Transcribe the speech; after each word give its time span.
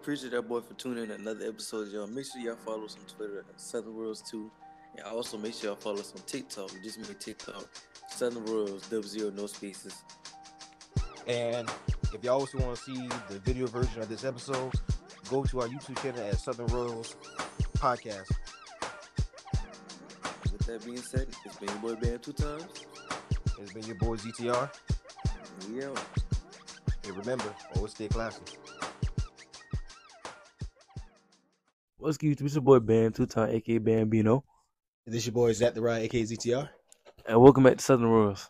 Appreciate 0.00 0.30
that 0.32 0.48
boy 0.48 0.62
for 0.62 0.72
tuning 0.74 1.04
in 1.04 1.10
another 1.10 1.46
episode, 1.46 1.92
y'all. 1.92 2.06
Make 2.06 2.24
sure 2.24 2.40
y'all 2.40 2.56
follow 2.56 2.86
us 2.86 2.96
on 2.98 3.04
Twitter 3.04 3.44
at 3.46 3.60
Southern 3.60 3.94
Royals 3.94 4.22
2. 4.22 4.50
And 4.96 5.04
also 5.04 5.36
make 5.36 5.52
sure 5.52 5.68
y'all 5.68 5.76
follow 5.76 5.98
us 5.98 6.14
on 6.16 6.22
TikTok. 6.22 6.72
We 6.72 6.80
just 6.80 6.98
made 6.98 7.20
TikTok. 7.20 7.68
Southern 8.08 8.46
Royals, 8.46 8.88
double 8.88 9.06
zero, 9.06 9.28
no 9.28 9.46
spaces. 9.46 10.02
And 11.26 11.68
if 12.14 12.24
y'all 12.24 12.40
also 12.40 12.56
want 12.60 12.78
to 12.78 12.82
see 12.82 13.08
the 13.28 13.40
video 13.40 13.66
version 13.66 14.00
of 14.00 14.08
this 14.08 14.24
episode, 14.24 14.72
go 15.28 15.44
to 15.44 15.60
our 15.60 15.68
YouTube 15.68 16.00
channel 16.02 16.26
at 16.26 16.38
Southern 16.38 16.66
Royals 16.68 17.14
Podcast. 17.74 18.32
With 20.50 20.66
that 20.66 20.82
being 20.82 20.96
said, 20.96 21.26
it's 21.44 21.56
been 21.58 21.68
your 21.68 21.94
boy 21.94 21.94
Bam 21.96 22.18
two 22.20 22.32
times. 22.32 22.64
It's 23.58 23.72
been 23.74 23.84
your 23.84 23.96
boy 23.96 24.16
ZTR. 24.16 24.70
We 25.68 25.84
out. 25.84 26.02
And 27.04 27.16
remember, 27.18 27.54
always 27.76 27.92
stay 27.92 28.08
classy. 28.08 28.40
What's 32.00 32.16
good? 32.16 32.40
It's 32.40 32.54
your 32.54 32.62
boy 32.62 32.78
Bam, 32.78 33.12
two 33.12 33.26
time 33.26 33.50
aka 33.50 33.76
Bambino. 33.76 34.42
This 35.04 35.26
your 35.26 35.34
boy 35.34 35.52
Zach 35.52 35.74
the 35.74 35.82
Ride, 35.82 36.04
aka 36.04 36.22
ZTR. 36.22 36.70
And 37.26 37.42
welcome 37.42 37.62
back 37.62 37.76
to 37.76 37.84
Southern 37.84 38.06
Royals. 38.06 38.48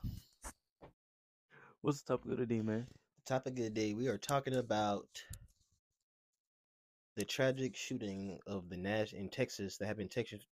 What's 1.80 2.00
the 2.00 2.12
topic 2.12 2.30
of 2.30 2.38
the 2.38 2.46
day, 2.46 2.60
man? 2.60 2.86
Topic 3.26 3.54
of 3.58 3.64
the 3.64 3.70
day: 3.70 3.92
We 3.92 4.06
are 4.06 4.18
talking 4.18 4.54
about 4.54 5.08
the 7.16 7.24
tragic 7.24 7.74
shooting 7.74 8.38
of 8.46 8.68
the 8.68 8.76
Nash 8.76 9.14
in 9.14 9.28
Texas 9.28 9.78
that 9.78 9.86
happened 9.86 10.02
in 10.02 10.08
Texas, 10.10 10.46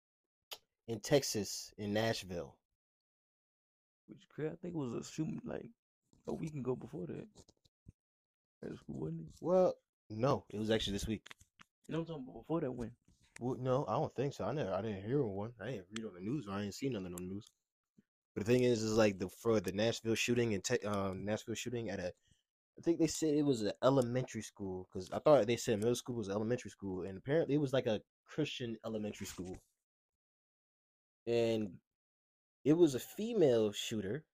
in 0.88 1.00
Texas, 1.00 1.74
in 1.76 1.92
Nashville. 1.92 2.56
Which 4.06 4.22
I 4.50 4.56
think 4.62 4.74
was 4.74 4.94
a 4.94 5.04
shooting 5.04 5.42
like 5.44 5.68
a 6.26 6.32
week 6.32 6.54
ago 6.54 6.74
before 6.74 7.08
that. 7.08 7.26
At 8.64 8.70
wasn't 8.88 9.20
it? 9.20 9.34
Well, 9.42 9.74
no, 10.08 10.44
it 10.48 10.58
was 10.58 10.70
actually 10.70 10.94
this 10.94 11.06
week. 11.06 11.28
No, 11.88 12.00
I'm 12.00 12.06
talking 12.06 12.24
about 12.24 12.40
before 12.42 12.60
that 12.60 12.72
when. 12.72 12.92
Well, 13.40 13.56
no, 13.60 13.84
I 13.86 13.94
don't 13.94 14.14
think 14.14 14.34
so. 14.34 14.44
I 14.44 14.52
never, 14.52 14.72
I 14.72 14.82
didn't 14.82 15.04
hear 15.04 15.22
one. 15.22 15.52
I 15.60 15.66
didn't 15.66 15.86
read 15.92 16.06
on 16.06 16.14
the 16.14 16.20
news. 16.20 16.46
Or 16.48 16.54
I 16.54 16.62
didn't 16.62 16.74
see 16.74 16.88
nothing 16.88 17.14
on 17.14 17.28
the 17.28 17.34
news. 17.34 17.50
But 18.34 18.46
the 18.46 18.52
thing 18.52 18.64
is, 18.64 18.82
is 18.82 18.96
like 18.96 19.18
the 19.18 19.28
for 19.28 19.60
the 19.60 19.72
Nashville 19.72 20.14
shooting 20.14 20.54
and 20.54 20.64
te- 20.64 20.84
um 20.86 21.24
Nashville 21.24 21.54
shooting 21.54 21.90
at 21.90 22.00
a, 22.00 22.12
I 22.78 22.82
think 22.82 22.98
they 22.98 23.06
said 23.06 23.34
it 23.34 23.44
was 23.44 23.62
an 23.62 23.72
elementary 23.82 24.42
school 24.42 24.88
because 24.88 25.10
I 25.10 25.18
thought 25.18 25.46
they 25.46 25.56
said 25.56 25.78
middle 25.78 25.94
school 25.94 26.16
was 26.16 26.28
elementary 26.30 26.70
school, 26.70 27.02
and 27.02 27.18
apparently 27.18 27.54
it 27.56 27.60
was 27.60 27.72
like 27.72 27.86
a 27.86 28.00
Christian 28.26 28.76
elementary 28.84 29.26
school. 29.26 29.56
And 31.26 31.78
it 32.64 32.74
was 32.74 32.94
a 32.94 33.00
female 33.00 33.72
shooter, 33.72 34.24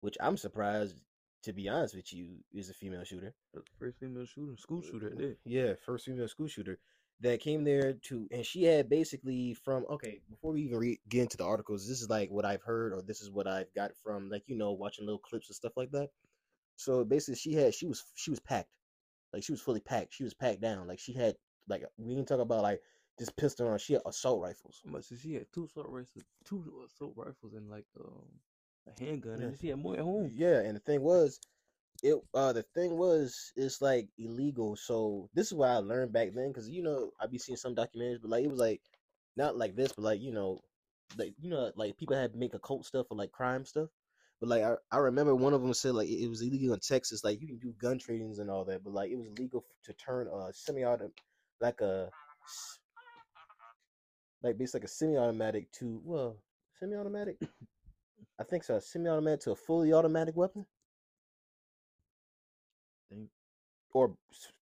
which 0.00 0.16
I'm 0.20 0.36
surprised, 0.36 1.00
to 1.42 1.52
be 1.52 1.68
honest 1.68 1.94
with 1.94 2.12
you, 2.12 2.38
is 2.52 2.70
a 2.70 2.74
female 2.74 3.04
shooter. 3.04 3.34
First 3.78 3.98
female 3.98 4.26
shooter, 4.26 4.56
school 4.56 4.82
shooter, 4.82 5.10
that. 5.10 5.36
Yeah, 5.44 5.74
first 5.84 6.06
female 6.06 6.28
school 6.28 6.46
shooter 6.48 6.78
that 7.20 7.40
came 7.40 7.64
there 7.64 7.94
to, 7.94 8.28
and 8.30 8.44
she 8.44 8.64
had 8.64 8.88
basically 8.88 9.54
from 9.54 9.84
okay. 9.90 10.20
Before 10.28 10.52
we 10.52 10.62
even 10.62 10.78
re- 10.78 11.00
get 11.08 11.22
into 11.22 11.36
the 11.36 11.44
articles, 11.44 11.88
this 11.88 12.00
is 12.00 12.10
like 12.10 12.30
what 12.30 12.44
I've 12.44 12.62
heard, 12.62 12.92
or 12.92 13.02
this 13.02 13.20
is 13.20 13.30
what 13.30 13.46
I've 13.46 13.72
got 13.74 13.92
from 14.02 14.28
like 14.28 14.42
you 14.46 14.56
know 14.56 14.72
watching 14.72 15.06
little 15.06 15.20
clips 15.20 15.48
and 15.48 15.56
stuff 15.56 15.72
like 15.76 15.90
that. 15.92 16.08
So 16.76 17.04
basically, 17.04 17.36
she 17.36 17.54
had 17.54 17.74
she 17.74 17.86
was 17.86 18.02
she 18.14 18.30
was 18.30 18.40
packed, 18.40 18.70
like 19.32 19.44
she 19.44 19.52
was 19.52 19.60
fully 19.60 19.80
packed. 19.80 20.14
She 20.14 20.24
was 20.24 20.34
packed 20.34 20.60
down, 20.60 20.88
like 20.88 20.98
she 20.98 21.12
had 21.12 21.36
like 21.68 21.84
we 21.96 22.14
didn't 22.14 22.28
talk 22.28 22.40
about 22.40 22.62
like 22.62 22.80
just 23.18 23.36
pistol 23.36 23.68
on. 23.68 23.78
She 23.78 23.94
had 23.94 24.02
assault 24.06 24.42
rifles. 24.42 24.82
So 24.84 25.16
she 25.16 25.34
had 25.34 25.46
two 25.52 25.64
assault 25.64 25.88
rifles, 25.88 26.24
two 26.44 26.64
assault 26.84 27.14
rifles, 27.16 27.54
and 27.54 27.70
like 27.70 27.86
um 28.00 28.26
a 28.86 29.00
handgun, 29.00 29.40
Yeah. 29.40 29.46
and 29.46 29.58
she 29.58 29.68
had 29.68 29.78
more 29.78 29.94
at 29.94 30.00
home. 30.00 30.30
Yeah, 30.34 30.60
and 30.60 30.76
the 30.76 30.80
thing 30.80 31.02
was, 31.02 31.40
it 32.02 32.16
uh 32.34 32.52
the 32.52 32.62
thing 32.74 32.96
was 32.96 33.52
it's 33.56 33.80
like 33.80 34.08
illegal. 34.18 34.76
So 34.76 35.28
this 35.34 35.48
is 35.48 35.54
what 35.54 35.70
I 35.70 35.76
learned 35.78 36.12
back 36.12 36.32
then, 36.34 36.48
because 36.48 36.68
you 36.68 36.82
know 36.82 37.12
I 37.20 37.26
be 37.26 37.38
seeing 37.38 37.56
some 37.56 37.74
documentaries, 37.74 38.20
but 38.20 38.30
like 38.30 38.44
it 38.44 38.50
was 38.50 38.58
like 38.60 38.82
not 39.36 39.56
like 39.56 39.76
this, 39.76 39.92
but 39.92 40.02
like 40.02 40.20
you 40.20 40.32
know, 40.32 40.60
like 41.16 41.34
you 41.40 41.50
know 41.50 41.70
like 41.76 41.96
people 41.96 42.16
had 42.16 42.34
make 42.34 42.54
occult 42.54 42.86
stuff 42.86 43.06
or 43.10 43.16
like 43.16 43.32
crime 43.32 43.64
stuff. 43.64 43.88
But 44.40 44.48
like 44.48 44.62
I, 44.62 44.74
I 44.90 44.98
remember 44.98 45.34
one 45.36 45.54
of 45.54 45.62
them 45.62 45.74
said 45.74 45.94
like 45.94 46.08
it 46.08 46.28
was 46.28 46.42
illegal 46.42 46.74
in 46.74 46.80
Texas, 46.80 47.22
like 47.24 47.40
you 47.40 47.46
can 47.46 47.58
do 47.58 47.74
gun 47.80 47.98
tradings 47.98 48.40
and 48.40 48.50
all 48.50 48.64
that, 48.64 48.82
but 48.82 48.92
like 48.92 49.10
it 49.10 49.16
was 49.16 49.28
illegal 49.28 49.64
to 49.84 49.92
turn 49.94 50.26
a 50.28 50.52
semi-auto 50.52 51.10
like 51.60 51.80
a 51.80 52.10
like 54.42 54.58
basically 54.58 54.80
like 54.80 54.84
a 54.86 54.92
semi-automatic 54.92 55.70
to 55.72 56.00
well 56.04 56.36
semi-automatic. 56.80 57.36
I 58.38 58.44
think 58.44 58.64
so, 58.64 58.76
a 58.76 58.80
semi-automatic 58.80 59.40
to 59.40 59.52
a 59.52 59.56
fully 59.56 59.92
automatic 59.92 60.36
weapon. 60.36 60.66
Think- 63.08 63.30
or 63.94 64.16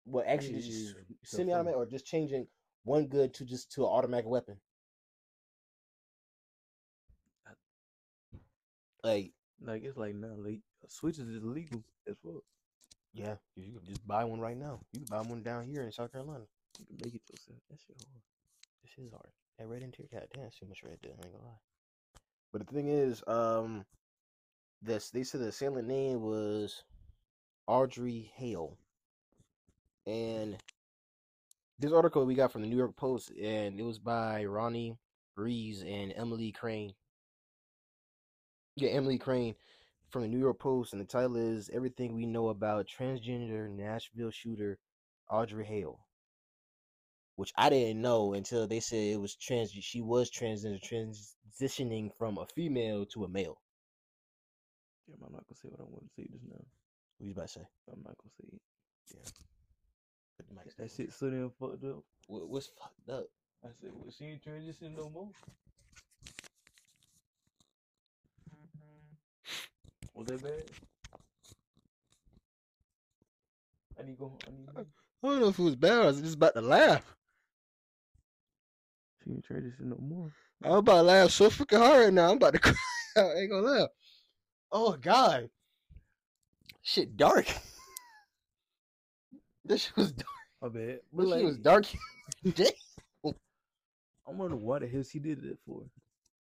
well, 0.05 0.25
actually, 0.27 0.61
just 0.61 0.69
yeah, 0.69 1.01
yeah, 1.09 1.15
to 1.31 1.37
a 1.37 1.39
semi-automatic, 1.39 1.77
or 1.77 1.85
just 1.85 2.05
changing 2.05 2.47
one 2.83 3.07
gun 3.07 3.29
to 3.31 3.45
just 3.45 3.71
to 3.73 3.83
an 3.83 3.89
automatic 3.89 4.25
weapon. 4.27 4.57
Like, 9.03 9.31
Like 9.61 9.83
it's 9.83 9.97
like 9.97 10.15
now, 10.15 10.35
like 10.37 10.61
switches 10.87 11.27
is 11.27 11.43
illegal 11.43 11.83
as 12.07 12.15
well. 12.23 12.43
yeah, 13.13 13.35
you 13.55 13.73
can 13.73 13.85
just 13.85 14.05
buy 14.07 14.23
one 14.25 14.39
right 14.39 14.57
now. 14.57 14.81
You 14.91 15.01
can 15.01 15.07
buy 15.09 15.21
one 15.21 15.43
down 15.43 15.65
here 15.65 15.83
in 15.83 15.91
South 15.91 16.11
Carolina. 16.11 16.45
You 16.79 16.85
can 16.85 16.97
make 17.03 17.15
it 17.15 17.21
yourself. 17.29 17.59
That 17.69 17.79
shit 17.79 17.95
hard. 17.99 18.21
This 18.83 19.05
is 19.05 19.11
hard. 19.11 19.31
That 19.57 19.67
red 19.67 19.83
interior, 19.83 20.09
god 20.11 20.27
damn, 20.33 20.49
too 20.49 20.67
much 20.67 20.83
red 20.83 20.97
there. 21.01 21.13
I 21.13 21.25
ain't 21.25 21.33
gonna 21.33 21.45
lie. 21.45 21.72
But 22.53 22.67
the 22.67 22.73
thing 22.73 22.87
is, 22.87 23.23
um, 23.25 23.83
this 24.83 25.09
they 25.09 25.23
said 25.23 25.41
the 25.41 25.47
assailant 25.47 25.87
name 25.87 26.21
was 26.21 26.83
Audrey 27.65 28.31
Hale, 28.35 28.77
and 30.05 30.55
this 31.79 31.91
article 31.91 32.25
we 32.25 32.35
got 32.35 32.51
from 32.51 32.61
the 32.61 32.67
New 32.67 32.77
York 32.77 32.95
Post, 32.95 33.31
and 33.31 33.79
it 33.79 33.83
was 33.83 33.97
by 33.97 34.45
Ronny 34.45 34.95
Reyes 35.35 35.81
and 35.81 36.13
Emily 36.15 36.51
Crane. 36.51 36.93
Yeah, 38.75 38.91
Emily 38.91 39.17
Crane 39.17 39.55
from 40.11 40.21
the 40.21 40.27
New 40.27 40.39
York 40.39 40.59
Post, 40.59 40.93
and 40.93 41.01
the 41.01 41.05
title 41.05 41.37
is 41.37 41.71
"Everything 41.73 42.13
We 42.13 42.27
Know 42.27 42.49
About 42.49 42.85
Transgender 42.85 43.67
Nashville 43.67 44.29
Shooter 44.29 44.77
Audrey 45.27 45.65
Hale." 45.65 46.02
Which 47.35 47.51
I 47.57 47.69
didn't 47.69 48.01
know 48.01 48.33
until 48.33 48.67
they 48.67 48.79
said 48.79 48.99
it 48.99 49.21
was 49.21 49.35
trans. 49.35 49.71
She 49.71 50.01
was 50.01 50.29
transgender, 50.29 50.79
transitioning 50.81 52.11
from 52.17 52.37
a 52.37 52.45
female 52.55 53.05
to 53.07 53.25
a 53.25 53.29
male. 53.29 53.61
Yeah, 55.07 55.15
I'm 55.25 55.33
not 55.33 55.45
gonna 55.47 55.57
say 55.61 55.69
what 55.69 55.79
I 55.79 55.83
want 55.83 56.05
to 56.05 56.09
say 56.15 56.27
just 56.31 56.45
now. 56.47 56.65
What 57.17 57.27
you 57.27 57.31
about 57.31 57.47
to 57.47 57.53
say? 57.53 57.65
I'm 57.91 58.03
not 58.03 58.17
gonna 58.17 58.31
say 58.39 58.47
it. 58.51 58.61
Mic 60.53 60.75
That 60.77 60.91
shit 60.91 61.13
so 61.13 61.29
damn 61.29 61.51
fucked 61.59 61.83
up. 61.83 62.03
What, 62.27 62.49
what's 62.49 62.67
fucked 62.67 63.09
up? 63.09 63.25
I 63.63 63.69
said, 63.79 63.91
well, 63.93 64.11
she 64.11 64.25
ain't 64.25 64.43
transition 64.43 64.93
no 64.95 65.09
more. 65.09 65.29
Mm-hmm. 68.49 70.07
Was 70.13 70.27
that 70.27 70.43
bad? 70.43 70.63
I 73.99 74.03
need 74.03 74.13
to 74.13 74.19
go. 74.19 74.37
I 74.45 74.51
need. 74.51 74.67
To... 74.67 74.81
I 75.23 75.27
don't 75.27 75.39
know 75.39 75.47
if 75.47 75.59
it 75.59 75.63
was 75.63 75.75
bad. 75.75 76.01
I 76.01 76.05
was 76.07 76.21
just 76.21 76.35
about 76.35 76.55
to 76.55 76.61
laugh. 76.61 77.15
She 79.23 79.31
ain't 79.31 79.43
transition 79.43 79.89
no 79.89 79.97
more. 80.01 80.31
I'm 80.63 80.73
about 80.73 80.97
to 80.97 81.01
laugh 81.03 81.31
so 81.31 81.49
freaking 81.49 81.79
hard 81.79 82.05
right 82.05 82.13
now. 82.13 82.31
I'm 82.31 82.37
about 82.37 82.53
to 82.53 82.59
cry. 82.59 82.73
I 83.17 83.21
ain't 83.39 83.51
gonna 83.51 83.67
laugh. 83.67 83.89
Oh 84.71 84.97
God, 84.99 85.49
shit 86.81 87.15
dark. 87.15 87.45
this 89.65 89.83
shit 89.83 89.97
was 89.97 90.11
dark. 90.11 90.73
Bad. 90.73 90.73
This 90.73 90.99
But 91.13 91.27
like, 91.27 91.39
shit 91.39 91.45
was 91.45 91.57
dark. 91.57 91.85
I 94.25 94.31
wonder 94.31 94.55
what 94.55 94.81
the 94.81 94.87
hell 94.87 95.03
she 95.03 95.19
did 95.19 95.43
it 95.43 95.57
for. 95.65 95.83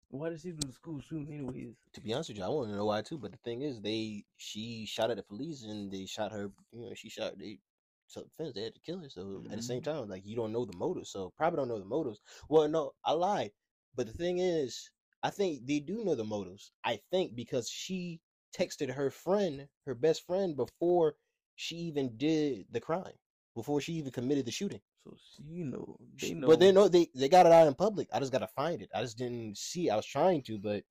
Why 0.09 0.29
did 0.29 0.41
she 0.41 0.51
do 0.51 0.67
the 0.67 0.73
school 0.73 1.01
shooting 1.01 1.33
anyways? 1.33 1.75
to 1.93 2.01
be 2.01 2.13
honest 2.13 2.29
with 2.29 2.37
you, 2.37 2.43
I 2.43 2.47
want 2.47 2.69
to 2.69 2.75
know 2.75 2.85
why 2.85 3.01
too. 3.01 3.17
But 3.17 3.31
the 3.31 3.37
thing 3.43 3.61
is, 3.61 3.81
they 3.81 4.23
she 4.37 4.85
shot 4.85 5.11
at 5.11 5.17
the 5.17 5.23
police 5.23 5.63
and 5.63 5.91
they 5.91 6.05
shot 6.05 6.31
her. 6.31 6.49
You 6.71 6.81
know, 6.81 6.93
she 6.95 7.09
shot 7.09 7.37
they 7.37 7.59
self 8.07 8.27
defense. 8.29 8.55
They 8.55 8.63
had 8.63 8.75
to 8.75 8.81
kill 8.81 8.99
her. 8.99 9.09
So 9.09 9.43
at 9.51 9.57
the 9.57 9.63
same 9.63 9.81
mm-hmm. 9.81 9.91
time, 9.91 10.09
like 10.09 10.25
you 10.25 10.35
don't 10.35 10.53
know 10.53 10.65
the 10.65 10.77
motives. 10.77 11.11
So 11.11 11.33
probably 11.37 11.57
don't 11.57 11.69
know 11.69 11.79
the 11.79 11.85
motives. 11.85 12.19
Well, 12.49 12.67
no, 12.67 12.93
I 13.03 13.13
lied. 13.13 13.51
But 13.95 14.07
the 14.07 14.13
thing 14.13 14.39
is, 14.39 14.89
I 15.23 15.29
think 15.29 15.65
they 15.65 15.79
do 15.79 16.03
know 16.03 16.15
the 16.15 16.23
motives. 16.23 16.71
I 16.83 16.99
think 17.11 17.35
because 17.35 17.69
she 17.69 18.21
texted 18.57 18.93
her 18.93 19.09
friend, 19.09 19.67
her 19.85 19.95
best 19.95 20.25
friend, 20.25 20.55
before 20.55 21.15
she 21.55 21.75
even 21.75 22.15
did 22.17 22.65
the 22.71 22.79
crime, 22.79 23.17
before 23.55 23.81
she 23.81 23.93
even 23.93 24.11
committed 24.11 24.45
the 24.45 24.51
shooting. 24.51 24.81
So 25.03 25.15
she 25.17 25.63
know. 25.63 25.97
They 26.21 26.33
know. 26.33 26.47
But 26.47 26.59
they 26.59 26.71
know 26.71 26.87
they 26.87 27.07
they 27.15 27.29
got 27.29 27.45
it 27.45 27.51
out 27.51 27.67
in 27.67 27.73
public. 27.73 28.07
I 28.13 28.19
just 28.19 28.31
gotta 28.31 28.47
find 28.47 28.81
it. 28.81 28.89
I 28.93 29.01
just 29.01 29.17
didn't 29.17 29.57
see. 29.57 29.89
I 29.89 29.95
was 29.95 30.05
trying 30.05 30.43
to, 30.43 30.57
but 30.57 30.83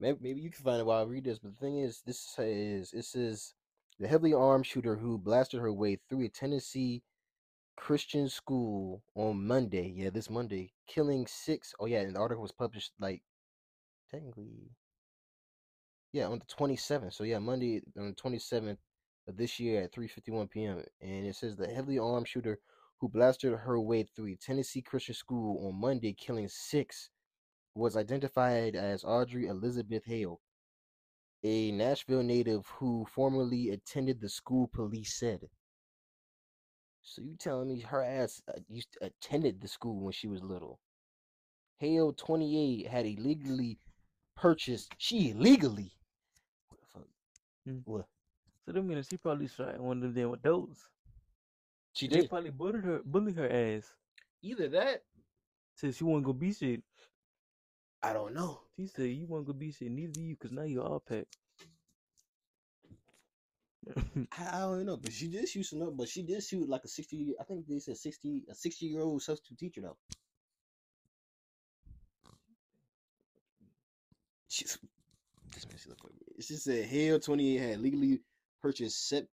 maybe 0.00 0.18
maybe 0.20 0.40
you 0.40 0.50
can 0.50 0.64
find 0.64 0.80
it 0.80 0.86
while 0.86 1.00
I 1.00 1.06
read 1.06 1.24
this. 1.24 1.38
But 1.38 1.54
the 1.54 1.60
thing 1.60 1.78
is, 1.78 2.02
this 2.06 2.34
is 2.38 2.90
this 2.90 3.14
is 3.14 3.54
the 3.98 4.08
heavily 4.08 4.32
armed 4.32 4.66
shooter 4.66 4.96
who 4.96 5.18
blasted 5.18 5.60
her 5.60 5.72
way 5.72 5.98
through 6.08 6.24
a 6.24 6.28
Tennessee 6.28 7.02
Christian 7.76 8.28
school 8.28 9.02
on 9.14 9.46
Monday. 9.46 9.92
Yeah, 9.94 10.10
this 10.10 10.30
Monday, 10.30 10.72
killing 10.86 11.26
six. 11.26 11.74
Oh 11.80 11.86
yeah, 11.86 12.00
and 12.00 12.16
the 12.16 12.20
article 12.20 12.42
was 12.42 12.52
published 12.52 12.92
like 13.00 13.22
technically, 14.10 14.70
yeah, 16.12 16.26
on 16.26 16.38
the 16.38 16.44
twenty 16.46 16.76
seventh. 16.76 17.14
So 17.14 17.24
yeah, 17.24 17.38
Monday 17.38 17.82
on 17.96 18.08
the 18.08 18.14
twenty 18.14 18.38
seventh 18.38 18.78
of 19.28 19.36
this 19.36 19.60
year 19.60 19.82
at 19.82 19.92
3:51 19.92 20.50
p.m. 20.50 20.82
And 21.00 21.26
it 21.26 21.36
says 21.36 21.56
the 21.56 21.68
heavily 21.68 21.98
armed 21.98 22.28
shooter 22.28 22.58
who 23.00 23.08
blasted 23.08 23.52
her 23.52 23.80
way 23.80 24.02
through 24.02 24.28
a 24.32 24.36
Tennessee 24.36 24.82
Christian 24.82 25.14
school 25.14 25.66
on 25.66 25.80
Monday, 25.80 26.12
killing 26.12 26.48
six, 26.48 27.10
was 27.74 27.96
identified 27.96 28.74
as 28.74 29.04
Audrey 29.04 29.46
Elizabeth 29.46 30.04
Hale, 30.04 30.40
a 31.42 31.72
Nashville 31.72 32.22
native 32.22 32.66
who 32.66 33.06
formerly 33.14 33.70
attended 33.70 34.20
the 34.20 34.28
school. 34.28 34.68
Police 34.72 35.18
said. 35.18 35.48
So 37.02 37.22
you 37.22 37.36
telling 37.38 37.68
me 37.68 37.80
her 37.80 38.02
ass 38.04 38.42
uh, 38.48 38.60
used 38.68 38.92
to 38.92 39.06
attended 39.06 39.60
the 39.60 39.68
school 39.68 40.00
when 40.00 40.12
she 40.12 40.28
was 40.28 40.42
little? 40.42 40.78
Hale, 41.78 42.12
28, 42.12 42.86
had 42.88 43.06
illegally 43.06 43.78
purchased. 44.36 44.92
She 44.98 45.30
illegally. 45.30 45.92
What 46.68 46.80
the 46.80 46.86
fuck? 46.86 47.08
Hmm. 47.64 47.78
What? 47.84 48.06
So 48.66 48.72
that 48.72 48.82
means 48.82 49.06
she 49.08 49.16
probably 49.16 49.48
shot 49.48 49.78
one 49.80 49.98
of 49.98 50.02
them 50.02 50.14
damn 50.14 50.34
adults. 50.34 50.88
She 51.94 52.08
They 52.08 52.22
did. 52.22 52.28
probably 52.28 52.50
bullied 52.50 52.84
her, 52.84 53.00
bullied 53.04 53.36
her 53.36 53.48
ass. 53.50 53.92
Either 54.42 54.68
that. 54.68 55.02
Said 55.74 55.94
she 55.94 56.04
wasn't 56.04 56.26
gonna 56.26 56.38
be 56.38 56.52
shit. 56.52 56.82
I 58.02 58.12
don't 58.12 58.34
know. 58.34 58.60
She 58.76 58.86
said 58.86 59.10
you 59.10 59.26
wasn't 59.26 59.48
gonna 59.48 59.58
be 59.58 59.72
shit, 59.72 59.90
neither 59.90 60.20
you, 60.20 60.36
cause 60.36 60.52
now 60.52 60.62
you're 60.62 60.84
all 60.84 61.00
packed. 61.00 61.36
I, 64.38 64.58
I 64.58 64.60
don't 64.60 64.86
know, 64.86 64.96
but 64.96 65.12
she 65.12 65.28
did 65.28 65.48
shoot 65.48 65.64
some 65.64 65.82
up. 65.82 65.96
But 65.96 66.08
she 66.08 66.22
did 66.22 66.42
shoot 66.42 66.68
like 66.68 66.84
a 66.84 66.88
sixty. 66.88 67.34
I 67.40 67.44
think 67.44 67.66
they 67.66 67.78
said 67.80 67.96
sixty, 67.96 68.44
a 68.50 68.54
sixty 68.54 68.86
year 68.86 69.02
old 69.02 69.22
substitute 69.22 69.58
teacher 69.58 69.80
though. 69.80 69.96
She's 74.48 74.78
this 75.54 75.66
man, 75.66 75.76
she 75.82 75.88
look 75.88 76.04
like 76.04 76.14
me. 76.14 76.42
She 76.42 76.54
said 76.54 76.84
Hale 76.86 77.18
twenty 77.18 77.56
eight 77.56 77.62
had 77.62 77.80
legally 77.80 78.20
purchased 78.62 79.08
set. 79.08 79.26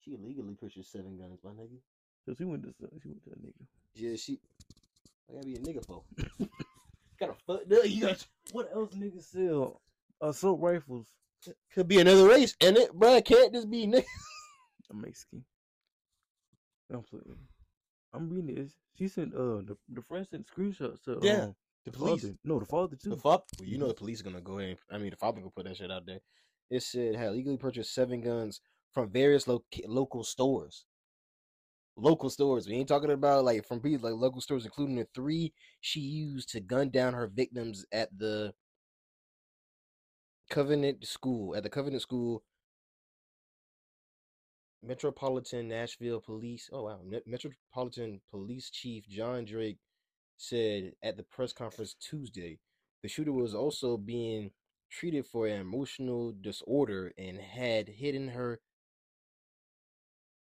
She 0.00 0.14
illegally 0.14 0.54
purchased 0.54 0.92
seven 0.92 1.18
guns, 1.18 1.40
my 1.44 1.50
nigga. 1.50 1.78
so 2.24 2.34
she 2.36 2.44
went 2.44 2.62
to 2.62 2.74
she 3.02 3.08
went 3.08 3.24
to 3.24 3.30
a 3.30 3.36
nigga. 3.36 3.66
Yeah, 3.94 4.16
she. 4.16 4.38
I 5.28 5.34
gotta 5.34 5.46
be 5.46 5.56
a 5.56 5.58
nigga 5.58 5.84
for. 5.84 6.02
Gotta 7.20 7.34
fuck. 7.46 7.60
You 7.84 8.00
got 8.00 8.26
What 8.52 8.68
else 8.74 8.94
niggas 8.94 9.24
sell? 9.24 9.80
Assault 10.20 10.60
rifles. 10.60 11.08
could 11.72 11.86
be 11.88 11.98
another 12.00 12.26
race, 12.28 12.54
and 12.60 12.76
it, 12.76 12.92
bro, 12.92 13.20
can't 13.22 13.52
just 13.52 13.70
be 13.70 13.86
nigga. 13.86 14.04
I'm 14.90 15.00
Mexican. 15.00 15.44
I'm 16.92 17.02
playing. 17.02 17.24
I'm 18.14 18.30
reading 18.30 18.54
this. 18.54 18.72
She 18.96 19.06
sent 19.08 19.34
uh 19.34 19.60
the 19.62 19.76
the 19.90 20.02
friend 20.02 20.26
sent 20.28 20.46
screenshots 20.48 21.02
to 21.04 21.18
Yeah, 21.22 21.42
um, 21.44 21.54
The 21.84 21.90
police. 21.92 22.22
father. 22.22 22.34
No, 22.44 22.58
the 22.58 22.66
father 22.66 22.96
too. 22.96 23.10
The 23.10 23.16
father, 23.16 23.42
well, 23.58 23.68
you 23.68 23.78
know, 23.78 23.88
the 23.88 23.94
police 23.94 24.22
gonna 24.22 24.40
go 24.40 24.58
ahead. 24.58 24.78
And, 24.88 24.96
I 24.96 24.98
mean, 24.98 25.10
the 25.10 25.16
father 25.16 25.40
gonna 25.40 25.50
put 25.50 25.66
that 25.66 25.76
shit 25.76 25.90
out 25.90 26.06
there. 26.06 26.20
It 26.70 26.82
said 26.82 27.16
had 27.16 27.32
legally 27.32 27.58
purchased 27.58 27.94
seven 27.94 28.20
guns 28.22 28.60
from 28.92 29.10
various 29.10 29.46
loca- 29.46 29.82
local 29.86 30.24
stores. 30.24 30.84
Local 32.00 32.30
stores. 32.30 32.68
We 32.68 32.74
ain't 32.74 32.88
talking 32.88 33.10
about 33.10 33.44
like 33.44 33.66
from 33.66 33.80
people 33.80 34.08
like 34.08 34.20
local 34.20 34.40
stores, 34.40 34.64
including 34.64 34.96
the 34.96 35.08
three 35.14 35.52
she 35.80 35.98
used 35.98 36.48
to 36.50 36.60
gun 36.60 36.90
down 36.90 37.12
her 37.12 37.26
victims 37.26 37.84
at 37.92 38.16
the 38.16 38.54
Covenant 40.48 41.04
School. 41.04 41.56
At 41.56 41.64
the 41.64 41.70
Covenant 41.70 42.02
School, 42.02 42.44
Metropolitan 44.80 45.66
Nashville 45.66 46.20
Police. 46.20 46.70
Oh 46.72 46.84
wow, 46.84 47.00
Metropolitan 47.26 48.20
Police 48.30 48.70
Chief 48.70 49.08
John 49.08 49.44
Drake 49.44 49.78
said 50.36 50.92
at 51.02 51.16
the 51.16 51.24
press 51.24 51.52
conference 51.52 51.96
Tuesday. 52.00 52.60
The 53.02 53.08
shooter 53.08 53.32
was 53.32 53.56
also 53.56 53.96
being 53.96 54.52
treated 54.88 55.26
for 55.26 55.48
an 55.48 55.60
emotional 55.60 56.32
disorder 56.40 57.12
and 57.18 57.38
had 57.38 57.88
hidden 57.88 58.28
her 58.28 58.60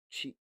she 0.09 0.35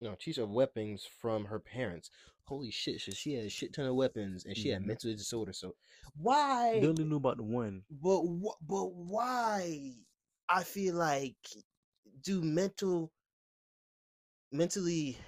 no 0.00 0.14
chief 0.14 0.38
of 0.38 0.50
weapons 0.50 1.04
from 1.20 1.44
her 1.46 1.58
parents. 1.58 2.10
Holy 2.44 2.70
shit! 2.70 3.00
So 3.00 3.12
she 3.12 3.34
had 3.34 3.44
a 3.46 3.48
shit 3.50 3.72
ton 3.74 3.86
of 3.86 3.94
weapons 3.96 4.44
and 4.44 4.56
she 4.56 4.68
had 4.68 4.82
Mhm. 4.82 4.86
mental 4.86 5.12
disorder. 5.12 5.52
So 5.52 5.74
why? 6.16 6.78
They 6.80 6.86
only 6.86 7.04
knew 7.04 7.16
about 7.16 7.38
the 7.38 7.42
one. 7.42 7.84
But 7.90 8.22
wh- 8.22 8.60
but 8.66 8.86
why? 8.94 9.94
I 10.48 10.62
feel 10.62 10.94
like 10.94 11.36
do 12.22 12.40
mental 12.42 13.12
mentally. 14.52 15.18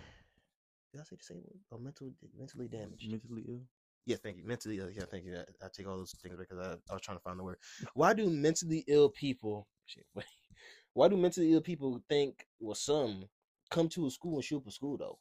Did 0.93 1.01
I 1.01 1.05
say 1.05 1.17
the 1.17 1.25
same 1.25 1.39
word? 1.39 1.59
Oh, 1.73 1.79
mental 1.79 2.13
mentally 2.37 2.69
damaged. 2.69 3.11
Mentally 3.11 3.45
ill. 3.49 3.67
Yeah, 4.07 4.17
thank 4.23 4.39
you. 4.39 4.45
Mentally 4.47 4.79
ill. 4.79 4.91
Yeah, 4.91 5.05
thank 5.11 5.25
you. 5.25 5.37
I, 5.37 5.67
I 5.67 5.69
take 5.73 5.87
all 5.87 5.99
those 5.99 6.13
things 6.23 6.37
because 6.39 6.59
I, 6.59 6.73
I 6.91 6.95
was 6.95 7.03
trying 7.03 7.19
to 7.19 7.23
find 7.23 7.39
the 7.39 7.45
word. 7.45 7.59
Why 7.95 8.15
do 8.15 8.31
mentally 8.31 8.85
ill 8.87 9.11
people? 9.11 9.67
Shit, 9.87 10.07
wait. 10.15 10.25
Why 10.95 11.09
do 11.09 11.17
mentally 11.17 11.53
ill 11.53 11.61
people 11.61 12.01
think? 12.09 12.47
Well, 12.59 12.75
some 12.75 13.27
come 13.71 13.89
to 13.91 14.07
a 14.07 14.11
school 14.11 14.37
and 14.37 14.45
shoot 14.45 14.59
up 14.59 14.67
a 14.67 14.71
school 14.71 14.97
though, 14.97 15.19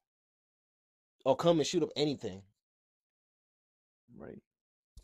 or 1.25 1.35
come 1.35 1.59
and 1.59 1.67
shoot 1.67 1.83
up 1.83 1.89
anything. 1.95 2.43
Right. 4.17 4.41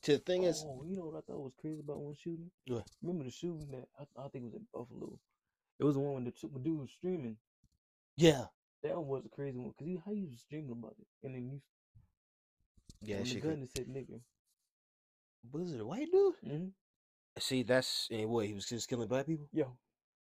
To 0.04 0.14
the 0.14 0.18
thing 0.20 0.44
is, 0.44 0.64
oh, 0.68 0.84
you 0.84 0.98
know 0.98 1.06
what 1.06 1.18
I 1.18 1.22
thought 1.22 1.42
was 1.44 1.54
crazy 1.60 1.80
about 1.82 2.00
one 2.02 2.16
shooting? 2.16 2.52
What? 2.68 2.86
Remember 3.02 3.24
the 3.26 3.32
shooting 3.32 3.70
that 3.72 3.88
I, 4.00 4.04
I 4.26 4.28
think 4.30 4.46
was 4.46 4.54
in 4.56 4.68
Buffalo. 4.74 5.18
It 5.80 5.84
was 5.86 5.96
the 5.96 6.02
one 6.02 6.14
when 6.16 6.24
the 6.26 6.32
two- 6.32 6.48
when 6.48 6.64
dude 6.64 6.80
was 6.80 6.92
streaming. 6.92 7.38
yeah, 8.16 8.46
That 8.84 8.96
one 8.98 9.08
was 9.08 9.26
a 9.26 9.30
crazy 9.30 9.58
one 9.58 9.74
because 9.78 10.02
how 10.06 10.12
you 10.12 10.28
was 10.30 10.42
streaming 10.42 10.72
about 10.72 10.96
it, 11.00 11.08
and 11.24 11.36
then 11.36 11.46
you 11.50 11.62
yeah, 13.02 13.24
the 13.24 13.26
she 13.26 13.40
gun 13.40 13.62
could. 13.62 13.70
said 13.78 13.88
nigga. 13.88 14.22
Was 15.52 15.74
it 15.74 15.80
a 15.82 15.86
white 15.86 16.12
dude? 16.12 16.36
Mm-hmm. 16.46 16.68
See, 17.40 17.64
that's 17.64 18.08
and 18.12 18.30
what 18.30 18.46
he 18.46 18.54
was 18.54 18.68
just 18.68 18.88
killing 18.90 19.08
black 19.08 19.26
people. 19.26 19.48
Yo, 19.52 19.78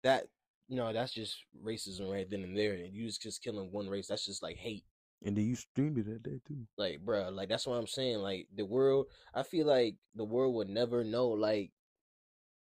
That 0.03 0.29
you 0.69 0.76
know, 0.76 0.93
that's 0.93 1.12
just 1.12 1.37
racism 1.65 2.11
right 2.11 2.29
then 2.31 2.43
and 2.44 2.56
there. 2.56 2.75
And 2.75 2.93
you 2.94 3.06
just 3.06 3.23
just 3.23 3.43
killing 3.43 3.73
one 3.73 3.88
race. 3.88 4.09
That's 4.09 4.26
just 4.26 4.43
like 4.43 4.56
hate. 4.56 4.85
and 5.25 5.37
then 5.37 5.44
you 5.47 5.56
streamed 5.56 5.99
it 5.99 6.06
that 6.06 6.23
day 6.23 6.41
too. 6.47 6.67
Like, 6.76 7.00
bruh, 7.05 7.32
like 7.35 7.49
that's 7.49 7.67
what 7.67 7.75
I'm 7.76 7.87
saying. 7.87 8.19
Like 8.19 8.47
the 8.55 8.65
world, 8.67 9.06
I 9.35 9.43
feel 9.43 9.67
like 9.67 9.97
the 10.15 10.25
world 10.25 10.55
would 10.55 10.69
never 10.69 11.03
know. 11.05 11.29
Like, 11.29 11.73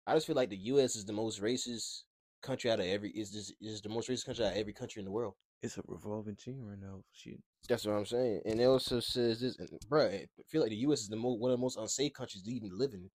I 0.07 0.15
just 0.15 0.27
feel 0.27 0.37
like 0.37 0.51
the 0.51 0.57
U.S. 0.57 0.97
is 0.97 1.05
the 1.07 1.13
most 1.13 1.41
racist 1.41 2.03
country 2.43 2.71
out 2.71 2.81
of 2.81 2.87
every 2.87 3.11
is 3.11 3.33
this 3.33 3.53
is 3.61 3.81
the 3.81 3.89
most 3.89 4.09
racist 4.09 4.27
country 4.27 4.45
out 4.45 4.53
of 4.53 4.59
every 4.59 4.75
country 4.75 5.01
in 5.01 5.07
the 5.07 5.13
world. 5.13 5.35
It's 5.63 5.79
a 5.79 5.83
revolving 5.87 6.37
team 6.37 6.61
right 6.67 6.79
now. 6.79 7.03
Shit. 7.13 7.41
That's 7.69 7.87
what 7.87 7.95
I'm 7.95 8.05
saying. 8.05 8.43
And 8.45 8.61
it 8.61 8.65
also 8.65 9.01
says 9.01 9.41
this, 9.41 9.57
and 9.59 9.71
bruh, 9.89 10.13
I 10.13 10.27
feel 10.49 10.61
like 10.61 10.71
the 10.71 10.77
U.S. 10.89 11.01
is 11.01 11.09
the 11.09 11.17
most 11.17 11.39
one 11.41 11.51
of 11.53 11.57
the 11.59 11.63
most 11.63 11.79
unsafe 11.79 12.13
countries 12.13 12.43
to 12.43 12.51
even 12.51 12.77
live 12.77 12.93
in. 12.93 13.09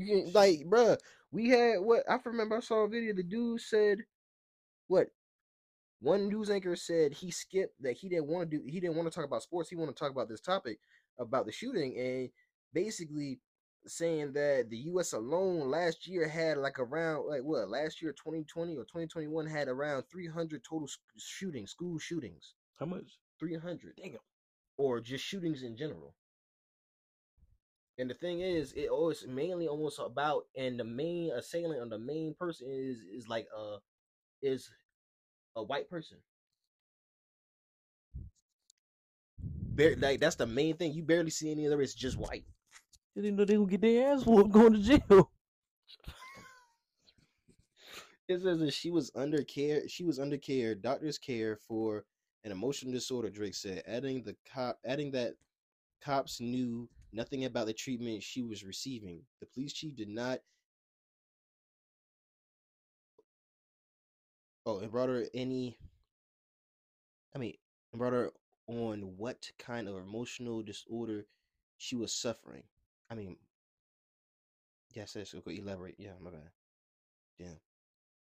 You 0.00 0.06
can 0.24 0.32
like, 0.32 0.60
bruh, 0.66 0.98
we 1.30 1.48
had 1.50 1.80
what 1.80 2.02
I 2.08 2.18
remember. 2.24 2.56
I 2.56 2.60
saw 2.60 2.84
a 2.84 2.88
video. 2.88 3.14
The 3.14 3.22
dude 3.22 3.60
said, 3.60 3.98
"What?" 4.88 5.08
One 6.00 6.28
news 6.28 6.48
anchor 6.48 6.74
said 6.76 7.12
he 7.12 7.30
skipped 7.30 7.82
that 7.82 7.92
he 7.98 8.08
didn't 8.08 8.28
want 8.28 8.50
to 8.50 8.56
do. 8.56 8.64
He 8.66 8.80
didn't 8.80 8.96
want 8.96 9.10
to 9.10 9.14
talk 9.14 9.26
about 9.26 9.42
sports. 9.42 9.68
He 9.68 9.76
wanted 9.76 9.96
to 9.96 10.00
talk 10.00 10.10
about 10.10 10.28
this 10.28 10.40
topic 10.40 10.78
about 11.18 11.44
the 11.44 11.52
shooting, 11.52 11.98
and 11.98 12.30
basically 12.72 13.40
saying 13.86 14.32
that 14.32 14.68
the 14.70 14.76
U.S. 14.76 15.12
alone 15.12 15.70
last 15.70 16.06
year 16.06 16.28
had 16.28 16.56
like 16.58 16.78
around 16.78 17.28
like 17.28 17.42
what 17.42 17.68
last 17.68 18.00
year 18.00 18.12
2020 18.12 18.76
or 18.76 18.84
2021 18.84 19.46
had 19.46 19.68
around 19.68 20.04
300 20.10 20.62
total 20.64 20.88
shootings, 21.18 21.70
school 21.70 21.98
shootings, 21.98 22.54
How 22.78 22.86
much? 22.86 23.18
300. 23.38 23.94
Damn. 23.96 24.16
Or 24.76 25.00
just 25.00 25.24
shootings 25.24 25.62
in 25.62 25.76
general. 25.76 26.14
And 27.98 28.08
the 28.08 28.14
thing 28.14 28.40
is, 28.40 28.72
it 28.72 28.88
always 28.88 29.26
mainly 29.26 29.68
almost 29.68 29.98
about, 29.98 30.44
and 30.56 30.78
the 30.80 30.84
main 30.84 31.32
assailant 31.32 31.80
or 31.80 31.88
the 31.88 31.98
main 31.98 32.34
person 32.34 32.68
is 32.70 33.00
is 33.00 33.28
like 33.28 33.46
a 33.56 33.76
is 34.42 34.70
a 35.56 35.62
white 35.62 35.90
person. 35.90 36.18
Bar- 39.74 39.96
like 39.98 40.20
that's 40.20 40.36
the 40.36 40.46
main 40.46 40.76
thing. 40.76 40.92
You 40.94 41.02
barely 41.02 41.30
see 41.30 41.50
any 41.50 41.66
other. 41.66 41.80
It's 41.82 41.94
just 41.94 42.16
white. 42.16 42.44
They 43.14 43.22
didn't 43.22 43.36
know 43.36 43.44
they 43.44 43.58
would 43.58 43.70
get 43.70 43.80
their 43.82 44.12
ass 44.12 44.24
whooped 44.24 44.52
going 44.52 44.74
to 44.74 44.78
jail. 44.80 45.30
It 48.28 48.42
says 48.42 48.60
that 48.60 48.72
she 48.72 48.92
was 48.92 49.10
under 49.16 49.42
care. 49.42 49.88
She 49.88 50.04
was 50.04 50.20
under 50.20 50.38
care, 50.38 50.76
doctor's 50.76 51.18
care 51.18 51.56
for 51.56 52.04
an 52.44 52.52
emotional 52.52 52.92
disorder. 52.92 53.28
Drake 53.28 53.56
said, 53.56 53.82
adding 53.88 54.22
the 54.22 54.36
cop, 54.54 54.78
adding 54.84 55.10
that 55.10 55.34
cops 56.00 56.40
knew 56.40 56.88
nothing 57.12 57.44
about 57.44 57.66
the 57.66 57.72
treatment 57.72 58.22
she 58.22 58.42
was 58.42 58.64
receiving. 58.64 59.22
The 59.40 59.46
police 59.46 59.72
chief 59.72 59.96
did 59.96 60.08
not. 60.08 60.40
Oh, 64.66 64.78
and 64.78 64.90
brought 64.90 65.08
her 65.08 65.24
any. 65.34 65.78
I 67.34 67.38
mean, 67.38 67.54
brought 67.94 68.12
her 68.12 68.30
on 68.66 69.16
what 69.16 69.50
kind 69.58 69.88
of 69.88 69.96
emotional 69.96 70.62
disorder 70.62 71.26
she 71.78 71.96
was 71.96 72.12
suffering. 72.12 72.62
I 73.10 73.14
mean, 73.14 73.36
yes, 74.94 75.14
yes, 75.16 75.34
okay, 75.34 75.58
elaborate. 75.58 75.96
Yeah, 75.98 76.12
my 76.22 76.30
bad. 76.30 76.50
Damn. 77.38 77.58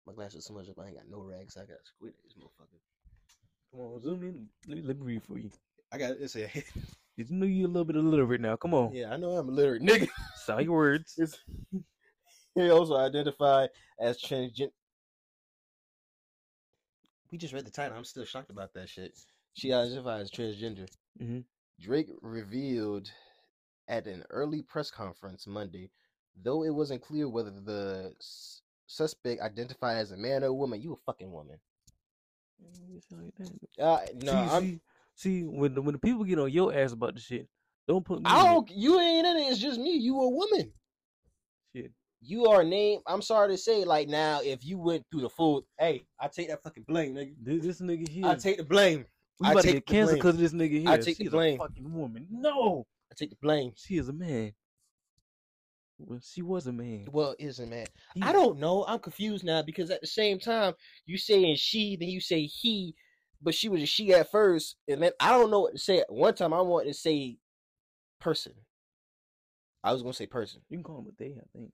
My 0.07 0.13
glasses 0.13 0.39
are 0.39 0.41
so 0.41 0.53
much 0.53 0.69
up, 0.69 0.79
I 0.79 0.87
ain't 0.87 0.95
got 0.95 1.09
no 1.09 1.21
rags. 1.21 1.57
I 1.57 1.65
got 1.65 1.85
squid 1.85 2.13
this 2.23 2.33
motherfucker. 2.33 2.79
Come 3.71 3.81
on, 3.81 4.01
zoom 4.01 4.23
in. 4.23 4.47
Let 4.67 4.77
me, 4.77 4.83
let 4.83 4.99
me 4.99 5.05
read 5.05 5.23
for 5.23 5.37
you. 5.37 5.51
I 5.91 5.97
got 5.97 6.11
it's 6.19 6.35
a 6.35 6.49
you 7.27 7.35
know 7.35 7.45
you 7.45 7.65
a 7.65 7.67
little 7.67 7.85
bit 7.85 7.95
illiterate 7.95 8.41
now? 8.41 8.55
Come 8.55 8.73
on. 8.73 8.93
yeah. 8.93 9.11
I 9.11 9.17
know 9.17 9.31
I'm 9.31 9.49
a 9.49 9.51
literate 9.51 9.81
nigga. 9.81 10.07
Say 10.45 10.63
your 10.63 10.73
words. 10.73 11.15
It's, 11.17 11.37
Hales 12.55 12.91
are 12.91 13.05
identified 13.05 13.69
as 13.99 14.21
transgender. 14.21 14.71
We 17.31 17.37
just 17.37 17.53
read 17.53 17.65
the 17.65 17.71
title. 17.71 17.97
I'm 17.97 18.05
still 18.05 18.25
shocked 18.25 18.49
about 18.49 18.73
that 18.73 18.89
shit. 18.89 19.17
She 19.53 19.71
identified 19.73 20.21
as 20.21 20.31
transgender. 20.31 20.87
Mhm. 21.21 21.43
Drake 21.79 22.09
revealed 22.21 23.09
at 23.87 24.07
an 24.07 24.23
early 24.29 24.61
press 24.63 24.89
conference 24.91 25.45
Monday, 25.47 25.89
though 26.41 26.63
it 26.63 26.69
wasn't 26.73 27.01
clear 27.01 27.27
whether 27.29 27.51
the 27.51 28.13
s- 28.19 28.61
suspect 28.87 29.41
identified 29.41 29.97
as 29.97 30.11
a 30.11 30.17
man 30.17 30.43
or 30.43 30.47
a 30.47 30.53
woman. 30.53 30.81
You 30.81 30.93
a 30.93 30.97
fucking 30.97 31.31
woman. 31.31 31.57
Mm, 32.63 32.97
it's 32.97 33.11
like 33.11 33.35
that. 33.37 33.83
Uh, 33.83 34.05
no, 34.23 34.31
I'm, 34.33 34.81
see, 35.19 35.43
when 35.43 35.73
the, 35.75 35.81
when 35.81 35.93
the 35.93 35.99
people 35.99 36.23
get 36.23 36.39
on 36.39 36.51
your 36.51 36.73
ass 36.73 36.93
about 36.93 37.15
the 37.15 37.21
shit, 37.21 37.47
don't 37.87 38.05
put 38.05 38.19
me. 38.19 38.25
I 38.29 38.45
don't. 38.45 38.69
You 38.71 38.99
ain't 38.99 39.27
in 39.27 39.37
it. 39.37 39.51
It's 39.51 39.59
just 39.59 39.79
me. 39.79 39.91
You 39.97 40.19
a 40.21 40.29
woman. 40.29 40.71
Shit. 41.75 41.91
You 42.21 42.45
are 42.47 42.63
named. 42.63 43.03
I'm 43.07 43.21
sorry 43.21 43.49
to 43.49 43.57
say, 43.57 43.83
like 43.83 44.07
now, 44.07 44.41
if 44.43 44.65
you 44.65 44.77
went 44.77 45.05
through 45.11 45.21
the 45.21 45.29
full, 45.29 45.63
hey, 45.79 46.05
I 46.19 46.27
take 46.27 46.49
that 46.49 46.63
fucking 46.63 46.85
blame, 46.87 47.15
nigga. 47.15 47.33
This, 47.41 47.63
this 47.63 47.81
nigga 47.81 48.07
here. 48.07 48.27
I 48.27 48.35
take 48.35 48.57
the 48.57 48.63
blame. 48.63 49.05
we 49.39 49.47
I 49.47 49.51
about 49.51 49.61
to 49.61 49.73
get 49.73 49.85
the 49.85 49.93
cancer 49.93 50.15
because 50.15 50.35
of 50.35 50.41
this 50.41 50.53
nigga 50.53 50.81
here. 50.81 50.89
I 50.89 50.97
take 50.97 51.17
the 51.17 51.23
She's 51.25 51.29
blame. 51.31 51.55
a 51.55 51.63
fucking 51.63 51.93
woman. 51.93 52.27
No, 52.29 52.85
I 53.11 53.15
take 53.17 53.29
the 53.31 53.37
blame. 53.41 53.73
she 53.75 53.97
is 53.97 54.09
a 54.09 54.13
man. 54.13 54.53
Well, 55.97 56.19
she 56.23 56.41
was 56.41 56.67
a 56.67 56.71
man. 56.71 57.07
Well, 57.11 57.35
is 57.39 57.59
a 57.59 57.65
man? 57.65 57.85
He- 58.15 58.21
I 58.21 58.31
don't 58.31 58.57
know. 58.59 58.85
I'm 58.87 58.99
confused 58.99 59.43
now 59.43 59.61
because 59.63 59.89
at 59.89 59.99
the 59.99 60.07
same 60.07 60.39
time 60.39 60.73
you 61.05 61.17
saying 61.17 61.57
she, 61.57 61.97
then 61.99 62.07
you 62.07 62.21
say 62.21 62.43
he, 62.43 62.95
but 63.41 63.55
she 63.55 63.69
was 63.69 63.81
a 63.81 63.85
she 63.85 64.13
at 64.13 64.31
first, 64.31 64.75
and 64.87 65.01
then 65.01 65.11
I 65.19 65.29
don't 65.31 65.51
know 65.51 65.61
what 65.61 65.73
to 65.73 65.79
say. 65.79 66.03
One 66.09 66.33
time 66.33 66.53
I 66.53 66.61
wanted 66.61 66.89
to 66.89 66.93
say 66.93 67.37
person. 68.19 68.53
I 69.83 69.93
was 69.93 70.01
gonna 70.01 70.13
say 70.13 70.25
person. 70.25 70.61
You 70.69 70.77
can 70.77 70.83
call 70.83 70.99
him 70.99 71.07
a 71.07 71.11
they. 71.17 71.37
I 71.37 71.45
think 71.55 71.71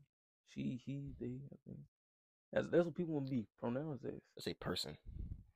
she, 0.50 0.80
he, 0.86 1.14
they. 1.20 1.42
I 1.52 1.58
think 1.66 1.80
that's 2.54 2.68
that's 2.68 2.86
what 2.86 2.96
people 2.96 3.16
want 3.16 3.28
to 3.28 3.32
be 3.32 3.46
pronounced 3.60 4.06
as. 4.06 4.14
I 4.38 4.42
say 4.42 4.54
person. 4.54 4.98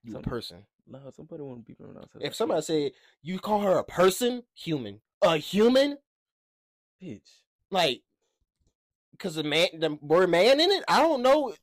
You 0.03 0.13
a 0.13 0.15
Some- 0.15 0.23
person. 0.23 0.65
Nah, 0.87 1.11
somebody 1.15 1.43
want 1.43 1.59
to 1.59 1.65
be 1.65 1.75
pronounced. 1.75 2.09
If 2.19 2.33
a 2.33 2.35
somebody 2.35 2.61
say 2.63 2.91
you 3.21 3.37
call 3.37 3.61
her 3.61 3.77
a 3.77 3.83
person, 3.83 4.41
human, 4.55 5.01
a 5.21 5.37
human, 5.37 5.99
bitch, 7.01 7.29
like, 7.69 8.01
because 9.11 9.35
the 9.35 9.43
man, 9.43 9.67
the 9.77 9.99
word 10.01 10.31
man 10.31 10.59
in 10.59 10.71
it, 10.71 10.83
I 10.87 11.01
don't 11.01 11.21
know. 11.21 11.53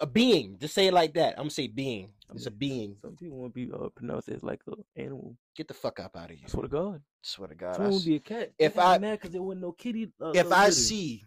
A 0.00 0.06
being, 0.06 0.58
just 0.60 0.74
say 0.74 0.88
it 0.88 0.92
like 0.92 1.14
that. 1.14 1.32
I'm 1.32 1.44
gonna 1.44 1.50
say 1.50 1.68
being. 1.68 2.10
I 2.30 2.34
It's 2.34 2.46
a 2.46 2.50
being. 2.50 2.96
Some 3.00 3.16
people 3.16 3.38
want 3.38 3.54
to 3.54 3.66
be 3.66 3.72
uh, 3.72 3.88
pronounced 3.94 4.28
as 4.28 4.42
like 4.42 4.60
an 4.66 4.84
animal. 4.96 5.36
Get 5.56 5.68
the 5.68 5.74
fuck 5.74 6.00
up 6.00 6.16
out 6.16 6.30
of 6.30 6.36
here. 6.36 6.44
I 6.46 6.50
swear 6.50 6.62
to 6.64 6.68
God. 6.68 7.02
Swear 7.22 7.48
to 7.48 7.54
God. 7.54 7.70
I 7.70 7.74
Someone 7.74 7.92
s- 7.92 7.94
would 8.00 8.04
be 8.04 8.16
a 8.16 8.20
cat. 8.20 8.52
if 8.58 8.74
They 8.74 8.80
I- 8.82 8.98
mad 8.98 9.12
because 9.12 9.30
there 9.30 9.42
wasn't 9.42 9.62
no 9.62 9.72
kitty. 9.72 10.12
Uh, 10.20 10.32
if 10.34 10.52
uh, 10.52 10.54
I 10.54 10.70
see 10.70 11.24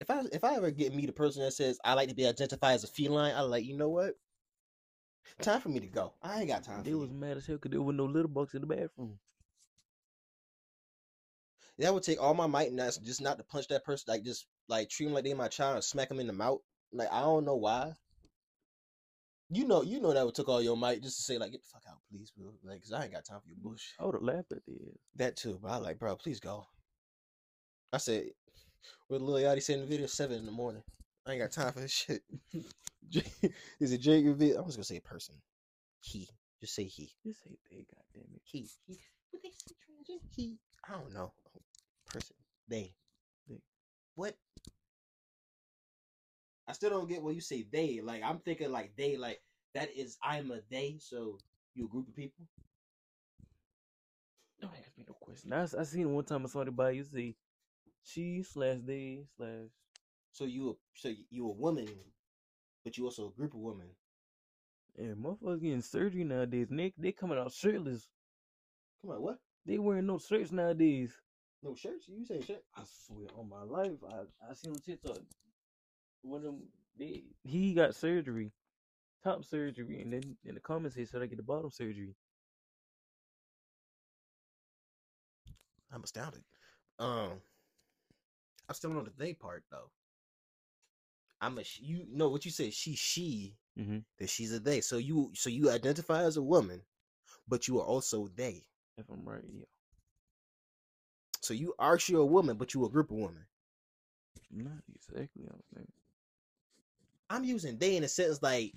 if 0.00 0.10
I 0.10 0.22
if 0.32 0.42
I 0.42 0.56
ever 0.56 0.70
get 0.70 0.94
meet 0.94 1.08
a 1.08 1.12
person 1.12 1.42
that 1.42 1.52
says 1.52 1.78
I 1.84 1.94
like 1.94 2.08
to 2.08 2.14
be 2.14 2.26
identified 2.26 2.74
as 2.74 2.84
a 2.84 2.88
feline, 2.88 3.34
I 3.34 3.42
like 3.42 3.64
you 3.64 3.76
know 3.76 3.88
what? 3.88 4.14
Time 5.40 5.60
for 5.60 5.68
me 5.68 5.78
to 5.80 5.86
go. 5.86 6.12
I 6.22 6.40
ain't 6.40 6.48
got 6.48 6.64
time 6.64 6.78
for 6.78 6.84
they 6.84 6.90
you. 6.90 6.98
was 6.98 7.10
mad 7.12 7.36
as 7.36 7.46
hell 7.46 7.56
because 7.56 7.70
there 7.70 7.80
was 7.82 7.94
no 7.94 8.06
litter 8.06 8.26
box 8.28 8.54
in 8.54 8.62
the 8.62 8.66
bathroom. 8.66 9.18
That 11.80 11.94
would 11.94 12.02
take 12.02 12.22
all 12.22 12.34
my 12.34 12.46
might 12.46 12.68
and 12.68 12.78
that's 12.78 12.98
just 12.98 13.22
not 13.22 13.38
to 13.38 13.44
punch 13.44 13.68
that 13.68 13.84
person, 13.84 14.04
like 14.08 14.22
just 14.22 14.46
like 14.68 14.90
treat 14.90 15.06
them 15.06 15.14
like 15.14 15.24
they 15.24 15.34
my 15.34 15.48
child 15.48 15.76
and 15.76 15.84
smack 15.84 16.08
them 16.10 16.20
in 16.20 16.26
the 16.26 16.32
mouth. 16.32 16.60
Like 16.92 17.10
I 17.10 17.20
don't 17.20 17.46
know 17.46 17.56
why. 17.56 17.92
You 19.48 19.66
know, 19.66 19.82
you 19.82 20.00
know 20.00 20.12
that 20.12 20.24
would 20.24 20.34
took 20.34 20.48
all 20.48 20.62
your 20.62 20.76
might 20.76 21.02
just 21.02 21.16
to 21.16 21.22
say 21.22 21.38
like 21.38 21.52
get 21.52 21.62
the 21.62 21.68
fuck 21.72 21.82
out, 21.88 21.98
please, 22.10 22.32
bro. 22.36 22.52
Like, 22.62 22.82
cause 22.82 22.92
I 22.92 23.04
ain't 23.04 23.12
got 23.12 23.24
time 23.24 23.40
for 23.40 23.48
your 23.48 23.56
bullshit. 23.60 23.94
Oh, 23.98 24.04
I 24.04 24.06
would 24.06 24.14
have 24.16 24.22
laughed 24.22 24.52
at 24.52 24.64
the 24.66 24.74
That 25.16 25.36
too, 25.36 25.58
but 25.60 25.70
I 25.70 25.76
like, 25.78 25.98
bro, 25.98 26.16
please 26.16 26.38
go. 26.38 26.66
I 27.92 27.98
said, 27.98 28.26
what 29.08 29.22
Lil 29.22 29.42
Yachty 29.42 29.62
said 29.62 29.76
in 29.76 29.80
the 29.80 29.86
video, 29.86 30.06
seven 30.06 30.38
in 30.38 30.46
the 30.46 30.52
morning. 30.52 30.82
I 31.26 31.32
ain't 31.32 31.40
got 31.40 31.50
time 31.50 31.72
for 31.72 31.80
this 31.80 31.90
shit. 31.90 32.22
Is 33.80 33.92
it 33.92 34.00
Jake 34.00 34.24
reveal? 34.24 34.58
I 34.58 34.60
was 34.60 34.76
gonna 34.76 34.84
say 34.84 35.00
person. 35.00 35.34
He. 36.00 36.28
Just 36.60 36.74
say 36.74 36.84
he. 36.84 37.10
Just 37.24 37.42
say 37.42 37.50
they, 37.70 37.76
goddamn 37.78 38.34
it. 38.34 38.42
He. 38.44 38.68
He. 38.86 38.98
What 39.30 39.42
they 39.42 39.50
say 39.50 39.74
transgender? 39.74 40.20
He. 40.34 40.58
I 40.88 40.92
don't 40.92 41.12
know. 41.12 41.32
Person. 42.10 42.36
They. 42.68 42.94
They. 43.48 43.60
What? 44.16 44.36
I 46.68 46.72
still 46.72 46.90
don't 46.90 47.08
get 47.08 47.22
what 47.22 47.34
you 47.34 47.40
say 47.42 47.64
they. 47.70 48.00
Like 48.02 48.22
I'm 48.24 48.38
thinking 48.40 48.72
like 48.72 48.92
they 48.96 49.16
like 49.16 49.40
that 49.74 49.90
is 49.96 50.18
I'm 50.22 50.50
a 50.50 50.60
they, 50.70 50.98
so 51.00 51.38
you 51.74 51.86
a 51.86 51.88
group 51.88 52.08
of 52.08 52.16
people? 52.16 52.46
Don't 54.60 54.72
ask 54.78 54.96
me 54.98 55.04
no 55.08 55.14
question. 55.14 55.52
I 55.52 55.64
I 55.64 55.84
seen 55.84 56.12
one 56.14 56.24
time 56.24 56.44
I 56.44 56.48
saw 56.48 56.64
the 56.64 56.70
by 56.72 56.90
you 56.92 57.04
say 57.04 57.36
she 58.04 58.42
slash 58.42 58.78
they 58.84 59.24
slash 59.36 59.68
So 60.32 60.44
you 60.44 60.70
a 60.70 60.74
so 60.94 61.12
you 61.30 61.46
a 61.48 61.52
woman, 61.52 61.88
but 62.84 62.96
you 62.98 63.04
also 63.06 63.28
a 63.28 63.32
group 63.32 63.54
of 63.54 63.60
women. 63.60 63.88
and 64.98 65.16
motherfuckers 65.16 65.62
getting 65.62 65.82
surgery 65.82 66.24
nowadays. 66.24 66.68
And 66.70 66.78
they 66.78 66.92
they 66.98 67.12
coming 67.12 67.38
out 67.38 67.52
shirtless. 67.52 68.08
Come 69.02 69.12
on, 69.12 69.22
what? 69.22 69.38
They 69.66 69.78
wearing 69.78 70.06
no 70.06 70.18
shirts 70.18 70.52
nowadays. 70.52 71.12
No 71.62 71.74
shirts? 71.74 72.08
You 72.08 72.24
say 72.24 72.40
shirt? 72.42 72.64
I 72.76 72.82
swear 73.06 73.28
on 73.38 73.48
my 73.48 73.62
life, 73.62 73.98
I 74.08 74.22
I 74.50 74.54
seen 74.54 74.72
on 74.72 74.78
TikTok 74.80 75.18
one 76.22 76.38
of 76.38 76.44
them 76.44 76.62
they 76.98 77.24
he 77.44 77.74
got 77.74 77.94
surgery, 77.94 78.52
top 79.24 79.44
surgery, 79.44 80.00
and 80.02 80.12
then 80.12 80.36
in 80.44 80.54
the 80.54 80.60
comments 80.60 80.96
he 80.96 81.04
said 81.06 81.22
I 81.22 81.26
get 81.26 81.36
the 81.36 81.42
bottom 81.42 81.70
surgery. 81.70 82.14
I'm 85.92 86.02
astounded. 86.02 86.42
Um, 86.98 87.40
I 88.68 88.72
still 88.72 88.90
don't 88.90 88.98
know 89.00 89.04
the 89.04 89.12
they 89.22 89.34
part 89.34 89.64
though. 89.70 89.90
I'm 91.40 91.58
a 91.58 91.64
sh- 91.64 91.80
you 91.82 92.06
know 92.10 92.28
what 92.28 92.44
you 92.44 92.50
say 92.50 92.70
she 92.70 92.94
she 92.96 93.56
Mm-hmm. 93.78 93.98
that 94.18 94.30
she's 94.30 94.52
a 94.52 94.60
they. 94.60 94.80
So 94.80 94.98
you 94.98 95.32
so 95.34 95.50
you 95.50 95.70
identify 95.70 96.22
as 96.24 96.36
a 96.36 96.42
woman, 96.42 96.82
but 97.48 97.68
you 97.68 97.80
are 97.80 97.84
also 97.86 98.28
they. 98.28 98.66
If 98.98 99.08
I'm 99.10 99.24
right, 99.28 99.44
yeah. 99.52 99.64
So 101.40 101.54
you 101.54 101.74
are 101.78 101.94
actually 101.94 102.20
a 102.20 102.24
woman, 102.24 102.56
but 102.56 102.74
you 102.74 102.84
a 102.84 102.90
group 102.90 103.10
of 103.10 103.16
women. 103.18 103.46
Not 104.50 104.82
exactly. 104.94 105.44
I 105.48 105.76
think. 105.76 105.88
I'm 107.30 107.44
using 107.44 107.78
they 107.78 107.96
in 107.96 108.04
a 108.04 108.08
sense 108.08 108.42
like 108.42 108.74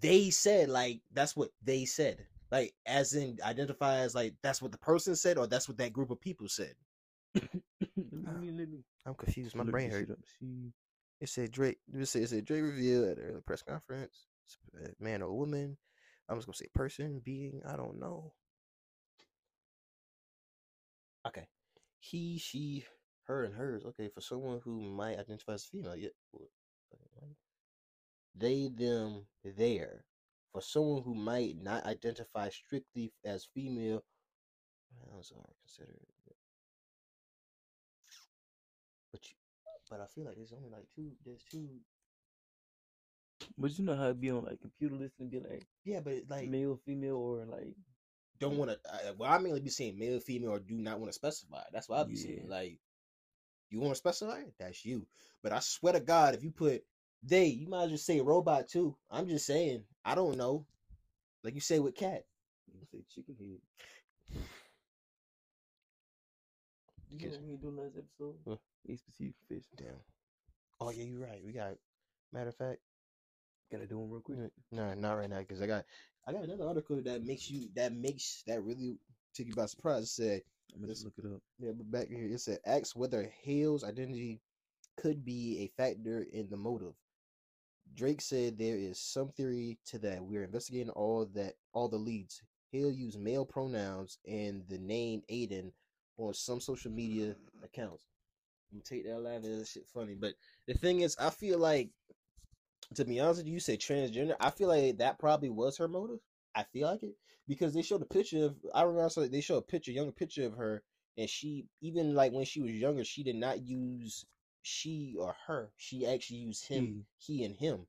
they 0.00 0.30
said, 0.30 0.68
like 0.68 1.00
that's 1.12 1.36
what 1.36 1.50
they 1.62 1.84
said. 1.84 2.26
Like 2.50 2.74
as 2.86 3.14
in 3.14 3.38
identify 3.44 3.98
as 3.98 4.14
like 4.14 4.34
that's 4.42 4.62
what 4.62 4.72
the 4.72 4.78
person 4.78 5.16
said 5.16 5.38
or 5.38 5.46
that's 5.46 5.68
what 5.68 5.78
that 5.78 5.92
group 5.92 6.10
of 6.10 6.20
people 6.20 6.48
said. 6.48 6.74
let 7.34 8.36
me, 8.36 8.50
let 8.50 8.68
me 8.68 8.84
I'm 9.06 9.14
confused. 9.14 9.54
My 9.54 9.64
brain 9.64 9.86
this 9.86 9.94
hurt. 9.94 10.00
shit 10.00 10.10
up. 10.10 10.18
She 10.38 10.72
It 11.20 11.28
said 11.28 11.50
Drake. 11.52 11.78
It 11.92 12.06
said, 12.06 12.22
it 12.22 12.28
said 12.28 12.44
Drake 12.44 12.62
revealed 12.62 13.08
at 13.08 13.18
an 13.18 13.24
early 13.24 13.40
press 13.42 13.62
conference. 13.62 14.26
uh, 14.82 14.88
Man 15.00 15.22
or 15.22 15.32
woman. 15.32 15.76
I'm 16.28 16.36
just 16.36 16.46
gonna 16.46 16.56
say 16.56 16.66
person, 16.74 17.20
being. 17.24 17.62
I 17.66 17.76
don't 17.76 17.98
know. 18.00 18.32
Okay. 21.26 21.46
He, 22.00 22.38
she, 22.38 22.84
her, 23.24 23.44
and 23.44 23.54
hers. 23.54 23.84
Okay, 23.86 24.08
for 24.08 24.20
someone 24.20 24.60
who 24.64 24.80
might 24.80 25.18
identify 25.20 25.52
as 25.54 25.66
female. 25.66 25.94
Yeah. 25.94 26.08
what- 26.32 26.50
okay, 26.92 27.06
what? 27.14 27.30
They, 28.34 28.66
them, 28.66 29.28
there. 29.44 30.04
For 30.52 30.60
someone 30.60 31.02
who 31.04 31.14
might 31.14 31.56
not 31.62 31.84
identify 31.86 32.48
strictly 32.48 33.12
as 33.24 33.44
female, 33.44 34.02
pronouns 34.98 35.32
are 35.32 35.54
considered. 35.62 36.06
But 39.12 39.24
you, 39.30 39.36
but 39.88 40.00
I 40.00 40.06
feel 40.06 40.24
like 40.24 40.34
there's 40.36 40.52
only 40.52 40.68
like 40.68 40.88
two. 40.94 41.12
There's 41.24 41.44
two 41.44 41.80
But 43.56 43.78
you 43.78 43.84
know 43.84 43.96
how 43.96 44.08
it 44.08 44.20
be 44.20 44.30
on 44.30 44.44
like 44.44 44.60
computer 44.60 44.94
list 44.96 45.14
and 45.20 45.30
be 45.30 45.40
like 45.40 45.66
Yeah, 45.84 46.00
but 46.00 46.24
like 46.28 46.48
male, 46.48 46.76
female, 46.84 47.16
or 47.16 47.44
like 47.46 47.74
don't 48.40 48.56
want 48.56 48.70
to. 48.70 48.78
Uh, 48.92 49.12
well, 49.18 49.30
I 49.30 49.38
mainly 49.38 49.60
be 49.60 49.70
saying 49.70 49.98
male, 49.98 50.18
female, 50.20 50.52
or 50.52 50.58
do 50.58 50.74
not 50.74 50.98
want 50.98 51.10
to 51.10 51.14
specify. 51.14 51.62
That's 51.72 51.88
what 51.88 51.98
I 52.00 52.04
be 52.04 52.16
saying. 52.16 52.46
Like, 52.48 52.78
you 53.70 53.80
want 53.80 53.92
to 53.92 53.98
specify? 53.98 54.42
That's 54.58 54.84
you. 54.84 55.06
But 55.42 55.52
I 55.52 55.60
swear 55.60 55.92
to 55.92 56.00
God, 56.00 56.34
if 56.34 56.42
you 56.42 56.50
put 56.50 56.82
they, 57.22 57.46
you 57.46 57.68
might 57.68 57.84
as 57.84 57.90
well 57.90 57.98
say 57.98 58.20
robot 58.20 58.68
too. 58.68 58.96
I'm 59.10 59.28
just 59.28 59.46
saying. 59.46 59.84
I 60.04 60.14
don't 60.14 60.36
know. 60.38 60.66
Like 61.44 61.54
you 61.54 61.60
say 61.60 61.78
with 61.78 61.94
cat. 61.94 62.24
you 62.72 62.86
say 62.90 63.04
chicken 63.14 63.36
head. 63.38 63.60
You 67.10 67.18
Yes. 67.18 67.32
know 67.32 67.38
what 67.38 67.62
we 67.62 67.68
ain't 67.68 67.78
last 67.78 67.96
episode? 67.98 68.34
What? 68.44 68.58
A 68.88 68.96
specific 68.96 69.34
fish. 69.48 69.64
Damn. 69.76 69.88
Oh 70.80 70.90
yeah, 70.90 71.04
you're 71.04 71.20
right. 71.20 71.42
We 71.44 71.52
got. 71.52 71.74
Matter 72.32 72.50
of 72.50 72.56
fact, 72.56 72.78
Gotta 73.70 73.86
do 73.86 73.98
one 73.98 74.10
real 74.10 74.20
quick. 74.20 74.38
No, 74.72 74.94
not 74.94 75.12
right 75.12 75.30
now 75.30 75.38
because 75.38 75.62
I 75.62 75.66
got 75.66 75.84
I 76.26 76.32
got 76.32 76.44
another 76.44 76.66
article 76.66 77.00
that 77.02 77.24
makes 77.24 77.48
you 77.50 77.68
that 77.76 77.92
makes 77.92 78.42
that 78.46 78.62
really 78.62 78.98
take 79.34 79.46
you 79.46 79.54
by 79.54 79.66
surprise. 79.66 80.04
It 80.04 80.08
said 80.08 80.42
I'm 80.74 80.80
gonna 80.80 80.92
just 80.92 81.04
look 81.04 81.14
it 81.18 81.26
up. 81.26 81.40
yeah, 81.58 81.72
but 81.76 81.90
back 81.90 82.08
here 82.08 82.26
it 82.26 82.40
said 82.40 82.58
asks 82.66 82.96
whether 82.96 83.32
Hale's 83.42 83.84
identity 83.84 84.40
could 84.96 85.24
be 85.24 85.60
a 85.60 85.80
factor 85.80 86.26
in 86.32 86.48
the 86.50 86.56
motive. 86.56 86.94
Drake 87.94 88.20
said 88.20 88.58
there 88.58 88.76
is 88.76 89.00
some 89.00 89.30
theory 89.30 89.78
to 89.86 89.98
that. 90.00 90.22
We're 90.22 90.44
investigating 90.44 90.90
all 90.90 91.26
that 91.34 91.54
all 91.72 91.88
the 91.88 91.96
leads. 91.96 92.42
Hale 92.72 92.90
used 92.90 93.18
male 93.18 93.44
pronouns 93.44 94.18
and 94.26 94.62
the 94.68 94.78
name 94.78 95.22
Aiden 95.30 95.72
on 96.18 96.34
some 96.34 96.60
social 96.60 96.90
media 96.90 97.34
accounts. 97.64 98.06
You 98.72 98.80
take 98.84 99.04
that 99.04 99.16
and 99.16 99.44
that 99.44 99.66
shit 99.66 99.88
funny. 99.92 100.14
But 100.14 100.34
the 100.66 100.74
thing 100.74 101.00
is, 101.00 101.16
I 101.18 101.30
feel 101.30 101.58
like 101.58 101.90
to 102.96 103.04
be 103.04 103.20
honest 103.20 103.38
with 103.38 103.46
you, 103.46 103.54
you 103.54 103.60
say 103.60 103.76
transgender. 103.76 104.34
I 104.40 104.50
feel 104.50 104.68
like 104.68 104.98
that 104.98 105.18
probably 105.18 105.50
was 105.50 105.78
her 105.78 105.88
motive. 105.88 106.20
I 106.54 106.64
feel 106.64 106.88
like 106.88 107.02
it 107.02 107.14
because 107.46 107.74
they 107.74 107.82
showed 107.82 108.02
a 108.02 108.06
picture 108.06 108.46
of. 108.46 108.56
I 108.74 108.82
remember 108.82 109.08
so 109.08 109.26
they 109.26 109.40
showed 109.40 109.58
a 109.58 109.62
picture, 109.62 109.92
younger 109.92 110.12
picture 110.12 110.46
of 110.46 110.54
her, 110.54 110.82
and 111.16 111.28
she 111.28 111.66
even 111.80 112.14
like 112.14 112.32
when 112.32 112.44
she 112.44 112.60
was 112.60 112.72
younger, 112.72 113.04
she 113.04 113.22
did 113.22 113.36
not 113.36 113.62
use 113.62 114.24
she 114.62 115.14
or 115.18 115.34
her. 115.46 115.70
She 115.76 116.06
actually 116.06 116.38
used 116.38 116.66
him, 116.66 117.06
he, 117.18 117.38
he 117.38 117.44
and 117.44 117.56
him. 117.56 117.86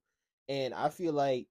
And 0.47 0.73
I 0.73 0.89
feel 0.89 1.13
like 1.13 1.47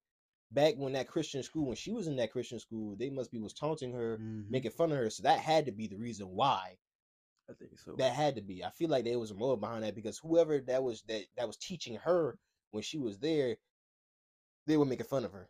back 0.50 0.74
when 0.76 0.92
that 0.94 1.08
Christian 1.08 1.42
school, 1.42 1.66
when 1.66 1.76
she 1.76 1.92
was 1.92 2.06
in 2.06 2.16
that 2.16 2.32
Christian 2.32 2.58
school, 2.58 2.96
they 2.98 3.10
must 3.10 3.30
be 3.30 3.38
was 3.38 3.52
taunting 3.52 3.92
her, 3.92 4.18
mm-hmm. 4.18 4.50
making 4.50 4.72
fun 4.72 4.92
of 4.92 4.98
her. 4.98 5.10
So 5.10 5.22
that 5.24 5.40
had 5.40 5.66
to 5.66 5.72
be 5.72 5.86
the 5.88 5.96
reason 5.96 6.28
why. 6.28 6.76
I 7.48 7.54
think 7.54 7.78
so. 7.78 7.96
That 7.98 8.12
had 8.12 8.36
to 8.36 8.42
be. 8.42 8.64
I 8.64 8.70
feel 8.70 8.88
like 8.88 9.04
there 9.04 9.18
was 9.18 9.32
a 9.32 9.34
motive 9.34 9.60
behind 9.60 9.82
that 9.82 9.94
because 9.94 10.18
whoever 10.18 10.60
that 10.60 10.82
was 10.82 11.02
that 11.08 11.24
that 11.36 11.46
was 11.46 11.56
teaching 11.56 11.96
her 11.96 12.38
when 12.70 12.82
she 12.82 12.98
was 12.98 13.18
there, 13.18 13.56
they 14.66 14.76
were 14.76 14.84
making 14.84 15.06
fun 15.06 15.24
of 15.24 15.32
her. 15.32 15.48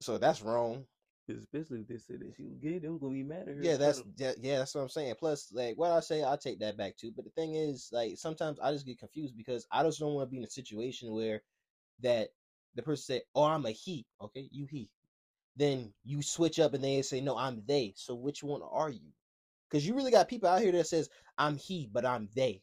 So 0.00 0.18
that's 0.18 0.42
wrong. 0.42 0.84
Especially 1.28 1.80
if 1.80 1.88
they 1.88 1.96
said 1.96 2.20
that 2.20 2.34
she 2.36 2.44
was 2.44 2.58
gay, 2.58 2.78
they 2.78 2.88
was 2.88 3.00
gonna 3.00 3.14
be 3.14 3.22
mad 3.22 3.48
at 3.48 3.56
her. 3.56 3.62
Yeah, 3.62 3.76
that's 3.76 4.02
yeah, 4.16 4.32
yeah, 4.40 4.58
that's 4.58 4.74
what 4.74 4.82
I'm 4.82 4.88
saying. 4.90 5.14
Plus, 5.18 5.50
like 5.52 5.78
what 5.78 5.90
I 5.90 6.00
say, 6.00 6.22
I 6.22 6.36
take 6.36 6.58
that 6.60 6.76
back 6.76 6.96
too. 6.98 7.12
But 7.16 7.24
the 7.24 7.30
thing 7.30 7.54
is, 7.54 7.88
like 7.92 8.18
sometimes 8.18 8.58
I 8.60 8.72
just 8.72 8.84
get 8.84 8.98
confused 8.98 9.34
because 9.36 9.66
I 9.72 9.82
just 9.82 10.00
don't 10.00 10.12
want 10.12 10.28
to 10.28 10.30
be 10.30 10.36
in 10.38 10.44
a 10.44 10.50
situation 10.50 11.14
where 11.14 11.42
that 12.00 12.28
the 12.74 12.82
person 12.82 13.02
say, 13.02 13.22
"Oh, 13.34 13.44
I'm 13.44 13.64
a 13.64 13.70
he." 13.70 14.04
Okay, 14.20 14.48
you 14.52 14.66
he. 14.66 14.90
Then 15.56 15.94
you 16.04 16.20
switch 16.20 16.58
up 16.58 16.74
and 16.74 16.84
they 16.84 17.00
say, 17.00 17.22
"No, 17.22 17.38
I'm 17.38 17.62
they." 17.64 17.94
So 17.96 18.14
which 18.14 18.42
one 18.42 18.60
are 18.62 18.90
you? 18.90 19.12
Because 19.70 19.86
you 19.86 19.94
really 19.94 20.10
got 20.10 20.28
people 20.28 20.50
out 20.50 20.60
here 20.60 20.72
that 20.72 20.86
says, 20.86 21.08
"I'm 21.38 21.56
he," 21.56 21.88
but 21.90 22.04
I'm 22.04 22.28
they. 22.34 22.60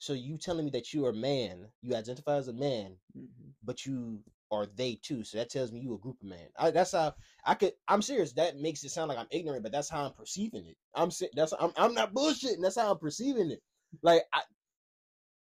So 0.00 0.12
you 0.12 0.36
telling 0.36 0.64
me 0.64 0.72
that 0.72 0.92
you 0.92 1.06
are 1.06 1.10
a 1.10 1.14
man, 1.14 1.68
you 1.82 1.94
identify 1.94 2.34
as 2.34 2.48
a 2.48 2.52
man, 2.52 2.96
mm-hmm. 3.16 3.50
but 3.62 3.86
you 3.86 4.18
are 4.50 4.66
they 4.74 4.96
too. 4.96 5.22
So 5.22 5.38
that 5.38 5.50
tells 5.50 5.70
me 5.70 5.78
you 5.78 5.94
a 5.94 5.98
group 5.98 6.20
of 6.20 6.28
man. 6.28 6.48
I, 6.58 6.72
that's 6.72 6.90
how 6.90 7.14
I 7.46 7.54
could. 7.54 7.74
I'm 7.86 8.02
serious. 8.02 8.32
That 8.32 8.58
makes 8.58 8.82
it 8.82 8.90
sound 8.90 9.10
like 9.10 9.18
I'm 9.18 9.28
ignorant, 9.30 9.62
but 9.62 9.70
that's 9.70 9.88
how 9.88 10.06
I'm 10.06 10.14
perceiving 10.14 10.66
it. 10.66 10.76
I'm 10.94 11.10
that's 11.36 11.54
I'm 11.60 11.70
I'm 11.76 11.94
not 11.94 12.12
bullshitting. 12.12 12.60
That's 12.60 12.76
how 12.76 12.90
I'm 12.90 12.98
perceiving 12.98 13.52
it. 13.52 13.62
Like 14.02 14.22
I. 14.34 14.40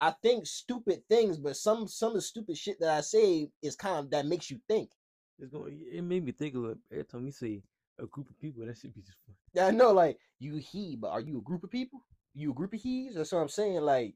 I 0.01 0.13
think 0.23 0.47
stupid 0.47 1.01
things, 1.09 1.37
but 1.37 1.57
some 1.57 1.85
some 1.85 2.11
of 2.11 2.15
the 2.15 2.21
stupid 2.21 2.57
shit 2.57 2.79
that 2.79 2.89
I 2.89 3.01
say 3.01 3.49
is 3.61 3.75
kind 3.75 3.99
of 3.99 4.11
that 4.11 4.25
makes 4.25 4.49
you 4.49 4.57
think. 4.69 4.91
It's 5.37 5.51
going. 5.51 5.77
It 5.91 6.01
made 6.03 6.23
me 6.23 6.31
think 6.31 6.55
of 6.55 6.61
like, 6.61 6.77
every 6.89 7.03
time 7.03 7.25
you 7.25 7.33
say 7.33 7.63
a 7.99 8.07
group 8.07 8.29
of 8.29 8.39
people. 8.39 8.65
That 8.65 8.77
should 8.77 8.93
be 8.95 9.01
just 9.01 9.17
fun. 9.25 9.35
Yeah, 9.53 9.67
I 9.67 9.71
know. 9.71 9.91
Like 9.91 10.17
you 10.39 10.55
he, 10.55 10.95
but 10.95 11.09
are 11.09 11.21
you 11.21 11.39
a 11.39 11.41
group 11.41 11.63
of 11.63 11.71
people? 11.71 12.05
You 12.33 12.51
a 12.51 12.53
group 12.53 12.73
of 12.73 12.79
he's? 12.79 13.15
That's 13.15 13.31
what 13.31 13.39
I'm 13.39 13.49
saying. 13.49 13.81
Like, 13.81 14.15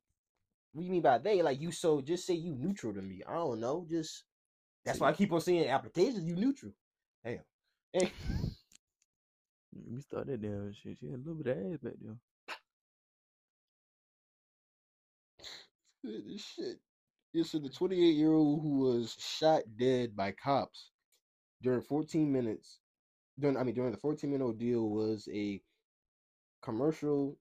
what 0.74 0.82
do 0.82 0.86
you 0.86 0.92
mean 0.92 1.02
by 1.02 1.20
they? 1.20 1.42
Like 1.42 1.62
you 1.62 1.72
so 1.72 2.02
just 2.02 2.26
say 2.26 2.34
you 2.34 2.56
neutral 2.56 2.94
to 2.94 3.02
me. 3.02 3.22
I 3.28 3.36
don't 3.36 3.60
know. 3.60 3.86
Just 3.90 4.24
that's 4.84 5.00
why 5.00 5.10
I 5.10 5.14
keep 5.14 5.32
on 5.32 5.40
seeing 5.40 5.68
applications. 5.70 6.26
You 6.26 6.36
neutral. 6.36 6.74
Damn. 7.24 7.40
Hey. 7.94 8.12
We 9.72 10.02
started 10.02 10.42
down 10.42 10.74
shit. 10.74 10.98
She 11.00 11.08
had 11.08 11.16
a 11.16 11.18
little 11.18 11.36
bit 11.36 11.58
of 11.58 11.74
ass 11.74 11.80
back 11.82 11.94
there. 12.02 12.18
This 16.04 16.42
shit. 16.42 16.80
This 17.34 17.54
is 17.54 17.62
the 17.62 17.70
28 17.70 17.98
year 17.98 18.34
old 18.34 18.62
who 18.62 18.80
was 18.80 19.16
shot 19.20 19.62
dead 19.80 20.16
by 20.16 20.32
cops 20.32 20.92
during 21.62 21.82
14 21.82 22.32
minutes. 22.32 22.80
During 23.40 23.58
I 23.58 23.64
mean 23.64 23.76
during 23.76 23.92
the 23.92 23.98
14 23.98 24.30
minute 24.30 24.46
ordeal 24.46 24.90
was 24.90 25.28
a 25.34 25.62
commercial 26.62 27.38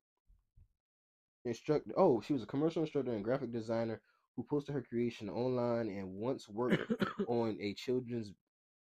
instructor. 1.45 1.93
Oh, 1.97 2.21
she 2.21 2.33
was 2.33 2.43
a 2.43 2.47
commercial 2.47 2.83
instructor 2.83 3.13
and 3.13 3.25
graphic 3.25 3.53
designer 3.53 4.01
who 4.37 4.45
posted 4.45 4.75
her 4.75 4.83
creation 4.83 5.29
online 5.29 5.89
and 5.89 6.15
once 6.15 6.49
worked 6.49 6.91
on 7.29 7.57
a 7.61 7.75
children's 7.75 8.33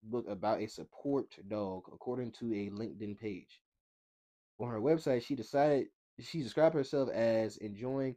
book 0.03 0.25
about 0.29 0.61
a 0.61 0.67
support 0.67 1.35
dog, 1.47 1.83
according 1.93 2.31
to 2.31 2.53
a 2.53 2.69
LinkedIn 2.69 3.17
page. 3.17 3.61
On 4.59 4.69
her 4.69 4.79
website, 4.79 5.23
she 5.23 5.35
decided 5.35 5.87
she 6.19 6.43
described 6.43 6.75
herself 6.75 7.09
as 7.09 7.57
enjoying 7.57 8.15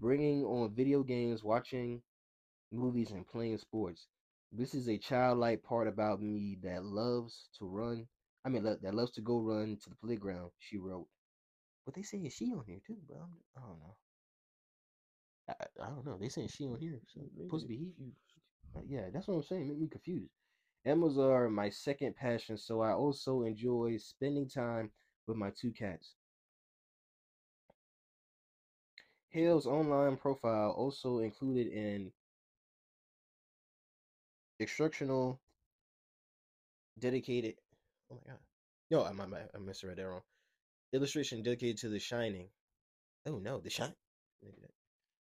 bringing 0.00 0.44
on 0.44 0.74
video 0.74 1.02
games, 1.02 1.42
watching 1.42 2.02
movies, 2.70 3.10
and 3.10 3.26
playing 3.26 3.58
sports. 3.58 4.06
This 4.52 4.74
is 4.74 4.88
a 4.88 4.98
childlike 4.98 5.62
part 5.62 5.88
about 5.88 6.20
me 6.22 6.58
that 6.62 6.84
loves 6.84 7.48
to 7.58 7.66
run. 7.66 8.06
I 8.44 8.48
mean, 8.48 8.64
that 8.64 8.94
loves 8.94 9.12
to 9.12 9.20
go 9.20 9.38
run 9.38 9.78
to 9.82 9.90
the 9.90 9.96
playground. 9.96 10.50
She 10.58 10.78
wrote. 10.78 11.08
But 11.88 11.94
they 11.94 12.02
say 12.02 12.28
she 12.28 12.52
on 12.52 12.64
here 12.66 12.80
too, 12.86 12.98
but 13.08 13.16
I'm, 13.16 13.32
I 13.56 13.60
don't 13.66 13.78
know. 13.78 13.96
I, 15.48 15.86
I 15.86 15.88
don't 15.88 16.04
know. 16.04 16.18
They 16.20 16.28
saying 16.28 16.48
she 16.48 16.66
on 16.66 16.78
here, 16.78 17.00
so 17.06 17.22
supposed 17.40 17.64
to 17.64 17.68
be 17.68 17.78
he. 17.78 18.12
Yeah, 18.86 19.08
that's 19.10 19.26
what 19.26 19.36
I'm 19.36 19.42
saying. 19.42 19.68
Make 19.68 19.80
me 19.80 19.88
confused. 19.88 20.28
Animals 20.84 21.16
are 21.16 21.48
my 21.48 21.70
second 21.70 22.14
passion, 22.14 22.58
so 22.58 22.82
I 22.82 22.92
also 22.92 23.40
enjoy 23.44 23.96
spending 23.96 24.50
time 24.50 24.90
with 25.26 25.38
my 25.38 25.48
two 25.58 25.72
cats. 25.72 26.12
Hale's 29.30 29.66
online 29.66 30.18
profile 30.18 30.72
also 30.72 31.20
included 31.20 31.68
an 31.68 32.12
instructional 34.58 35.40
dedicated. 36.98 37.54
Oh 38.12 38.16
my 38.16 38.32
god! 38.32 38.40
No, 38.90 39.04
I 39.04 39.56
I 39.56 39.58
messed 39.58 39.84
right 39.84 39.96
there 39.96 40.10
wrong. 40.10 40.20
Illustration 40.92 41.42
dedicated 41.42 41.78
to 41.78 41.88
The 41.88 41.98
Shining. 41.98 42.48
Oh 43.26 43.38
no, 43.38 43.60
The 43.60 43.70
Shining. 43.70 43.94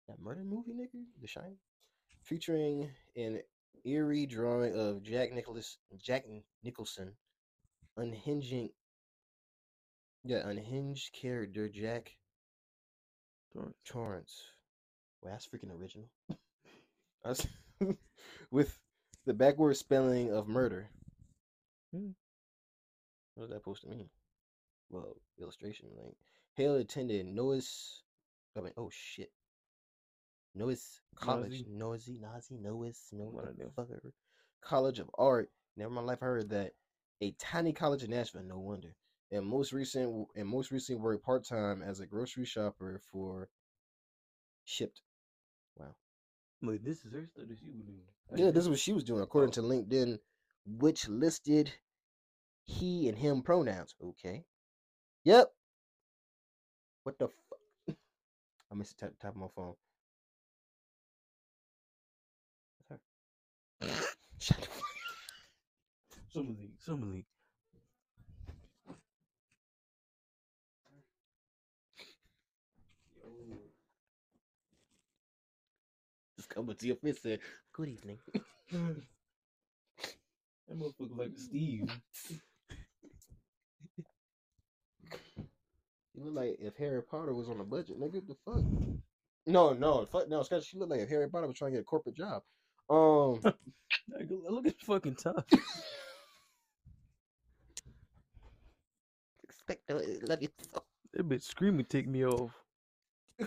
That 0.08 0.20
murder 0.20 0.42
movie, 0.42 0.72
nigga, 0.72 1.04
The 1.20 1.28
Shining, 1.28 1.58
featuring 2.22 2.90
an 3.16 3.40
eerie 3.84 4.26
drawing 4.26 4.74
of 4.74 5.02
Jack 5.02 5.32
Nicholas, 5.32 5.78
Jack 5.98 6.24
Nicholson, 6.64 7.12
unhinging, 7.96 8.70
yeah, 10.24 10.48
unhinged 10.48 11.12
character 11.12 11.68
Jack 11.68 12.16
Torrance. 13.52 13.76
Torrance. 13.84 14.42
Well, 15.22 15.32
that's 15.32 15.46
freaking 15.46 15.78
original. 15.78 16.08
with 18.50 18.78
the 19.26 19.34
backward 19.34 19.76
spelling 19.76 20.32
of 20.32 20.48
murder. 20.48 20.90
Hmm. 21.92 22.10
What 23.34 23.44
is 23.44 23.50
that 23.50 23.58
supposed 23.58 23.82
to 23.82 23.88
mean? 23.88 24.08
Well, 24.90 25.16
illustration 25.40 25.88
like 25.96 26.16
Hale 26.54 26.76
attended 26.76 27.26
Noah's. 27.26 28.02
I 28.56 28.60
mean, 28.60 28.72
oh 28.76 28.90
shit. 28.92 29.30
Noah's 30.54 31.00
College, 31.14 31.64
Noisy, 31.68 32.18
Nazi, 32.20 32.56
Noah's, 32.56 33.08
no 33.12 33.32
fucker. 33.78 34.00
College 34.60 34.98
of 34.98 35.08
Art. 35.16 35.48
Never 35.76 35.90
in 35.90 35.94
my 35.94 36.00
life 36.00 36.18
I 36.22 36.26
heard 36.26 36.50
that. 36.50 36.72
A 37.22 37.32
tiny 37.38 37.72
college 37.72 38.02
in 38.02 38.10
Nashville, 38.10 38.42
no 38.42 38.58
wonder. 38.58 38.96
And 39.30 39.46
most 39.46 39.72
recent, 39.72 40.26
and 40.34 40.48
most 40.48 40.72
recently 40.72 41.00
worked 41.00 41.24
part 41.24 41.44
time 41.44 41.82
as 41.82 42.00
a 42.00 42.06
grocery 42.06 42.46
shopper 42.46 43.00
for 43.12 43.48
Shipt. 44.66 45.02
Wow. 45.76 45.94
Wait, 46.62 46.84
this 46.84 47.04
is 47.04 47.12
her 47.12 47.26
stuff 47.26 47.46
that 47.48 47.58
she 47.58 47.70
was 47.70 47.84
doing. 47.84 48.00
Yeah, 48.34 48.50
this 48.50 48.64
is 48.64 48.68
what 48.68 48.78
she 48.78 48.92
was 48.92 49.04
doing 49.04 49.20
according 49.20 49.50
oh. 49.50 49.52
to 49.52 49.62
LinkedIn, 49.62 50.18
which 50.66 51.08
listed 51.08 51.70
he 52.64 53.08
and 53.08 53.18
him 53.18 53.42
pronouns. 53.42 53.94
Okay. 54.02 54.44
Yep. 55.30 55.46
What 57.04 57.16
the 57.20 57.28
fuck? 57.28 57.96
I 58.72 58.74
missed 58.74 58.98
the 58.98 59.12
top 59.22 59.30
of 59.30 59.36
my 59.36 59.46
phone. 59.54 59.74
Shut 64.40 64.60
the 64.60 64.66
fuck 64.66 64.84
Somebody, 66.32 66.72
somebody. 66.80 67.24
Just 76.36 76.48
come 76.48 76.70
up 76.70 76.78
to 76.78 76.86
your 76.88 76.96
face 76.96 77.24
and 77.24 77.38
good 77.72 77.88
evening. 77.88 78.18
that 78.72 78.96
motherfucker 80.74 81.16
like 81.16 81.36
Steve. 81.36 81.88
You 86.20 86.26
look 86.26 86.34
like 86.34 86.58
if 86.60 86.76
Harry 86.76 87.02
Potter 87.02 87.32
was 87.32 87.48
on 87.48 87.60
a 87.60 87.64
budget, 87.64 87.98
nigga. 87.98 88.20
The 88.26 88.36
fuck? 88.44 88.62
No, 89.46 89.72
no, 89.72 90.04
fuck 90.04 90.28
no. 90.28 90.42
Scott, 90.42 90.62
she 90.62 90.76
looked 90.76 90.90
like 90.90 91.00
if 91.00 91.08
Harry 91.08 91.30
Potter 91.30 91.46
was 91.46 91.56
trying 91.56 91.70
to 91.70 91.78
get 91.78 91.80
a 91.80 91.84
corporate 91.84 92.16
job. 92.16 92.42
Um, 92.90 93.40
look 94.50 94.66
at 94.66 94.78
fucking 94.82 95.14
tough. 95.14 95.46
Expect 99.44 99.88
to 99.88 99.94
let 100.24 100.42
you. 100.42 100.48
That 101.14 101.26
bitch 101.26 101.44
screaming, 101.44 101.86
take 101.86 102.06
me 102.06 102.26
off. 102.26 102.50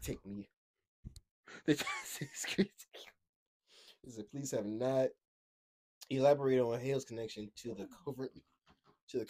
take 0.00 0.24
me. 0.24 0.48
They 1.66 1.74
say 1.74 2.28
scream. 2.32 2.68
He 4.04 4.10
said, 4.12 4.30
"Please 4.30 4.52
have 4.52 4.66
not 4.66 5.08
elaborated 6.10 6.62
on 6.62 6.78
Hale's 6.78 7.04
connection 7.04 7.50
to 7.56 7.74
the 7.74 7.88
covert 8.04 8.30
to 9.08 9.18
the 9.18 9.26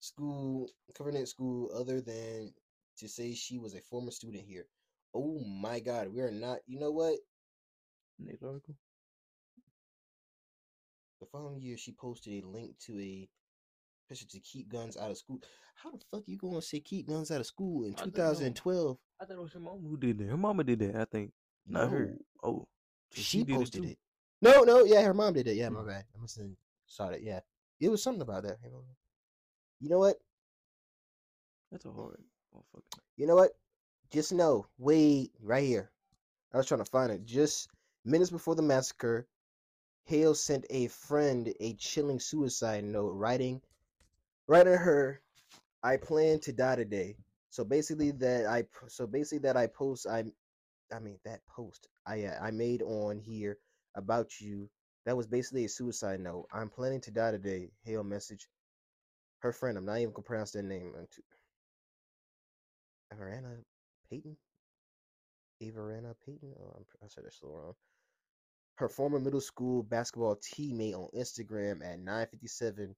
school 0.00 0.68
Covenant 0.96 1.28
school 1.28 1.70
other 1.74 2.00
than 2.00 2.52
to 2.98 3.08
say 3.08 3.34
she 3.34 3.58
was 3.58 3.74
a 3.74 3.80
former 3.80 4.10
student 4.10 4.44
here. 4.44 4.66
Oh 5.14 5.40
my 5.40 5.80
god, 5.80 6.08
we 6.12 6.20
are 6.20 6.30
not. 6.30 6.58
You 6.66 6.78
know 6.78 6.90
what? 6.90 7.18
Next 8.18 8.42
article. 8.42 8.74
The 11.20 11.26
following 11.26 11.60
year, 11.60 11.76
she 11.76 11.92
posted 11.92 12.44
a 12.44 12.46
link 12.46 12.78
to 12.86 12.98
a 13.00 13.28
picture 14.08 14.26
to 14.26 14.40
keep 14.40 14.68
guns 14.68 14.96
out 14.96 15.10
of 15.10 15.18
school. 15.18 15.40
How 15.74 15.90
the 15.90 15.98
fuck 16.10 16.22
you 16.26 16.36
gonna 16.36 16.62
say 16.62 16.80
keep 16.80 17.08
guns 17.08 17.30
out 17.30 17.40
of 17.40 17.46
school 17.46 17.84
in 17.84 17.94
I 17.94 17.98
don't 17.98 18.06
know. 18.16 18.22
2012? 18.32 18.98
I 19.20 19.24
thought 19.24 19.34
it 19.34 19.40
was 19.42 19.52
her 19.52 19.60
mom 19.60 19.80
who 19.82 19.96
did 19.96 20.18
that. 20.18 20.28
Her 20.28 20.36
mama 20.36 20.64
did 20.64 20.78
that. 20.80 20.96
I 20.96 21.04
think. 21.04 21.32
Not 21.66 21.90
her. 21.90 22.06
No, 22.06 22.18
Oh, 22.42 22.68
so 23.10 23.22
She, 23.22 23.42
did 23.44 23.56
posted 23.56 23.82
too? 23.82 23.88
it. 23.88 23.98
No, 24.40 24.62
no, 24.62 24.84
yeah, 24.84 25.02
her 25.02 25.14
mom 25.14 25.32
did 25.34 25.48
it. 25.48 25.56
Yeah, 25.56 25.68
my 25.70 25.80
Mm. 25.80 25.88
bad. 25.88 26.04
I 26.14 26.20
must 26.20 26.38
have 26.38 26.50
saw 26.86 27.08
it. 27.08 27.22
Yeah, 27.22 27.40
it 27.80 27.88
was 27.88 28.02
something 28.02 28.22
about 28.22 28.44
that. 28.44 28.58
You 29.80 29.88
know, 29.88 29.98
what? 29.98 30.16
That's 31.70 31.84
a 31.84 31.92
hard 31.92 32.22
motherfucker. 32.54 33.00
You 33.16 33.26
know 33.26 33.36
what? 33.36 33.52
Just 34.10 34.32
know, 34.32 34.66
wait, 34.78 35.32
right 35.42 35.64
here. 35.64 35.90
I 36.52 36.56
was 36.56 36.66
trying 36.66 36.82
to 36.82 36.90
find 36.90 37.12
it. 37.12 37.26
Just 37.26 37.68
minutes 38.04 38.30
before 38.30 38.54
the 38.54 38.62
massacre, 38.62 39.26
Hale 40.04 40.34
sent 40.34 40.64
a 40.70 40.86
friend 40.88 41.52
a 41.60 41.74
chilling 41.74 42.20
suicide 42.20 42.84
note, 42.84 43.10
writing, 43.10 43.60
writing 44.46 44.72
her, 44.72 45.20
"I 45.82 45.98
plan 45.98 46.40
to 46.40 46.52
die 46.52 46.76
today." 46.76 47.16
So 47.50 47.64
basically, 47.64 48.12
that 48.12 48.46
I 48.46 48.64
so 48.88 49.06
basically 49.06 49.40
that 49.40 49.58
I 49.58 49.66
post 49.66 50.06
I, 50.06 50.24
I 50.90 50.98
mean 51.00 51.18
that 51.26 51.46
post 51.46 51.88
I 52.06 52.24
uh, 52.24 52.38
I 52.40 52.50
made 52.50 52.80
on 52.82 53.18
here 53.18 53.58
about 53.94 54.40
you. 54.40 54.70
That 55.04 55.16
was 55.16 55.26
basically 55.26 55.66
a 55.66 55.68
suicide 55.68 56.20
note. 56.20 56.46
I'm 56.50 56.70
planning 56.70 57.02
to 57.02 57.10
die 57.10 57.32
today. 57.32 57.70
Hale 57.84 58.04
message 58.04 58.48
her 59.40 59.52
friend. 59.52 59.78
I'm 59.78 59.86
not 59.86 59.98
even 59.98 60.12
gonna 60.12 60.24
pronounce 60.24 60.52
their 60.52 60.62
name. 60.62 60.92
I'm 60.96 61.06
too, 61.10 61.22
Avarana 63.14 63.64
Payton? 64.10 64.36
Avarana 65.62 66.14
Payton? 66.26 66.54
Oh, 66.60 66.74
I'm, 66.76 66.86
I 67.04 67.08
said 67.08 67.24
that 67.24 67.34
so 67.34 67.48
wrong. 67.48 67.74
Her 68.76 68.88
former 68.88 69.20
middle 69.20 69.40
school 69.40 69.82
basketball 69.82 70.36
teammate 70.36 70.94
on 70.94 71.08
Instagram 71.14 71.84
at 71.84 72.00
9:57 72.00 72.94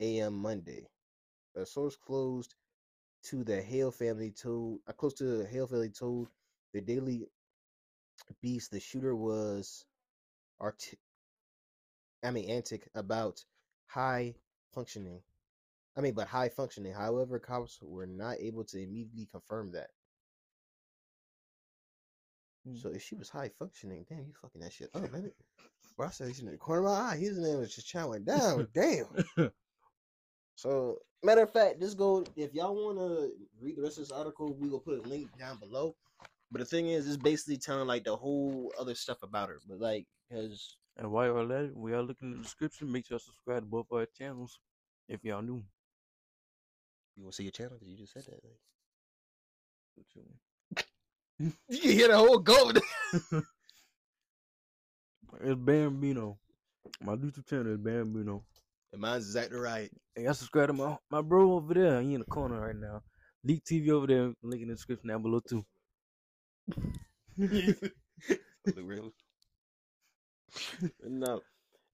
a.m. 0.00 0.34
Monday. 0.34 0.86
A 1.56 1.66
source 1.66 1.96
close 1.96 2.48
to 3.24 3.44
the 3.44 3.60
Hale 3.62 3.90
family 3.92 4.30
told, 4.30 4.80
uh, 4.88 4.92
close 4.92 5.14
to 5.14 5.24
the 5.38 5.46
Hale 5.46 5.66
family 5.66 5.90
told 5.90 6.28
the 6.72 6.80
Daily 6.80 7.28
Beast 8.42 8.70
the 8.70 8.80
shooter 8.80 9.14
was 9.16 9.84
art, 10.60 10.94
I 12.24 12.30
mean 12.30 12.50
antic 12.50 12.88
about 12.94 13.44
high 13.86 14.34
functioning. 14.74 15.22
I 15.96 16.00
mean, 16.00 16.14
but 16.14 16.26
high 16.26 16.48
functioning. 16.48 16.92
However, 16.92 17.38
cops 17.38 17.78
were 17.82 18.06
not 18.06 18.36
able 18.40 18.64
to 18.64 18.78
immediately 18.78 19.28
confirm 19.30 19.72
that. 19.72 19.88
Hmm. 22.66 22.76
So 22.76 22.90
if 22.90 23.02
she 23.02 23.14
was 23.14 23.28
high 23.28 23.50
functioning, 23.58 24.06
damn, 24.08 24.20
you 24.20 24.32
fucking 24.40 24.60
that 24.62 24.72
shit 24.72 24.90
up, 24.94 25.02
man. 25.12 25.30
Bro, 25.96 26.06
I 26.06 26.10
said 26.10 26.28
he's 26.28 26.40
in 26.40 26.46
the 26.46 26.56
corner 26.56 26.86
of 26.86 26.92
my 26.92 27.12
eye. 27.12 27.16
His 27.16 27.38
name 27.38 27.58
was 27.58 27.74
just 27.74 27.92
chowing 27.92 28.24
down. 28.24 28.68
damn. 28.74 29.50
So 30.54 30.98
matter 31.24 31.42
of 31.42 31.52
fact, 31.52 31.80
just 31.80 31.96
go 31.96 32.24
if 32.36 32.54
y'all 32.54 32.74
want 32.74 32.98
to 32.98 33.32
read 33.60 33.76
the 33.76 33.82
rest 33.82 33.98
of 33.98 34.04
this 34.04 34.12
article, 34.12 34.54
we 34.54 34.68
will 34.68 34.80
put 34.80 35.04
a 35.04 35.08
link 35.08 35.28
down 35.38 35.58
below. 35.58 35.96
But 36.50 36.60
the 36.60 36.64
thing 36.64 36.88
is, 36.88 37.08
it's 37.08 37.16
basically 37.16 37.56
telling 37.56 37.88
like 37.88 38.04
the 38.04 38.14
whole 38.14 38.72
other 38.78 38.94
stuff 38.94 39.22
about 39.22 39.48
her. 39.48 39.58
But 39.68 39.80
like, 39.80 40.06
because 40.28 40.76
And 40.96 41.10
while 41.10 41.26
y'all 41.26 41.52
at 41.52 41.64
it, 41.64 41.76
we 41.76 41.94
are 41.94 42.02
looking 42.02 42.30
in 42.30 42.36
the 42.36 42.42
description. 42.42 42.92
Make 42.92 43.06
sure 43.06 43.18
to 43.18 43.24
subscribe 43.24 43.62
to 43.62 43.66
both 43.66 43.86
of 43.90 43.98
our 43.98 44.06
channels 44.06 44.60
if 45.08 45.24
y'all 45.24 45.42
new. 45.42 45.62
You 47.16 47.24
want 47.24 47.32
to 47.32 47.36
see 47.36 47.44
your 47.44 47.52
channel 47.52 47.74
because 47.74 47.88
you 47.88 47.96
just 47.96 48.12
said 48.12 48.24
that. 48.24 48.40
Like. 48.44 50.06
You? 50.14 50.22
You 51.68 51.78
can 51.80 51.90
hear 51.90 52.08
the 52.08 52.16
whole 52.16 52.38
go. 52.38 52.72
It's 55.40 55.58
Bambino. 55.58 56.38
My 57.00 57.14
YouTube 57.16 57.48
channel 57.48 57.72
is 57.72 57.78
Bambino. 57.78 58.44
and 58.92 59.00
mine's 59.00 59.24
exactly 59.24 59.58
right. 59.58 59.90
Hey, 60.14 60.26
I 60.26 60.32
subscribe 60.32 60.68
to 60.68 60.72
my 60.74 60.98
my 61.10 61.22
bro 61.22 61.52
over 61.54 61.74
there. 61.74 62.00
He 62.02 62.14
in 62.14 62.20
the 62.20 62.26
corner 62.26 62.60
right 62.60 62.76
now. 62.76 63.02
Leak 63.42 63.64
TV 63.64 63.88
over 63.90 64.06
there. 64.06 64.34
Link 64.42 64.62
in 64.62 64.68
the 64.68 64.74
description 64.74 65.08
down 65.08 65.22
below 65.22 65.40
too. 65.40 65.64
no, 71.02 71.40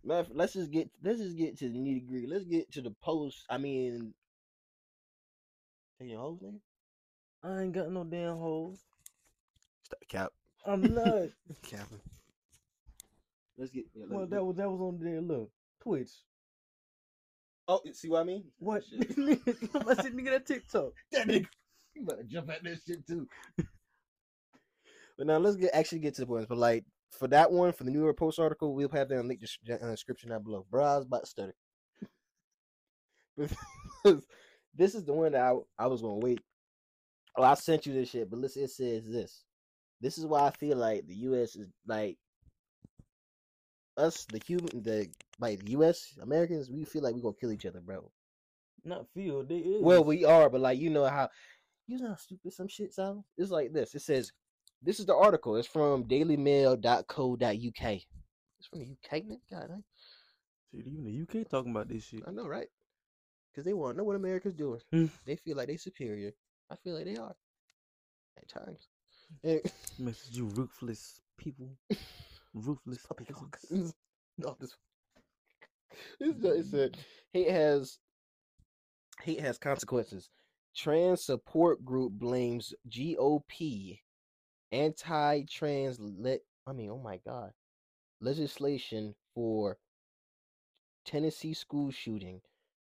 matter 0.04 0.28
let's 0.35 0.54
just 0.54 0.70
get 0.70 0.90
let's 1.02 1.20
just 1.20 1.37
get 1.37 1.57
to 1.59 1.68
the 1.68 1.78
nitty 1.78 2.07
gritty. 2.07 2.26
Let's 2.26 2.44
get 2.44 2.72
to 2.72 2.83
the 2.83 2.94
post. 3.02 3.44
I 3.48 3.59
mean, 3.59 4.14
taking 5.98 6.12
your 6.12 6.20
hoes, 6.20 6.38
nigga. 6.40 6.61
I 7.42 7.62
ain't 7.62 7.72
got 7.72 7.90
no 7.90 8.04
damn 8.04 8.37
hoes. 8.37 8.78
Stop 9.82 10.00
cap, 10.08 10.32
I'm 10.66 10.82
not. 10.82 11.28
capping. 11.62 12.00
Let's 13.56 13.72
get. 13.72 13.87
Yeah, 13.94 14.04
well, 14.08 14.26
that 14.26 14.44
was 14.44 14.56
that 14.56 14.70
was 14.70 14.80
on 14.80 14.98
there. 15.00 15.20
Look, 15.20 15.50
Twitch. 15.82 16.11
oh, 17.66 17.80
see 17.92 18.08
what 18.08 18.20
I 18.20 18.24
mean? 18.24 18.44
What? 18.58 18.84
Shit. 18.84 19.11
I 19.11 19.94
said 19.94 20.14
nigga 20.14 20.30
that 20.30 20.46
TikTok. 20.46 20.92
that 21.12 21.26
nigga, 21.26 21.46
you 21.94 22.04
better 22.04 22.22
jump 22.24 22.50
at 22.50 22.62
that 22.62 22.80
shit 22.87 23.06
too. 23.06 23.28
but 25.18 25.26
now 25.26 25.38
let's 25.38 25.56
get 25.56 25.70
actually 25.74 26.00
get 26.00 26.14
to 26.14 26.22
the 26.22 26.26
points. 26.26 26.46
But 26.48 26.58
like 26.58 26.84
for 27.11 27.28
that 27.28 27.50
one, 27.50 27.72
for 27.72 27.84
the 27.84 27.90
New 27.90 28.02
York 28.02 28.16
Post 28.16 28.38
article, 28.38 28.74
we'll 28.74 28.88
have 28.90 29.08
that 29.08 29.24
link 29.24 29.40
des- 29.40 29.72
uh, 29.74 29.90
description 29.90 30.30
down 30.30 30.42
below. 30.44 30.66
Bro, 30.70 30.84
I 30.84 30.96
was 30.96 31.06
about 31.06 31.24
to 31.24 31.26
stutter. 31.26 31.54
Because 34.78 34.92
this 34.92 35.00
is 35.00 35.06
the 35.06 35.12
one 35.12 35.32
that 35.32 35.42
I, 35.42 35.54
I 35.78 35.86
was 35.86 36.02
gonna 36.02 36.14
wait. 36.14 36.40
Oh, 37.36 37.42
I 37.42 37.54
sent 37.54 37.86
you 37.86 37.92
this 37.92 38.10
shit, 38.10 38.30
but 38.30 38.38
listen, 38.38 38.64
it 38.64 38.70
says 38.70 39.04
this. 39.06 39.44
This 40.00 40.18
is 40.18 40.26
why 40.26 40.46
I 40.46 40.50
feel 40.50 40.76
like 40.76 41.06
the 41.06 41.14
U.S. 41.14 41.56
is 41.56 41.68
like 41.86 42.16
us, 43.96 44.24
the 44.26 44.40
human, 44.46 44.82
the 44.82 45.08
like 45.38 45.60
the 45.64 45.72
U.S. 45.72 46.16
Americans. 46.22 46.70
We 46.70 46.84
feel 46.84 47.02
like 47.02 47.14
we 47.14 47.22
gonna 47.22 47.34
kill 47.40 47.52
each 47.52 47.66
other, 47.66 47.80
bro. 47.80 48.10
Not 48.84 49.06
feel. 49.14 49.44
They 49.44 49.56
is. 49.56 49.82
Well, 49.82 50.04
we 50.04 50.24
are, 50.24 50.48
but 50.48 50.60
like 50.60 50.78
you 50.78 50.90
know 50.90 51.04
how 51.06 51.28
you 51.86 51.98
know 51.98 52.08
how 52.08 52.16
stupid 52.16 52.52
some 52.52 52.68
shit 52.68 52.94
sounds. 52.94 53.24
It's 53.36 53.50
like 53.50 53.72
this. 53.72 53.94
It 53.94 54.02
says 54.02 54.32
this 54.82 55.00
is 55.00 55.06
the 55.06 55.16
article. 55.16 55.56
It's 55.56 55.68
from 55.68 56.04
DailyMail.co.uk. 56.04 57.42
It's 58.60 58.66
from 58.68 58.78
the 58.80 58.86
UK, 58.86 59.22
nigga. 59.22 59.38
God, 59.50 59.70
I, 59.72 59.76
Shit, 60.70 60.86
even 60.86 61.04
the 61.04 61.40
UK 61.40 61.48
talking 61.48 61.70
about 61.70 61.88
this 61.88 62.04
shit. 62.04 62.22
I 62.26 62.30
know, 62.30 62.46
right? 62.46 62.68
Because 63.59 63.66
they 63.66 63.75
want 63.75 63.94
to 63.94 63.99
know 63.99 64.05
what 64.05 64.14
America's 64.14 64.55
doing. 64.55 64.79
Hmm. 64.92 65.07
they 65.27 65.35
feel 65.35 65.57
like 65.57 65.66
they're 65.66 65.77
superior. 65.77 66.31
I 66.71 66.77
feel 66.77 66.94
like 66.94 67.07
they 67.07 67.16
are 67.16 67.35
at 68.37 68.49
times. 68.49 68.87
Eh, 69.42 69.59
Message 69.99 70.37
you 70.37 70.47
ruthless 70.55 71.21
people. 71.37 71.77
Ruthless 72.55 73.05
puppy 73.05 73.27
no, 74.38 74.57
this. 74.61 74.77
This 76.21 76.37
it 76.44 76.66
said 76.71 76.97
hate 77.33 77.51
has 77.51 77.99
hate 79.23 79.40
has 79.40 79.59
consequences. 79.59 80.31
Trans 80.77 81.25
support 81.25 81.85
group 81.85 82.12
blames 82.12 82.73
GOP 82.88 83.99
anti-trans 84.71 85.99
lit. 85.99 86.42
I 86.64 86.73
mean, 86.73 86.90
oh 86.90 86.99
my 87.03 87.18
god, 87.27 87.51
legislation 88.21 89.16
for 89.35 89.79
Tennessee 91.05 91.55
school 91.55 91.90
shooting 91.90 92.40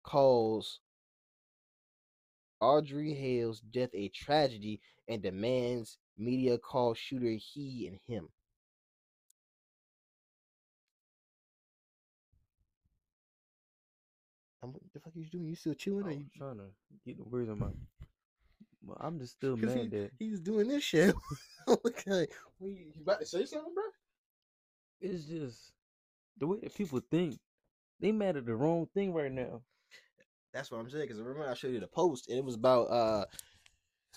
calls 0.06 0.80
Audrey 2.62 3.14
Hale's 3.14 3.60
death 3.60 3.90
a 3.94 4.10
tragedy 4.10 4.80
and 5.08 5.22
demands 5.22 5.98
media 6.18 6.58
call 6.58 6.94
shooter 6.94 7.32
he 7.32 7.88
and 7.88 8.00
him. 8.08 8.30
I'm, 14.64 14.74
what 14.74 14.82
the 14.94 15.00
fuck 15.00 15.16
are 15.16 15.20
you 15.20 15.30
doing? 15.30 15.46
You 15.46 15.56
still 15.56 15.74
chewing? 15.74 16.06
Or 16.06 16.10
was 16.10 16.18
you, 16.18 16.26
trying 16.38 16.58
to 16.58 16.66
get 17.06 17.18
the 17.18 17.24
words 17.24 17.50
on 17.50 17.60
my. 17.60 17.68
But 18.82 18.98
I'm 19.00 19.20
just 19.20 19.34
still 19.34 19.58
mad 19.58 19.92
that 19.92 20.12
he's 20.18 20.40
doing 20.40 20.68
this 20.68 20.84
shit. 20.84 21.16
Oh 21.68 21.80
okay, 21.84 22.28
well, 22.60 22.70
you, 22.70 22.92
you 22.94 23.02
about 23.02 23.20
to 23.22 23.26
say 23.26 23.44
something, 23.44 23.74
bro? 23.74 23.84
it's 25.02 25.26
just 25.26 25.72
the 26.38 26.48
way 26.48 26.60
that 26.62 26.76
people 26.76 27.02
think. 27.12 27.40
They 28.00 28.12
mad 28.12 28.38
at 28.38 28.46
the 28.46 28.56
wrong 28.56 28.88
thing 28.94 29.14
right 29.14 29.32
now. 29.32 29.62
That's 30.56 30.72
what 30.72 30.80
I'm 30.80 30.90
saying. 30.90 31.04
Because 31.04 31.20
remember 31.20 31.50
I 31.50 31.54
showed 31.54 31.74
you 31.74 31.82
the 31.82 31.88
post, 31.88 32.30
and 32.30 32.38
it 32.38 32.46
was 32.46 32.56
about 32.56 32.84
uh, 32.86 33.26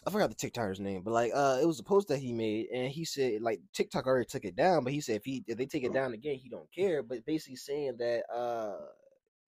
I 0.06 0.10
forgot 0.10 0.30
the 0.30 0.36
TikToker's 0.36 0.78
name, 0.78 1.02
but 1.02 1.12
like 1.12 1.32
uh, 1.34 1.58
it 1.60 1.66
was 1.66 1.80
a 1.80 1.84
post 1.84 2.06
that 2.08 2.20
he 2.20 2.32
made, 2.32 2.68
and 2.72 2.90
he 2.90 3.04
said 3.04 3.42
like 3.42 3.60
TikTok 3.74 4.06
already 4.06 4.24
took 4.24 4.44
it 4.44 4.54
down, 4.54 4.84
but 4.84 4.92
he 4.92 5.00
said 5.00 5.16
if 5.16 5.24
he 5.24 5.42
if 5.48 5.58
they 5.58 5.66
take 5.66 5.82
it 5.82 5.92
down 5.92 6.14
again, 6.14 6.36
he 6.36 6.48
don't 6.48 6.70
care. 6.72 7.02
But 7.02 7.26
basically 7.26 7.56
saying 7.56 7.96
that 7.98 8.22
uh, 8.32 8.76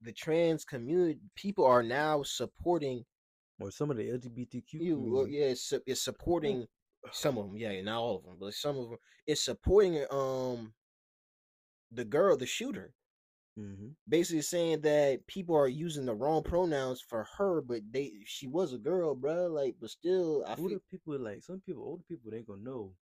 the 0.02 0.12
trans 0.12 0.66
community 0.66 1.20
people 1.36 1.64
are 1.64 1.84
now 1.84 2.24
supporting 2.24 3.06
Or 3.60 3.70
some 3.70 3.92
of 3.92 3.98
the 3.98 4.10
LGBTQ. 4.10 4.64
you. 4.74 5.28
Yeah, 5.30 5.46
it's, 5.46 5.72
it's 5.86 6.02
supporting 6.02 6.66
some 7.12 7.38
of 7.38 7.46
them. 7.46 7.56
Yeah, 7.56 7.80
not 7.82 8.00
all 8.00 8.18
of 8.18 8.24
them, 8.24 8.38
but 8.40 8.56
some 8.56 8.80
of 8.80 8.90
them. 8.90 8.98
It's 9.28 9.46
supporting 9.46 10.04
um 10.10 10.74
the 11.92 12.06
girl, 12.06 12.36
the 12.36 12.48
shooter. 12.48 12.96
Mm-hmm. 13.60 13.90
basically 14.08 14.42
saying 14.42 14.82
that 14.82 15.28
people 15.28 15.56
are 15.56 15.68
using 15.68 16.06
the 16.06 16.14
wrong 16.14 16.44
pronouns 16.44 17.02
for 17.02 17.28
her, 17.38 17.62
but 17.62 17.82
they 17.92 18.14
she 18.26 18.48
was 18.48 18.74
a 18.74 18.78
girl, 18.78 19.16
bro. 19.16 19.48
Like, 19.48 19.76
but 19.80 19.90
still, 19.90 20.44
I 20.48 20.56
Older 20.56 20.70
feel 20.70 20.80
people 20.92 21.20
like 21.20 21.44
some 21.44 21.62
people, 21.66 21.84
older 21.84 22.04
people, 22.08 22.32
they 22.32 22.38
ain't 22.38 22.48
gonna 22.48 22.62
know. 22.62 22.94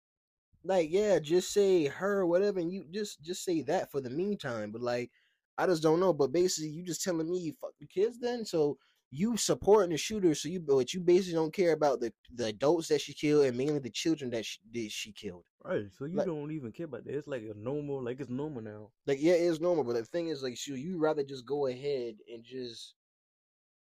like 0.65 0.91
yeah, 0.91 1.19
just 1.19 1.53
say 1.53 1.87
her, 1.87 2.27
whatever, 2.27 2.59
and 2.61 2.73
you 2.73 2.85
just 2.91 3.23
just 3.23 3.45
say 3.45 3.63
that 3.63 3.91
for 3.91 4.01
the 4.01 4.11
meantime. 4.11 4.73
But 4.73 4.83
like, 4.83 5.11
I 5.59 5.67
just 5.67 5.83
don't 5.83 6.01
know. 6.01 6.13
But 6.13 6.33
basically, 6.33 6.71
you 6.71 6.83
just 6.85 7.03
telling 7.03 7.31
me 7.31 7.39
you 7.39 7.53
fuck 7.61 7.73
the 7.81 7.87
kids 7.87 8.19
then, 8.21 8.45
so 8.45 8.79
you 9.11 9.37
supporting 9.37 9.91
the 9.91 9.97
shooter, 9.97 10.35
so 10.35 10.49
you 10.49 10.61
but 10.61 10.93
you 10.93 11.01
basically 11.01 11.35
don't 11.35 11.53
care 11.53 11.73
about 11.73 12.01
the 12.01 12.13
the 12.35 12.47
adults 12.47 12.89
that 12.89 13.01
she 13.01 13.15
killed 13.15 13.47
and 13.47 13.57
mainly 13.57 13.79
the 13.79 13.91
children 13.91 14.31
that 14.31 14.45
she 14.45 14.59
that 14.73 14.91
she 14.91 15.13
killed. 15.13 15.45
Right. 15.65 15.87
So 15.93 16.05
you 16.07 16.17
Like- 16.17 16.27
don't 16.27 16.51
even 16.53 16.73
care 16.73 16.87
about 16.87 17.05
that. 17.05 17.15
It's 17.17 17.27
like 17.29 17.43
a 17.43 17.55
normal, 17.55 18.03
like 18.03 18.21
it's 18.21 18.31
normal 18.31 18.63
now. 18.63 18.91
Like, 19.07 19.19
yeah, 19.21 19.35
it's 19.35 19.61
normal, 19.61 19.85
but 19.85 19.95
the 19.95 20.05
thing 20.05 20.29
is, 20.29 20.43
like, 20.43 20.57
shoot, 20.57 20.77
you 20.77 20.99
rather 20.99 21.25
just 21.25 21.45
go 21.47 21.67
ahead 21.67 22.17
and 22.33 22.45
just 22.45 22.95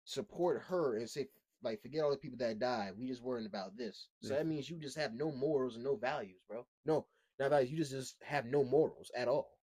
support 0.06 0.62
her 0.63 0.98
and 0.98 1.10
say, 1.10 1.28
like, 1.63 1.82
forget 1.82 2.04
all 2.04 2.12
the 2.12 2.17
people 2.17 2.38
that 2.38 2.60
died. 2.60 2.93
We 2.98 3.08
just 3.08 3.22
worrying 3.24 3.48
about 3.48 3.76
this. 3.76 4.08
So 4.22 4.30
Yeah. 4.34 4.38
that 4.39 4.48
means 4.48 4.70
you 4.70 4.78
just 4.78 4.96
have 4.98 5.13
no 5.13 5.32
morals 5.32 5.76
and 5.76 5.84
no 5.84 5.96
values, 5.96 6.39
bro. 6.48 6.65
No, 6.86 7.06
not 7.39 7.50
values. 7.50 7.72
You 7.72 7.78
just 7.78 7.91
just 7.91 8.15
have 8.24 8.46
no 8.46 8.63
morals 8.63 9.12
at 9.15 9.28
all. 9.28 9.58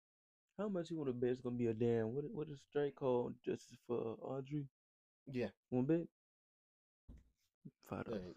How 0.58 0.68
much 0.68 0.90
you 0.90 0.96
want 0.96 1.08
to 1.08 1.12
bet 1.14 1.30
it's 1.30 1.40
gonna 1.40 1.56
be 1.56 1.66
a 1.68 1.74
damn 1.74 2.14
what? 2.14 2.24
What 2.30 2.48
is 2.48 2.60
strike 2.68 2.94
called? 2.96 3.34
Justice 3.44 3.78
for 3.86 4.16
Audrey? 4.20 4.68
Yeah, 5.30 5.50
One 5.70 5.84
bit. 5.86 6.08
Five 7.84 8.04
dollars. 8.06 8.36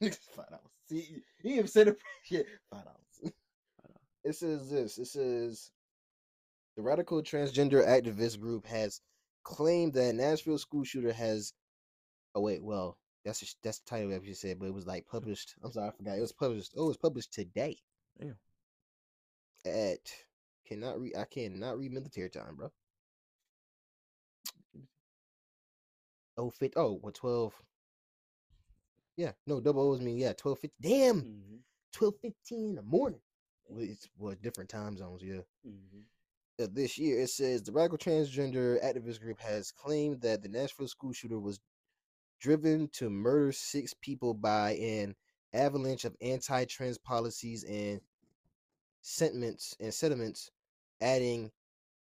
five 0.34 0.48
dollars. 0.50 0.70
See, 0.88 1.22
he 1.42 1.54
even 1.54 1.66
said 1.68 1.88
it. 1.88 1.98
Yeah, 2.30 2.42
five 2.70 2.84
dollars. 2.84 3.32
It 4.24 4.34
says 4.34 4.68
this. 4.70 4.98
It 4.98 5.06
says 5.06 5.70
the 6.76 6.82
radical 6.82 7.22
transgender 7.22 7.84
activist 7.84 8.38
group 8.40 8.66
has 8.66 9.00
claimed 9.42 9.94
that 9.94 10.14
Nashville 10.14 10.58
school 10.58 10.84
shooter 10.84 11.12
has. 11.12 11.52
Oh 12.34 12.42
wait, 12.42 12.62
well 12.62 12.98
that's 13.24 13.40
the- 13.40 13.54
that's 13.62 13.80
the 13.80 13.90
title 13.90 14.10
that 14.10 14.24
you 14.24 14.34
said, 14.34 14.58
but 14.60 14.66
it 14.66 14.74
was 14.74 14.86
like 14.86 15.06
published. 15.06 15.54
I'm 15.64 15.72
sorry, 15.72 15.88
I 15.88 15.92
forgot. 15.92 16.18
It 16.18 16.22
was 16.22 16.32
published. 16.32 16.74
Oh, 16.76 16.84
it 16.84 16.88
was 16.88 16.96
published 16.98 17.32
today. 17.32 17.78
Yeah. 18.20 18.32
At 19.66 20.10
cannot 20.64 20.98
read. 20.98 21.14
I 21.14 21.24
cannot 21.26 21.78
read 21.78 21.92
military 21.92 22.30
time, 22.30 22.56
bro. 22.56 22.72
Oh, 26.36 26.50
fit. 26.50 26.74
Oh, 26.76 26.98
what 27.00 27.14
twelve? 27.14 27.54
Yeah, 29.16 29.32
no, 29.46 29.60
double 29.60 29.90
O's 29.90 30.00
mean 30.00 30.18
yeah, 30.18 30.32
twelve 30.34 30.58
fifty. 30.58 30.76
Damn, 30.80 31.22
Mm-hmm. 31.22 31.56
twelve 31.92 32.14
fifteen 32.20 32.70
in 32.70 32.74
the 32.76 32.82
morning. 32.82 33.20
Well, 33.68 33.82
it's 33.82 34.08
well, 34.18 34.34
different 34.42 34.70
time 34.70 34.96
zones, 34.96 35.22
yeah. 35.22 35.40
Mm-hmm. 35.66 36.62
Uh, 36.62 36.66
this 36.72 36.96
year, 36.98 37.20
it 37.20 37.30
says 37.30 37.62
the 37.62 37.72
radical 37.72 37.98
transgender 37.98 38.82
activist 38.84 39.20
group 39.20 39.40
has 39.40 39.72
claimed 39.72 40.20
that 40.22 40.42
the 40.42 40.48
Nashville 40.48 40.88
school 40.88 41.12
shooter 41.12 41.38
was 41.38 41.60
driven 42.40 42.88
to 42.92 43.10
murder 43.10 43.52
six 43.52 43.94
people 43.94 44.34
by 44.34 44.72
an 44.72 45.14
avalanche 45.52 46.04
of 46.04 46.16
anti-trans 46.20 46.98
policies 46.98 47.64
and 47.64 48.00
sentiments 49.02 49.74
and 49.80 49.92
sentiments, 49.92 50.50
adding 51.00 51.50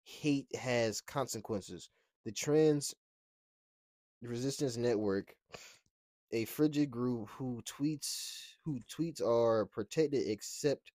hate 0.04 0.48
has 0.56 1.02
consequences. 1.02 1.89
The 2.26 2.32
Trans 2.32 2.93
Resistance 4.28 4.78
Network, 4.78 5.36
a 6.32 6.46
frigid 6.46 6.92
group 6.92 7.30
who 7.30 7.62
tweets 7.66 8.42
who 8.64 8.80
tweets 8.90 9.22
are 9.22 9.66
protected 9.66 10.28
except 10.28 10.92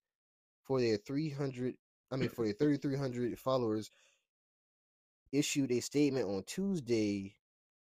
for 0.64 0.80
their 0.80 0.96
300 0.96 1.74
I 2.12 2.16
mean 2.16 2.28
for 2.28 2.44
their 2.44 2.54
3300 2.54 3.38
followers 3.38 3.90
issued 5.32 5.70
a 5.72 5.80
statement 5.80 6.26
on 6.26 6.42
Tuesday 6.46 7.34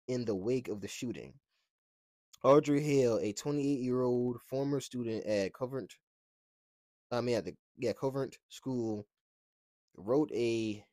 in 0.07 0.25
the 0.25 0.35
wake 0.35 0.67
of 0.67 0.81
the 0.81 0.87
shooting. 0.87 1.33
Audrey 2.43 2.81
Hale, 2.81 3.17
a 3.17 3.33
28-year-old 3.33 4.41
former 4.41 4.79
student 4.79 5.25
at 5.25 5.53
Covert 5.53 5.95
I 7.11 7.21
mean 7.21 7.35
at 7.35 7.45
the 7.45 7.55
yeah, 7.77 7.93
Covert 7.93 8.37
School 8.49 9.07
wrote 9.95 10.31
a 10.33 10.85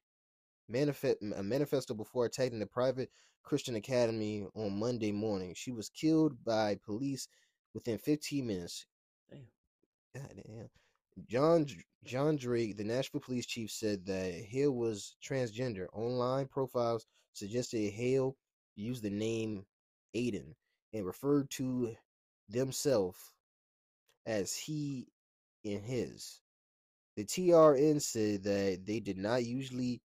manifest 0.70 1.18
a 1.36 1.42
manifesto 1.42 1.94
before 1.94 2.26
attacking 2.26 2.58
the 2.58 2.66
private 2.66 3.10
Christian 3.42 3.76
academy 3.76 4.46
on 4.54 4.78
Monday 4.78 5.12
morning. 5.12 5.54
She 5.54 5.72
was 5.72 5.88
killed 5.88 6.44
by 6.44 6.78
police 6.84 7.28
within 7.74 7.98
15 7.98 8.46
minutes. 8.46 8.86
Damn. 9.30 9.46
God 10.14 10.42
damn. 10.46 10.70
John 11.28 11.66
John 12.04 12.36
Drake, 12.36 12.76
the 12.76 12.84
Nashville 12.84 13.20
police 13.20 13.46
chief, 13.46 13.70
said 13.70 14.06
that 14.06 14.32
Hale 14.32 14.72
was 14.72 15.16
transgender. 15.22 15.86
Online 15.92 16.46
profiles 16.46 17.06
suggested 17.32 17.92
Hale 17.92 18.36
used 18.76 19.02
the 19.02 19.10
name 19.10 19.66
Aiden 20.14 20.54
and 20.92 21.06
referred 21.06 21.50
to 21.50 21.94
themselves 22.48 23.18
as 24.26 24.54
he 24.54 25.08
and 25.64 25.84
his. 25.84 26.40
The 27.16 27.24
TRN 27.24 28.00
said 28.00 28.44
that 28.44 28.86
they 28.86 29.00
did 29.00 29.18
not 29.18 29.44
usually 29.44 30.00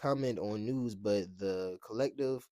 comment 0.00 0.38
on 0.38 0.64
news, 0.64 0.94
but 0.94 1.26
the 1.38 1.78
collective, 1.86 2.48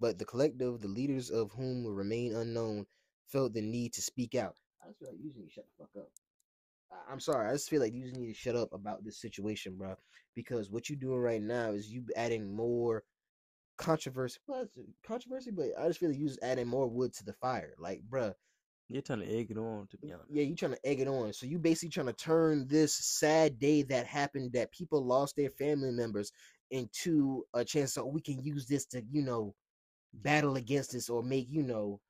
but 0.00 0.18
the 0.18 0.24
collective, 0.24 0.80
the 0.80 0.88
leaders 0.88 1.30
of 1.30 1.52
whom 1.52 1.84
will 1.84 1.92
remain 1.94 2.34
unknown, 2.34 2.86
felt 3.28 3.52
the 3.54 3.62
need 3.62 3.92
to 3.94 4.02
speak 4.02 4.34
out. 4.34 4.56
I 4.84 4.88
just 4.88 4.98
feel 5.00 5.08
like 5.10 5.18
you 5.20 5.26
just 5.30 5.38
need 5.38 5.46
to 5.48 5.52
shut 5.52 5.66
the 5.78 5.84
fuck 5.84 6.04
up. 6.04 6.10
I- 6.92 7.12
I'm 7.12 7.20
sorry. 7.20 7.48
I 7.48 7.52
just 7.52 7.70
feel 7.70 7.80
like 7.80 7.92
you 7.94 8.02
just 8.04 8.16
need 8.16 8.28
to 8.28 8.34
shut 8.34 8.56
up 8.56 8.72
about 8.72 9.04
this 9.04 9.20
situation, 9.20 9.76
bro. 9.76 9.96
Because 10.34 10.70
what 10.70 10.88
you're 10.88 10.98
doing 10.98 11.20
right 11.20 11.42
now 11.42 11.70
is 11.72 11.90
you 11.92 12.04
adding 12.16 12.54
more 12.54 13.04
controversy. 13.76 14.38
Well, 14.46 14.62
it's 14.62 14.76
uh, 14.78 14.82
controversy, 15.06 15.50
but 15.50 15.68
I 15.78 15.88
just 15.88 16.00
feel 16.00 16.10
like 16.10 16.18
you 16.18 16.28
just 16.28 16.42
adding 16.42 16.68
more 16.68 16.88
wood 16.88 17.12
to 17.14 17.24
the 17.24 17.34
fire. 17.34 17.74
Like, 17.78 18.02
bruh, 18.08 18.34
You're 18.88 19.02
trying 19.02 19.20
to 19.20 19.26
egg 19.30 19.50
it 19.50 19.58
on, 19.58 19.86
to 19.88 19.98
be 19.98 20.12
honest. 20.12 20.30
yeah, 20.30 20.42
you're 20.42 20.56
trying 20.56 20.72
to 20.72 20.86
egg 20.86 21.00
it 21.00 21.08
on. 21.08 21.32
So 21.32 21.46
you 21.46 21.58
basically 21.58 21.90
trying 21.90 22.06
to 22.06 22.12
turn 22.12 22.66
this 22.68 22.94
sad 22.94 23.58
day 23.58 23.82
that 23.84 24.06
happened 24.06 24.52
that 24.52 24.72
people 24.72 25.04
lost 25.04 25.36
their 25.36 25.50
family 25.50 25.90
members 25.90 26.32
into 26.70 27.44
a 27.54 27.64
chance 27.64 27.94
so 27.94 28.06
we 28.06 28.20
can 28.20 28.42
use 28.42 28.66
this 28.66 28.84
to, 28.86 29.02
you 29.10 29.22
know, 29.22 29.54
battle 30.12 30.56
against 30.56 30.92
this 30.92 31.08
or 31.08 31.22
make, 31.22 31.46
you 31.50 31.62
know, 31.62 32.00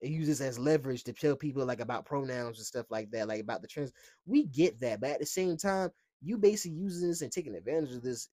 use 0.00 0.26
this 0.26 0.40
as 0.40 0.58
leverage 0.58 1.04
to 1.04 1.12
tell 1.12 1.36
people 1.36 1.64
like 1.64 1.80
about 1.80 2.04
pronouns 2.04 2.58
and 2.58 2.66
stuff 2.66 2.86
like 2.90 3.10
that, 3.10 3.28
like 3.28 3.40
about 3.40 3.62
the 3.62 3.68
trans. 3.68 3.92
We 4.26 4.44
get 4.46 4.80
that, 4.80 5.00
but 5.00 5.10
at 5.10 5.20
the 5.20 5.26
same 5.26 5.56
time, 5.56 5.90
you 6.22 6.38
basically 6.38 6.78
using 6.78 7.08
this 7.08 7.22
and 7.22 7.32
taking 7.32 7.54
advantage 7.54 7.94
of 7.94 8.02
this 8.02 8.28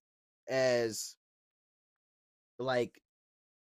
as 0.48 1.16
like, 2.58 3.00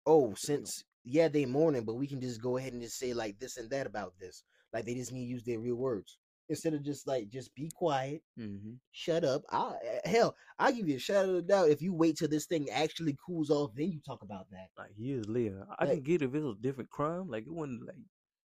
oh, 0.07 0.35
since 0.35 0.85
yeah, 1.05 1.29
they 1.29 1.45
mourning, 1.45 1.85
but 1.85 1.97
we 1.97 2.07
can 2.07 2.21
just 2.21 2.41
go 2.41 2.57
ahead 2.57 2.73
and 2.73 2.83
just 2.83 2.99
say 2.99 3.13
like 3.13 3.39
this 3.39 3.57
and 3.57 3.71
that 3.71 3.87
about 3.87 4.15
this. 4.19 4.43
Like 4.73 4.87
they 4.87 4.95
just 4.95 5.13
need 5.13 5.27
to 5.27 5.31
use 5.31 5.45
their 5.45 5.61
real 5.61 5.77
words 5.77 6.19
instead 6.49 6.75
of 6.75 6.83
just 6.83 7.07
like 7.07 7.29
just 7.31 7.55
be 7.55 7.71
quiet, 7.75 8.23
Mm-hmm. 8.39 8.75
shut 8.93 9.25
up. 9.25 9.43
I 9.51 9.75
hell, 10.05 10.37
I 10.59 10.73
give 10.73 10.89
you 10.89 10.97
a 10.97 11.01
shout 11.01 11.29
of 11.29 11.35
the 11.35 11.43
doubt 11.43 11.71
if 11.71 11.81
you 11.83 11.93
wait 11.95 12.17
till 12.17 12.29
this 12.29 12.47
thing 12.47 12.69
actually 12.71 13.17
cools 13.25 13.51
off, 13.51 13.73
then 13.75 13.91
you 13.91 14.01
talk 14.07 14.23
about 14.23 14.51
that. 14.51 14.69
Like 14.79 14.91
years 14.97 15.29
later, 15.29 15.67
I 15.79 15.85
Like- 15.85 15.95
can 15.95 16.03
get 16.05 16.23
if 16.23 16.35
it 16.35 16.41
was 16.41 16.57
a 16.59 16.63
different 16.63 16.91
crime. 16.91 17.29
Like 17.29 17.47
it 17.47 17.53
wasn't 17.53 17.87
like 17.87 17.97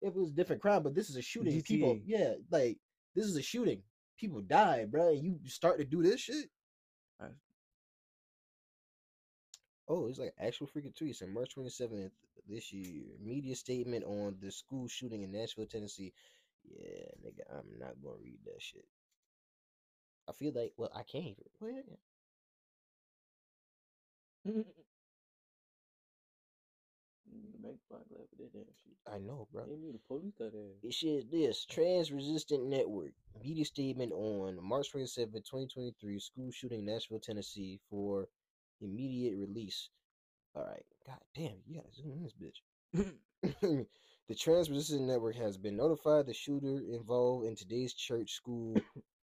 If 0.02 0.14
it 0.14 0.18
was 0.20 0.30
a 0.30 0.34
different 0.34 0.60
crime, 0.62 0.82
but 0.82 0.94
this 0.94 1.08
is 1.10 1.16
a 1.16 1.22
shooting. 1.22 1.62
People, 1.62 2.00
yeah, 2.04 2.34
like 2.50 2.78
this 3.14 3.26
is 3.26 3.36
a 3.36 3.42
shooting. 3.42 3.82
People 4.18 4.40
die, 4.42 4.84
bro. 4.84 5.08
And 5.10 5.22
you 5.24 5.38
start 5.46 5.78
to 5.78 5.84
do 5.84 6.02
this 6.02 6.20
shit. 6.20 6.50
Oh, 9.86 10.06
it's 10.06 10.18
like 10.18 10.32
actual 10.40 10.66
freaking 10.66 10.94
tweets 10.94 11.22
on 11.22 11.34
March 11.34 11.54
27th 11.56 12.10
this 12.48 12.72
year. 12.72 13.02
Media 13.22 13.54
statement 13.54 14.02
on 14.04 14.34
the 14.40 14.50
school 14.50 14.88
shooting 14.88 15.22
in 15.22 15.30
Nashville, 15.32 15.66
Tennessee. 15.66 16.12
Yeah, 16.64 17.08
nigga, 17.24 17.44
I'm 17.50 17.78
not 17.78 17.94
gonna 18.02 18.16
read 18.22 18.40
that 18.46 18.60
shit. 18.60 18.86
I 20.28 20.32
feel 20.32 20.52
like, 20.54 20.72
well, 20.76 20.90
I 20.94 21.02
can't 21.02 21.24
even. 21.24 21.44
Well, 21.60 21.70
yeah. 24.46 24.62
make 27.62 27.78
fun 27.88 28.00
of 28.00 28.08
that 28.38 28.52
damn 28.52 28.64
shit. 28.82 28.96
I 29.12 29.18
know, 29.18 29.48
bro. 29.52 29.64
They 29.66 29.76
knew 29.76 29.92
the 29.92 29.98
police 30.06 30.34
ass. 30.40 30.52
It 30.82 30.94
shares 30.94 31.24
this 31.30 31.64
Trans 31.66 32.12
Resistant 32.12 32.66
Network 32.66 33.12
media 33.42 33.64
statement 33.64 34.12
on 34.12 34.58
March 34.62 34.90
27, 34.90 35.32
2023, 35.32 36.18
school 36.20 36.50
shooting 36.52 36.80
in 36.80 36.86
Nashville, 36.86 37.20
Tennessee 37.20 37.80
for 37.90 38.28
immediate 38.80 39.36
release. 39.36 39.90
All 40.54 40.64
right, 40.64 40.84
god 41.06 41.18
damn, 41.34 41.56
you 41.66 41.76
gotta 41.76 41.92
zoom 41.94 42.12
in 42.12 42.22
this 42.22 42.34
bitch. 42.40 43.86
the 44.28 44.34
Trans 44.34 44.70
Resistant 44.70 45.06
Network 45.08 45.36
has 45.36 45.56
been 45.56 45.76
notified 45.76 46.26
the 46.26 46.34
shooter 46.34 46.80
involved 46.90 47.46
in 47.46 47.56
today's 47.56 47.94
church 47.94 48.32
school 48.32 48.76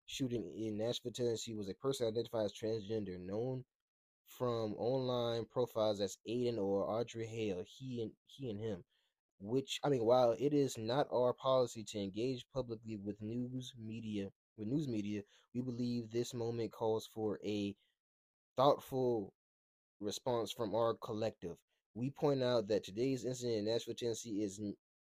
shooting 0.06 0.52
in 0.56 0.78
Nashville, 0.78 1.12
Tennessee 1.12 1.54
was 1.54 1.68
a 1.68 1.74
person 1.74 2.06
identified 2.06 2.46
as 2.46 2.52
transgender, 2.52 3.18
known 3.18 3.64
from 4.26 4.74
online 4.74 5.44
profiles 5.46 6.00
as 6.00 6.18
Aiden 6.28 6.58
or 6.58 6.88
Audrey 6.90 7.26
Hale, 7.26 7.64
he 7.66 8.02
and 8.02 8.12
he 8.26 8.50
and 8.50 8.60
him 8.60 8.84
which 9.42 9.80
I 9.82 9.88
mean, 9.88 10.04
while 10.04 10.36
it 10.38 10.54
is 10.54 10.78
not 10.78 11.08
our 11.12 11.32
policy 11.32 11.82
to 11.84 11.98
engage 11.98 12.46
publicly 12.54 12.96
with 12.96 13.20
news 13.20 13.74
media, 13.76 14.30
with 14.56 14.68
news 14.68 14.86
media, 14.86 15.22
we 15.52 15.62
believe 15.62 16.10
this 16.10 16.32
moment 16.32 16.70
calls 16.70 17.08
for 17.12 17.40
a 17.44 17.74
thoughtful 18.56 19.34
response 20.00 20.52
from 20.52 20.74
our 20.74 20.94
collective. 20.94 21.56
We 21.94 22.10
point 22.10 22.42
out 22.42 22.68
that 22.68 22.84
today's 22.84 23.24
incident 23.24 23.58
in 23.58 23.64
Nashville, 23.64 23.94
Tennessee 23.94 24.42
is 24.42 24.60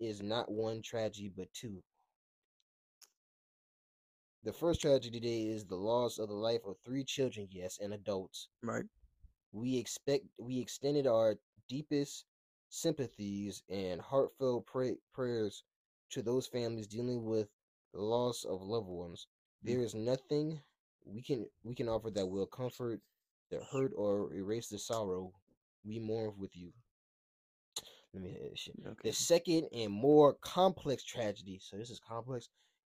is 0.02 0.22
not 0.22 0.50
one 0.50 0.82
tragedy 0.82 1.32
but 1.34 1.52
two. 1.52 1.82
The 4.44 4.52
first 4.52 4.80
tragedy 4.80 5.20
today 5.20 5.42
is 5.44 5.64
the 5.64 5.76
loss 5.76 6.18
of 6.18 6.28
the 6.28 6.34
life 6.34 6.62
of 6.66 6.76
three 6.84 7.04
children, 7.04 7.46
yes, 7.50 7.78
and 7.80 7.94
adults. 7.94 8.48
Right. 8.62 8.84
We 9.52 9.76
expect 9.76 10.24
we 10.38 10.58
extended 10.58 11.06
our 11.06 11.36
deepest 11.68 12.24
sympathies 12.68 13.62
and 13.68 14.00
heartfelt 14.00 14.66
pray, 14.66 14.96
prayers 15.12 15.62
to 16.10 16.22
those 16.22 16.46
families 16.46 16.88
dealing 16.88 17.24
with 17.24 17.48
the 17.94 18.00
loss 18.00 18.44
of 18.44 18.62
loved 18.62 18.88
ones. 18.88 19.28
Mm. 19.64 19.68
There 19.68 19.80
is 19.80 19.94
nothing 19.94 20.60
we 21.04 21.22
can 21.22 21.46
we 21.62 21.74
can 21.74 21.88
offer 21.88 22.10
that 22.10 22.26
will 22.26 22.46
comfort 22.46 23.00
the 23.50 23.60
hurt 23.70 23.92
or 23.94 24.32
erase 24.34 24.68
the 24.68 24.78
sorrow. 24.78 25.32
We 25.84 25.98
mourn 25.98 26.32
with 26.38 26.56
you. 26.56 26.72
Let 28.14 28.22
me 28.22 28.36
this 28.50 28.58
shit. 28.58 28.74
Okay. 28.86 29.08
The 29.08 29.12
second 29.12 29.68
and 29.72 29.92
more 29.92 30.34
complex 30.42 31.02
tragedy, 31.02 31.58
so 31.62 31.76
this 31.76 31.90
is 31.90 32.00
complex, 32.06 32.48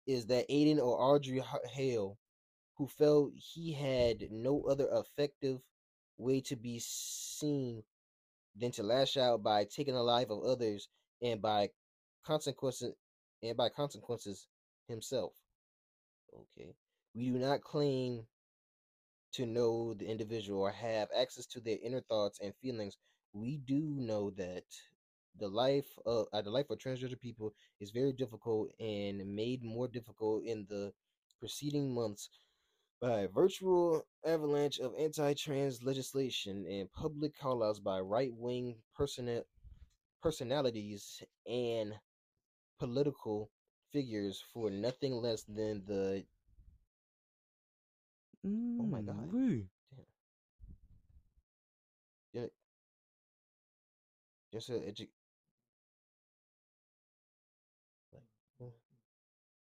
is 0.07 0.27
that 0.27 0.49
Aiden 0.49 0.79
or 0.79 1.01
Audrey 1.01 1.43
Hale, 1.73 2.17
who 2.77 2.87
felt 2.87 3.33
he 3.35 3.73
had 3.73 4.31
no 4.31 4.63
other 4.71 4.89
effective 4.93 5.61
way 6.19 6.41
to 6.43 6.57
be 6.57 6.81
seen 6.81 7.83
than 8.57 8.71
to 8.73 8.83
lash 8.83 9.17
out 9.17 9.43
by 9.43 9.65
taking 9.65 9.95
the 9.95 10.03
life 10.03 10.31
of 10.31 10.45
others 10.45 10.89
and 11.21 11.43
by 11.43 11.71
consequences 12.25 12.95
and 13.43 13.57
by 13.57 13.69
consequences 13.69 14.47
himself. 14.89 15.33
Okay. 16.33 16.75
We 17.15 17.31
do 17.31 17.39
not 17.39 17.63
claim 17.63 18.27
to 19.33 19.47
know 19.47 19.95
the 19.95 20.07
individual 20.07 20.61
or 20.61 20.71
have 20.71 21.09
access 21.17 21.47
to 21.47 21.61
their 21.61 21.79
inner 21.83 22.01
thoughts 22.01 22.39
and 22.41 22.55
feelings. 22.63 22.97
We 23.33 23.59
do 23.59 23.97
know 23.99 24.31
that 24.37 24.65
the 25.39 25.49
life 25.49 25.89
of 26.07 26.27
uh, 26.33 26.43
the 26.43 26.51
life 26.51 26.71
of 26.71 26.79
transgender 26.79 27.19
people 27.21 27.55
is 27.81 27.91
very 27.91 28.13
difficult 28.13 28.71
and 28.81 29.25
made 29.35 29.63
more 29.63 29.89
difficult 29.89 30.45
in 30.45 30.67
the 30.69 30.93
preceding 31.41 31.95
months 31.95 32.29
by 33.01 33.21
a 33.21 33.29
virtual 33.29 34.07
avalanche 34.27 34.79
of 34.81 34.93
anti-trans 34.99 35.83
legislation 35.83 36.67
and 36.69 36.93
public 36.93 37.37
callouts 37.39 37.83
by 37.83 38.01
right-wing 38.01 38.77
persona- 38.95 39.45
personalities 40.23 41.23
and 41.47 41.95
political 42.79 43.51
figures 43.93 44.43
for 44.53 44.71
nothing 44.71 45.15
less 45.15 45.45
than 45.45 45.85
the 45.87 46.25
Oh 48.81 48.85
my 48.85 49.01
God. 49.01 49.17
Mm, 49.17 49.33
wee. 49.33 49.69
just 54.53 54.71
a 54.71 54.75
edu- 54.75 55.09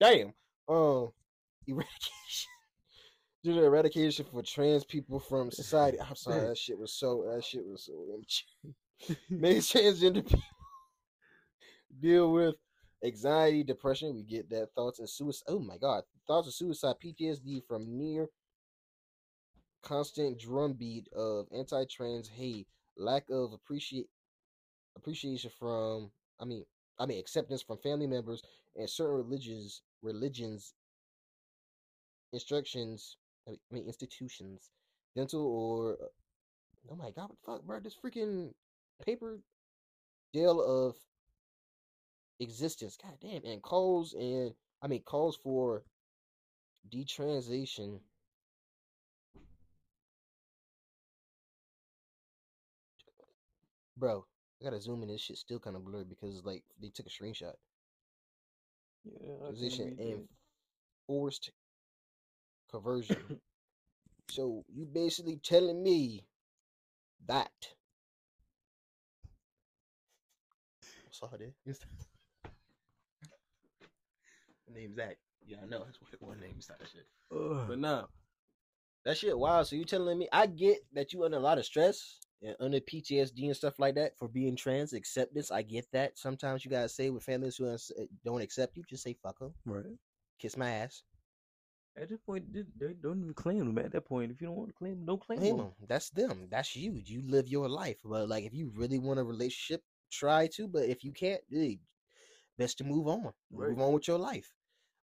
damn. 0.04 0.34
Um 0.68 1.12
eradication. 1.68 2.52
Just 3.46 3.58
an 3.58 3.64
eradication 3.64 4.26
for 4.32 4.42
trans 4.42 4.84
people 4.84 5.20
from 5.20 5.52
society. 5.52 5.98
I'm 6.00 6.16
sorry 6.16 6.42
that 6.48 6.58
shit 6.58 6.78
was 6.78 6.94
so 6.94 7.26
that 7.34 7.44
shit 7.44 7.66
was 7.66 7.86
so 7.86 8.06
make 9.30 9.58
transgender 9.60 10.26
people 10.26 10.40
deal 12.02 12.32
with 12.34 12.56
anxiety 13.04 13.64
depression. 13.64 14.16
We 14.16 14.24
get 14.24 14.50
that 14.50 14.70
thoughts 14.76 15.00
and 15.00 15.10
suicide 15.10 15.46
oh 15.48 15.60
my 15.60 15.78
god 15.78 16.04
thoughts 16.28 16.48
of 16.48 16.54
suicide 16.54 16.96
ptsd 17.04 17.62
from 17.68 17.98
near 17.98 18.28
constant 19.84 20.40
drumbeat 20.40 21.10
of 21.14 21.48
anti-trans 21.54 22.30
hate 22.30 22.68
lack 22.98 23.26
of 23.30 23.52
appreciate 23.52 24.08
appreciation 24.96 25.52
from 25.60 26.10
i 26.40 26.46
mean 26.46 26.64
i 26.98 27.06
mean 27.06 27.20
acceptance 27.20 27.62
from 27.62 27.78
family 27.80 28.08
members 28.08 28.42
and 28.78 28.90
certain 28.90 29.16
religions 29.16 29.82
religions 30.04 30.74
instructions 32.34 33.18
i 33.48 33.52
mean- 33.72 33.88
institutions 33.88 34.70
dental 35.16 35.46
or 35.46 35.94
uh, 35.94 36.92
oh 36.92 36.96
my 36.96 37.12
god 37.12 37.30
what 37.30 37.38
the 37.42 37.46
fuck 37.46 37.64
bro 37.64 37.80
this 37.80 37.96
freaking 37.96 38.54
paper 39.06 39.40
deal 40.34 40.62
of 40.62 40.96
existence 42.40 42.98
god 43.02 43.18
damn 43.22 43.44
and 43.46 43.62
calls 43.62 44.14
and 44.14 44.54
i 44.82 44.88
mean 44.88 45.02
calls 45.04 45.38
for 45.38 45.84
detransition. 46.92 48.00
Bro 53.96 54.26
i 54.60 54.66
gotta 54.66 54.82
zoom 54.82 55.04
in 55.04 55.08
this 55.10 55.22
shit 55.22 55.38
still 55.38 55.60
kind 55.60 55.76
of 55.76 55.86
blurred 55.86 56.10
because 56.10 56.44
like 56.44 56.64
they 56.82 56.90
took 56.90 57.06
a 57.06 57.10
screenshot 57.10 57.54
Yeah, 59.06 59.50
position 59.50 59.98
and 60.00 60.28
forced 61.08 61.52
conversion. 62.72 63.18
so 64.30 64.64
you 64.74 64.86
basically 64.86 65.38
telling 65.44 65.84
me 65.84 66.26
that 67.28 67.52
it. 71.42 71.54
The 74.68 74.74
name's 74.74 74.96
Zach. 74.96 75.18
Yeah, 75.46 75.58
I 75.62 75.66
know. 75.66 75.84
That's 75.86 76.00
what 76.02 76.22
one 76.22 76.40
name 76.40 76.56
is 76.58 76.68
that 76.68 76.80
shit. 76.92 77.06
Ugh. 77.32 77.66
But 77.68 77.80
nah, 77.80 78.06
that 79.06 79.18
shit 79.18 79.38
wild. 79.38 79.68
So 79.68 79.76
you 79.76 79.86
telling 79.86 80.18
me 80.18 80.28
I 80.32 80.48
get 80.48 80.80
that 80.94 81.14
you 81.14 81.24
under 81.24 81.38
a 81.38 81.42
lot 81.42 81.58
of 81.58 81.66
stress 81.66 82.20
under 82.60 82.80
PTSD 82.80 83.46
and 83.46 83.56
stuff 83.56 83.80
like 83.80 83.96
that 83.96 84.18
for 84.18 84.28
being 84.28 84.56
trans 84.56 84.94
acceptance. 84.94 85.52
I 85.52 85.62
get 85.62 85.86
that. 85.94 86.18
Sometimes 86.18 86.64
you 86.66 86.72
gotta 86.72 86.90
say 86.90 87.10
with 87.10 87.24
families 87.24 87.58
who 87.58 87.76
don't 88.26 88.42
accept 88.42 88.78
you, 88.78 88.84
just 88.90 89.04
say 89.04 89.16
fuck 89.22 89.40
them, 89.40 89.54
right. 89.66 89.86
kiss 90.40 90.58
my 90.58 90.70
ass. 90.70 91.04
At 91.96 92.10
this 92.10 92.20
point, 92.26 92.46
they, 92.52 92.64
don't 93.04 93.20
even 93.22 93.34
claim 93.36 93.60
them. 93.60 93.78
At 93.78 93.92
that 93.92 94.06
point, 94.06 94.32
if 94.32 94.42
you 94.42 94.48
don't 94.48 94.56
want 94.56 94.70
to 94.70 94.74
claim 94.74 94.96
them, 94.96 95.06
don't 95.06 95.22
claim 95.22 95.40
Claim 95.40 95.58
them. 95.58 95.66
'em. 95.68 95.88
That's 95.88 96.10
them. 96.10 96.48
That's 96.50 96.76
you. 96.76 97.00
You 97.06 97.22
live 97.22 97.48
your 97.48 97.70
life. 97.70 97.98
But 98.04 98.28
like, 98.30 98.46
if 98.46 98.54
you 98.54 98.72
really 98.76 98.98
want 98.98 99.20
a 99.20 99.24
relationship, 99.24 99.84
try 100.12 100.48
to. 100.56 100.68
But 100.68 100.90
if 100.90 101.04
you 101.04 101.12
can't, 101.12 101.42
eh, 101.56 101.76
best 102.58 102.80
to 102.80 102.84
move 102.84 103.08
on. 103.08 103.32
Right. 103.52 103.70
Move 103.70 103.82
on 103.82 103.94
with 103.94 104.08
your 104.08 104.18
life. 104.18 104.52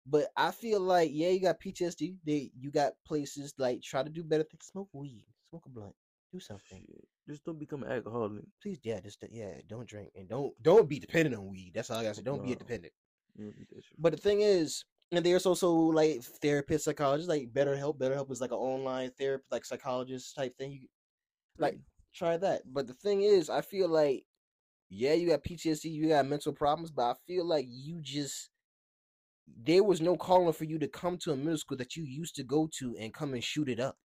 But 0.04 0.30
I 0.36 0.50
feel 0.50 0.80
like, 0.80 1.10
yeah, 1.12 1.28
you 1.28 1.40
got 1.40 1.60
PTSD. 1.60 2.16
They, 2.24 2.50
you 2.58 2.72
got 2.72 2.94
places 3.06 3.54
like 3.56 3.82
try 3.82 4.02
to 4.02 4.10
do 4.10 4.24
better 4.24 4.42
things. 4.42 4.66
Smoke 4.72 4.88
weed. 4.92 5.26
Smoke 5.48 5.66
a 5.66 5.68
blunt. 5.68 5.94
Do 6.32 6.40
something. 6.40 6.84
Shit. 6.86 7.08
Just 7.28 7.44
don't 7.44 7.58
become 7.58 7.82
an 7.82 7.92
alcoholic. 7.92 8.42
Please, 8.62 8.78
yeah, 8.82 9.00
just 9.00 9.22
yeah, 9.30 9.52
don't 9.68 9.88
drink 9.88 10.10
and 10.14 10.28
don't 10.28 10.52
don't 10.62 10.88
be 10.88 10.98
dependent 10.98 11.36
on 11.36 11.48
weed. 11.48 11.72
That's 11.74 11.90
all 11.90 11.98
I 11.98 12.02
gotta 12.04 12.16
say. 12.16 12.22
Don't 12.22 12.44
be 12.44 12.52
a 12.52 12.56
dependent. 12.56 12.92
You 13.36 13.46
don't 13.46 13.58
need 13.58 13.66
that 13.70 13.84
shit. 13.84 13.98
But 13.98 14.12
the 14.12 14.18
thing 14.18 14.40
is, 14.40 14.84
and 15.12 15.24
there's 15.24 15.46
also 15.46 15.72
like 15.72 16.20
therapists, 16.42 16.82
psychologists, 16.82 17.28
like 17.28 17.52
BetterHelp. 17.52 17.98
BetterHelp 17.98 18.30
is 18.30 18.40
like 18.40 18.52
an 18.52 18.58
online 18.58 19.10
therapy, 19.18 19.44
like 19.50 19.64
psychologist 19.64 20.36
type 20.36 20.56
thing. 20.56 20.72
You, 20.72 20.88
like 21.58 21.74
mm. 21.74 21.82
try 22.14 22.36
that. 22.36 22.62
But 22.72 22.86
the 22.86 22.94
thing 22.94 23.22
is, 23.22 23.50
I 23.50 23.60
feel 23.60 23.88
like, 23.88 24.24
yeah, 24.88 25.14
you 25.14 25.28
got 25.28 25.44
PTSD, 25.44 25.90
you 25.90 26.08
got 26.08 26.26
mental 26.26 26.52
problems, 26.52 26.92
but 26.92 27.02
I 27.02 27.14
feel 27.26 27.44
like 27.44 27.66
you 27.68 28.00
just 28.02 28.50
there 29.64 29.82
was 29.82 30.00
no 30.00 30.16
calling 30.16 30.52
for 30.52 30.64
you 30.64 30.78
to 30.78 30.88
come 30.88 31.18
to 31.18 31.32
a 31.32 31.36
middle 31.36 31.58
school 31.58 31.76
that 31.76 31.96
you 31.96 32.04
used 32.04 32.36
to 32.36 32.44
go 32.44 32.68
to 32.78 32.96
and 32.98 33.12
come 33.12 33.34
and 33.34 33.42
shoot 33.42 33.68
it 33.68 33.80
up. 33.80 33.96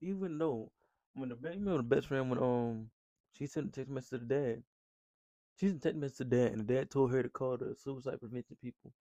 Even 0.00 0.38
though 0.38 0.70
when 1.14 1.28
the 1.30 1.36
best, 1.36 1.54
you 1.54 1.60
remember 1.60 1.78
the 1.82 1.96
best 1.96 2.08
friend 2.08 2.30
when 2.30 2.38
um 2.42 2.90
she 3.32 3.46
sent 3.46 3.68
a 3.68 3.70
text 3.72 3.90
message 3.90 4.10
to 4.10 4.18
the 4.18 4.26
dad. 4.26 4.62
She 5.56 5.68
sent 5.68 5.78
a 5.78 5.82
text 5.82 5.98
message 5.98 6.18
to 6.18 6.24
the 6.24 6.36
dad, 6.36 6.52
and 6.52 6.60
the 6.60 6.74
dad 6.74 6.90
told 6.90 7.12
her 7.12 7.22
to 7.22 7.28
call 7.30 7.56
the 7.58 7.74
suicide 7.76 8.20
prevention 8.20 8.56
people. 8.62 8.92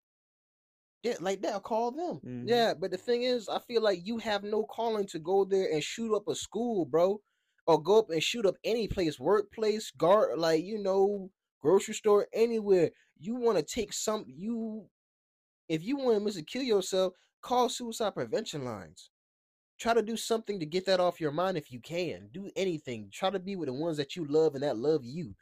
Yeah, 1.04 1.16
like 1.20 1.42
that. 1.42 1.64
Call 1.64 1.92
them. 1.92 2.22
Mhm. 2.26 2.48
Yeah, 2.48 2.74
but 2.74 2.92
the 2.92 2.98
thing 2.98 3.24
is, 3.24 3.50
I 3.50 3.60
feel 3.60 3.82
like 3.82 4.06
you 4.06 4.18
have 4.20 4.44
no 4.44 4.64
calling 4.64 5.08
to 5.08 5.20
go 5.20 5.46
there 5.46 5.72
and 5.72 5.84
shoot 5.84 6.16
up 6.16 6.28
a 6.28 6.36
school, 6.36 6.86
bro, 6.86 7.22
or 7.68 7.82
go 7.82 8.00
up 8.00 8.10
and 8.10 8.24
shoot 8.24 8.46
up 8.46 8.56
any 8.64 8.88
place, 8.88 9.20
workplace, 9.20 9.92
guard, 9.92 10.38
like 10.40 10.64
you 10.64 10.78
know, 10.78 11.32
grocery 11.62 11.96
store, 11.96 12.28
anywhere. 12.34 12.92
You 13.20 13.36
want 13.36 13.58
to 13.58 13.64
take 13.64 13.94
some. 13.94 14.26
You, 14.28 14.90
if 15.70 15.84
you 15.84 15.98
want 15.98 16.18
to 16.20 16.26
miss 16.26 16.42
kill 16.48 16.64
yourself, 16.64 17.14
call 17.42 17.70
suicide 17.70 18.16
prevention 18.16 18.66
lines. 18.66 19.11
Try 19.82 19.96
to 19.96 20.04
do 20.04 20.16
something 20.16 20.60
to 20.60 20.66
get 20.68 20.86
that 20.86 21.00
off 21.00 21.20
your 21.20 21.32
mind 21.32 21.58
if 21.58 21.72
you 21.72 21.80
can. 21.80 22.30
Do 22.32 22.52
anything. 22.56 23.10
Try 23.12 23.32
to 23.32 23.40
be 23.40 23.56
with 23.56 23.66
the 23.66 23.74
ones 23.74 23.98
that 23.98 24.16
you 24.16 24.26
love 24.26 24.54
and 24.54 24.64
that 24.64 24.78
love 24.78 25.04
you 25.04 25.34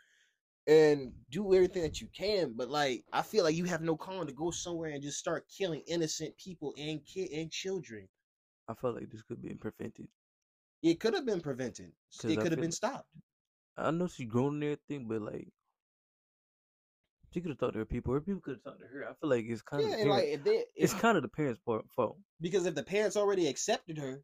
and 0.66 1.12
do 1.30 1.54
everything 1.54 1.82
that 1.82 2.00
you 2.00 2.08
can. 2.16 2.54
But 2.56 2.70
like, 2.70 3.04
I 3.12 3.22
feel 3.22 3.44
like 3.44 3.58
you 3.58 3.66
have 3.66 3.82
no 3.82 3.98
calling 3.98 4.28
to 4.28 4.34
go 4.34 4.50
somewhere 4.50 4.92
and 4.92 5.04
just 5.04 5.20
start 5.20 5.46
killing 5.50 5.82
innocent 5.88 6.38
people 6.38 6.74
and 6.78 7.04
kid 7.04 7.32
and 7.34 7.52
children. 7.52 8.08
I 8.70 8.76
felt 8.76 8.96
like 8.96 9.12
this 9.12 9.24
could 9.24 9.42
be 9.42 9.54
prevented. 9.56 10.08
It 10.82 11.02
could 11.02 11.16
have 11.16 11.26
been 11.26 11.42
prevented. 11.42 11.92
It 12.24 12.40
could 12.40 12.54
have 12.54 12.62
been 12.62 12.72
stopped. 12.72 13.10
I 13.76 13.92
know 13.92 14.08
she 14.08 14.24
grown 14.24 14.56
and 14.56 14.64
everything, 14.64 15.06
but 15.06 15.22
like 15.22 15.50
she 17.32 17.42
could 17.42 17.50
have 17.50 17.58
talked 17.60 17.74
to 17.74 17.80
her 17.80 17.86
people. 17.86 18.14
Her 18.14 18.22
people 18.22 18.42
could 18.42 18.56
have 18.56 18.64
talked 18.64 18.80
to 18.82 18.88
her. 18.88 19.04
I 19.10 19.14
feel 19.20 19.30
like 19.30 19.46
it's 19.48 19.62
kind 19.62 19.84
Yeah, 19.84 19.96
of 19.96 20.08
like 20.08 20.26
if 20.26 20.44
they, 20.44 20.64
it's 20.76 20.94
kind 20.94 21.18
of 21.18 21.24
the 21.24 21.30
parents' 21.30 21.62
fault. 21.66 22.18
because 22.42 22.66
if 22.66 22.76
the 22.76 22.84
parents 22.84 23.16
already 23.18 23.48
accepted 23.48 23.98
her, 23.98 24.22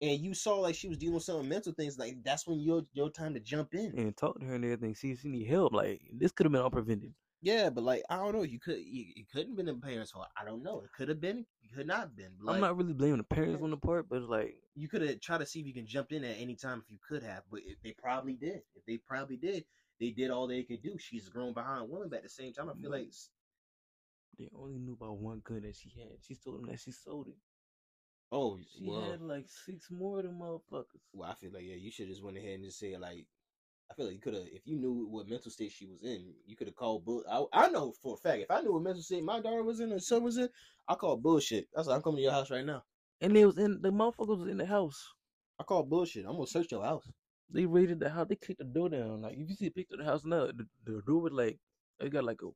and 0.00 0.20
you 0.20 0.34
saw 0.34 0.56
like 0.60 0.74
she 0.74 0.88
was 0.88 0.98
dealing 0.98 1.14
with 1.14 1.24
some 1.24 1.48
mental 1.48 1.72
things, 1.72 1.98
like 1.98 2.16
that's 2.24 2.46
when 2.46 2.60
your 2.60 2.82
your 2.92 3.10
time 3.10 3.34
to 3.34 3.40
jump 3.40 3.74
in. 3.74 3.92
and 3.98 4.16
talk 4.16 4.38
to 4.38 4.46
her 4.46 4.54
and 4.54 4.64
everything. 4.64 4.94
See 4.94 5.10
if 5.12 5.20
she 5.20 5.28
need 5.28 5.48
help. 5.48 5.72
Like 5.72 6.00
this 6.12 6.32
could 6.32 6.46
have 6.46 6.52
been 6.52 6.62
all 6.62 6.70
prevented. 6.70 7.12
Yeah, 7.40 7.70
but 7.70 7.84
like 7.84 8.02
I 8.10 8.16
don't 8.16 8.34
know, 8.34 8.42
you 8.42 8.58
could 8.58 8.78
you, 8.78 9.04
you 9.16 9.24
couldn't 9.32 9.56
been 9.56 9.66
the 9.66 9.74
parents' 9.74 10.10
fault. 10.12 10.26
I 10.40 10.44
don't 10.44 10.62
know. 10.62 10.80
It 10.80 10.90
could 10.96 11.08
have 11.08 11.20
been. 11.20 11.46
It 11.62 11.74
could 11.74 11.86
not 11.86 12.00
have 12.00 12.16
been. 12.16 12.32
But, 12.44 12.54
I'm 12.54 12.60
not 12.60 12.76
really 12.76 12.94
blaming 12.94 13.18
the 13.18 13.24
parents 13.24 13.62
on 13.62 13.70
the 13.70 13.76
part, 13.76 14.08
but 14.08 14.16
it's 14.18 14.28
like 14.28 14.56
you 14.74 14.88
could 14.88 15.02
have 15.02 15.20
tried 15.20 15.38
to 15.38 15.46
see 15.46 15.60
if 15.60 15.66
you 15.66 15.74
can 15.74 15.86
jump 15.86 16.12
in 16.12 16.24
at 16.24 16.36
any 16.38 16.54
time 16.56 16.82
if 16.84 16.90
you 16.90 16.98
could 17.06 17.22
have, 17.22 17.42
but 17.50 17.60
if 17.64 17.80
they 17.82 17.94
probably 18.00 18.34
did. 18.34 18.62
If 18.74 18.84
they 18.86 18.98
probably 18.98 19.36
did, 19.36 19.64
they 20.00 20.10
did 20.10 20.30
all 20.30 20.46
they 20.46 20.62
could 20.62 20.82
do. 20.82 20.96
She's 20.98 21.28
grown 21.28 21.52
behind 21.52 21.88
woman, 21.88 22.08
but 22.08 22.18
at 22.18 22.22
the 22.24 22.28
same 22.28 22.52
time, 22.52 22.68
I 22.70 22.74
feel 22.74 22.90
like 22.90 23.08
they 24.38 24.48
only 24.54 24.78
knew 24.78 24.92
about 24.94 25.18
one 25.18 25.40
gun 25.44 25.62
that 25.62 25.76
she 25.76 25.90
had. 25.90 26.18
She 26.26 26.34
told 26.36 26.58
them 26.62 26.70
that 26.70 26.80
she 26.80 26.92
sold 26.92 27.28
it. 27.28 27.36
oh 28.32 28.58
She 28.76 28.86
well, 28.86 29.00
had 29.10 29.20
like 29.20 29.46
six 29.48 29.90
more 29.90 30.18
of 30.18 30.24
them 30.24 30.38
motherfuckers. 30.40 31.02
well, 31.12 31.30
I 31.30 31.34
feel 31.34 31.52
like 31.52 31.64
yeah, 31.64 31.74
you 31.76 31.90
should 31.90 32.08
just 32.08 32.22
went 32.22 32.36
ahead 32.38 32.54
and 32.54 32.64
just 32.64 32.78
said 32.78 33.00
like. 33.00 33.26
I 33.90 33.94
feel 33.94 34.06
like 34.06 34.16
you 34.16 34.20
could 34.20 34.34
have, 34.34 34.46
if 34.52 34.66
you 34.66 34.76
knew 34.78 35.06
what 35.10 35.28
mental 35.28 35.50
state 35.50 35.72
she 35.72 35.86
was 35.86 36.02
in, 36.02 36.34
you 36.46 36.56
could 36.56 36.66
have 36.66 36.76
called 36.76 37.04
bull. 37.06 37.24
I, 37.30 37.64
I 37.66 37.68
know 37.70 37.92
for 38.02 38.14
a 38.14 38.16
fact, 38.18 38.42
if 38.42 38.50
I 38.50 38.60
knew 38.60 38.72
what 38.74 38.82
mental 38.82 39.02
state 39.02 39.24
my 39.24 39.40
daughter 39.40 39.62
was 39.62 39.80
in 39.80 39.92
or 39.92 39.98
son 39.98 40.24
was 40.24 40.36
in, 40.36 40.48
I 40.86 40.94
call 40.94 41.16
bullshit. 41.16 41.68
That's 41.74 41.88
why 41.88 41.94
I'm 41.94 42.02
coming 42.02 42.18
to 42.18 42.22
your 42.24 42.32
house 42.32 42.50
right 42.50 42.64
now. 42.66 42.84
And 43.20 43.36
they 43.36 43.46
was 43.46 43.58
in 43.58 43.80
the 43.80 43.90
motherfuckers 43.90 44.38
was 44.40 44.48
in 44.48 44.58
the 44.58 44.66
house. 44.66 45.14
I 45.58 45.62
call 45.64 45.84
bullshit. 45.84 46.26
I'm 46.26 46.32
gonna 46.34 46.46
search 46.46 46.72
your 46.72 46.82
house. 46.84 47.08
They 47.50 47.64
raided 47.66 48.00
the 48.00 48.10
house. 48.10 48.26
They 48.28 48.36
kicked 48.36 48.58
the 48.58 48.64
door 48.64 48.88
down. 48.90 49.22
Like 49.22 49.36
if 49.36 49.48
you 49.48 49.54
see 49.54 49.66
a 49.66 49.70
picture 49.70 49.94
of 49.94 50.00
the 50.00 50.04
house 50.04 50.24
now, 50.24 50.46
the, 50.46 50.66
the 50.84 51.02
door 51.06 51.22
was 51.22 51.32
like 51.32 51.58
they 51.98 52.08
got 52.08 52.24
like 52.24 52.42
a, 52.42 52.46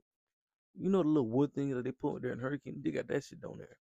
you 0.78 0.90
know, 0.90 1.02
the 1.02 1.08
little 1.08 1.28
wood 1.28 1.54
thing 1.54 1.70
that 1.70 1.84
they 1.84 1.92
put 1.92 2.22
there 2.22 2.32
in 2.32 2.38
hurricane. 2.38 2.80
They 2.82 2.90
got 2.90 3.08
that 3.08 3.24
shit 3.24 3.40
down 3.40 3.58
there. 3.58 3.76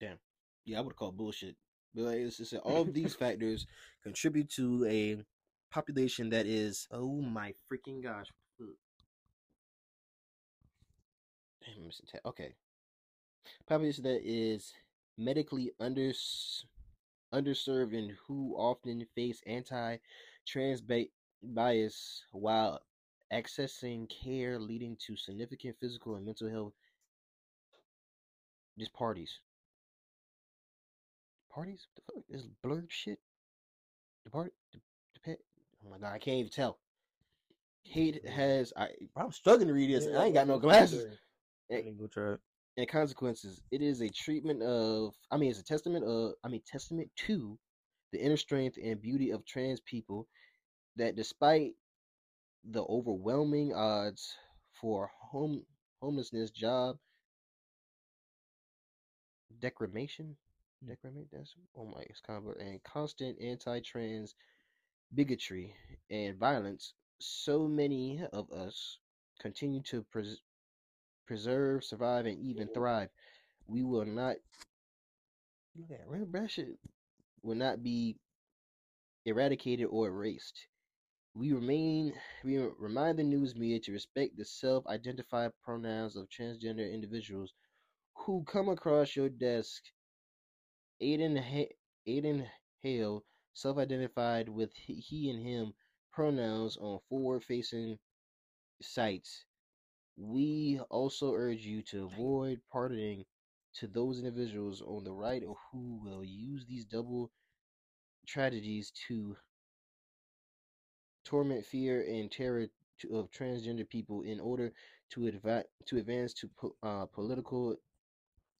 Damn. 0.00 0.18
Yeah, 0.64 0.78
I 0.78 0.80
would 0.80 0.96
call 0.96 1.12
bullshit. 1.12 1.56
But 1.94 2.02
like, 2.02 2.18
it's 2.18 2.38
just 2.38 2.54
all 2.54 2.82
of 2.82 2.94
these 2.94 3.14
factors 3.16 3.66
contribute 4.02 4.50
to 4.50 4.86
a 4.86 5.18
population 5.72 6.30
that 6.30 6.46
is 6.46 6.88
oh 6.90 7.20
my 7.20 7.54
freaking 7.70 8.02
gosh. 8.02 8.26
Damn, 11.64 11.90
Ta- 12.10 12.28
okay. 12.28 12.54
Population 13.68 14.04
that 14.04 14.20
is 14.24 14.72
medically 15.16 15.72
under 15.78 16.12
underserved 17.32 17.96
and 17.96 18.12
who 18.26 18.54
often 18.56 19.06
face 19.14 19.40
anti-trans 19.46 20.00
ba- 20.86 21.06
bias 21.42 22.22
while 22.32 22.80
accessing 23.32 24.10
care 24.10 24.58
leading 24.58 24.96
to 25.06 25.16
significant 25.16 25.76
physical 25.80 26.16
and 26.16 26.26
mental 26.26 26.50
health 26.50 26.74
just 28.78 28.92
parties 28.92 29.40
parties? 31.50 31.86
What 31.94 32.06
the 32.06 32.12
fuck? 32.12 32.24
This 32.30 32.48
blurred 32.62 32.86
shit. 32.88 33.18
The 34.24 34.30
part, 34.30 34.52
the, 34.72 34.78
the 35.14 35.20
pet. 35.20 35.38
Oh 35.84 35.90
my 35.90 35.98
god, 35.98 36.14
I 36.14 36.18
can't 36.18 36.38
even 36.38 36.50
tell. 36.50 36.78
Hate 37.82 38.26
has 38.28 38.72
I. 38.76 38.88
I'm 39.16 39.32
struggling 39.32 39.68
to 39.68 39.74
read 39.74 39.90
this. 39.90 40.06
and 40.06 40.16
I 40.16 40.26
ain't 40.26 40.34
got 40.34 40.46
no 40.46 40.58
glasses. 40.58 41.18
I 41.70 41.76
ain't 41.76 41.98
go 41.98 42.06
try 42.06 42.34
it. 42.34 42.40
And 42.76 42.88
consequences. 42.88 43.62
It 43.70 43.82
is 43.82 44.00
a 44.00 44.08
treatment 44.08 44.62
of. 44.62 45.14
I 45.30 45.36
mean, 45.36 45.50
it's 45.50 45.60
a 45.60 45.64
testament 45.64 46.04
of. 46.04 46.34
I 46.44 46.48
mean, 46.48 46.62
testament 46.66 47.10
to 47.26 47.58
the 48.12 48.20
inner 48.20 48.36
strength 48.36 48.76
and 48.82 49.00
beauty 49.00 49.30
of 49.30 49.44
trans 49.44 49.80
people. 49.80 50.28
That 51.00 51.16
despite 51.16 51.76
the 52.62 52.82
overwhelming 52.82 53.72
odds 53.72 54.36
for 54.82 55.10
home 55.18 55.64
homelessness, 56.02 56.50
job 56.50 56.98
decrimation, 59.62 60.34
mm. 60.84 60.90
decrimate. 60.90 61.28
That's 61.32 61.54
oh 61.74 61.86
my, 61.86 62.02
it's 62.02 62.20
kind 62.20 62.46
of 62.46 62.54
and 62.60 62.82
constant 62.84 63.40
anti-trans 63.40 64.34
bigotry 65.14 65.74
and 66.10 66.36
violence. 66.36 66.92
So 67.18 67.66
many 67.66 68.22
of 68.34 68.50
us 68.52 68.98
continue 69.40 69.80
to 69.84 70.04
pres- 70.12 70.42
preserve, 71.26 71.82
survive, 71.82 72.26
and 72.26 72.38
even 72.40 72.68
thrive. 72.74 73.08
We 73.66 73.84
will 73.84 74.04
not. 74.04 74.36
Look 75.74 75.98
at 75.98 76.10
that, 76.10 76.32
that 76.32 76.50
shit 76.50 76.68
will 77.42 77.56
not 77.56 77.82
be 77.82 78.16
eradicated 79.24 79.86
or 79.90 80.08
erased. 80.08 80.66
We 81.40 81.52
remain. 81.54 82.14
We 82.44 82.58
remind 82.58 83.18
the 83.18 83.24
news 83.24 83.56
media 83.56 83.80
to 83.80 83.92
respect 83.92 84.36
the 84.36 84.44
self-identified 84.44 85.52
pronouns 85.60 86.14
of 86.14 86.28
transgender 86.28 86.92
individuals 86.92 87.52
who 88.14 88.44
come 88.44 88.68
across 88.68 89.16
your 89.16 89.30
desk. 89.30 89.82
Aiden, 91.02 91.36
ha- 91.36 91.74
Aiden 92.06 92.48
Hale 92.82 93.24
self-identified 93.54 94.48
with 94.48 94.72
he, 94.74 95.28
and 95.30 95.44
him 95.44 95.74
pronouns 96.12 96.76
on 96.76 97.00
forward-facing 97.08 97.98
sites. 98.82 99.44
We 100.16 100.80
also 100.90 101.34
urge 101.34 101.66
you 101.66 101.82
to 101.84 102.04
avoid 102.04 102.60
pardoning 102.72 103.26
to 103.74 103.88
those 103.88 104.18
individuals 104.18 104.82
on 104.82 105.04
the 105.04 105.12
right 105.12 105.42
who 105.42 106.00
will 106.04 106.24
use 106.24 106.66
these 106.66 106.84
double 106.84 107.32
tragedies 108.26 108.92
to 109.08 109.36
torment 111.24 111.64
fear 111.64 112.02
and 112.02 112.30
terror 112.30 112.66
to, 112.98 113.16
of 113.16 113.30
transgender 113.30 113.88
people 113.88 114.22
in 114.22 114.40
order 114.40 114.72
to 115.10 115.30
to 115.86 115.96
advance 115.98 116.32
to 116.34 116.48
po- 116.48 116.76
uh, 116.82 117.06
political 117.06 117.76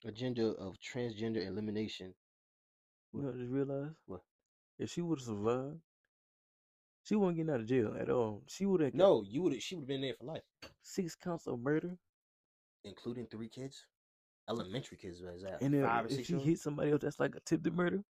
agenda 0.04 0.48
of 0.52 0.76
transgender 0.80 1.46
elimination. 1.46 2.14
You 3.12 3.20
know, 3.22 3.26
what 3.28 3.34
I 3.34 3.38
just 3.38 3.50
realized 3.50 3.94
What? 4.06 4.22
if 4.78 4.90
she 4.90 5.00
would 5.00 5.18
have 5.20 5.26
survived, 5.26 5.80
she 7.04 7.14
wouldn't 7.16 7.36
get 7.36 7.52
out 7.52 7.60
of 7.60 7.66
jail 7.66 7.94
at 7.98 8.08
all. 8.10 8.42
She 8.46 8.66
would 8.66 8.80
have 8.80 8.94
No, 8.94 9.22
you 9.22 9.42
would 9.42 9.60
she 9.62 9.74
would 9.74 9.82
have 9.82 9.88
been 9.88 10.00
there 10.00 10.14
for 10.14 10.24
life, 10.24 10.42
six 10.82 11.14
counts 11.14 11.46
of 11.46 11.60
murder, 11.60 11.98
including 12.84 13.26
three 13.26 13.48
kids, 13.48 13.86
elementary 14.48 14.96
kids. 14.96 15.20
Was 15.22 15.42
that 15.42 15.62
and 15.62 15.74
then 15.74 15.82
five 15.84 16.04
or 16.04 16.08
if 16.08 16.16
six? 16.16 16.28
she 16.28 16.38
hit 16.38 16.58
somebody 16.58 16.90
else 16.92 17.02
that's 17.02 17.20
like 17.20 17.34
attempted 17.34 17.74
murder, 17.74 18.02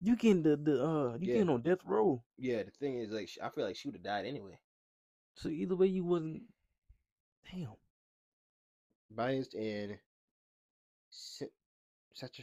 you 0.00 0.16
getting 0.16 0.42
the 0.42 0.56
the 0.56 0.84
uh 0.84 1.12
you 1.14 1.26
Yeah. 1.28 1.34
getting 1.34 1.50
on 1.50 1.62
death 1.62 1.80
row. 1.84 2.22
Yeah, 2.36 2.62
the 2.62 2.70
thing 2.70 2.98
is, 2.98 3.10
like, 3.10 3.28
I 3.42 3.48
feel 3.50 3.64
like 3.64 3.76
she 3.76 3.88
would 3.88 3.96
have 3.96 4.04
died 4.04 4.26
anyway. 4.26 4.60
So 5.34 5.48
either 5.48 5.76
way, 5.76 5.88
you 5.88 6.04
wasn't. 6.04 6.42
Damn. 7.50 7.76
Biased 9.10 9.54
and 9.54 9.98
such 11.10 12.40
a 12.40 12.42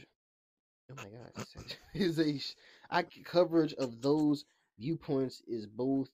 oh 0.90 0.96
my 0.96 1.08
god, 1.08 1.46
is 1.94 2.54
a 2.90 3.02
coverage 3.24 3.74
of 3.74 4.02
those 4.02 4.44
viewpoints 4.78 5.42
is 5.46 5.66
both 5.66 6.08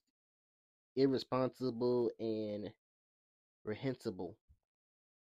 irresponsible 0.95 2.11
and 2.19 2.71
reprehensible. 3.65 4.37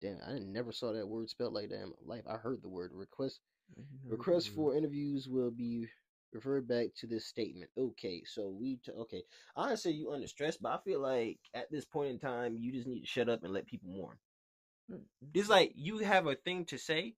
Damn, 0.01 0.19
I 0.27 0.39
never 0.39 0.71
saw 0.73 0.93
that 0.93 1.09
word 1.09 1.29
spelled 1.29 1.55
like 1.55 1.71
that 1.71 1.83
in 1.83 1.93
my 2.07 2.17
life. 2.17 2.25
I 2.29 2.37
heard 2.37 2.63
the 2.63 2.69
word 2.69 2.93
request. 2.95 3.41
Requests 4.09 4.47
for 4.47 4.75
interviews 4.75 5.29
will 5.29 5.51
be 5.51 5.87
referred 6.33 6.69
back 6.69 6.89
to 6.97 7.07
this 7.07 7.27
statement. 7.27 7.71
Okay, 7.77 8.23
so 8.25 8.49
we 8.49 8.77
t- 8.77 8.93
okay. 8.93 9.23
I 9.57 9.75
say 9.75 9.91
you 9.91 10.13
under 10.13 10.27
stress, 10.27 10.57
but 10.57 10.73
I 10.73 10.79
feel 10.85 11.01
like 11.01 11.39
at 11.55 11.71
this 11.71 11.85
point 11.85 12.11
in 12.11 12.19
time, 12.19 12.57
you 12.57 12.73
just 12.73 12.87
need 12.87 13.01
to 13.01 13.07
shut 13.07 13.29
up 13.29 13.45
and 13.45 13.53
let 13.53 13.67
people 13.67 13.91
mourn. 13.91 14.17
Mm. 14.91 15.01
It's 15.35 15.49
like 15.49 15.73
you 15.75 15.99
have 15.99 16.27
a 16.27 16.35
thing 16.35 16.65
to 16.67 16.79
say. 16.79 17.15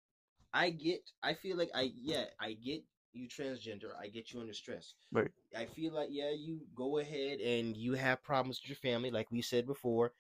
I 0.53 0.71
get. 0.71 1.01
I 1.23 1.35
feel 1.35 1.57
like 1.57 1.71
I 1.75 1.93
yeah. 1.95 2.25
I 2.41 2.53
get 2.53 2.83
you 3.13 3.29
transgender. 3.29 3.91
I 4.01 4.09
get 4.09 4.33
you 4.33 4.41
under 4.41 4.53
stress. 4.53 4.95
Right. 5.13 5.31
I 5.57 5.67
feel 5.67 5.95
like 5.95 6.09
yeah. 6.11 6.33
You 6.33 6.61
go 6.75 6.99
ahead 6.99 7.39
and 7.41 7.77
you 7.77 7.95
have 7.95 8.23
problems 8.23 8.61
with 8.61 8.69
your 8.69 8.77
family, 8.93 9.11
like 9.11 9.31
we 9.31 9.43
said 9.43 9.67
before. 9.67 10.13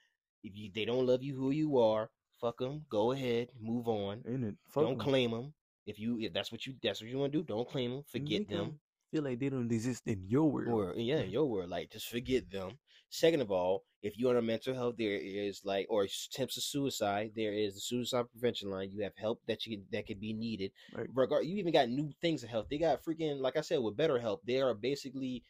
If 0.43 0.57
you 0.57 0.70
they 0.74 0.85
don't 0.85 1.07
love 1.07 1.22
you 1.22 1.35
who 1.35 1.51
you 1.51 1.78
are, 1.78 2.11
fuck 2.41 2.59
them. 2.59 2.85
Go 2.89 3.12
ahead, 3.12 3.49
move 3.61 3.89
on. 3.89 4.22
Ain't 4.28 4.45
it? 4.45 4.55
Fuck 4.68 4.85
don't 4.85 4.93
'em. 4.93 4.99
claim 4.99 5.31
them. 5.33 5.55
If 5.91 5.99
you 5.99 6.18
if 6.20 6.32
that's 6.32 6.53
what 6.53 6.66
you 6.66 6.74
that's 6.82 7.01
what 7.01 7.11
you 7.11 7.18
want 7.18 7.32
to 7.32 7.38
do, 7.38 7.45
don't 7.45 7.68
claim 7.68 7.91
them. 7.91 8.05
Forget 8.09 8.41
Make 8.41 8.49
them. 8.49 8.66
'em 8.66 8.80
Feel 9.11 9.24
like 9.24 9.41
they 9.41 9.49
don't 9.49 9.72
exist 9.72 10.07
in 10.07 10.22
your 10.28 10.49
world. 10.49 10.68
Or 10.68 10.95
yeah, 10.97 11.20
in 11.20 11.30
your 11.30 11.47
word, 11.47 11.68
like 11.68 11.91
just 11.91 12.09
forget 12.09 12.49
them. 12.49 12.78
Second 13.09 13.41
of 13.41 13.51
all, 13.51 13.82
if 14.03 14.16
you're 14.16 14.30
on 14.30 14.36
a 14.36 14.43
mental 14.43 14.72
health, 14.72 14.95
there 14.97 15.18
is 15.18 15.62
like 15.64 15.86
or 15.91 16.05
attempts 16.05 16.57
of 16.57 16.62
suicide. 16.62 17.32
There 17.34 17.53
is 17.53 17.74
the 17.74 17.80
suicide 17.80 18.26
prevention 18.30 18.70
line. 18.70 18.91
You 18.93 19.03
have 19.03 19.16
help 19.16 19.41
that 19.49 19.66
you 19.66 19.76
can, 19.76 19.86
that 19.91 20.07
could 20.07 20.20
be 20.20 20.32
needed. 20.32 20.70
Right. 20.95 21.09
Regard, 21.12 21.45
you 21.45 21.57
even 21.57 21.72
got 21.72 21.88
new 21.88 22.12
things 22.20 22.45
of 22.45 22.51
help. 22.51 22.70
They 22.70 22.78
got 22.78 23.03
freaking 23.03 23.41
like 23.41 23.57
I 23.57 23.62
said 23.62 23.80
with 23.80 23.97
Better 23.97 24.20
Help. 24.20 24.43
They 24.47 24.61
are 24.61 24.74
basically 24.74 25.43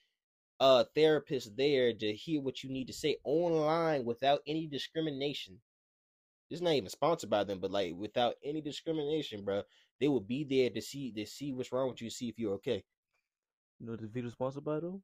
uh 0.59 0.85
therapists 0.97 1.55
there 1.55 1.93
to 1.93 2.13
hear 2.15 2.41
what 2.41 2.65
you 2.65 2.71
need 2.71 2.87
to 2.87 2.95
say 2.95 3.19
online 3.25 4.07
without 4.07 4.41
any 4.47 4.67
discrimination. 4.67 5.61
It's 6.49 6.63
not 6.63 6.73
even 6.73 6.89
sponsored 6.89 7.31
by 7.31 7.45
them, 7.45 7.61
but 7.61 7.71
like 7.71 7.93
without 7.95 8.37
any 8.43 8.63
discrimination, 8.63 9.45
bro. 9.45 9.63
They 10.01 10.09
will 10.09 10.21
be 10.21 10.45
there 10.45 10.71
to 10.71 10.81
see 10.81 11.13
to 11.13 11.27
see 11.27 11.53
what's 11.53 11.73
wrong 11.73 11.91
with 11.91 12.01
you, 12.01 12.11
see 12.11 12.29
if 12.29 12.39
you're 12.39 12.55
okay. 12.55 12.83
You 13.79 13.87
know 13.87 13.93
what 13.93 14.01
this 14.01 14.11
video 14.11 14.31
sponsored 14.31 14.65
by 14.65 14.81
though? 14.81 15.01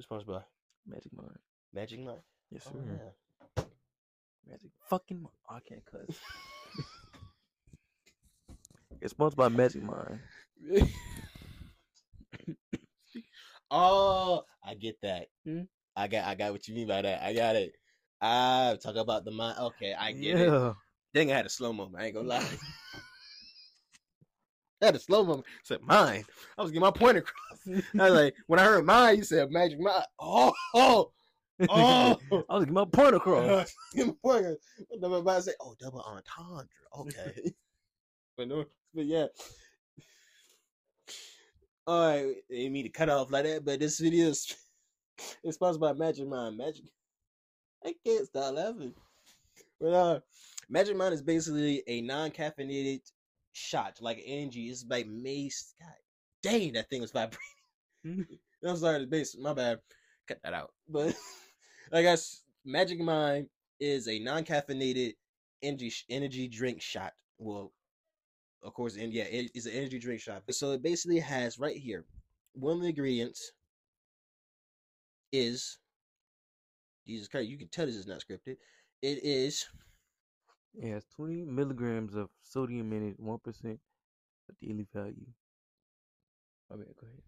Sponsored 0.00 0.28
by 0.28 0.42
Magic 0.86 1.12
Mind. 1.12 1.38
Magic 1.72 2.00
Mind. 2.00 2.20
Yes, 2.50 2.64
sir. 2.64 2.70
Oh, 2.74 2.80
yeah. 3.56 3.64
Magic 4.48 4.70
fucking 4.88 5.22
Mind. 5.22 5.34
Oh, 5.50 5.56
I 5.56 5.60
can't 5.60 5.84
cuss. 5.84 6.18
it's 9.00 9.10
sponsored 9.10 9.36
by 9.36 9.48
Magic 9.48 9.82
Mind. 9.82 10.20
Oh, 13.70 14.44
I 14.64 14.74
get 14.74 14.96
that. 15.02 15.26
Hmm? 15.44 15.62
I 15.94 16.08
got 16.08 16.24
I 16.26 16.34
got 16.34 16.52
what 16.52 16.66
you 16.68 16.74
mean 16.74 16.88
by 16.88 17.02
that. 17.02 17.22
I 17.22 17.34
got 17.34 17.56
it. 17.56 17.72
Ah, 18.20 18.74
talk 18.82 18.96
about 18.96 19.24
the 19.24 19.30
mind. 19.30 19.58
Okay, 19.58 19.94
I 19.94 20.12
get 20.12 20.40
it. 20.40 20.48
yeah. 20.48 20.72
Dang, 21.14 21.30
I 21.32 21.36
had 21.36 21.46
a 21.46 21.50
slow 21.50 21.72
moment. 21.72 22.02
I 22.02 22.06
ain't 22.06 22.14
gonna 22.14 22.28
lie. 22.28 22.44
I 24.82 24.86
had 24.86 24.96
a 24.96 25.00
slow 25.00 25.24
moment. 25.24 25.46
Said 25.64 25.80
mine. 25.82 26.24
I 26.56 26.62
was 26.62 26.70
getting 26.70 26.82
my 26.82 26.90
point 26.90 27.18
across. 27.18 27.58
I 27.98 28.10
was 28.10 28.12
like, 28.12 28.34
when 28.46 28.60
I 28.60 28.64
heard 28.64 28.84
mine, 28.84 29.16
you 29.16 29.24
said 29.24 29.50
magic 29.50 29.80
mind. 29.80 30.04
Oh, 30.20 30.52
oh, 30.74 31.12
oh. 31.68 32.18
I 32.48 32.54
was 32.54 32.64
getting 32.64 32.74
my 32.74 32.84
point 32.84 33.16
across. 33.16 33.74
Get 33.94 34.06
my 34.06 34.14
point 34.22 34.46
across. 34.46 34.58
I 35.02 35.16
about 35.16 35.44
say? 35.44 35.52
Oh, 35.60 35.74
double 35.80 36.00
entendre. 36.00 36.68
Okay. 36.96 37.52
but 38.36 38.48
no, 38.48 38.64
but 38.94 39.04
yeah. 39.04 39.26
All 41.86 42.06
right, 42.06 42.34
didn't 42.50 42.72
mean 42.72 42.84
to 42.84 42.90
cut 42.90 43.08
off 43.08 43.30
like 43.30 43.44
that, 43.44 43.64
but 43.64 43.80
this 43.80 43.98
video 43.98 44.26
is, 44.28 44.54
is 45.42 45.54
sponsored 45.54 45.80
by 45.80 45.94
Magic 45.94 46.28
Mind. 46.28 46.58
Magic, 46.58 46.84
I 47.82 47.94
can't 48.04 48.26
stop 48.26 48.54
laughing. 48.54 48.92
But 49.80 49.92
uh, 49.94 50.20
Magic 50.68 50.96
Mind 50.96 51.14
is 51.14 51.22
basically 51.22 51.82
a 51.86 52.02
non-caffeinated 52.02 53.00
shot, 53.52 53.98
like 54.00 54.22
energy. 54.24 54.66
It's 54.66 54.84
like 54.88 55.06
mace. 55.06 55.74
God 55.80 55.94
dang, 56.42 56.72
that 56.72 56.88
thing 56.88 57.00
was 57.00 57.10
vibrating. 57.10 58.38
I'm 58.66 58.76
sorry, 58.76 59.00
the 59.00 59.06
bass. 59.06 59.36
My 59.38 59.54
bad. 59.54 59.78
Cut 60.26 60.38
that 60.42 60.54
out. 60.54 60.72
But 60.88 61.14
I 61.92 62.02
guess 62.02 62.42
Magic 62.64 63.00
Mind 63.00 63.48
is 63.80 64.08
a 64.08 64.18
non-caffeinated 64.18 65.14
energy 65.62 65.92
energy 66.10 66.48
drink 66.48 66.82
shot. 66.82 67.12
Well, 67.38 67.72
of 68.62 68.74
course, 68.74 68.96
and 68.96 69.12
yeah, 69.12 69.24
it 69.24 69.50
is 69.54 69.66
an 69.66 69.72
energy 69.72 69.98
drink 69.98 70.20
shot. 70.20 70.42
So 70.50 70.72
it 70.72 70.82
basically 70.82 71.20
has 71.20 71.58
right 71.58 71.76
here 71.76 72.04
one 72.54 72.76
of 72.76 72.82
the 72.82 72.88
ingredients 72.88 73.52
is 75.32 75.78
Jesus 77.06 77.28
Christ. 77.28 77.48
You 77.48 77.58
can 77.58 77.68
tell 77.68 77.86
this 77.86 77.94
is 77.94 78.06
not 78.06 78.20
scripted. 78.20 78.56
It 79.00 79.22
is 79.22 79.66
It 80.74 80.90
has 80.92 81.04
20 81.16 81.44
milligrams 81.44 82.14
of 82.14 82.30
sodium 82.42 82.92
in 82.92 83.08
it, 83.10 83.20
1% 83.20 83.80
of 84.48 84.58
daily 84.60 84.86
value. 84.94 85.26
My 86.70 86.76
bad, 86.76 86.94
go 87.00 87.06
ahead. 87.06 87.22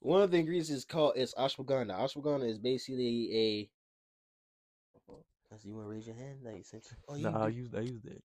one 0.00 0.22
of 0.22 0.30
the 0.30 0.38
ingredients 0.38 0.70
is 0.70 0.84
called 0.84 1.16
is 1.16 1.34
ashwagandha. 1.34 1.98
Ashwagandha 1.98 2.48
is 2.48 2.58
basically 2.58 3.30
a. 3.36 3.70
Oh, 5.10 5.24
so 5.50 5.68
you 5.68 5.74
want 5.74 5.86
to 5.86 5.90
raise 5.90 6.06
your 6.06 6.16
hand? 6.16 6.38
Like, 6.44 6.64
since, 6.64 6.92
oh, 7.08 7.16
you, 7.16 7.22
Nah, 7.22 7.44
I 7.44 7.48
you- 7.48 7.62
use 7.62 7.74
I 7.74 7.80
use 7.80 8.02
that. 8.02 8.22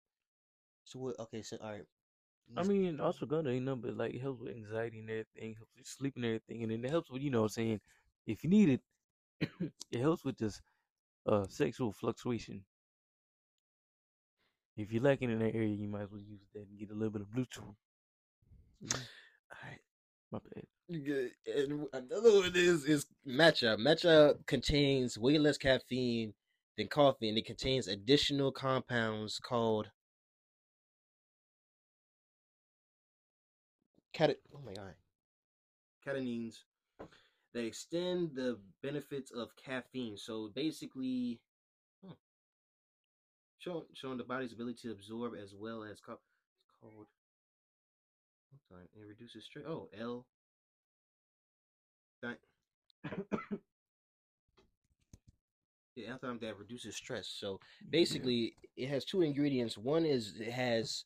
so 0.84 0.98
what? 1.00 1.18
Okay, 1.20 1.42
so 1.42 1.56
all 1.62 1.72
right. 1.72 1.84
I 2.56 2.62
mean, 2.62 2.98
ashwagandha 2.98 3.52
ain't 3.54 3.64
nothing 3.64 3.82
but 3.82 3.96
like 3.96 4.14
it 4.14 4.20
helps 4.20 4.40
with 4.40 4.54
anxiety 4.54 5.00
and 5.00 5.10
everything, 5.10 5.54
helps 5.54 5.74
with 5.76 5.86
sleep 5.86 6.14
and 6.16 6.24
everything, 6.24 6.62
and 6.62 6.70
then 6.72 6.84
it 6.84 6.90
helps 6.90 7.10
with 7.10 7.22
you 7.22 7.30
know 7.30 7.40
what 7.42 7.46
I'm 7.46 7.48
saying 7.50 7.80
if 8.26 8.44
you 8.44 8.50
need 8.50 8.68
it, 8.70 8.80
it 9.90 10.00
helps 10.00 10.24
with 10.24 10.38
just 10.38 10.62
uh 11.26 11.46
sexual 11.48 11.92
fluctuation. 11.92 12.64
If 14.76 14.92
you're 14.92 15.02
lacking 15.02 15.30
in 15.30 15.40
that 15.40 15.54
area, 15.54 15.74
you 15.74 15.88
might 15.88 16.02
as 16.02 16.10
well 16.12 16.20
use 16.20 16.40
that 16.54 16.60
and 16.68 16.78
get 16.78 16.90
a 16.90 16.94
little 16.94 17.10
bit 17.10 17.22
of 17.22 17.28
Bluetooth. 17.28 17.74
Mhm. 18.82 19.08
all 19.52 19.58
right. 19.62 19.80
My 20.30 20.38
bad. 20.38 20.66
And 20.88 21.88
another 21.92 22.32
one 22.32 22.52
is 22.54 22.84
is 22.84 23.06
matcha. 23.26 23.76
Matcha 23.76 24.36
contains 24.46 25.18
way 25.18 25.38
less 25.38 25.58
caffeine 25.58 26.34
than 26.76 26.88
coffee, 26.88 27.28
and 27.28 27.38
it 27.38 27.44
contains 27.46 27.88
additional 27.88 28.52
compounds 28.52 29.38
called 29.40 29.90
cat. 34.12 34.36
Oh 34.54 34.60
my 34.64 34.74
god, 34.74 34.94
catenines 36.04 36.64
that 37.54 37.64
extend 37.64 38.34
the 38.34 38.58
benefits 38.82 39.30
of 39.32 39.56
caffeine. 39.56 40.16
So 40.16 40.50
basically, 40.54 41.40
showing 43.66 43.84
showing 43.94 44.18
the 44.18 44.24
body's 44.24 44.52
ability 44.52 44.78
to 44.82 44.92
absorb 44.92 45.34
as 45.42 45.54
well 45.58 45.82
as 45.82 46.00
co- 46.00 46.12
it's 46.62 46.72
called. 46.80 47.06
I'm 48.72 48.78
it 48.80 49.06
reduces 49.08 49.44
stress. 49.44 49.64
Oh, 49.68 49.88
L. 49.98 50.26
That. 52.22 52.38
the 55.96 56.06
enzyme 56.06 56.38
that 56.40 56.58
reduces 56.58 56.96
stress. 56.96 57.26
So 57.28 57.60
basically, 57.90 58.54
it 58.76 58.88
has 58.88 59.04
two 59.04 59.22
ingredients. 59.22 59.76
One 59.78 60.04
is 60.04 60.34
it 60.38 60.52
has, 60.52 61.04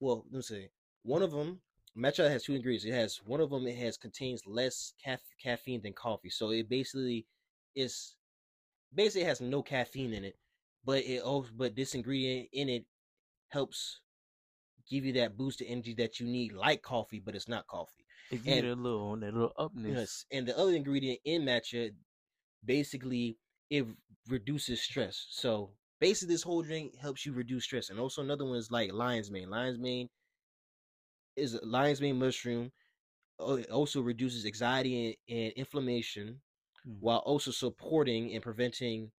well, 0.00 0.24
let 0.30 0.36
me 0.36 0.42
say 0.42 0.70
one 1.02 1.22
of 1.22 1.30
them. 1.30 1.60
Matcha 1.98 2.30
has 2.30 2.44
two 2.44 2.54
ingredients. 2.54 2.84
It 2.86 2.92
has 2.92 3.20
one 3.26 3.40
of 3.40 3.50
them. 3.50 3.66
It 3.66 3.76
has 3.78 3.96
contains 3.96 4.46
less 4.46 4.94
caf- 5.04 5.20
caffeine 5.42 5.82
than 5.82 5.92
coffee. 5.92 6.30
So 6.30 6.50
it 6.50 6.68
basically 6.68 7.26
is 7.74 8.14
basically 8.94 9.24
has 9.24 9.40
no 9.40 9.62
caffeine 9.62 10.12
in 10.12 10.24
it, 10.24 10.36
but 10.84 11.04
it 11.04 11.22
also 11.22 11.50
but 11.56 11.74
this 11.76 11.94
ingredient 11.94 12.48
in 12.52 12.68
it 12.68 12.86
helps 13.48 14.00
give 14.88 15.04
you 15.04 15.12
that 15.14 15.36
boost 15.36 15.60
of 15.60 15.66
energy 15.68 15.94
that 15.94 16.20
you 16.20 16.26
need, 16.26 16.52
like 16.52 16.82
coffee, 16.82 17.20
but 17.20 17.34
it's 17.36 17.48
not 17.48 17.66
coffee. 17.66 18.06
It 18.30 18.42
gives 18.42 18.56
you 18.56 18.68
that 18.70 18.76
little 18.78 19.10
on 19.10 19.20
that 19.20 19.34
little 19.34 19.52
upness. 19.58 19.94
Yes, 19.94 20.24
and 20.30 20.46
the 20.46 20.56
other 20.58 20.74
ingredient 20.74 21.20
in 21.24 21.42
matcha, 21.42 21.94
basically, 22.64 23.38
it 23.70 23.86
reduces 24.28 24.82
stress. 24.82 25.26
So 25.30 25.72
basically, 26.00 26.34
this 26.34 26.42
whole 26.42 26.62
drink 26.62 26.96
helps 26.96 27.24
you 27.26 27.32
reduce 27.32 27.64
stress. 27.64 27.90
And 27.90 27.98
also 28.00 28.22
another 28.22 28.44
one 28.44 28.56
is 28.58 28.70
like 28.70 28.92
lion's 28.92 29.30
mane. 29.30 29.50
Lion's 29.50 29.78
mane 29.78 30.08
is 31.36 31.54
a 31.54 31.64
lion's 31.64 32.00
mane 32.00 32.18
mushroom. 32.18 32.72
Oh, 33.38 33.56
It 33.56 33.70
also 33.70 34.02
reduces 34.02 34.46
anxiety 34.46 35.18
and, 35.28 35.38
and 35.38 35.52
inflammation, 35.54 36.40
Mm. 36.86 37.00
while 37.00 37.18
also 37.20 37.50
supporting 37.50 38.34
and 38.34 38.42
preventing, 38.42 39.12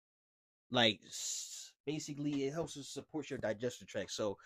like 0.71 1.01
basically, 1.87 2.45
it 2.47 2.53
helps 2.53 2.75
to 2.75 2.83
support 2.83 3.31
your 3.31 3.39
digestive 3.39 3.89
tract. 3.89 4.13
So, 4.13 4.37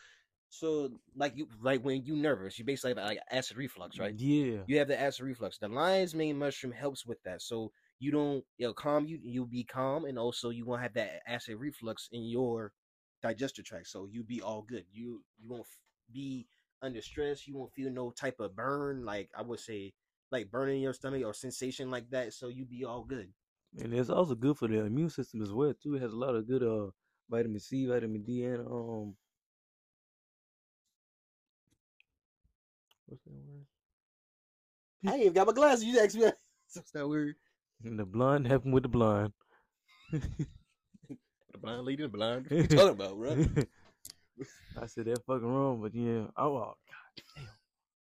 so 0.51 0.91
like 1.17 1.37
you 1.37 1.49
like 1.61 1.83
when 1.85 2.05
you're 2.05 2.17
nervous, 2.17 2.59
you 2.59 2.65
basically 2.65 2.91
have 2.91 2.99
like 3.09 3.21
acid 3.31 3.57
reflux, 3.57 3.99
right? 3.99 4.15
Yeah. 4.17 4.61
you 4.67 4.79
have 4.79 4.89
the 4.89 5.01
acid 5.01 5.25
reflux. 5.27 5.59
The 5.59 5.69
lion's 5.69 6.15
mane 6.15 6.39
mushroom 6.39 6.73
helps 6.73 7.05
with 7.07 7.23
that. 7.25 7.43
So 7.43 7.73
you 7.99 8.13
don't 8.13 8.45
it'll 8.59 8.75
calm 8.75 9.07
you, 9.07 9.19
you'll 9.23 9.47
be 9.47 9.65
calm, 9.65 10.05
and 10.05 10.19
also 10.19 10.51
you 10.51 10.65
won't 10.65 10.83
have 10.83 10.95
that 10.95 11.23
acid 11.27 11.57
reflux 11.59 12.09
in 12.13 12.25
your 12.25 12.73
digestive 13.23 13.65
tract. 13.65 13.89
So 13.89 14.09
you'll 14.11 14.25
be 14.25 14.41
all 14.43 14.63
good. 14.63 14.85
You 14.93 15.23
you 15.39 15.49
won't 15.49 15.67
be 16.13 16.47
under 16.83 17.03
stress. 17.03 17.47
You 17.47 17.57
won't 17.57 17.73
feel 17.73 17.91
no 17.91 18.11
type 18.11 18.41
of 18.41 18.55
burn, 18.55 19.05
like 19.05 19.31
I 19.37 19.43
would 19.43 19.61
say, 19.61 19.93
like 20.31 20.51
burning 20.51 20.83
your 20.83 20.93
stomach 20.95 21.25
or 21.25 21.35
sensation 21.35 21.91
like 21.91 22.11
that. 22.11 22.33
So 22.33 22.49
you 22.49 22.65
be 22.65 22.85
all 22.85 23.05
good. 23.05 23.29
And 23.81 23.93
it's 23.93 24.11
also 24.11 24.35
good 24.35 24.57
for 24.57 24.69
the 24.69 24.85
immune 24.85 25.11
system 25.11 25.43
as 25.43 25.53
well 25.53 25.75
too. 25.75 25.97
It 25.97 26.03
has 26.03 26.13
a 26.13 26.17
lot 26.17 26.35
of 26.35 26.47
good 26.47 26.63
uh 26.63 26.91
vitamin 27.29 27.61
C, 27.61 27.87
vitamin 27.87 28.23
D, 28.23 28.45
and 28.45 28.67
um 28.67 29.15
what's 33.07 33.23
that 33.25 33.33
word? 33.33 33.67
I 35.07 35.13
ain't 35.15 35.21
even 35.23 35.33
got 35.35 35.47
my 35.47 35.53
glasses. 35.53 35.85
You 35.85 35.99
asked 36.01 36.17
me. 36.17 36.23
What's 36.75 36.91
that 36.93 37.07
word? 37.09 37.37
And 37.85 37.99
the 37.99 38.05
blind 38.07 38.47
helping 38.49 38.73
with 38.73 38.83
the 38.85 38.89
blind. 38.89 39.33
The 41.53 41.59
blind 41.59 41.83
leading 41.85 42.07
the 42.07 42.09
blind. 42.09 42.47
What 42.51 42.59
you 42.59 42.67
talking 42.67 42.89
about, 42.91 43.17
bro? 43.17 43.47
I 44.81 44.87
said 44.87 45.05
that 45.07 45.25
fucking 45.25 45.47
wrong, 45.47 45.81
but 45.81 45.95
yeah. 45.95 46.27
Oh, 46.37 46.57
oh 46.57 46.75
god 46.89 47.23
damn. 47.37 47.47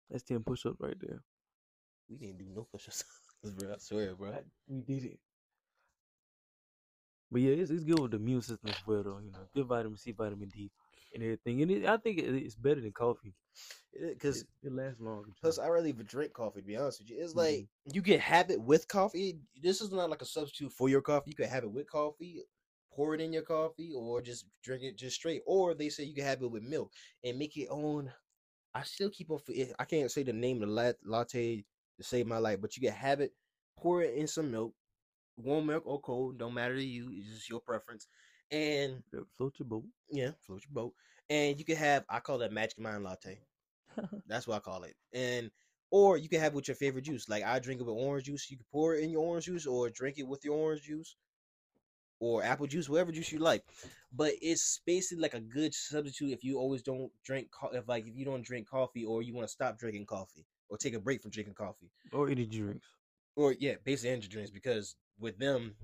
That's 0.10 0.24
ten 0.24 0.44
push 0.44 0.66
ups 0.66 0.78
right 0.80 0.96
there. 1.00 1.22
We 2.10 2.18
didn't 2.18 2.40
do 2.40 2.46
no 2.56 2.64
push-ups, 2.72 3.04
bro. 3.44 3.74
I 3.74 3.78
swear, 3.78 4.16
bro. 4.16 4.32
I- 4.32 4.44
we 4.68 4.82
did 4.82 5.04
it. 5.06 5.20
But 7.32 7.42
yeah, 7.42 7.52
it's, 7.52 7.72
it's 7.72 7.84
good 7.84 8.00
with 8.00 8.12
the 8.12 8.18
immune 8.18 8.42
system 8.42 8.70
as 8.70 8.86
well, 8.86 9.04
though. 9.04 9.20
You 9.20 9.32
know, 9.32 9.40
good 9.54 9.68
vitamin 9.68 9.98
C, 9.98 10.12
vitamin 10.12 10.50
D, 10.50 10.72
and 11.14 11.24
everything. 11.24 11.62
And 11.62 11.72
it, 11.72 11.86
I 11.86 11.98
think 11.98 12.20
it, 12.20 12.34
it's 12.36 12.56
better 12.56 12.82
than 12.82 12.92
coffee. 12.94 13.34
Because 13.94 14.42
It, 14.42 14.48
it 14.64 14.72
lasts 14.74 15.02
longer. 15.02 15.32
Plus, 15.42 15.58
I 15.60 15.68
really 15.68 15.90
even 15.90 16.06
drink 16.06 16.34
coffee. 16.34 16.62
To 16.62 16.68
be 16.68 16.78
honest 16.78 17.00
with 17.02 17.10
you, 17.10 17.18
it's 17.22 17.34
Mhm. 17.34 17.38
like 17.38 17.68
you 17.92 18.02
can 18.02 18.20
have 18.20 18.50
it 18.50 18.62
with 18.62 18.88
coffee. 18.88 19.40
This 19.62 19.82
is 19.82 19.92
not 19.92 20.10
like 20.10 20.22
a 20.22 20.26
substitute 20.26 20.72
for 20.72 20.90
your 20.90 21.02
coffee. 21.02 21.32
You 21.32 21.36
can 21.36 21.50
have 21.50 21.64
it 21.64 21.72
with 21.72 21.90
coffee, 21.90 22.42
pour 22.94 23.16
it 23.16 23.22
in 23.22 23.34
your 23.34 23.44
coffee, 23.44 23.92
or 23.94 24.22
just 24.22 24.46
drink 24.64 24.84
it 24.84 24.98
just 24.98 25.16
straight. 25.16 25.42
Or 25.46 25.74
they 25.74 25.90
say 25.90 26.04
you 26.04 26.16
can 26.16 26.24
have 26.26 26.42
it 26.42 26.52
with 26.52 26.64
milk 26.64 26.92
and 27.24 27.38
make 27.38 27.58
it 27.58 27.68
own. 27.70 28.12
I 28.74 28.84
still 28.84 29.10
keep 29.10 29.32
on. 29.32 29.40
I 29.80 29.86
can't 29.86 30.12
say 30.12 30.24
the 30.24 30.34
name 30.34 30.62
of 30.64 30.70
the 30.70 30.96
latte 31.04 31.66
to 31.98 32.04
save 32.04 32.28
my 32.28 32.38
life, 32.38 32.62
but 32.62 32.76
you 32.78 32.82
can 32.82 32.96
have 32.96 33.22
it. 33.22 33.34
Pour 33.78 34.02
it 34.02 34.16
in 34.16 34.28
some 34.28 34.52
milk, 34.52 34.74
warm 35.38 35.68
milk 35.68 35.84
or 35.86 36.00
cold, 36.02 36.38
don't 36.38 36.54
matter 36.54 36.76
to 36.76 36.84
you. 36.84 37.10
It's 37.14 37.34
just 37.36 37.50
your 37.50 37.60
preference. 37.62 38.08
And 38.52 39.04
Yeah, 39.14 39.22
Float 39.38 39.56
your 39.60 39.68
boat. 39.68 39.84
yeah, 40.12 40.32
float 40.46 40.62
your 40.64 40.74
boat. 40.74 40.94
And 41.30 41.60
you 41.60 41.66
can 41.66 41.76
have. 41.76 42.06
I 42.10 42.20
call 42.20 42.38
that 42.40 42.52
Magic 42.54 42.80
Mind 42.80 43.04
latte. 43.04 43.40
That's 44.28 44.48
what 44.48 44.56
I 44.56 44.60
call 44.60 44.84
it. 44.84 44.96
And 45.14 45.52
or 45.92 46.18
you 46.18 46.30
can 46.30 46.40
have 46.40 46.54
it 46.54 46.56
with 46.56 46.68
your 46.68 46.76
favorite 46.76 47.04
juice. 47.06 47.28
Like 47.30 47.44
I 47.44 47.60
drink 47.60 47.82
it 47.82 47.86
with 47.86 47.96
orange 47.96 48.26
juice. 48.26 48.50
You 48.50 48.58
can 48.58 48.66
pour 48.72 48.96
it 48.96 49.04
in 49.04 49.10
your 49.10 49.24
orange 49.26 49.46
juice 49.46 49.66
or 49.66 49.90
drink 49.90 50.18
it 50.18 50.28
with 50.28 50.44
your 50.46 50.56
orange 50.58 50.84
juice 50.84 51.16
or 52.20 52.44
apple 52.44 52.68
juice, 52.68 52.90
whatever 52.90 53.12
juice 53.12 53.32
you 53.32 53.40
like. 53.40 53.64
But 54.12 54.34
it's 54.42 54.82
basically 54.86 55.22
like 55.22 55.34
a 55.34 55.40
good 55.40 55.74
substitute 55.74 56.32
if 56.32 56.44
you 56.44 56.58
always 56.58 56.82
don't 56.82 57.12
drink 57.24 57.50
co- 57.52 57.70
if 57.74 57.88
like 57.88 58.08
if 58.08 58.16
you 58.16 58.26
don't 58.26 58.44
drink 58.46 58.68
coffee 58.70 59.06
or 59.06 59.22
you 59.22 59.34
want 59.34 59.48
to 59.48 59.52
stop 59.52 59.78
drinking 59.78 60.06
coffee. 60.06 60.46
or 60.70 60.78
take 60.78 60.94
a 60.94 61.00
break 61.00 61.22
from 61.22 61.32
drinking 61.32 61.54
coffee. 61.54 61.90
Or 62.12 62.28
energy 62.30 62.60
drinks. 62.60 62.88
Or 63.38 63.54
yeah, 63.60 63.76
basically 63.86 64.12
energy 64.12 64.30
drinks 64.30 64.52
because 64.52 64.98
with 65.20 65.40
them, 65.40 65.78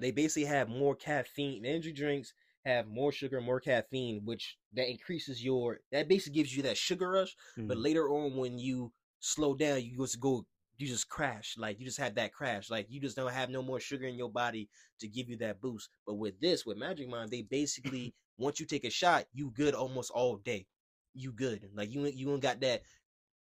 they 0.00 0.10
basically 0.12 0.46
have 0.46 0.68
more 0.68 0.96
caffeine. 0.96 1.64
Energy 1.66 1.92
drinks 1.92 2.32
have 2.64 2.88
more 2.88 3.12
sugar, 3.12 3.40
more 3.40 3.60
caffeine, 3.60 4.22
which 4.24 4.58
that 4.74 4.90
increases 4.90 5.44
your 5.44 5.80
that 5.92 6.08
basically 6.08 6.38
gives 6.40 6.56
you 6.56 6.62
that 6.64 6.78
sugar 6.78 7.10
rush. 7.10 7.36
But 7.68 7.78
Mhm. 7.78 7.82
later 7.82 8.10
on, 8.10 8.36
when 8.36 8.58
you 8.58 8.92
slow 9.20 9.54
down, 9.54 9.82
you 9.84 9.96
just 9.98 10.20
go, 10.20 10.46
you 10.78 10.88
just 10.88 11.08
crash. 11.08 11.56
Like 11.58 11.78
you 11.80 11.86
just 11.86 11.98
have 11.98 12.16
that 12.16 12.32
crash. 12.34 12.70
Like 12.70 12.88
you 12.90 13.00
just 13.00 13.16
don't 13.16 13.32
have 13.32 13.50
no 13.50 13.62
more 13.62 13.80
sugar 13.80 14.06
in 14.06 14.16
your 14.16 14.30
body 14.32 14.68
to 15.00 15.08
give 15.08 15.28
you 15.28 15.36
that 15.38 15.60
boost. 15.60 15.90
But 16.06 16.14
with 16.16 16.40
this, 16.40 16.66
with 16.66 16.78
Magic 16.78 17.08
Mind, 17.08 17.30
they 17.30 17.42
basically 17.42 18.14
once 18.38 18.60
you 18.60 18.66
take 18.66 18.84
a 18.84 18.90
shot, 18.90 19.26
you 19.34 19.52
good 19.52 19.74
almost 19.74 20.10
all 20.12 20.36
day. 20.38 20.66
You 21.14 21.32
good. 21.32 21.70
Like 21.74 21.90
you 21.92 22.06
you 22.06 22.32
ain't 22.32 22.42
got 22.42 22.60
that 22.60 22.82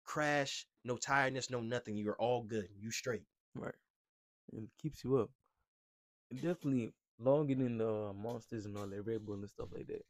crash, 0.05 0.67
no 0.83 0.97
tiredness, 0.97 1.49
no 1.49 1.61
nothing. 1.61 1.97
You're 1.97 2.15
all 2.19 2.43
good. 2.43 2.67
You 2.79 2.91
straight. 2.91 3.23
Right. 3.55 3.75
It 4.53 4.69
keeps 4.81 5.03
you 5.03 5.17
up. 5.17 5.29
It 6.31 6.35
definitely 6.41 6.91
longer 7.19 7.55
than 7.55 7.77
the 7.77 8.09
uh, 8.09 8.13
monsters 8.13 8.65
and 8.65 8.77
all 8.77 8.87
that 8.87 9.01
Red 9.05 9.25
Bull 9.25 9.35
and 9.35 9.49
stuff 9.49 9.69
like 9.73 9.87
that. 9.87 10.05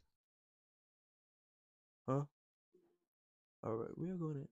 Huh? 2.07 2.23
All 3.63 3.75
right, 3.75 3.89
we're 3.97 4.15
going 4.15 4.37
in. 4.37 4.47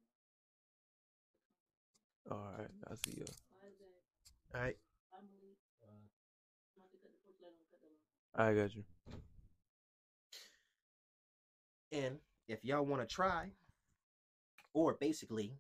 All 2.30 2.54
right, 2.58 2.68
I 2.90 2.96
see 2.96 3.18
you. 3.18 3.26
All 4.54 4.62
right. 4.62 4.78
I 8.36 8.54
got 8.54 8.76
you. 8.76 8.84
And 11.92 12.20
if 12.48 12.64
y'all 12.64 12.86
want 12.86 13.02
to 13.02 13.14
try, 13.14 13.52
or 14.74 14.94
basically, 15.00 15.58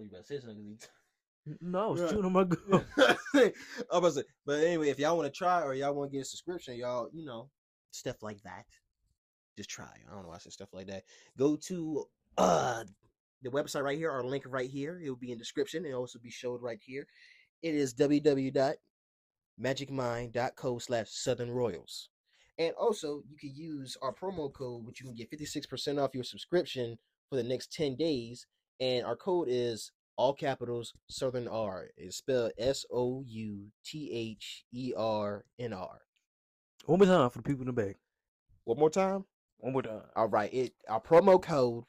thought 0.00 0.04
you 0.04 0.08
about 0.12 0.26
to 0.26 0.26
say 0.26 0.40
something. 0.40 0.78
No, 1.60 1.94
Right. 1.96 2.10
chewing 2.10 2.24
on 2.26 2.32
my 2.32 2.44
gum. 2.44 2.84
I 3.92 3.98
was 3.98 4.14
say, 4.16 4.24
but 4.46 4.62
anyway, 4.62 4.88
if 4.90 4.98
y'all 4.98 5.16
want 5.16 5.32
to 5.32 5.36
try 5.36 5.62
or 5.62 5.74
y'all 5.74 5.94
want 5.94 6.10
to 6.10 6.16
get 6.16 6.22
a 6.22 6.26
subscription, 6.26 6.76
y'all, 6.76 7.08
you 7.12 7.24
know, 7.24 7.48
stuff 7.92 8.22
like 8.22 8.42
that. 8.42 8.66
Just 9.56 9.70
try. 9.70 9.86
I 10.08 10.12
don't 10.14 10.22
know 10.22 10.28
why 10.28 10.36
I 10.36 10.38
said 10.38 10.52
stuff 10.52 10.68
like 10.72 10.86
that. 10.88 11.02
Go 11.36 11.56
to 11.68 12.04
uh 12.38 12.84
the 13.42 13.50
website 13.50 13.82
right 13.82 13.96
here, 13.98 14.10
or 14.12 14.22
link 14.24 14.44
right 14.46 14.68
here. 14.70 15.00
It 15.02 15.08
will 15.08 15.16
be 15.16 15.32
in 15.32 15.38
description. 15.38 15.84
It'll 15.86 16.00
also 16.00 16.18
be 16.18 16.30
showed 16.30 16.60
right 16.62 16.78
here. 16.84 17.06
It 17.62 17.74
is 17.74 17.94
www.magicmind.co 17.94 20.78
slash 20.78 21.06
Southern 21.10 21.50
Royals. 21.50 22.08
And 22.58 22.74
also, 22.74 23.22
you 23.30 23.38
can 23.38 23.54
use 23.54 23.96
our 24.02 24.12
promo 24.12 24.52
code, 24.52 24.84
which 24.84 25.00
you 25.00 25.06
can 25.06 25.14
get 25.14 25.30
56% 25.30 25.98
off 26.02 26.14
your 26.14 26.24
subscription 26.24 26.98
for 27.30 27.36
the 27.36 27.42
next 27.42 27.72
10 27.72 27.96
days. 27.96 28.46
And 28.80 29.04
our 29.04 29.16
code 29.16 29.48
is 29.50 29.92
all 30.16 30.32
capitals 30.34 30.92
Southern 31.08 31.46
R. 31.48 31.88
It's 31.96 32.16
spelled 32.16 32.52
S 32.58 32.84
O 32.90 33.22
U 33.26 33.66
T 33.84 34.10
H 34.12 34.64
E 34.72 34.92
R 34.96 35.44
N 35.58 35.72
R. 35.72 36.00
One 36.86 36.98
more 36.98 37.06
time 37.06 37.30
for 37.30 37.38
the 37.38 37.42
people 37.42 37.62
in 37.62 37.66
the 37.66 37.72
back. 37.72 37.96
One 38.64 38.78
more 38.78 38.90
time. 38.90 39.24
One 39.58 39.72
more 39.74 39.82
time. 39.82 40.02
All 40.16 40.28
right. 40.28 40.52
It 40.52 40.72
our 40.88 41.00
promo 41.00 41.40
code 41.40 41.84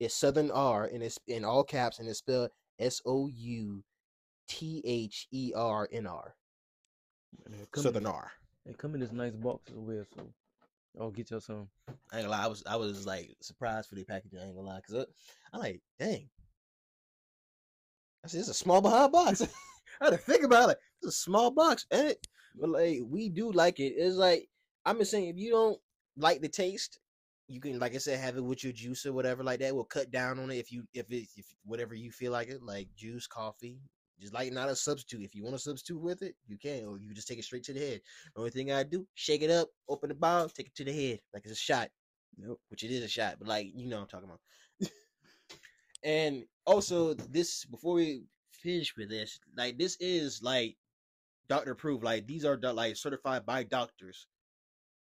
is 0.00 0.12
Southern 0.12 0.50
R 0.50 0.84
and 0.86 1.02
it's 1.02 1.18
in 1.28 1.44
all 1.44 1.64
caps 1.64 1.98
and 1.98 2.08
it's 2.08 2.18
spelled 2.18 2.50
S 2.78 3.00
O 3.06 3.28
U 3.28 3.82
T 4.48 4.82
H 4.84 5.26
E 5.32 5.52
R 5.54 5.88
N 5.92 6.06
R. 6.06 6.34
And 7.44 7.54
they 7.54 7.66
come, 7.70 7.82
Southern 7.82 8.04
in, 8.04 8.08
R. 8.08 8.32
they 8.64 8.72
come 8.72 8.94
in 8.94 9.00
this 9.00 9.12
nice 9.12 9.34
box 9.34 9.70
as 9.70 9.76
well, 9.76 10.04
so 10.14 10.22
I'll 10.98 11.10
get 11.10 11.30
y'all 11.30 11.40
some. 11.40 11.68
I 12.12 12.18
ain't 12.18 12.26
gonna 12.26 12.28
lie, 12.28 12.44
I 12.44 12.46
was 12.46 12.62
I 12.66 12.76
was 12.76 13.06
like 13.06 13.36
surprised 13.40 13.88
for 13.88 13.94
the 13.94 14.04
packaging. 14.04 14.38
I 14.38 14.46
ain't 14.46 14.56
gonna 14.56 14.68
lie, 14.68 14.80
cause 14.80 14.94
uh, 14.94 15.04
I, 15.52 15.56
am 15.56 15.62
like, 15.62 15.82
dang. 15.98 16.28
I 18.24 18.28
said, 18.28 18.40
it's 18.40 18.48
a 18.48 18.54
small 18.54 18.80
behind 18.80 19.12
box. 19.12 19.42
I 20.00 20.04
had 20.06 20.10
to 20.10 20.16
think 20.16 20.42
about 20.44 20.64
it. 20.64 20.66
Like, 20.68 20.78
it's 21.02 21.14
a 21.14 21.18
small 21.18 21.50
box, 21.50 21.86
and 21.90 22.08
it, 22.08 22.26
but 22.58 22.70
like 22.70 23.00
we 23.06 23.28
do 23.28 23.52
like 23.52 23.78
it. 23.78 23.94
It's 23.96 24.16
like 24.16 24.48
I'm 24.84 24.98
just 24.98 25.10
saying, 25.10 25.28
if 25.28 25.36
you 25.36 25.50
don't 25.50 25.78
like 26.16 26.40
the 26.40 26.48
taste, 26.48 26.98
you 27.48 27.60
can, 27.60 27.78
like 27.78 27.94
I 27.94 27.98
said, 27.98 28.18
have 28.18 28.36
it 28.36 28.44
with 28.44 28.64
your 28.64 28.72
juice 28.72 29.06
or 29.06 29.12
whatever 29.12 29.44
like 29.44 29.60
that. 29.60 29.74
We'll 29.74 29.84
cut 29.84 30.10
down 30.10 30.38
on 30.38 30.50
it 30.50 30.58
if 30.58 30.72
you 30.72 30.84
if 30.94 31.10
it 31.10 31.28
if 31.36 31.46
whatever 31.64 31.94
you 31.94 32.10
feel 32.10 32.32
like 32.32 32.48
it, 32.48 32.62
like 32.62 32.88
juice, 32.96 33.26
coffee. 33.26 33.78
Just 34.18 34.32
like 34.32 34.52
not 34.52 34.68
a 34.68 34.76
substitute. 34.76 35.22
If 35.22 35.34
you 35.34 35.42
want 35.44 35.56
to 35.56 35.62
substitute 35.62 36.00
with 36.00 36.22
it, 36.22 36.34
you 36.46 36.56
can, 36.56 36.86
or 36.86 36.98
you 36.98 37.12
just 37.12 37.28
take 37.28 37.38
it 37.38 37.44
straight 37.44 37.64
to 37.64 37.74
the 37.74 37.80
head. 37.80 38.00
The 38.34 38.40
only 38.40 38.50
thing 38.50 38.72
I 38.72 38.82
do, 38.82 39.06
shake 39.14 39.42
it 39.42 39.50
up, 39.50 39.68
open 39.88 40.08
the 40.08 40.14
bottle, 40.14 40.48
take 40.48 40.68
it 40.68 40.74
to 40.76 40.84
the 40.84 40.92
head, 40.92 41.20
like 41.34 41.42
it's 41.44 41.52
a 41.52 41.56
shot 41.56 41.90
Yep. 42.38 42.56
which 42.68 42.84
it 42.84 42.90
is 42.90 43.02
a 43.02 43.08
shot, 43.08 43.36
but 43.38 43.48
like 43.48 43.68
you 43.74 43.86
know 43.86 43.96
what 43.96 44.02
I'm 44.02 44.08
talking 44.08 44.28
about. 44.28 44.90
and 46.04 46.44
also 46.66 47.14
this 47.14 47.64
before 47.64 47.94
we 47.94 48.24
finish 48.52 48.94
with 48.96 49.08
this, 49.08 49.40
like 49.56 49.78
this 49.78 49.96
is 50.00 50.42
like 50.42 50.76
doctor 51.48 51.72
approved. 51.72 52.04
Like 52.04 52.26
these 52.26 52.44
are 52.44 52.58
like 52.58 52.96
certified 52.96 53.46
by 53.46 53.62
doctors. 53.62 54.26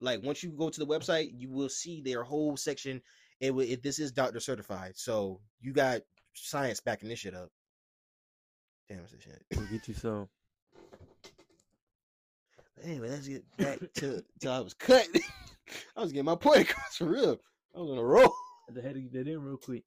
Like 0.02 0.24
once 0.24 0.44
you 0.44 0.52
go 0.52 0.70
to 0.70 0.80
the 0.80 0.86
website, 0.86 1.32
you 1.34 1.50
will 1.50 1.70
see 1.70 2.02
their 2.02 2.24
whole 2.24 2.58
section. 2.58 3.02
It 3.40 3.54
will 3.54 3.68
it, 3.68 3.82
this 3.82 4.00
is 4.00 4.12
doctor 4.12 4.40
certified, 4.40 4.94
so 4.96 5.42
you 5.62 5.74
got 5.74 6.02
science 6.34 6.80
backing 6.80 7.10
this 7.10 7.20
shit 7.20 7.34
up. 7.34 7.50
Damn, 8.90 9.00
it's 9.00 9.14
a 9.14 9.20
shit. 9.20 9.42
We'll 9.56 9.66
get 9.66 9.88
you 9.88 9.94
some. 9.94 10.30
Anyway, 12.84 13.10
let's 13.10 13.28
get 13.28 13.44
back 13.58 13.80
to 13.96 14.24
till 14.40 14.52
I 14.52 14.60
was 14.60 14.74
cut. 14.74 15.08
I 15.98 16.02
was 16.02 16.12
getting 16.12 16.26
my 16.26 16.36
point 16.36 16.70
across 16.70 16.98
for 16.98 17.06
real. 17.06 17.40
I 17.76 17.80
was 17.80 17.92
on 17.92 17.98
a 17.98 18.04
roll. 18.04 18.34
I 18.70 18.82
had 18.82 18.94
to 18.94 19.02
get 19.02 19.14
that 19.14 19.28
in 19.28 19.42
real 19.42 19.58
quick. 19.58 19.86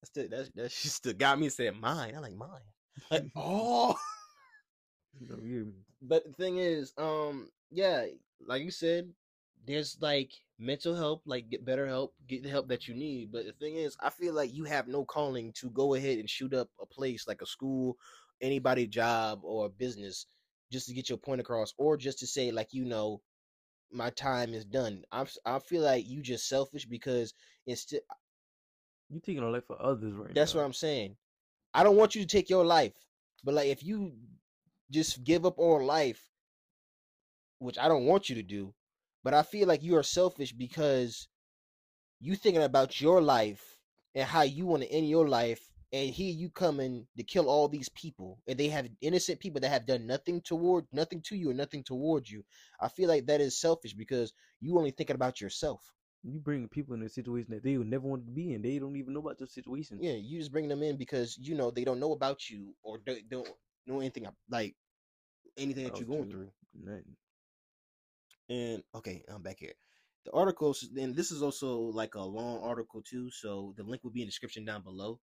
That's 0.00 0.10
the, 0.10 0.36
that 0.36 0.54
that 0.54 0.72
shit 0.72 0.92
still 0.92 1.12
got 1.12 1.38
me 1.38 1.48
saying 1.48 1.80
mine. 1.80 2.14
I 2.16 2.20
like 2.20 2.34
mine. 2.34 2.48
Like, 3.10 3.24
oh, 3.36 3.96
but 6.02 6.24
the 6.24 6.32
thing 6.32 6.58
is, 6.58 6.92
um, 6.96 7.50
yeah, 7.70 8.06
like 8.46 8.62
you 8.62 8.70
said, 8.70 9.10
there's 9.66 9.98
like 10.00 10.30
mental 10.58 10.94
help, 10.94 11.22
like 11.26 11.50
get 11.50 11.64
better 11.64 11.86
help, 11.86 12.14
get 12.28 12.42
the 12.42 12.48
help 12.50 12.68
that 12.68 12.88
you 12.88 12.94
need. 12.94 13.32
But 13.32 13.46
the 13.46 13.52
thing 13.52 13.76
is, 13.76 13.96
I 14.00 14.10
feel 14.10 14.34
like 14.34 14.54
you 14.54 14.64
have 14.64 14.88
no 14.88 15.04
calling 15.04 15.52
to 15.54 15.70
go 15.70 15.94
ahead 15.94 16.18
and 16.18 16.28
shoot 16.30 16.54
up 16.54 16.70
a 16.80 16.86
place 16.86 17.26
like 17.28 17.42
a 17.42 17.46
school, 17.46 17.96
anybody 18.40 18.86
job 18.86 19.40
or 19.42 19.66
a 19.66 19.70
business 19.70 20.26
just 20.72 20.86
to 20.88 20.94
get 20.94 21.08
your 21.08 21.18
point 21.18 21.40
across, 21.40 21.72
or 21.78 21.96
just 21.96 22.18
to 22.20 22.26
say 22.26 22.50
like 22.52 22.68
you 22.72 22.84
know, 22.84 23.20
my 23.92 24.10
time 24.10 24.54
is 24.54 24.64
done. 24.64 25.04
I 25.12 25.26
I 25.46 25.58
feel 25.60 25.82
like 25.82 26.06
you 26.06 26.22
just 26.22 26.48
selfish 26.48 26.86
because 26.86 27.34
instead 27.66 28.00
You 29.08 29.20
taking 29.20 29.42
a 29.42 29.48
life 29.50 29.64
for 29.66 29.80
others 29.80 30.14
right 30.14 30.34
That's 30.34 30.54
now. 30.54 30.54
what 30.54 30.64
I'm 30.64 30.72
saying. 30.72 31.16
I 31.74 31.82
don't 31.84 31.96
want 31.96 32.14
you 32.14 32.22
to 32.22 32.28
take 32.28 32.50
your 32.50 32.64
life, 32.64 32.94
but 33.44 33.54
like 33.54 33.68
if 33.68 33.82
you 33.84 34.14
just 34.90 35.24
give 35.24 35.46
up 35.46 35.58
on 35.58 35.86
life, 35.86 36.30
which 37.58 37.78
I 37.78 37.88
don't 37.88 38.06
want 38.06 38.28
you 38.28 38.34
to 38.36 38.42
do, 38.42 38.74
but 39.24 39.34
I 39.34 39.42
feel 39.42 39.66
like 39.66 39.82
you 39.82 39.96
are 39.96 40.02
selfish 40.02 40.52
because 40.52 41.26
you 42.20 42.36
thinking 42.36 42.62
about 42.62 43.00
your 43.00 43.20
life 43.20 43.78
and 44.14 44.24
how 44.28 44.42
you 44.42 44.66
want 44.66 44.82
to 44.82 44.92
end 44.92 45.08
your 45.08 45.26
life, 45.26 45.60
and 45.92 46.10
here 46.10 46.32
you 46.32 46.50
coming 46.50 47.06
to 47.16 47.22
kill 47.24 47.48
all 47.48 47.68
these 47.68 47.88
people, 47.88 48.38
and 48.46 48.58
they 48.58 48.68
have 48.68 48.88
innocent 49.00 49.40
people 49.40 49.60
that 49.60 49.70
have 49.70 49.86
done 49.86 50.06
nothing 50.06 50.40
toward 50.40 50.84
nothing 50.92 51.20
to 51.22 51.36
you 51.36 51.48
and 51.48 51.58
nothing 51.58 51.82
towards 51.82 52.30
you. 52.30 52.44
I 52.80 52.88
feel 52.88 53.08
like 53.08 53.26
that 53.26 53.40
is 53.40 53.58
selfish 53.58 53.94
because 53.94 54.32
you 54.60 54.76
only 54.76 54.90
thinking 54.90 55.16
about 55.16 55.40
yourself. 55.40 55.82
You 56.22 56.38
bring 56.38 56.68
people 56.68 56.94
in 56.94 57.02
a 57.02 57.08
situation 57.08 57.52
that 57.52 57.62
they 57.62 57.76
would 57.76 57.90
never 57.90 58.06
want 58.06 58.26
to 58.26 58.32
be 58.32 58.54
in. 58.54 58.62
They 58.62 58.78
don't 58.78 58.96
even 58.96 59.12
know 59.12 59.20
about 59.20 59.40
your 59.40 59.46
situation. 59.46 59.98
Yeah, 60.00 60.12
you 60.12 60.38
just 60.38 60.52
bring 60.52 60.68
them 60.68 60.82
in 60.82 60.96
because 60.96 61.38
you 61.38 61.54
know 61.54 61.70
they 61.70 61.84
don't 61.84 62.00
know 62.00 62.12
about 62.12 62.48
you 62.48 62.74
or 62.82 62.98
don't, 62.98 63.28
don't 63.28 63.48
know 63.86 64.00
anything 64.00 64.26
like 64.50 64.74
anything 65.56 65.84
that 65.84 65.92
oh, 65.92 65.96
About 65.96 66.08
you're 66.08 66.16
going 66.18 66.30
through. 66.30 66.48
Nothing. 66.74 67.16
And 68.48 68.82
okay, 68.94 69.24
I'm 69.28 69.42
back 69.42 69.58
here. 69.58 69.74
The 70.24 70.32
articles, 70.32 70.86
and 70.96 71.14
this 71.14 71.30
is 71.30 71.42
also 71.42 71.78
like 71.78 72.14
a 72.14 72.20
long 72.22 72.62
article 72.62 73.02
too, 73.02 73.30
so 73.30 73.74
the 73.76 73.82
link 73.82 74.02
will 74.02 74.10
be 74.10 74.22
in 74.22 74.26
the 74.26 74.30
description 74.30 74.64
down 74.64 74.82
below. 74.82 75.20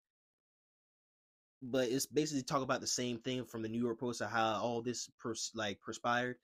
But 1.63 1.89
it's 1.89 2.07
basically 2.07 2.43
talk 2.43 2.63
about 2.63 2.81
the 2.81 2.87
same 2.87 3.19
thing 3.19 3.45
from 3.45 3.63
the 3.63 3.69
New 3.69 3.83
York 3.83 4.01
Post 4.01 4.23
of 4.23 4.31
how 4.31 4.61
all 4.63 4.83
this 4.83 5.11
pers- 5.19 5.53
like 5.55 5.81
perspired 5.81 6.37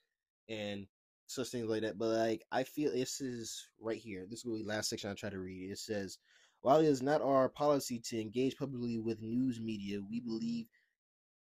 and 0.48 0.86
such 1.26 1.48
things 1.48 1.68
like 1.68 1.82
that. 1.82 1.98
But 1.98 2.08
like 2.08 2.42
I 2.52 2.64
feel 2.64 2.92
this 2.92 3.20
is 3.20 3.68
right 3.80 3.98
here. 3.98 4.26
This 4.28 4.44
will 4.44 4.56
be 4.56 4.64
last 4.64 4.90
section 4.90 5.10
I 5.10 5.14
try 5.14 5.30
to 5.30 5.38
read. 5.38 5.70
It 5.70 5.78
says, 5.78 6.18
while 6.60 6.80
it 6.80 6.86
is 6.86 7.02
not 7.02 7.22
our 7.22 7.48
policy 7.48 8.00
to 8.06 8.20
engage 8.20 8.56
publicly 8.56 8.98
with 8.98 9.22
news 9.22 9.60
media, 9.60 10.00
we 10.08 10.20
believe 10.20 10.66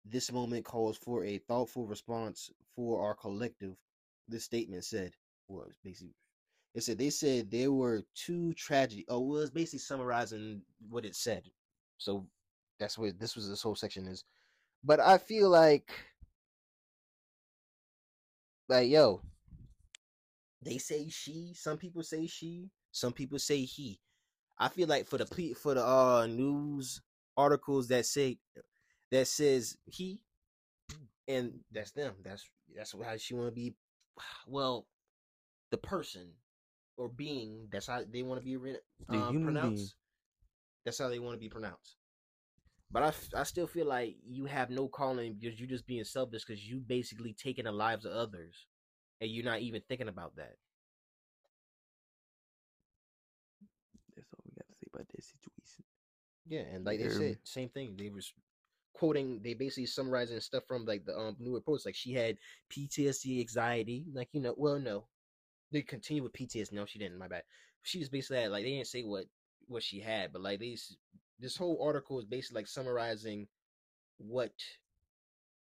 this 0.06 0.32
moment 0.32 0.66
calls 0.66 0.98
for 0.98 1.24
a 1.24 1.38
thoughtful 1.38 1.86
response 1.86 2.50
for 2.76 3.04
our 3.04 3.16
collective. 3.16 3.76
This 4.32 4.46
statement 4.46 4.86
said, 4.86 5.14
well, 5.48 5.66
it's 5.68 5.78
basically, 5.84 6.16
it 6.74 6.84
said 6.84 6.98
they 6.98 7.10
said 7.10 7.52
there 7.52 7.72
were 7.72 8.04
two 8.16 8.54
tragedy. 8.54 9.06
Oh, 9.10 9.20
well, 9.20 9.42
it's 9.42 9.52
basically 9.52 9.80
summarizing 9.80 10.62
what 10.90 11.06
it 11.06 11.16
said. 11.16 11.44
So 11.98 12.26
that's 12.80 12.98
what 12.98 13.20
this 13.20 13.36
was. 13.36 13.50
This 13.50 13.62
whole 13.62 13.76
section 13.76 14.08
is. 14.08 14.24
But 14.84 15.00
I 15.00 15.18
feel 15.18 15.50
like, 15.50 15.92
like 18.70 18.90
yo, 18.90 19.22
they 20.62 20.78
say 20.78 21.10
she. 21.10 21.54
Some 21.56 21.78
people 21.78 22.04
say 22.04 22.26
she. 22.26 22.70
Some 22.92 23.14
people 23.14 23.40
say 23.40 23.62
he. 23.64 24.00
I 24.58 24.70
feel 24.70 24.88
like 24.88 25.08
for 25.08 25.18
the 25.18 25.54
for 25.56 25.74
the 25.74 25.86
uh 25.86 26.28
news 26.28 27.02
articles 27.36 27.88
that 27.90 28.06
say 28.06 28.38
that 29.12 29.28
says 29.28 29.78
he, 29.86 30.22
and 31.28 31.60
that's 31.72 31.92
them. 31.92 32.14
That's 32.24 32.48
that's 32.76 32.94
how 33.04 33.18
she 33.18 33.34
want 33.34 33.48
to 33.48 33.52
be. 33.52 33.76
Well, 34.48 34.88
the 35.72 35.78
person 35.78 36.28
or 36.98 37.10
being. 37.10 37.68
That's 37.72 37.88
how 37.88 38.02
they 38.12 38.22
want 38.24 38.40
to 38.40 38.46
be 38.46 38.58
re- 38.58 38.78
uh, 39.10 39.32
pronounced. 39.44 39.76
being. 39.76 39.90
That's 40.86 41.00
how 41.00 41.10
they 41.10 41.20
want 41.20 41.36
to 41.36 41.40
be 41.40 41.50
pronounced. 41.50 41.96
But 42.92 43.04
I, 43.04 43.40
I 43.40 43.44
still 43.44 43.68
feel 43.68 43.88
like 43.88 44.16
you 44.28 44.46
have 44.46 44.70
no 44.70 44.88
calling 44.88 45.38
because 45.40 45.60
you're 45.60 45.70
just 45.70 45.88
being 45.88 46.04
selfish 46.04 46.44
because 46.46 46.68
you 46.68 46.80
basically 46.80 47.34
taking 47.34 47.66
the 47.66 47.72
lives 47.72 48.06
of 48.06 48.12
others 48.12 48.68
and 49.22 49.32
you're 49.32 49.46
not 49.46 49.62
even 49.62 49.82
thinking 49.88 50.10
about 50.10 50.36
that. 50.36 50.56
That's 54.16 54.28
all 54.34 54.44
we 54.46 54.52
got 54.56 54.68
to 54.68 54.74
say 54.74 54.88
about 54.94 55.08
that 55.08 55.24
situation. 55.24 55.84
Yeah, 56.48 56.76
and 56.76 56.86
like 56.86 57.00
they 57.00 57.08
said, 57.10 57.38
same 57.44 57.70
thing. 57.70 57.96
They 57.98 58.10
was 58.10 58.34
quoting, 59.02 59.42
they 59.44 59.56
basically 59.56 59.88
summarizing 59.88 60.40
stuff 60.40 60.64
from 60.68 60.86
like 60.86 61.04
the 61.06 61.18
um 61.18 61.36
new 61.40 61.56
reports. 61.56 61.86
Like 61.88 61.96
she 61.96 62.14
had 62.14 62.38
PTSD, 62.70 63.40
anxiety. 63.42 64.06
Like 64.14 64.30
you 64.32 64.42
know, 64.42 64.54
well, 64.56 64.78
no, 64.80 65.06
they 65.72 65.82
continue 65.82 66.22
with 66.24 66.34
PTSD. 66.34 66.74
No, 66.74 66.86
she 66.86 67.00
didn't. 67.00 67.18
My 67.18 67.28
bad. 67.28 67.44
She 67.82 67.98
just 68.00 68.12
basically 68.12 68.42
had 68.44 68.52
like 68.52 68.64
they 68.64 68.70
didn't 68.76 68.88
say 68.96 69.02
what 69.04 69.26
what 69.68 69.82
she 69.82 70.00
had, 70.00 70.32
but 70.32 70.44
like 70.44 70.60
these 70.60 70.96
this 71.40 71.58
whole 71.58 71.82
article 71.84 72.20
is 72.20 72.26
basically 72.26 72.60
like 72.62 72.68
summarizing 72.68 73.48
what 74.20 74.54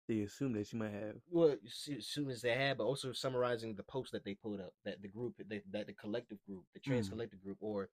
They 0.08 0.20
assume 0.22 0.54
that 0.54 0.66
she 0.66 0.76
might 0.76 0.90
have. 0.92 1.16
what 1.28 1.60
su- 1.68 2.00
students 2.00 2.42
they 2.42 2.54
had, 2.56 2.78
but 2.78 2.84
also 2.90 3.12
summarizing 3.12 3.74
the 3.76 3.84
post 3.84 4.10
that 4.12 4.24
they 4.24 4.34
pulled 4.34 4.60
up 4.60 4.72
that 4.84 5.00
the 5.00 5.08
group 5.08 5.34
that, 5.38 5.62
that 5.70 5.86
the 5.86 5.92
collective 5.92 6.38
group, 6.44 6.64
the 6.74 6.80
trans 6.80 7.06
Mhm. 7.06 7.12
collective 7.12 7.40
group, 7.44 7.58
or 7.60 7.88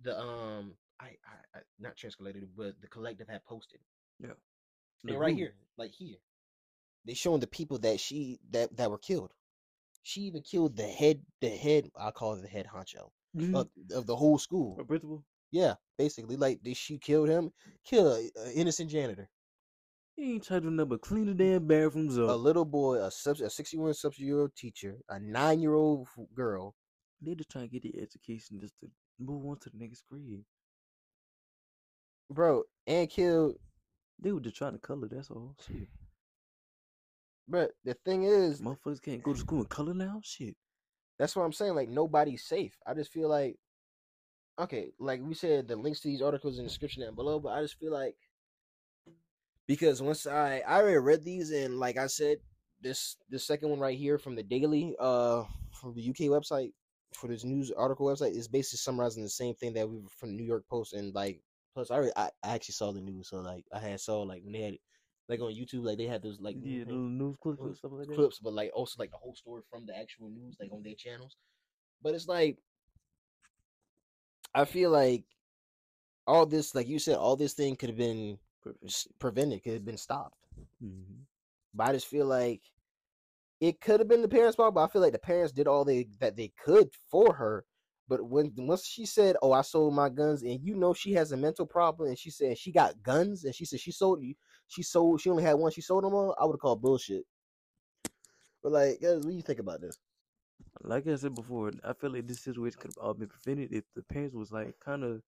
the 0.00 0.18
um 0.18 0.74
I, 0.98 1.10
I, 1.32 1.58
I 1.58 1.60
not 1.78 1.96
trans 1.96 2.16
collective, 2.16 2.48
but 2.56 2.80
the 2.80 2.88
collective 2.88 3.28
had 3.28 3.44
posted. 3.44 3.80
The 4.20 4.34
and 5.10 5.18
right 5.18 5.34
here, 5.36 5.54
like 5.76 5.90
here, 5.92 6.16
they 7.04 7.14
showing 7.14 7.40
the 7.40 7.46
people 7.46 7.78
that 7.80 7.98
she 8.00 8.38
that 8.50 8.76
that 8.76 8.90
were 8.90 8.98
killed. 8.98 9.32
She 10.04 10.22
even 10.22 10.42
killed 10.42 10.76
the 10.76 10.86
head, 10.86 11.22
the 11.40 11.48
head. 11.48 11.90
I 11.96 12.10
call 12.10 12.34
it 12.34 12.42
the 12.42 12.48
head 12.48 12.66
honcho 12.66 13.10
Mhm. 13.36 13.54
of, 13.54 13.68
of 13.92 14.06
the 14.06 14.16
whole 14.16 14.38
school. 14.38 14.76
A 14.80 14.84
principal. 14.84 15.24
Yeah, 15.50 15.74
basically, 15.98 16.36
like 16.36 16.60
she 16.74 16.98
killed 16.98 17.28
him, 17.28 17.52
killed 17.84 18.18
an 18.36 18.52
innocent 18.52 18.90
janitor, 18.90 19.28
He 20.16 20.34
ain't 20.34 20.44
trying 20.44 20.76
to 20.76 20.86
but 20.86 21.00
clean 21.02 21.26
the 21.26 21.34
damn 21.34 21.66
bathrooms 21.66 22.18
up. 22.18 22.30
a 22.30 22.32
little 22.36 22.64
boy, 22.64 22.96
a 22.96 23.10
sub, 23.10 23.40
a 23.40 23.50
sixty-one 23.50 23.94
subsidy-year-old 23.94 24.54
teacher, 24.56 24.96
a 25.08 25.18
nine-year-old 25.20 26.08
girl. 26.34 26.74
They 27.20 27.34
just 27.34 27.50
trying 27.50 27.68
to 27.68 27.78
get 27.78 27.82
the 27.82 28.00
education 28.00 28.60
just 28.60 28.78
to 28.80 28.90
move 29.18 29.44
on 29.46 29.58
to 29.60 29.70
the 29.70 29.78
next 29.78 30.04
grade. 30.08 30.44
bro, 32.30 32.64
and 32.86 33.08
killed. 33.10 33.56
They 34.22 34.32
were 34.32 34.40
just 34.40 34.56
trying 34.56 34.72
to 34.72 34.78
color. 34.78 35.08
That's 35.10 35.30
all. 35.30 35.56
Shit. 35.66 35.88
But 37.48 37.72
the 37.84 37.94
thing 37.94 38.24
is, 38.24 38.60
Motherfuckers 38.60 39.02
can't 39.02 39.22
go 39.22 39.32
to 39.32 39.38
school 39.38 39.60
and 39.60 39.68
color 39.68 39.94
now. 39.94 40.20
Shit. 40.22 40.54
that's 41.18 41.34
what 41.34 41.42
I'm 41.42 41.52
saying. 41.52 41.74
Like 41.74 41.88
nobody's 41.88 42.44
safe. 42.44 42.76
I 42.86 42.94
just 42.94 43.10
feel 43.10 43.28
like, 43.28 43.56
okay, 44.60 44.92
like 45.00 45.20
we 45.22 45.34
said, 45.34 45.66
the 45.66 45.76
links 45.76 46.00
to 46.00 46.08
these 46.08 46.22
articles 46.22 46.58
in 46.58 46.64
the 46.64 46.68
description 46.68 47.02
down 47.02 47.16
below. 47.16 47.40
But 47.40 47.50
I 47.50 47.62
just 47.62 47.78
feel 47.78 47.92
like 47.92 48.14
because 49.66 50.00
once 50.00 50.26
I 50.26 50.62
I 50.66 50.80
already 50.80 50.98
read 50.98 51.24
these 51.24 51.50
and 51.50 51.80
like 51.80 51.98
I 51.98 52.06
said, 52.06 52.38
this 52.80 53.16
this 53.28 53.44
second 53.44 53.70
one 53.70 53.80
right 53.80 53.98
here 53.98 54.18
from 54.18 54.36
the 54.36 54.42
Daily, 54.44 54.94
uh, 55.00 55.44
from 55.72 55.94
the 55.94 56.08
UK 56.08 56.30
website 56.30 56.72
for 57.14 57.28
this 57.28 57.44
news 57.44 57.70
article 57.72 58.06
website 58.06 58.36
is 58.36 58.48
basically 58.48 58.78
summarizing 58.78 59.22
the 59.22 59.28
same 59.28 59.54
thing 59.54 59.74
that 59.74 59.88
we 59.88 59.98
were 59.98 60.08
from 60.16 60.30
the 60.30 60.36
New 60.36 60.46
York 60.46 60.64
Post 60.70 60.94
and 60.94 61.14
like 61.14 61.40
plus 61.74 61.90
I 61.90 61.94
already, 61.96 62.12
I, 62.16 62.30
I 62.44 62.54
actually 62.54 62.74
saw 62.74 62.92
the 62.92 63.00
news 63.00 63.28
so 63.28 63.38
like 63.40 63.64
I 63.72 63.78
had 63.78 64.00
saw 64.00 64.22
like 64.22 64.42
when 64.42 64.52
they 64.52 64.62
had 64.62 64.74
like 65.28 65.40
on 65.40 65.52
YouTube 65.54 65.84
like 65.84 65.98
they 65.98 66.06
had 66.06 66.22
those 66.22 66.40
like 66.40 66.56
Yeah, 66.60 66.84
little 66.84 67.08
news 67.08 67.36
clips 67.42 67.58
and 67.60 67.64
clips- 67.64 67.78
stuff 67.78 67.92
like 67.94 68.08
that. 68.08 68.14
clips, 68.14 68.38
but 68.38 68.52
like 68.52 68.70
also 68.74 68.96
like 68.98 69.10
the 69.10 69.16
whole 69.16 69.34
story 69.34 69.62
from 69.70 69.86
the 69.86 69.96
actual 69.96 70.28
news, 70.28 70.56
like 70.60 70.70
on 70.72 70.82
their 70.82 70.94
channels. 70.96 71.36
But 72.02 72.14
it's 72.14 72.28
like 72.28 72.58
I 74.54 74.64
feel 74.64 74.90
like 74.90 75.24
all 76.26 76.46
this, 76.46 76.74
like 76.74 76.88
you 76.88 76.98
said, 76.98 77.16
all 77.16 77.36
this 77.36 77.54
thing 77.54 77.76
could 77.76 77.88
have 77.88 77.98
been 77.98 78.38
prevented, 79.18 79.62
could 79.64 79.74
have 79.74 79.84
been 79.84 79.96
stopped. 79.96 80.36
hmm 80.80 81.22
But 81.74 81.88
I 81.88 81.92
just 81.94 82.06
feel 82.06 82.26
like 82.26 82.62
it 83.60 83.80
could 83.80 84.00
have 84.00 84.08
been 84.08 84.22
the 84.22 84.28
parents' 84.28 84.56
fault, 84.56 84.74
but 84.74 84.84
I 84.84 84.88
feel 84.88 85.02
like 85.02 85.12
the 85.12 85.18
parents 85.18 85.52
did 85.52 85.66
all 85.68 85.84
they 85.84 86.08
that 86.20 86.36
they 86.36 86.52
could 86.64 86.90
for 87.10 87.34
her. 87.34 87.64
But 88.12 88.28
when 88.28 88.52
once 88.58 88.84
she 88.84 89.06
said, 89.06 89.36
"Oh, 89.40 89.52
I 89.52 89.62
sold 89.62 89.94
my 89.94 90.10
guns," 90.10 90.42
and 90.42 90.60
you 90.62 90.74
know 90.74 90.92
she 90.92 91.14
has 91.14 91.32
a 91.32 91.36
mental 91.38 91.64
problem, 91.64 92.10
and 92.10 92.18
she 92.18 92.28
said 92.28 92.58
she 92.58 92.70
got 92.70 93.02
guns, 93.02 93.44
and 93.44 93.54
she 93.54 93.64
said 93.64 93.80
she 93.80 93.90
sold 93.90 94.22
you, 94.22 94.34
she 94.68 94.82
sold, 94.82 95.22
she 95.22 95.30
only 95.30 95.42
had 95.42 95.54
one, 95.54 95.72
she 95.72 95.80
sold 95.80 96.04
them 96.04 96.12
all. 96.12 96.36
I 96.38 96.44
would 96.44 96.52
have 96.56 96.60
called 96.60 96.82
bullshit. 96.82 97.24
But 98.62 98.72
like, 98.72 99.00
guys, 99.00 99.14
what 99.14 99.28
do 99.28 99.30
you 99.30 99.40
think 99.40 99.60
about 99.60 99.80
this? 99.80 99.96
Like 100.82 101.06
I 101.06 101.16
said 101.16 101.34
before, 101.34 101.72
I 101.82 101.94
feel 101.94 102.10
like 102.10 102.26
this 102.26 102.40
situation 102.40 102.78
could 102.78 102.90
have 102.94 103.02
all 103.02 103.14
been 103.14 103.28
prevented 103.28 103.72
if 103.72 103.84
the 103.96 104.02
parents 104.02 104.34
was 104.34 104.52
like 104.52 104.78
kind 104.78 105.04
of 105.04 105.22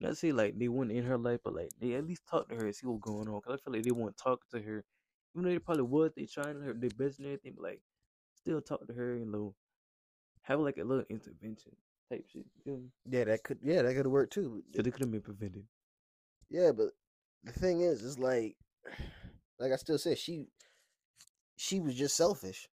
not 0.00 0.16
say 0.16 0.30
like 0.30 0.60
they 0.60 0.68
weren't 0.68 0.92
in 0.92 1.02
her 1.02 1.18
life, 1.18 1.40
but 1.42 1.56
like 1.56 1.70
they 1.80 1.94
at 1.94 2.06
least 2.06 2.22
talk 2.30 2.48
to 2.50 2.54
her 2.54 2.66
and 2.66 2.74
see 2.76 2.86
what's 2.86 3.02
going 3.02 3.26
on. 3.26 3.40
Cause 3.40 3.58
I 3.58 3.64
feel 3.64 3.74
like 3.74 3.82
they 3.82 3.90
weren't 3.90 4.16
talking 4.16 4.46
to 4.52 4.62
her, 4.62 4.84
even 5.34 5.42
though 5.42 5.50
they 5.50 5.58
probably 5.58 5.82
was. 5.82 6.12
They 6.16 6.26
trying 6.26 6.60
her 6.60 6.72
their 6.72 6.90
best 6.90 7.18
and 7.18 7.26
everything, 7.26 7.54
but 7.56 7.64
like 7.64 7.80
still 8.36 8.60
talk 8.60 8.86
to 8.86 8.92
her 8.92 9.14
and 9.14 9.32
little 9.32 9.56
have 10.42 10.60
like 10.60 10.78
a 10.78 10.84
little 10.84 11.04
intervention 11.10 11.72
type 12.10 12.24
shit. 12.32 12.46
You? 12.64 12.90
Yeah, 13.08 13.24
that 13.24 13.42
could, 13.44 13.58
yeah, 13.62 13.82
that 13.82 13.94
could 13.94 14.06
have 14.06 14.12
worked 14.12 14.32
too. 14.32 14.62
Cause 14.74 14.86
it 14.86 14.90
could 14.92 15.02
have 15.02 15.10
been 15.10 15.20
prevented. 15.20 15.64
Yeah, 16.48 16.72
but 16.72 16.88
the 17.44 17.52
thing 17.52 17.82
is, 17.82 18.04
it's 18.04 18.18
like, 18.18 18.56
like 19.58 19.72
I 19.72 19.76
still 19.76 19.98
said, 19.98 20.18
she, 20.18 20.48
she 21.56 21.80
was 21.80 21.94
just 21.94 22.16
selfish. 22.16 22.68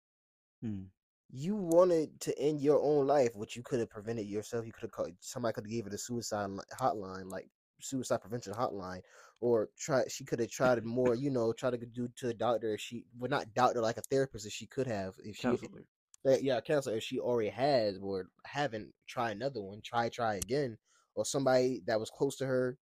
Hmm. 0.62 0.84
you 1.30 1.56
wanted 1.56 2.20
to 2.22 2.40
end 2.40 2.62
your 2.62 2.82
own 2.82 3.06
life, 3.08 3.36
which 3.36 3.58
you 3.58 3.64
could 3.64 3.80
have 3.80 3.90
prevented 3.90 4.26
yourself. 4.28 4.66
You 4.66 4.72
could 4.72 4.84
have 4.84 4.92
called 4.92 5.12
somebody 5.20 5.54
could 5.54 5.66
have 5.66 5.72
gave 5.72 5.88
it 5.88 5.94
a 5.94 5.98
suicide 5.98 6.50
hotline, 6.80 7.30
like 7.30 7.50
suicide 7.82 8.22
prevention 8.22 8.54
hotline, 8.54 9.02
or 9.42 9.68
try. 9.78 10.04
She 10.08 10.24
could 10.24 10.40
have 10.40 10.50
tried 10.50 10.78
it 10.78 10.86
more, 10.86 11.16
you 11.16 11.32
know, 11.32 11.52
try 11.52 11.70
to 11.72 11.78
do 11.78 12.08
to 12.18 12.30
a 12.30 12.34
doctor. 12.34 12.76
If 12.76 12.82
she, 12.82 13.04
well, 13.18 13.30
not 13.30 13.54
doctor, 13.54 13.82
like 13.82 13.98
a 13.98 14.02
therapist, 14.02 14.46
if 14.46 14.54
she 14.54 14.68
could 14.68 14.88
have, 14.88 15.16
if 15.24 15.36
she, 15.36 15.42
Counselor. 15.42 15.86
Uh, 16.26 16.38
yeah, 16.42 16.62
counselor, 16.62 16.98
if 16.98 17.04
she 17.04 17.20
already 17.20 17.50
has 17.50 17.98
or 18.02 18.28
haven't, 18.46 18.94
try 19.08 19.32
another 19.32 19.62
one. 19.62 19.82
Try, 19.84 20.10
try 20.10 20.36
again, 20.36 20.78
or 21.16 21.26
somebody 21.26 21.82
that 21.88 22.00
was 22.00 22.10
close 22.10 22.38
to 22.38 22.46
her 22.46 22.78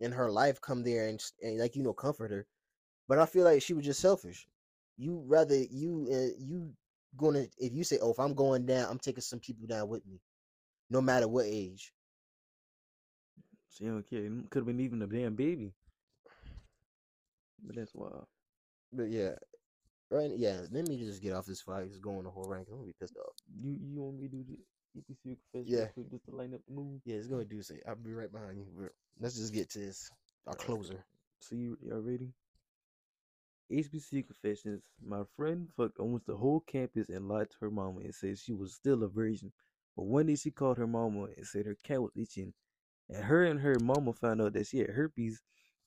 in 0.00 0.12
her 0.12 0.30
life 0.30 0.60
come 0.60 0.82
there 0.82 1.08
and, 1.08 1.22
and 1.42 1.58
like 1.58 1.76
you 1.76 1.82
know 1.82 1.92
comfort 1.92 2.30
her. 2.30 2.46
But 3.08 3.18
I 3.18 3.26
feel 3.26 3.44
like 3.44 3.62
she 3.62 3.74
was 3.74 3.84
just 3.84 4.00
selfish. 4.00 4.46
You 4.96 5.24
rather 5.26 5.56
you 5.56 6.08
uh, 6.10 6.36
you 6.38 6.72
gonna 7.16 7.46
if 7.58 7.72
you 7.72 7.84
say, 7.84 7.98
oh, 8.00 8.12
if 8.12 8.20
I'm 8.20 8.34
going 8.34 8.66
down, 8.66 8.88
I'm 8.90 8.98
taking 8.98 9.22
some 9.22 9.40
people 9.40 9.66
down 9.66 9.88
with 9.88 10.06
me, 10.06 10.20
no 10.90 11.00
matter 11.00 11.28
what 11.28 11.46
age. 11.46 11.92
She 13.70 13.86
don't 13.86 14.08
care. 14.08 14.22
Could 14.50 14.60
have 14.60 14.66
been 14.66 14.80
even 14.80 15.02
a 15.02 15.06
damn 15.06 15.34
baby. 15.34 15.72
But 17.64 17.76
that's 17.76 17.94
wild. 17.94 18.26
But 18.92 19.10
yeah, 19.10 19.32
right? 20.10 20.30
Yeah. 20.34 20.60
Let 20.70 20.88
me 20.88 20.98
just 20.98 21.22
get 21.22 21.34
off 21.34 21.46
this 21.46 21.62
fight. 21.62 21.84
It's 21.84 21.98
going 21.98 22.24
the 22.24 22.30
whole 22.30 22.48
rank. 22.48 22.68
I'm 22.70 22.76
gonna 22.76 22.86
be 22.86 22.94
pissed 23.00 23.16
off. 23.16 23.34
You 23.60 23.76
you 23.80 24.00
want 24.00 24.20
me 24.20 24.28
to 24.28 24.36
do 24.36 24.44
the 24.48 24.58
EPC 25.00 25.36
confession? 25.52 25.90
Yeah, 25.96 26.04
just 26.10 26.24
to 26.26 26.36
line 26.36 26.54
up 26.54 26.60
the 26.66 26.74
mood? 26.74 27.00
Yeah, 27.04 27.16
it's 27.16 27.26
gonna 27.26 27.44
do 27.44 27.62
say. 27.62 27.80
I'll 27.86 27.96
be 27.96 28.12
right 28.12 28.30
behind 28.32 28.58
you. 28.58 28.66
But 28.78 28.92
let's 29.20 29.36
just 29.36 29.54
get 29.54 29.70
to 29.70 29.78
this. 29.78 30.10
Our 30.46 30.54
closer. 30.54 31.04
So 31.40 31.56
you 31.56 31.78
y'all 31.82 32.00
ready? 32.00 32.32
HBC 33.72 34.26
confessions. 34.26 34.82
My 35.04 35.22
friend 35.36 35.68
fucked 35.76 35.98
almost 35.98 36.26
the 36.26 36.36
whole 36.36 36.60
campus 36.60 37.08
and 37.08 37.28
lied 37.28 37.50
to 37.50 37.56
her 37.60 37.70
mama 37.70 38.00
and 38.00 38.14
said 38.14 38.38
she 38.38 38.52
was 38.52 38.74
still 38.74 39.02
a 39.02 39.08
virgin. 39.08 39.52
But 39.96 40.04
one 40.04 40.26
day 40.26 40.36
she 40.36 40.50
called 40.50 40.78
her 40.78 40.86
mama 40.86 41.28
and 41.36 41.46
said 41.46 41.66
her 41.66 41.76
cat 41.82 42.02
was 42.02 42.12
itching. 42.14 42.52
And 43.08 43.24
her 43.24 43.44
and 43.44 43.60
her 43.60 43.76
mama 43.80 44.12
found 44.12 44.42
out 44.42 44.52
that 44.54 44.66
she 44.66 44.78
had 44.78 44.90
herpes 44.90 45.40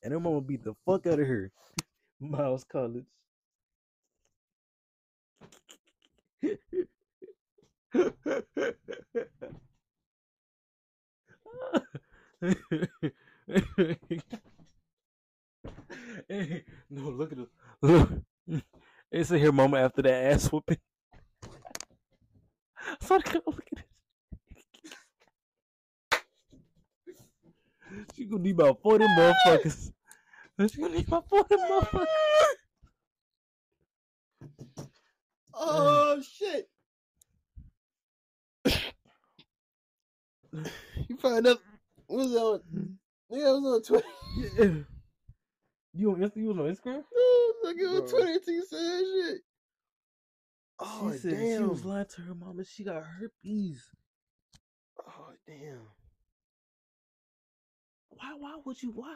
and 0.04 0.12
her 0.14 0.20
mama 0.20 0.42
beat 0.42 0.64
the 0.64 0.76
fuck 0.86 1.06
out 1.06 1.20
of 1.20 1.28
her. 1.28 1.52
Miles 2.20 2.64
College. 2.64 3.06
No, 16.90 17.10
look 17.10 17.32
at 17.32 17.40
it. 17.40 17.48
Look. 17.82 18.10
It's 19.12 19.32
a 19.32 19.40
here 19.40 19.52
mama 19.52 19.78
after 19.78 20.02
that 20.02 20.34
ass 20.34 20.52
whooping. 20.52 20.78
Sorry, 23.02 23.22
look 23.46 23.64
at 23.72 23.78
this. 23.78 23.86
She 28.16 28.26
gonna 28.26 28.44
need 28.44 28.56
about 28.56 28.82
40 28.82 29.06
motherfuckers. 29.06 29.92
She 30.70 30.82
gonna 30.82 30.96
need 30.96 31.08
about 31.08 31.30
40 31.30 31.56
motherfuckers. 31.56 32.06
Oh 35.60 36.22
shit! 36.22 36.70
you 41.08 41.18
find 41.20 41.48
out 41.48 41.58
What 42.08 42.18
was 42.18 42.32
that? 42.32 42.40
On, 42.40 42.62
nigga, 43.32 43.48
I 43.48 43.52
was 43.52 43.66
on 43.66 43.84
Twitter. 43.84 44.86
You 45.94 46.12
on 46.12 46.20
Insta? 46.20 46.36
You 46.38 46.48
was 46.50 46.58
on 46.58 46.66
Instagram? 46.66 47.04
No, 47.64 47.74
nigga 47.74 47.90
on 47.90 48.00
Bro. 48.02 48.08
Twitter. 48.10 48.32
until 48.34 48.54
you 48.54 48.66
said 48.70 48.80
that 48.80 49.26
shit. 49.32 49.42
Oh 50.80 51.12
she 51.12 51.18
said 51.18 51.34
oh, 51.34 51.38
damn! 51.38 51.58
she 51.58 51.64
was 51.70 51.86
lying 51.86 52.06
to 52.16 52.22
her 52.22 52.36
mom 52.36 52.60
and 52.60 52.68
she 52.68 52.84
got 52.84 53.04
herpes. 53.04 53.84
oh 55.08 55.34
damn! 55.48 55.88
Why? 58.10 58.34
Why 58.38 58.58
would 58.64 58.82
you? 58.84 58.92
Why? 58.92 59.16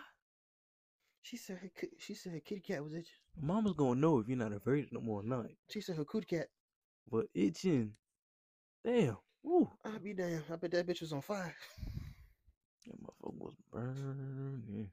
She 1.32 1.38
said 1.38 1.60
her. 1.60 1.70
She 1.98 2.14
said 2.14 2.34
her 2.34 2.42
kitty 2.42 2.60
cat 2.60 2.84
was 2.84 2.94
itching. 2.94 3.06
Mama's 3.42 3.72
gonna 3.72 3.98
know 3.98 4.20
if 4.20 4.28
you're 4.28 4.38
not 4.38 4.52
a 4.52 4.60
virgin 4.60 4.90
no 4.92 5.00
more 5.00 5.22
or 5.22 5.24
not. 5.24 5.46
She 5.70 5.80
said 5.80 5.96
her 5.96 6.04
cootie 6.04 6.26
cat. 6.26 6.50
But 7.10 7.28
itching, 7.34 7.94
damn. 8.84 9.16
Woo. 9.42 9.70
I'll 9.86 9.98
be 10.00 10.14
damn. 10.14 10.44
I 10.52 10.58
bet 10.58 10.72
that 10.72 10.86
bitch 10.86 11.00
was 11.00 11.14
on 11.14 11.22
fire. 11.22 11.56
That 12.86 13.02
motherfucker 13.02 13.38
was 13.38 13.54
burning. 13.72 14.90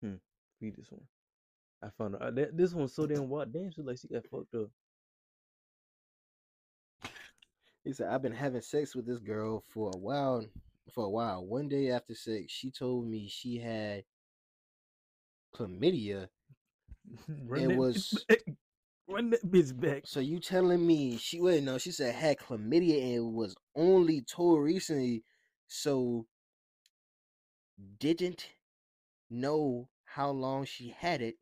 Hmm. 0.00 0.14
Read 0.60 0.76
this 0.76 0.92
one. 0.92 1.02
I 1.82 1.88
found 1.98 2.14
out 2.22 2.36
that 2.36 2.56
this 2.56 2.72
one's 2.72 2.94
so 2.94 3.08
damn 3.08 3.28
wild. 3.28 3.52
Damn, 3.52 3.72
she 3.72 3.82
like 3.82 3.98
she 3.98 4.06
got 4.06 4.24
fucked 4.30 4.54
up. 4.54 4.70
He 7.82 7.92
said, 7.92 8.06
I've 8.06 8.22
been 8.22 8.30
having 8.30 8.60
sex 8.60 8.94
with 8.94 9.06
this 9.06 9.18
girl 9.18 9.64
for 9.66 9.90
a 9.92 9.98
while. 9.98 10.44
For 10.92 11.04
a 11.04 11.10
while. 11.10 11.44
One 11.44 11.68
day 11.68 11.90
after 11.90 12.14
sex, 12.14 12.46
she 12.52 12.70
told 12.70 13.06
me 13.06 13.28
she 13.28 13.58
had 13.58 14.04
chlamydia. 15.54 16.28
Run 17.46 17.70
It 17.70 17.76
was- 17.76 18.24
back. 18.28 18.38
Run 19.08 19.30
that 19.30 19.44
bitch 19.50 19.78
back. 19.78 20.02
So 20.06 20.20
you 20.20 20.38
telling 20.38 20.86
me 20.86 21.16
she 21.16 21.40
wait 21.40 21.64
no, 21.64 21.78
she 21.78 21.90
said 21.90 22.14
had 22.14 22.38
chlamydia 22.38 23.02
and 23.02 23.14
it 23.16 23.24
was 23.24 23.56
only 23.74 24.20
told 24.20 24.62
recently, 24.62 25.24
so 25.66 26.26
didn't 27.98 28.46
know 29.28 29.88
how 30.04 30.30
long 30.30 30.64
she 30.64 30.94
had 30.96 31.22
it. 31.22 31.36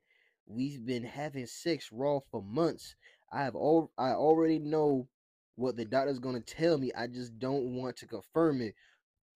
We've 0.46 0.84
been 0.84 1.03
having 1.05 1.46
sex 1.46 1.90
raw 1.92 2.20
for 2.30 2.42
months. 2.42 2.94
I 3.30 3.42
have 3.42 3.55
all 3.55 3.92
I 3.99 4.11
already 4.12 4.59
know 4.59 5.09
what 5.57 5.76
the 5.76 5.84
doctor's 5.84 6.18
gonna 6.20 6.40
tell 6.40 6.78
me. 6.78 6.90
I 6.96 7.07
just 7.07 7.38
don't 7.38 7.74
want 7.76 7.96
to 7.99 8.07
confirm 8.07 8.62
it. 8.62 8.74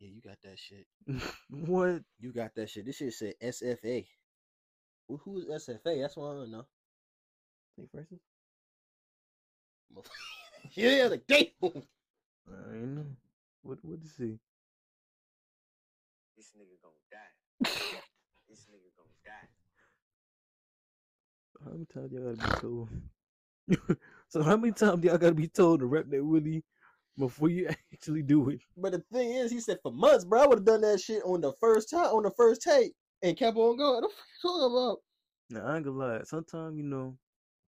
Yeah, 0.02 0.08
you 0.08 0.20
got 0.20 0.38
that 0.42 0.58
shit. 0.58 0.86
what? 1.48 2.02
You 2.18 2.32
got 2.32 2.56
that 2.56 2.68
shit. 2.68 2.86
This 2.86 2.96
shit 2.96 3.12
said 3.12 3.34
SFA. 3.40 4.04
Well, 5.06 5.20
who 5.24 5.38
is 5.38 5.46
SFA? 5.46 6.00
That's 6.00 6.16
what 6.16 6.32
I 6.32 6.34
don't 6.34 6.50
know. 6.50 6.66
Think 7.76 7.90
Francis? 7.92 8.18
yeah, 10.72 11.06
like 11.06 11.22
damn. 11.28 11.46
I 11.62 11.68
ain't 12.74 12.96
know. 12.96 13.06
What? 13.62 13.78
What 13.82 14.02
to 14.02 14.08
see? 14.08 14.40
This 16.36 16.50
nigga 16.58 16.82
gonna 16.82 16.96
die. 17.12 17.60
this 18.48 18.66
nigga 18.72 18.90
gonna 18.96 19.14
die. 19.24 19.48
How 21.64 21.70
many 21.70 21.86
times 21.94 22.12
y'all 22.12 22.34
gotta 22.34 22.54
be 22.54 22.60
told? 22.60 23.98
so 24.28 24.42
how 24.42 24.56
many 24.56 24.72
times 24.72 25.04
y'all 25.04 25.16
gotta 25.16 25.32
be 25.32 25.46
told 25.46 25.78
to 25.78 25.86
rap 25.86 26.06
that 26.08 26.24
Willie 26.24 26.64
before 27.18 27.48
you 27.48 27.68
actually 27.92 28.22
do 28.22 28.48
it? 28.50 28.60
But 28.76 28.92
the 28.92 29.02
thing 29.12 29.32
is, 29.34 29.50
he 29.50 29.60
said 29.60 29.78
for 29.82 29.92
months, 29.92 30.24
bro. 30.24 30.42
I 30.42 30.46
would 30.46 30.58
have 30.58 30.64
done 30.66 30.80
that 30.82 31.00
shit 31.00 31.22
on 31.24 31.40
the 31.40 31.52
first 31.60 31.90
time, 31.90 32.06
on 32.06 32.22
the 32.22 32.30
first 32.36 32.62
tape, 32.62 32.92
and 33.22 33.36
kept 33.36 33.56
on 33.56 33.76
going. 33.76 34.02
What 34.02 34.02
the 34.02 34.08
fuck 34.08 34.26
you 34.44 34.50
talking 34.50 34.76
about? 34.76 34.98
Now 35.50 35.66
I 35.72 35.76
ain't 35.76 35.84
gonna 35.84 35.98
lie. 35.98 36.20
Sometimes 36.24 36.76
you 36.76 36.84
know, 36.84 37.16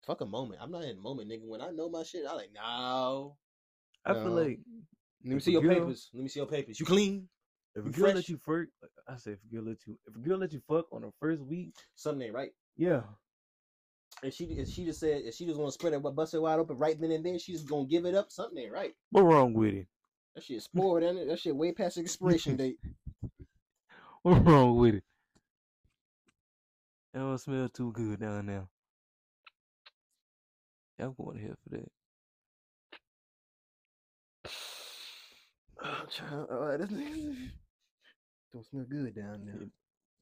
Fuck 0.05 0.21
a 0.21 0.25
moment. 0.25 0.61
I'm 0.61 0.71
not 0.71 0.83
in 0.83 0.95
the 0.95 1.01
moment, 1.01 1.29
nigga. 1.29 1.43
When 1.43 1.61
I 1.61 1.69
know 1.69 1.89
my 1.89 2.03
shit, 2.03 2.25
I 2.25 2.33
like 2.33 2.51
no. 2.53 3.35
I 4.05 4.13
feel 4.13 4.31
like 4.31 4.59
Let 5.25 5.33
me 5.33 5.39
see 5.41 5.51
your 5.51 5.61
girl- 5.61 5.79
papers. 5.79 6.09
Let 6.13 6.23
me 6.23 6.29
see 6.29 6.39
your 6.39 6.47
papers. 6.47 6.79
You 6.79 6.85
clean? 6.85 7.27
if 7.75 7.85
a 7.85 7.89
girl 7.89 8.13
let 8.13 8.27
you 8.29 8.37
fuck, 8.37 8.67
I 9.07 9.17
say 9.17 9.31
if 9.31 9.39
a 9.43 9.53
girl 9.53 9.65
let 9.65 9.77
you, 9.85 9.99
if 10.07 10.15
a 10.15 10.19
girl 10.19 10.37
let 10.39 10.53
you 10.53 10.61
fuck 10.67 10.85
on 10.91 11.01
the 11.01 11.11
first 11.19 11.41
week, 11.41 11.75
Something 11.95 12.27
ain't 12.27 12.33
right. 12.33 12.51
yeah, 12.77 13.01
And 14.23 14.33
she, 14.33 14.45
if 14.45 14.69
she 14.69 14.85
just 14.85 14.99
said, 14.99 15.21
if 15.25 15.35
she 15.35 15.45
just 15.45 15.59
want 15.59 15.69
to 15.69 15.73
spread 15.73 15.93
it, 15.93 16.01
bust 16.01 16.33
it 16.33 16.41
wide 16.41 16.59
open 16.59 16.77
right 16.77 16.99
then 16.99 17.11
and 17.11 17.23
there, 17.23 17.37
she's 17.37 17.61
gonna 17.61 17.85
give 17.85 18.05
it 18.05 18.15
up. 18.15 18.31
Something 18.31 18.63
ain't 18.63 18.73
right. 18.73 18.93
what 19.11 19.21
wrong 19.21 19.53
with 19.53 19.73
it? 19.73 19.87
That 20.33 20.43
shit 20.43 20.61
spoiled, 20.61 21.03
ain't 21.03 21.19
it? 21.19 21.27
That 21.27 21.39
shit 21.39 21.55
way 21.55 21.71
past 21.71 21.95
the 21.95 22.01
expiration 22.01 22.55
date. 22.57 22.77
What 24.23 24.45
wrong 24.45 24.75
with 24.77 24.95
it? 24.95 25.03
That 27.13 27.19
don't 27.19 27.37
smell 27.37 27.69
too 27.69 27.91
good 27.91 28.19
down 28.19 28.47
there. 28.47 28.67
I'm 30.99 31.13
going 31.13 31.37
to 31.37 31.43
hell 31.43 31.55
for 31.63 31.77
that. 31.77 31.91
Oh, 35.79 35.89
uh, 35.89 36.05
child, 36.07 36.49
this 36.79 36.89
nigga 36.89 37.51
don't 38.51 38.65
smell 38.65 38.85
good 38.89 39.15
down 39.15 39.71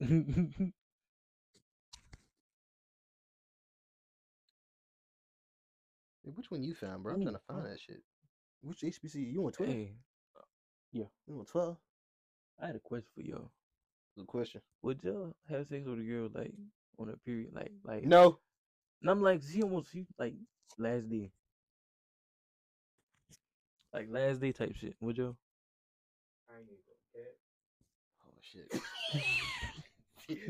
there. 0.00 0.68
Hey, 6.26 6.32
Which 6.34 6.50
one 6.50 6.64
you 6.64 6.74
found, 6.74 7.04
bro? 7.04 7.14
I'm 7.14 7.22
trying 7.22 7.34
to 7.34 7.40
find 7.46 7.60
uh, 7.60 7.70
that 7.70 7.80
shit. 7.80 8.02
Which 8.62 8.80
HBC? 8.80 9.32
You 9.32 9.46
on 9.46 9.52
Twitter? 9.52 9.72
hey, 9.72 9.92
You 10.92 11.08
on 11.30 11.44
twelve? 11.44 11.76
I 12.60 12.66
had 12.66 12.76
a 12.76 12.80
question 12.80 13.08
for 13.14 13.20
y'all. 13.22 13.50
Good 14.16 14.26
question. 14.26 14.60
Would 14.82 15.04
y'all 15.04 15.36
have 15.48 15.68
sex 15.68 15.86
with 15.86 16.00
a 16.00 16.02
girl 16.02 16.28
like 16.34 16.52
on 16.98 17.10
a 17.10 17.16
period, 17.18 17.50
like 17.54 17.70
like? 17.84 18.02
No. 18.04 18.38
And 19.02 19.10
I'm 19.10 19.22
like, 19.22 19.42
she 19.42 19.62
almost 19.62 19.92
she 19.92 20.06
like 20.18 20.34
last 20.78 21.08
day, 21.08 21.30
like 23.92 24.08
last 24.10 24.40
day 24.40 24.50
type 24.50 24.74
shit. 24.74 24.96
Would 25.00 25.18
y'all? 25.18 25.36
I 26.50 26.58
ain't 26.58 26.66
gonna 26.66 26.78
Oh 28.24 28.34
shit. 28.40 28.72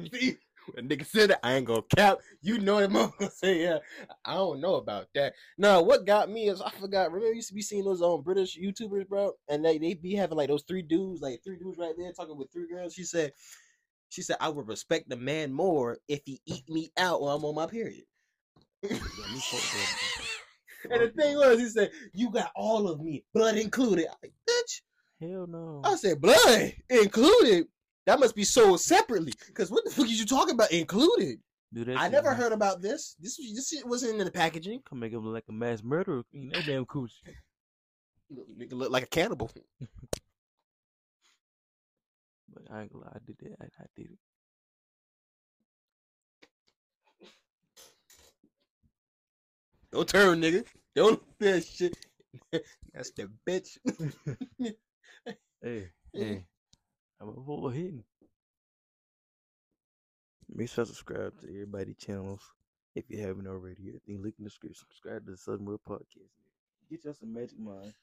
See, 0.12 0.39
when 0.72 0.88
nigga 0.88 1.06
said 1.06 1.30
that, 1.30 1.40
I 1.42 1.54
ain't 1.54 1.66
gonna 1.66 1.82
cap. 1.94 2.18
You 2.42 2.58
know 2.58 2.80
that 2.80 2.90
motherfucker 2.90 3.32
say, 3.32 3.62
yeah. 3.62 3.78
I 4.24 4.34
don't 4.34 4.60
know 4.60 4.76
about 4.76 5.08
that. 5.14 5.34
No, 5.58 5.82
what 5.82 6.06
got 6.06 6.30
me 6.30 6.48
is 6.48 6.60
I 6.60 6.70
forgot. 6.70 7.12
Remember, 7.12 7.28
you 7.28 7.36
used 7.36 7.48
to 7.48 7.54
be 7.54 7.62
seeing 7.62 7.84
those 7.84 8.02
um 8.02 8.22
British 8.22 8.58
YouTubers, 8.58 9.08
bro, 9.08 9.32
and 9.48 9.64
they 9.64 9.78
they 9.78 9.94
be 9.94 10.14
having 10.14 10.36
like 10.36 10.48
those 10.48 10.64
three 10.64 10.82
dudes, 10.82 11.20
like 11.20 11.40
three 11.44 11.56
dudes 11.56 11.78
right 11.78 11.94
there 11.96 12.12
talking 12.12 12.36
with 12.36 12.52
three 12.52 12.68
girls. 12.68 12.94
She 12.94 13.04
said, 13.04 13.32
she 14.08 14.22
said, 14.22 14.36
I 14.40 14.48
would 14.48 14.68
respect 14.68 15.08
the 15.08 15.16
man 15.16 15.52
more 15.52 15.98
if 16.08 16.20
he 16.24 16.40
eat 16.46 16.68
me 16.68 16.90
out 16.96 17.20
while 17.20 17.36
I'm 17.36 17.44
on 17.44 17.54
my 17.54 17.66
period. 17.66 18.04
and 18.82 18.90
the 21.02 21.12
thing 21.16 21.36
was, 21.36 21.58
he 21.58 21.68
said, 21.68 21.90
"You 22.12 22.30
got 22.30 22.50
all 22.54 22.88
of 22.88 23.00
me, 23.00 23.24
blood 23.34 23.56
included." 23.56 24.06
Like, 24.22 24.32
bitch. 24.48 24.80
Hell 25.20 25.46
no. 25.46 25.80
I 25.82 25.96
said, 25.96 26.20
blood 26.20 26.74
included. 26.90 27.66
That 28.07 28.20
must 28.20 28.36
be 28.36 28.44
sold 28.44 28.80
separately. 28.80 29.32
Cause 29.54 29.70
what 29.70 29.84
the 29.84 29.90
fuck 29.90 30.07
is 30.07 30.18
you 30.18 30.26
talking 30.26 30.54
about 30.54 30.70
included? 30.70 31.40
Do 31.74 31.84
I 31.96 32.09
never 32.09 32.30
man. 32.30 32.38
heard 32.38 32.52
about 32.52 32.80
this. 32.80 33.16
This 33.18 33.36
this 33.36 33.68
shit 33.68 33.86
wasn't 33.86 34.18
in 34.18 34.24
the 34.24 34.30
packaging. 34.30 34.80
Come 34.88 35.00
make 35.00 35.12
him 35.12 35.24
look 35.24 35.34
like 35.34 35.44
a 35.48 35.52
mass 35.52 35.82
murderer. 35.82 36.22
You 36.32 36.48
know, 36.48 36.61
damn 36.64 36.86
coochie. 36.86 37.11
Nigga 38.32 38.72
look 38.72 38.90
like 38.90 39.02
a 39.02 39.09
cannibal. 39.09 39.50
But 42.57 42.74
I 42.74 42.82
ain't 42.82 42.92
gonna 42.92 43.04
lie, 43.04 43.12
I 43.14 43.18
did 43.26 43.36
that. 43.40 43.57
I, 43.61 43.64
I 43.64 43.86
did 43.94 44.07
it. 44.07 44.18
Don't 49.92 50.09
turn, 50.09 50.40
nigga. 50.40 50.64
Don't 50.94 51.20
do 51.38 51.52
that 51.52 51.66
shit. 51.66 51.94
That's 52.94 53.11
the 53.11 53.30
bitch. 53.46 53.76
Hey, 55.62 55.88
hey, 56.14 56.44
I'm 57.20 57.28
a 57.28 57.44
full 57.44 57.68
hitting. 57.68 58.04
Make 60.54 60.68
sure 60.68 60.84
to 60.84 60.88
subscribe 60.88 61.40
to 61.40 61.48
everybody's 61.48 61.96
channels 61.96 62.40
if 62.94 63.04
you 63.08 63.18
haven't 63.20 63.46
already. 63.46 63.88
Everything 63.88 64.22
link 64.22 64.34
in 64.38 64.44
the 64.44 64.50
description. 64.50 64.86
Subscribe 64.88 65.24
to 65.24 65.32
the 65.32 65.36
Southern 65.36 65.66
Royals 65.66 65.80
Podcast. 65.88 66.30
Get 66.90 67.04
y'all 67.04 67.14
some 67.14 67.32
magic 67.32 67.58
mind. 67.58 67.94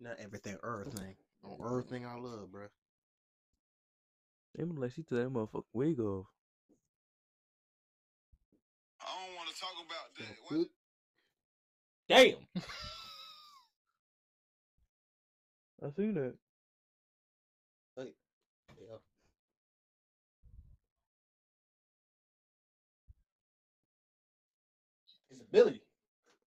Not 0.00 0.16
everything 0.20 0.56
earth 0.62 0.94
thing. 0.94 1.16
On 1.44 1.56
earth 1.62 1.90
thing 1.90 2.06
I 2.06 2.16
love, 2.16 2.50
bro. 2.50 2.66
They 4.56 4.64
look 4.64 4.78
like 4.78 4.92
she 4.92 5.02
took 5.02 5.18
that 5.18 5.32
motherfucking 5.32 5.64
wig 5.72 6.00
off. 6.00 6.26
I 9.00 9.04
don't 9.24 9.34
want 9.36 9.48
to 9.54 9.60
talk 9.60 9.74
about 9.86 10.14
that. 10.18 10.36
What? 10.48 10.68
Damn. 12.08 12.36
I 15.84 15.90
seen 15.96 16.14
that. 16.14 16.34
disability. 25.50 25.82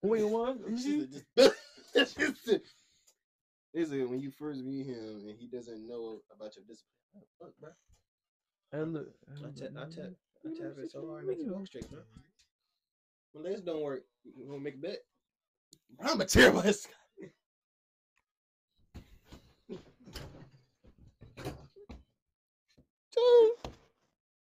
Wait, 0.04 0.24
what? 0.28 0.58
She's 0.78 1.06
mm-hmm. 1.38 1.48
a 1.48 2.00
disability. 2.00 2.64
Is 3.74 3.92
it 3.94 4.10
when 4.10 4.20
you 4.20 4.32
first 4.32 4.64
meet 4.64 4.86
him 4.86 5.24
and 5.30 5.38
he 5.40 5.48
doesn't 5.48 5.88
know 5.88 6.20
about 6.36 6.56
your 6.56 6.66
disability? 6.68 7.30
Fuck, 7.40 7.52
bro. 7.60 7.70
And 8.74 8.94
look, 8.94 9.08
I 9.30 9.48
tap, 9.58 9.70
I 9.78 9.84
tap, 9.84 10.12
I 10.46 10.50
tap 10.50 10.78
it 10.78 10.92
so 10.92 11.08
hard, 11.08 11.26
make 11.26 11.40
it 11.40 11.48
walk 11.48 11.68
straight, 11.68 11.90
man. 11.92 12.02
When 13.34 13.46
legs 13.46 13.62
don't 13.62 13.82
work, 13.82 14.04
you 14.24 14.46
gonna 14.48 14.60
make 14.60 14.76
a 14.76 14.78
bet? 14.78 14.98
I'm 16.04 16.20
a 16.20 16.26
terrible 16.26 16.62
guy. 16.64 16.72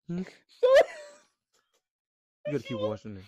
Hmm? 0.09 0.23
you 2.47 2.53
gotta 2.53 2.65
keep 2.65 2.79
watching 2.79 3.17
it. 3.19 3.25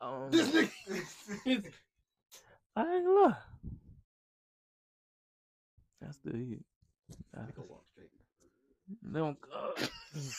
Um, 0.00 0.30
This 0.30 0.48
nigga. 0.48 0.70
I 2.76 2.94
ain't 2.94 3.04
gonna 3.04 3.20
lie. 3.20 3.36
That's 6.00 6.16
the 6.24 6.32
hit. 6.32 6.64
I 7.36 7.40
Nigga 7.40 7.68
walk 7.68 7.84
straight. 7.92 8.10
don't. 9.12 9.38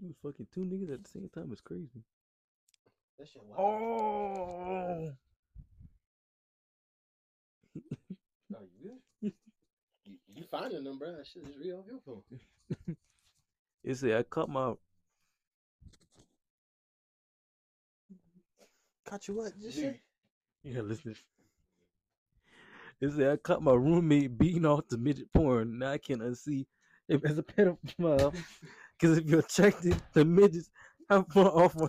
You 0.00 0.06
was 0.08 0.16
fucking 0.22 0.46
two 0.54 0.60
niggas 0.60 0.92
at 0.94 1.02
the 1.02 1.08
same 1.10 1.28
time. 1.34 1.48
It's 1.50 1.60
crazy. 1.60 2.04
That 3.18 3.28
shit 3.28 3.42
wild. 3.44 3.60
Oh, 3.60 5.12
Oh, 8.54 8.58
you 8.80 8.90
good? 9.20 9.32
you, 10.04 10.14
you 10.34 10.44
finding 10.50 10.84
them, 10.84 10.98
bro? 10.98 11.16
That 11.16 11.26
shit 11.26 11.42
is 11.48 11.56
real 11.58 11.78
off 11.80 11.86
your 11.88 12.00
phone. 12.06 12.22
It 13.84 13.94
said 13.96 14.18
I 14.18 14.22
cut 14.22 14.48
my. 14.48 14.74
Caught 19.06 19.28
you 19.28 19.34
what? 19.34 19.58
Just 19.60 19.78
Nigga. 19.78 19.98
Yeah, 20.62 20.80
listen. 20.82 21.14
It 23.00 23.12
said 23.12 23.32
I 23.32 23.36
caught 23.36 23.62
my 23.62 23.72
roommate 23.72 24.36
beating 24.36 24.66
off 24.66 24.88
the 24.88 24.98
midget 24.98 25.32
porn. 25.32 25.78
Now 25.78 25.92
I 25.92 25.98
can 25.98 26.20
unsee 26.20 26.66
if 27.08 27.24
as 27.24 27.38
a 27.38 27.42
pedophile. 27.42 28.34
Because 29.00 29.18
if 29.18 29.26
you're 29.26 29.38
attracted 29.38 30.02
to 30.14 30.24
midgets, 30.24 30.70
how 31.08 31.22
far 31.22 31.46
off? 31.46 31.76
Are, 31.76 31.88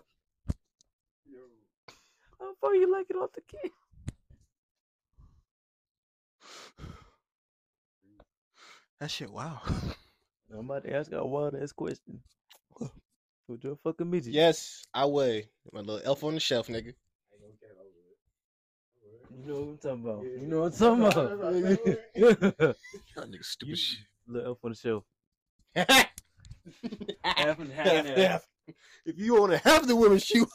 how 2.39 2.53
far 2.61 2.75
you 2.75 2.91
like 2.91 3.07
it 3.09 3.15
off 3.15 3.31
the 3.33 3.41
kid? 3.41 3.71
That 8.99 9.09
shit 9.09 9.31
wow. 9.31 9.61
I'm 10.51 10.65
about 10.69 10.83
to 10.85 10.93
ask 10.95 11.11
a 11.11 11.25
wild 11.25 11.55
ass 11.55 11.71
question. 11.71 12.19
Would 13.47 13.63
you 13.63 13.71
a 13.71 13.75
fucking 13.77 14.09
midget? 14.09 14.33
yes, 14.33 14.83
I 14.93 15.05
weigh 15.05 15.49
my 15.73 15.79
little 15.79 16.01
elf 16.05 16.23
on 16.23 16.35
the 16.35 16.39
shelf, 16.39 16.67
nigga. 16.67 16.93
You 19.31 19.45
know 19.45 19.59
what 19.61 19.69
I'm 19.69 19.77
talking 19.77 20.03
about. 20.03 20.23
You 20.23 20.47
know 20.47 20.59
what 20.61 20.81
I'm 20.81 21.11
talking 21.11 21.39
about. 21.39 21.61
That 22.15 22.75
nigga 23.31 23.43
stupid 23.43 23.69
You- 23.69 23.75
shit. 23.75 23.99
Little 24.27 24.47
elf 24.49 24.57
on 24.63 24.71
the 24.71 24.75
shelf. 24.75 25.03
half 25.75 26.09
Half 27.23 27.59
and 27.59 27.71
half. 27.71 27.87
half, 27.87 28.05
half. 28.17 28.47
If 29.05 29.17
you 29.17 29.39
want 29.39 29.51
to 29.53 29.57
have 29.59 29.87
the 29.87 29.95
women 29.95 30.19
shoot, 30.19 30.47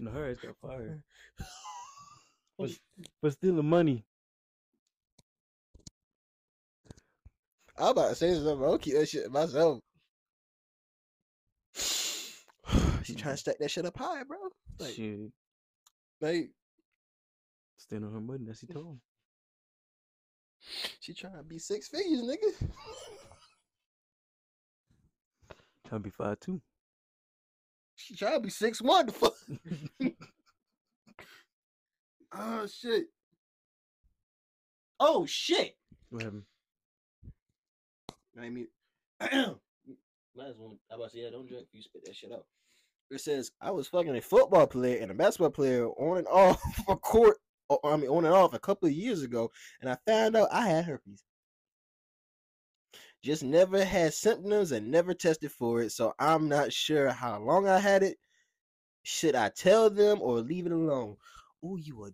No, 0.00 0.10
her 0.10 0.30
ass 0.30 0.38
got 0.42 0.56
fired. 0.60 1.02
For, 2.56 2.66
for 3.20 3.30
stealing 3.30 3.68
money. 3.68 4.04
I'm 7.80 7.88
about 7.88 8.10
to 8.10 8.14
say 8.14 8.34
something. 8.34 8.62
I'll 8.62 8.78
keep 8.78 8.94
that 8.94 9.08
shit 9.08 9.30
myself. 9.32 9.80
she 11.74 13.14
trying 13.14 13.34
to 13.34 13.38
stack 13.38 13.58
that 13.58 13.70
shit 13.70 13.86
up 13.86 13.96
high, 13.96 14.22
bro. 14.24 14.36
Like, 14.78 14.94
Shit. 14.94 15.32
like 16.20 16.50
Stand 17.78 18.04
on 18.04 18.12
her 18.12 18.20
money. 18.20 18.44
That's 18.46 18.60
he 18.60 18.66
told 18.66 18.86
him. 18.86 19.00
she 21.00 21.14
trying 21.14 21.36
to 21.36 21.42
be 21.42 21.58
six 21.58 21.88
figures, 21.88 22.22
nigga. 22.22 22.68
Trying 25.88 26.02
to 26.02 26.04
be 26.04 26.10
five 26.10 26.38
two. 26.38 26.60
She 27.96 28.14
trying 28.14 28.34
to 28.34 28.40
be 28.40 28.50
six 28.50 28.80
one. 28.80 29.06
The 29.06 29.12
fuck. 29.12 29.34
oh 32.32 32.66
shit. 32.68 33.06
Oh 35.00 35.26
shit. 35.26 35.76
What 36.10 36.22
happened? 36.22 36.44
I 38.40 38.50
mean, 38.50 38.68
might 39.20 40.48
as 40.48 40.56
well. 40.58 40.78
I 40.90 40.94
about 40.94 41.10
to 41.10 41.10
say, 41.10 41.22
yeah, 41.22 41.30
don't 41.30 41.46
drink. 41.46 41.66
You 41.72 41.82
spit 41.82 42.02
that 42.04 42.16
shit 42.16 42.32
out. 42.32 42.46
It 43.10 43.20
says 43.20 43.50
I 43.60 43.70
was 43.70 43.88
fucking 43.88 44.16
a 44.16 44.20
football 44.20 44.66
player 44.66 45.02
and 45.02 45.10
a 45.10 45.14
basketball 45.14 45.50
player 45.50 45.88
on 45.88 46.18
and 46.18 46.28
off 46.32 46.62
a 46.88 46.96
court. 46.96 47.38
oh, 47.68 47.78
I 47.84 47.96
mean, 47.96 48.08
on 48.08 48.24
and 48.24 48.34
off 48.34 48.54
a 48.54 48.58
couple 48.58 48.88
of 48.88 48.94
years 48.94 49.22
ago, 49.22 49.50
and 49.80 49.90
I 49.90 49.96
found 50.06 50.36
out 50.36 50.48
I 50.52 50.66
had 50.66 50.84
herpes. 50.84 51.24
Just 53.22 53.42
never 53.42 53.84
had 53.84 54.14
symptoms 54.14 54.72
and 54.72 54.90
never 54.90 55.12
tested 55.12 55.52
for 55.52 55.82
it, 55.82 55.92
so 55.92 56.14
I'm 56.18 56.48
not 56.48 56.72
sure 56.72 57.10
how 57.10 57.38
long 57.38 57.68
I 57.68 57.78
had 57.78 58.02
it. 58.02 58.16
Should 59.02 59.34
I 59.34 59.50
tell 59.50 59.90
them 59.90 60.22
or 60.22 60.40
leave 60.40 60.66
it 60.66 60.72
alone? 60.72 61.16
Oh, 61.62 61.76
you 61.76 62.06
a 62.06 62.10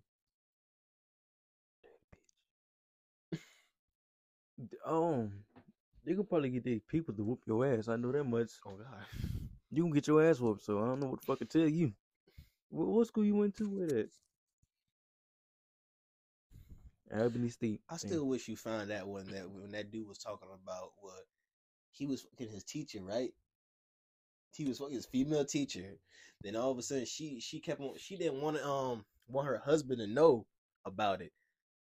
Um, 4.87 5.45
they 6.07 6.14
could 6.14 6.28
probably 6.28 6.50
get 6.50 6.64
their 6.64 6.78
people 6.78 7.12
to 7.14 7.24
whoop 7.24 7.40
your 7.46 7.66
ass. 7.66 7.88
I 7.88 7.96
know 7.96 8.12
that 8.12 8.24
much. 8.24 8.50
oh 8.66 8.76
god. 8.76 8.86
You 9.68 9.82
can 9.82 9.92
get 9.92 10.07
your 10.07 10.24
ass 10.24 10.38
whooped, 10.38 10.64
so 10.64 10.80
I 10.80 10.86
don't 10.86 11.00
know 11.00 11.09
what 11.09 11.20
the 11.20 11.26
fuck 11.26 11.38
to 11.40 11.44
tell 11.44 11.68
you. 11.68 11.92
What, 12.70 12.86
what 12.86 13.07
school 13.09 13.24
you 13.24 13.34
went 13.34 13.57
to 13.57 13.68
with 13.68 13.90
it? 13.90 14.11
Albany 17.12 17.48
State. 17.48 17.80
I 17.88 17.94
Damn. 17.94 17.98
still 17.98 18.26
wish 18.26 18.48
you 18.48 18.57
found 18.57 18.90
that 18.90 19.07
one 19.07 19.26
that 19.32 19.50
when 19.50 19.72
that 19.72 19.90
dude 19.90 20.09
was 20.09 20.18
talking 20.18 20.48
about 20.62 20.92
what 21.00 21.26
he 21.90 22.07
was 22.07 22.22
fucking 22.22 22.52
his 22.52 22.64
teacher, 22.64 23.00
right? 23.02 23.32
He 24.54 24.64
was 24.64 24.78
fucking 24.78 24.94
his 24.94 25.07
female 25.07 25.44
teacher. 25.44 25.98
Then 26.42 26.57
all 26.57 26.70
of 26.70 26.78
a 26.78 26.82
sudden 26.82 27.07
she 27.07 27.40
she 27.40 27.61
kept 27.61 27.80
on 27.80 27.94
she 27.98 28.16
didn't 28.16 28.40
want 28.40 28.57
to 28.57 28.66
um 28.66 29.04
want 29.28 29.48
her 29.48 29.59
husband 29.59 29.98
to 29.98 30.07
know 30.07 30.46
about 30.84 31.20
it. 31.20 31.32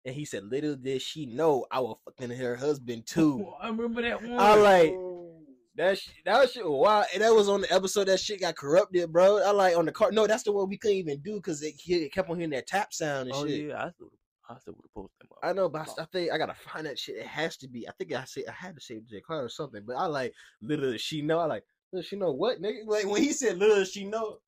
And 0.05 0.13
he 0.13 0.25
said, 0.25 0.43
little 0.43 0.75
did 0.75 1.01
she 1.01 1.25
know 1.25 1.65
I 1.71 1.79
was 1.79 1.97
fucking 2.05 2.35
her 2.35 2.55
husband 2.55 3.05
too. 3.07 3.45
Oh, 3.47 3.57
I 3.61 3.69
remember 3.69 4.01
that 4.01 4.21
one. 4.21 4.39
I 4.39 4.55
like 4.55 4.91
oh. 4.91 5.41
that 5.75 5.97
sh- 5.97 6.09
that 6.25 6.49
shit 6.49 6.65
was 6.65 6.79
wild. 6.79 7.05
And 7.13 7.23
that 7.23 7.33
was 7.33 7.47
on 7.47 7.61
the 7.61 7.73
episode 7.73 8.05
that 8.09 8.19
shit 8.19 8.41
got 8.41 8.55
corrupted, 8.55 9.11
bro. 9.13 9.37
I 9.37 9.51
like 9.51 9.77
on 9.77 9.85
the 9.85 9.91
car. 9.91 10.11
No, 10.11 10.27
that's 10.27 10.43
the 10.43 10.51
one 10.51 10.67
we 10.67 10.77
couldn't 10.77 10.97
even 10.97 11.19
do 11.21 11.35
because 11.35 11.63
it, 11.63 11.75
he 11.77 12.09
kept 12.09 12.29
on 12.29 12.35
hearing 12.37 12.51
that 12.51 12.67
tap 12.67 12.93
sound 12.93 13.29
and 13.29 13.35
Oh 13.35 13.47
shit. 13.47 13.67
yeah, 13.67 13.85
I 13.85 13.91
still, 13.91 14.11
I 14.49 14.57
still 14.59 14.73
would 14.73 14.83
have 14.83 14.93
posted 14.93 15.21
them. 15.21 15.29
I 15.41 15.53
know, 15.53 15.69
but 15.69 15.79
I, 15.79 15.83
s- 15.83 15.99
I 15.99 16.05
think 16.05 16.31
I 16.31 16.37
gotta 16.37 16.53
find 16.53 16.85
that 16.85 16.99
shit. 16.99 17.15
It 17.15 17.27
has 17.27 17.55
to 17.57 17.69
be. 17.69 17.87
I 17.87 17.91
think 17.97 18.13
I 18.13 18.25
say 18.25 18.43
I 18.47 18.51
had 18.51 18.75
to 18.75 18.81
say 18.81 18.99
J. 19.09 19.21
Cloud 19.21 19.45
or 19.45 19.49
something. 19.49 19.83
But 19.87 19.95
I 19.95 20.05
like 20.05 20.33
little 20.61 20.97
she 20.97 21.21
know. 21.21 21.39
I 21.39 21.45
like 21.45 21.63
little 21.93 22.05
she 22.05 22.17
know 22.17 22.31
what 22.31 22.61
nigga. 22.61 22.85
Like 22.85 23.07
when 23.07 23.23
he 23.23 23.31
said 23.31 23.57
little 23.57 23.85
she 23.85 24.03
know, 24.03 24.39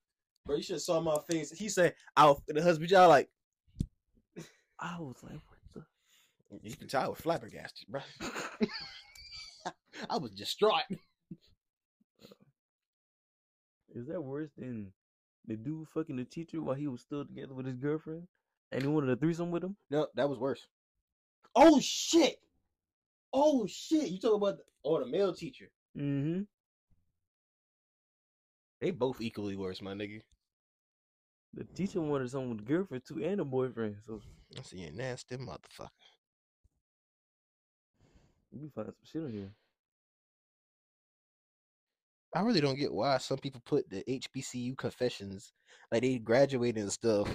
bro, 0.46 0.58
you 0.58 0.64
should 0.64 0.76
have 0.76 0.82
saw 0.82 1.00
my 1.00 1.18
face. 1.30 1.52
He 1.52 1.70
said 1.70 1.96
I'll 2.18 2.44
the 2.48 2.62
husband. 2.62 2.92
Y'all 2.92 3.08
like 3.08 3.30
I 4.80 4.98
was 5.00 5.18
like, 5.24 5.34
what 5.34 5.60
the? 5.74 6.70
you 6.70 6.76
can 6.76 6.88
tell 6.88 7.04
I 7.04 7.08
was 7.08 7.20
flabbergasted, 7.20 7.88
bro. 7.88 8.02
I 10.10 10.18
was 10.18 10.32
distraught. 10.32 10.84
Is 13.94 14.08
that 14.08 14.22
worse 14.22 14.50
than 14.58 14.92
the 15.48 15.56
dude 15.56 15.88
fucking 15.90 16.18
the 16.18 16.26
teacher 16.26 16.62
while 16.62 16.76
he 16.76 16.88
was 16.88 17.02
still 17.02 17.26
together 17.26 17.54
with 17.54 17.66
his 17.66 17.78
girlfriend, 17.78 18.28
and 18.72 18.82
he 18.82 18.88
wanted 18.88 19.10
a 19.10 19.16
threesome 19.16 19.52
with 19.52 19.64
him? 19.64 19.78
No, 19.90 20.08
that 20.16 20.30
was 20.30 20.38
worse. 20.38 20.68
Oh 21.56 21.80
shit! 21.80 22.40
Oh 23.32 23.66
shit! 23.66 24.10
You 24.10 24.20
talking 24.20 24.36
about 24.36 24.58
the, 24.58 24.64
oh 24.84 25.00
the 25.00 25.06
male 25.06 25.34
teacher? 25.34 25.70
Mm-hmm. 25.98 26.42
They 28.82 28.92
both 28.92 29.22
equally 29.22 29.56
worse, 29.56 29.82
my 29.82 29.94
nigga. 29.94 30.22
The 31.56 31.64
teacher 31.64 32.02
wanted 32.02 32.30
someone 32.30 32.58
with 32.58 32.66
a 32.66 32.70
girlfriend 32.70 33.04
too 33.08 33.24
and 33.24 33.40
a 33.40 33.46
boyfriend. 33.46 33.96
So 34.06 34.22
I 34.58 34.62
see 34.62 34.84
a 34.84 34.92
nasty 34.92 35.38
motherfucker. 35.38 35.90
we 38.52 38.70
find 38.70 38.88
some 38.88 38.96
shit 39.04 39.24
on 39.24 39.32
here. 39.32 39.52
I 42.34 42.42
really 42.42 42.62
don't 42.62 42.78
get 42.78 42.94
why 42.94 43.18
some 43.18 43.38
people 43.38 43.62
put 43.66 43.90
the 43.90 44.04
HBCU 44.04 44.78
confessions 44.78 45.54
like 45.92 46.02
they 46.02 46.18
graduated 46.18 46.84
and 46.84 46.92
stuff, 46.92 47.30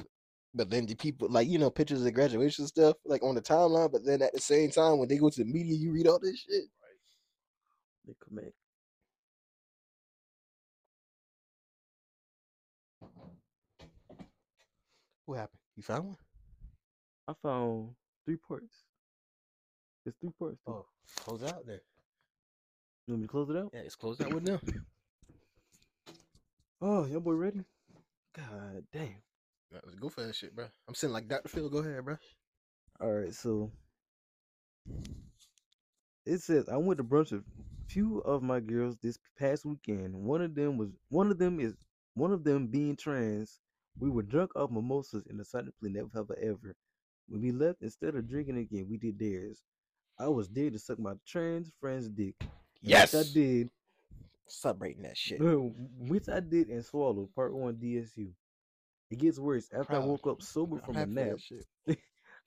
but 0.55 0.69
then 0.69 0.85
the 0.85 0.95
people 0.95 1.29
like 1.31 1.49
you 1.49 1.59
know 1.59 1.71
pictures 1.71 2.05
of 2.05 2.13
graduation 2.13 2.67
stuff 2.67 2.97
like 3.07 3.23
on 3.23 3.35
the 3.35 3.41
timeline, 3.41 3.91
but 3.91 4.05
then 4.05 4.21
at 4.21 4.35
the 4.35 4.41
same 4.41 4.71
time 4.71 4.99
when 4.99 5.09
they 5.09 5.17
go 5.17 5.31
to 5.31 5.45
the 5.45 5.51
media, 5.51 5.75
you 5.75 5.93
read 5.93 6.07
all 6.07 6.19
this 6.19 6.41
shit. 6.41 6.65
Right. 6.83 7.01
They 8.07 8.15
come 8.23 8.39
What 15.31 15.39
happened? 15.39 15.61
You 15.77 15.85
found 15.85 16.07
one? 16.09 16.17
I 17.29 17.35
found 17.41 17.91
three 18.25 18.35
parts. 18.35 18.75
It's 20.05 20.17
three 20.21 20.33
parts. 20.37 20.59
Too. 20.67 20.73
Oh, 20.73 20.87
close 21.21 21.43
it 21.43 21.55
out 21.55 21.65
there. 21.65 21.83
You 23.07 23.15
want 23.15 23.21
me 23.21 23.27
to 23.29 23.31
close 23.31 23.49
it 23.49 23.57
out? 23.57 23.71
Yeah, 23.73 23.83
it's 23.85 23.95
closed 23.95 24.21
out 24.25 24.35
with 24.35 24.43
now. 24.43 24.59
Oh, 26.83 27.07
your 27.07 27.21
boy 27.21 27.35
ready? 27.35 27.61
God 28.37 28.83
damn. 28.93 29.23
Let's 29.71 29.95
go 30.01 30.09
for 30.09 30.23
that 30.23 30.35
shit, 30.35 30.53
bro. 30.57 30.67
I'm 30.89 30.97
sitting 30.97 31.15
like 31.15 31.29
Dr. 31.29 31.49
Phil. 31.49 31.69
Go 31.69 31.79
ahead, 31.79 32.05
bro. 32.05 32.17
All 33.01 33.13
right, 33.13 33.33
so 33.33 33.71
it 36.27 36.39
says 36.39 36.69
I 36.69 36.77
went 36.77 36.99
to 36.99 37.05
brunch 37.05 37.31
with 37.31 37.45
few 37.87 38.19
of 38.23 38.43
my 38.43 38.59
girls 38.59 38.97
this 39.01 39.17
past 39.39 39.65
weekend. 39.65 40.13
One 40.13 40.43
of 40.43 40.57
them 40.57 40.77
was 40.77 40.89
one 41.09 41.31
of 41.31 41.39
them 41.39 41.61
is 41.61 41.75
one 42.15 42.33
of 42.33 42.43
them 42.43 42.67
being 42.67 42.97
trans. 42.97 43.61
We 44.01 44.11
were 44.11 44.23
drunk 44.23 44.57
off 44.57 44.71
mimosas 44.71 45.27
and 45.29 45.39
decided 45.39 45.67
to 45.67 45.73
play 45.81 45.91
never 45.91 46.09
have 46.15 46.31
I 46.31 46.43
ever. 46.43 46.75
When 47.29 47.43
we 47.43 47.53
left, 47.53 47.83
instead 47.83 48.15
of 48.17 48.29
drinking 48.29 48.57
again, 48.59 48.87
we 48.91 48.97
did 48.97 49.19
theirs. 49.19 49.61
I 50.19 50.29
was 50.29 50.49
there 50.49 50.71
to 50.71 50.79
suck 50.79 50.99
my 50.99 51.13
trans 51.27 51.71
friend's 51.81 52.09
dick. 52.09 52.35
Yes. 52.83 53.13
which 53.13 53.27
I 53.27 53.33
did. 53.33 53.71
Celebrating 54.49 55.03
that 55.03 55.17
shit. 55.17 55.39
Which 55.41 56.29
I 56.29 56.41
did 56.41 56.69
and 56.69 56.85
swallowed. 56.85 57.33
Part 57.35 57.55
one 57.55 57.75
DSU. 57.75 58.31
It 59.11 59.19
gets 59.19 59.39
worse. 59.39 59.69
After 59.77 59.95
I 59.95 59.99
woke 59.99 60.27
up 60.27 60.43
sober 60.43 60.77
I'm 60.77 60.83
from 60.83 60.97
a 60.97 61.07
nap, 61.07 61.37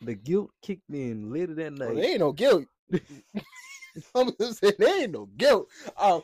the 0.01 0.15
guilt 0.15 0.51
kicked 0.61 0.89
in 0.89 1.31
later 1.31 1.53
that 1.55 1.77
Well, 1.77 1.89
night. 1.89 1.95
there 1.95 2.11
ain't 2.11 2.19
no 2.19 2.31
guilt. 2.31 2.65
I'm 4.15 4.31
just 4.39 4.59
saying 4.59 4.73
there 4.79 5.03
ain't 5.03 5.11
no 5.11 5.27
guilt. 5.37 5.67
Um, 5.97 6.23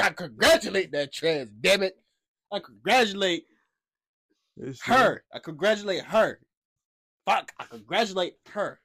I 0.00 0.10
congratulate 0.10 0.92
that 0.92 1.12
trans, 1.12 1.50
damn 1.60 1.82
it. 1.82 1.98
I 2.52 2.60
congratulate 2.60 3.44
Shit- 4.64 4.78
her. 4.84 5.24
I 5.32 5.38
congratulate 5.38 6.02
her. 6.04 6.40
Fuck, 7.24 7.52
I 7.58 7.64
congratulate 7.64 8.34
her. 8.50 8.80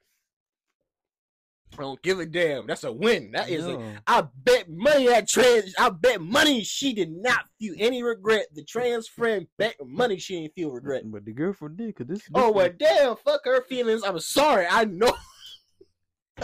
I 1.73 1.81
don't 1.81 2.01
give 2.03 2.19
a 2.19 2.25
damn. 2.25 2.67
That's 2.67 2.83
a 2.83 2.91
win. 2.91 3.31
That 3.31 3.49
is 3.49 3.65
a 3.65 3.73
No. 3.73 3.93
I 4.05 4.27
bet 4.43 4.69
money 4.69 5.07
that 5.07 5.27
trans. 5.27 5.73
I 5.79 5.89
bet 5.89 6.21
money 6.21 6.63
she 6.63 6.93
did 6.93 7.11
not 7.11 7.45
feel 7.59 7.73
any 7.79 8.03
regret. 8.03 8.45
The 8.53 8.63
trans 8.63 9.07
friend 9.07 9.47
bet 9.57 9.75
money 9.83 10.17
she 10.19 10.41
didn't 10.41 10.53
feel 10.53 10.71
regret. 10.71 11.03
But 11.05 11.25
the 11.25 11.33
girlfriend 11.33 11.77
did, 11.77 11.95
cause 11.95 12.07
this. 12.07 12.19
this 12.19 12.29
Oh 12.35 12.51
well, 12.51 12.69
damn! 12.77 13.15
Fuck 13.15 13.41
her 13.45 13.63
feelings. 13.63 14.03
I'm 14.03 14.19
sorry. 14.19 14.67
I 14.69 14.85
know. 14.85 15.13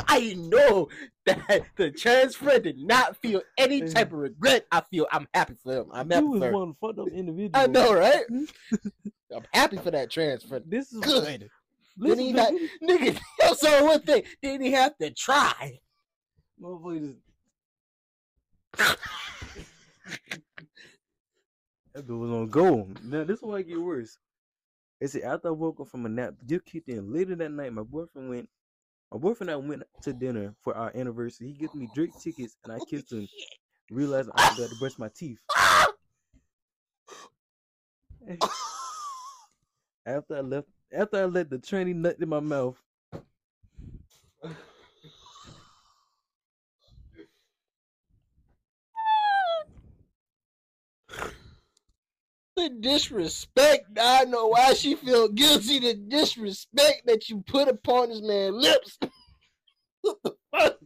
I 0.07 0.35
know 0.37 0.89
that 1.25 1.65
the 1.75 1.91
trans 1.91 2.35
friend 2.35 2.63
did 2.63 2.77
not 2.77 3.17
feel 3.17 3.41
any 3.57 3.81
type 3.81 4.07
of 4.13 4.19
regret. 4.19 4.65
I 4.71 4.81
feel 4.81 5.07
I'm 5.11 5.27
happy 5.33 5.55
for 5.61 5.73
them. 5.73 5.89
I'm 5.91 6.09
happy 6.09 6.25
you 6.25 6.39
for 6.39 6.51
one 6.51 6.73
fucked 6.79 6.99
up 6.99 7.07
individual. 7.09 7.51
I 7.53 7.67
know, 7.67 7.93
right? 7.93 8.23
Hmm? 8.27 8.43
I'm 9.35 9.43
happy 9.53 9.77
for 9.77 9.91
that 9.91 10.09
trans 10.09 10.43
friend. 10.43 10.63
This 10.67 10.91
is 10.91 11.01
Good. 11.01 11.49
Listen, 11.97 12.17
Didn't 12.17 12.19
he 12.19 12.31
have, 12.31 12.53
nigga, 13.13 13.19
that's 13.39 13.63
all 13.63 13.85
one 13.85 14.01
thing. 14.01 14.23
Didn't 14.41 14.61
he 14.65 14.71
have 14.71 14.97
to 14.97 15.11
try? 15.11 15.79
motherfucker 16.61 17.15
just- 18.77 18.97
That 21.93 22.07
dude 22.07 22.19
was 22.19 22.31
on 22.31 22.47
go. 22.49 22.87
Now 23.03 23.23
this 23.23 23.37
is 23.39 23.43
why 23.43 23.59
it 23.59 23.67
get 23.67 23.81
worse. 23.81 24.17
They 25.01 25.07
say 25.07 25.21
after 25.23 25.47
I 25.49 25.51
woke 25.51 25.79
up 25.79 25.87
from 25.87 26.05
a 26.05 26.09
nap, 26.09 26.35
guilt 26.45 26.65
kicked 26.65 26.89
in. 26.89 27.11
Later 27.13 27.35
that 27.35 27.51
night, 27.51 27.73
my 27.73 27.83
boyfriend 27.83 28.29
went. 28.29 28.49
My 29.11 29.17
boyfriend 29.17 29.49
and 29.49 29.63
I 29.63 29.67
went 29.67 29.83
to 30.03 30.13
dinner 30.13 30.53
for 30.61 30.75
our 30.75 30.91
anniversary. 30.95 31.47
He 31.47 31.53
gave 31.53 31.73
me 31.73 31.89
drink 31.93 32.13
tickets, 32.21 32.57
and 32.63 32.73
I 32.73 32.79
kissed 32.89 33.11
him. 33.11 33.27
Realized 33.89 34.29
I 34.35 34.53
forgot 34.53 34.69
to 34.69 34.75
brush 34.75 34.99
my 34.99 35.09
teeth. 35.09 35.39
After 40.05 40.37
I 40.37 40.41
left, 40.41 40.67
after 40.91 41.17
I 41.17 41.25
let 41.25 41.49
the 41.49 41.57
tranny 41.57 41.95
nut 41.95 42.17
in 42.19 42.29
my 42.29 42.39
mouth, 42.39 42.81
The 52.59 52.67
disrespect. 52.67 53.85
I 53.97 54.25
know 54.25 54.47
why 54.47 54.73
she 54.73 54.95
feel 54.95 55.29
guilty. 55.29 55.79
The 55.79 55.93
disrespect 55.93 57.03
that 57.05 57.29
you 57.29 57.41
put 57.47 57.69
upon 57.69 58.09
this 58.09 58.21
man's 58.21 58.55
lips. 58.57 58.99
what 60.01 60.17
the 60.25 60.33
fuck? 60.51 60.77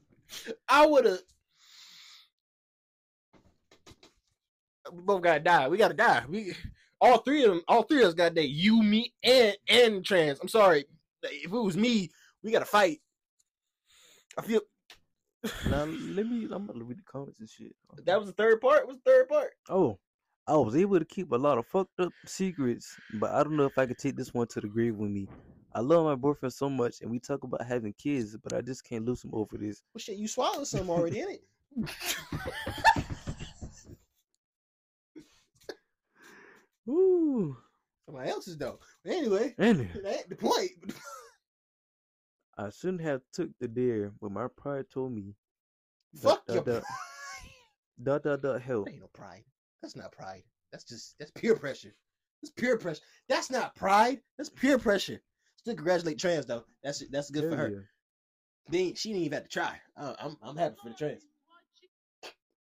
I 0.69 0.85
would 0.85 1.05
have. 1.05 1.19
We 4.91 5.01
both 5.01 5.23
gotta 5.23 5.39
die. 5.39 5.67
We 5.67 5.77
gotta 5.77 5.95
die. 5.95 6.23
We 6.29 6.53
all 7.01 7.17
three 7.17 7.43
of 7.43 7.49
them. 7.49 7.63
All 7.67 7.81
three 7.81 8.03
of 8.03 8.09
us 8.09 8.13
got 8.13 8.35
that. 8.35 8.49
You, 8.49 8.83
me, 8.83 9.11
and 9.23 9.57
and 9.67 10.05
trans. 10.05 10.39
I'm 10.39 10.49
sorry. 10.49 10.85
If 11.23 11.45
it 11.45 11.49
was 11.49 11.75
me, 11.75 12.11
we 12.43 12.51
gotta 12.51 12.65
fight. 12.65 12.99
I 14.37 14.43
feel 14.43 14.61
now 15.71 15.85
let 15.85 16.27
me. 16.27 16.47
I'm 16.51 16.67
gonna 16.67 16.83
read 16.83 16.99
the 16.99 17.11
comments 17.11 17.39
and 17.39 17.49
shit. 17.49 17.75
that 18.05 18.19
was 18.19 18.27
the 18.27 18.33
third 18.33 18.61
part. 18.61 18.85
What's 18.85 18.99
the 19.03 19.11
third 19.11 19.27
part? 19.27 19.53
Oh, 19.69 19.97
I 20.45 20.57
was 20.57 20.75
able 20.75 20.99
to 20.99 21.05
keep 21.05 21.31
a 21.31 21.37
lot 21.37 21.57
of 21.57 21.65
fucked 21.67 21.99
up 21.99 22.11
secrets, 22.25 22.97
but 23.13 23.31
I 23.31 23.43
don't 23.43 23.55
know 23.55 23.65
if 23.65 23.77
I 23.77 23.85
could 23.85 23.97
take 23.97 24.17
this 24.17 24.33
one 24.33 24.47
to 24.47 24.59
the 24.59 24.67
grave 24.67 24.97
with 24.97 25.09
me. 25.09 25.29
I 25.73 25.79
love 25.79 26.05
my 26.05 26.15
boyfriend 26.15 26.51
so 26.53 26.69
much, 26.69 26.97
and 27.01 27.09
we 27.09 27.19
talk 27.19 27.43
about 27.43 27.65
having 27.65 27.93
kids, 27.93 28.35
but 28.35 28.53
I 28.53 28.61
just 28.61 28.83
can't 28.83 29.05
lose 29.05 29.23
him 29.23 29.31
over 29.33 29.57
this. 29.57 29.81
Well, 29.93 29.99
shit, 29.99 30.17
you 30.17 30.27
swallowed 30.27 30.67
some 30.67 30.89
already 30.89 31.21
in 31.21 31.29
it. 31.29 31.43
Ooh, 36.89 37.55
Somebody 38.05 38.29
else's 38.29 38.57
though. 38.57 38.79
But 39.03 39.13
anyway, 39.13 39.55
and 39.57 39.79
that 40.03 40.17
ain't 40.17 40.29
the 40.29 40.35
point. 40.35 40.71
I 42.57 42.69
shouldn't 42.69 43.01
have 43.01 43.21
took 43.31 43.49
the 43.59 43.67
dare, 43.69 44.11
but 44.21 44.31
my 44.31 44.47
pride 44.57 44.85
told 44.93 45.13
me. 45.13 45.33
Fuck 46.21 46.45
dot, 46.45 46.53
your 46.53 46.63
dot, 46.63 46.83
dot, 48.03 48.23
dot, 48.23 48.41
dot, 48.41 48.61
help. 48.61 48.85
That 48.87 48.91
ain't 48.91 49.01
no 49.01 49.07
pride. 49.07 49.45
That's 49.83 49.95
not 49.97 50.11
pride. 50.13 50.41
That's 50.71 50.85
just 50.85 51.15
that's 51.19 51.29
peer 51.31 51.55
pressure. 51.55 51.93
That's 52.41 52.51
peer 52.53 52.77
pressure. 52.77 53.01
That's 53.29 53.51
not 53.51 53.75
pride. 53.75 54.21
That's 54.37 54.49
peer 54.49 54.79
pressure. 54.79 55.21
Still 55.57 55.75
congratulate 55.75 56.17
trans 56.17 56.45
though. 56.45 56.63
That's 56.83 57.03
that's 57.11 57.29
good 57.29 57.43
for 57.43 57.55
Hell 57.55 57.65
her. 57.65 57.71
yeah. 57.71 57.79
They 58.69 58.77
ain't, 58.79 58.97
she 58.97 59.09
didn't 59.09 59.23
even 59.25 59.33
have 59.33 59.43
to 59.43 59.49
try. 59.49 59.75
Uh, 59.97 60.13
I'm 60.19 60.37
I'm 60.41 60.55
happy 60.55 60.77
for 60.81 60.87
the 60.89 60.95
trans. 60.95 61.23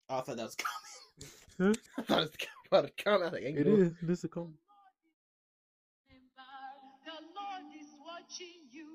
Oh, 0.10 0.18
I 0.18 0.22
thought 0.22 0.38
that 0.38 0.44
was 0.44 0.56
coming. 0.56 0.74
Huh? 1.60 1.74
I 1.98 2.02
thought 2.04 2.18
it 2.20 2.22
was 2.22 2.32
about 2.68 2.86
to 2.86 3.04
come. 3.04 3.22
I 3.22 3.24
was 3.26 3.34
like, 3.34 3.42
ain't 3.44 3.58
It 3.58 3.66
no- 3.66 3.76
is. 3.78 3.92
This 4.04 4.24
is 4.24 4.30
coming. 4.32 4.54
The 6.08 7.18
Lord 7.34 7.74
is 7.74 7.88
watching 8.06 8.68
you. 8.70 8.94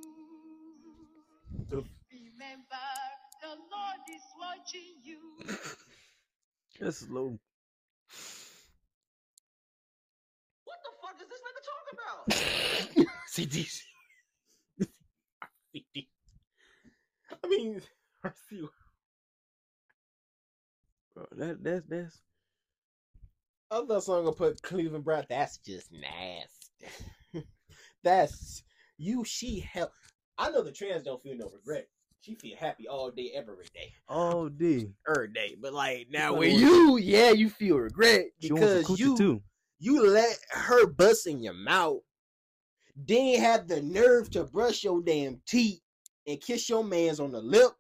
The- 1.71 1.83
Remember, 2.13 2.87
the 3.43 3.49
Lord 3.49 4.03
is 4.15 4.23
watching 4.39 4.95
you. 5.03 5.19
That's 6.81 6.99
slow. 6.99 7.37
What 10.65 10.79
the 10.85 10.93
is 11.63 11.69
talking 11.69 11.99
about? 11.99 13.17
CDs. 13.33 13.83
I 17.43 17.49
mean, 17.49 17.81
I 18.25 18.31
see. 18.49 18.69
Bro, 21.15 21.27
that 21.33 21.63
that's 21.63 21.87
that's 21.89 22.21
I 23.71 23.84
thought 23.87 24.05
someone 24.05 24.25
gonna 24.25 24.37
put 24.37 24.63
Cleveland 24.63 25.05
Brown. 25.05 25.25
That's 25.29 25.59
just 25.59 25.91
nasty. 25.93 27.47
That's 28.03 28.63
you. 28.99 29.25
She 29.25 29.61
help. 29.61 29.93
I 30.37 30.51
know 30.51 30.63
the 30.63 30.72
trans 30.72 31.05
don't 31.05 31.22
feel 31.22 31.37
no 31.37 31.51
regret. 31.53 31.89
She 32.21 32.34
feel 32.34 32.57
happy 32.57 32.87
all 32.87 33.11
day, 33.11 33.33
every 33.34 33.57
day, 33.75 33.93
all 34.09 34.49
day. 34.49 34.89
every 35.09 35.29
day. 35.33 35.57
But 35.61 35.72
like 35.72 36.09
now, 36.11 36.34
with 36.34 36.53
you, 36.53 36.99
yeah, 36.99 37.30
you 37.30 37.49
feel 37.49 37.79
regret 37.79 38.26
She 38.41 38.53
wants 38.53 38.75
a 38.75 38.79
because 38.79 39.01
you 39.01 39.17
too. 39.17 39.43
You 39.83 40.07
let 40.07 40.38
her 40.53 40.87
bust 40.87 41.26
in 41.26 41.42
your 41.42 41.54
mouth. 41.54 41.99
Then 42.95 43.41
have 43.41 43.67
the 43.67 43.83
nerve 43.83 44.30
to 44.30 44.45
brush 44.45 44.84
your 44.84 45.03
damn 45.03 45.41
teeth 45.45 45.80
and 46.25 46.41
kiss 46.41 46.68
your 46.68 46.84
man's 46.84 47.18
on 47.18 47.33
the 47.33 47.41
lip. 47.41 47.72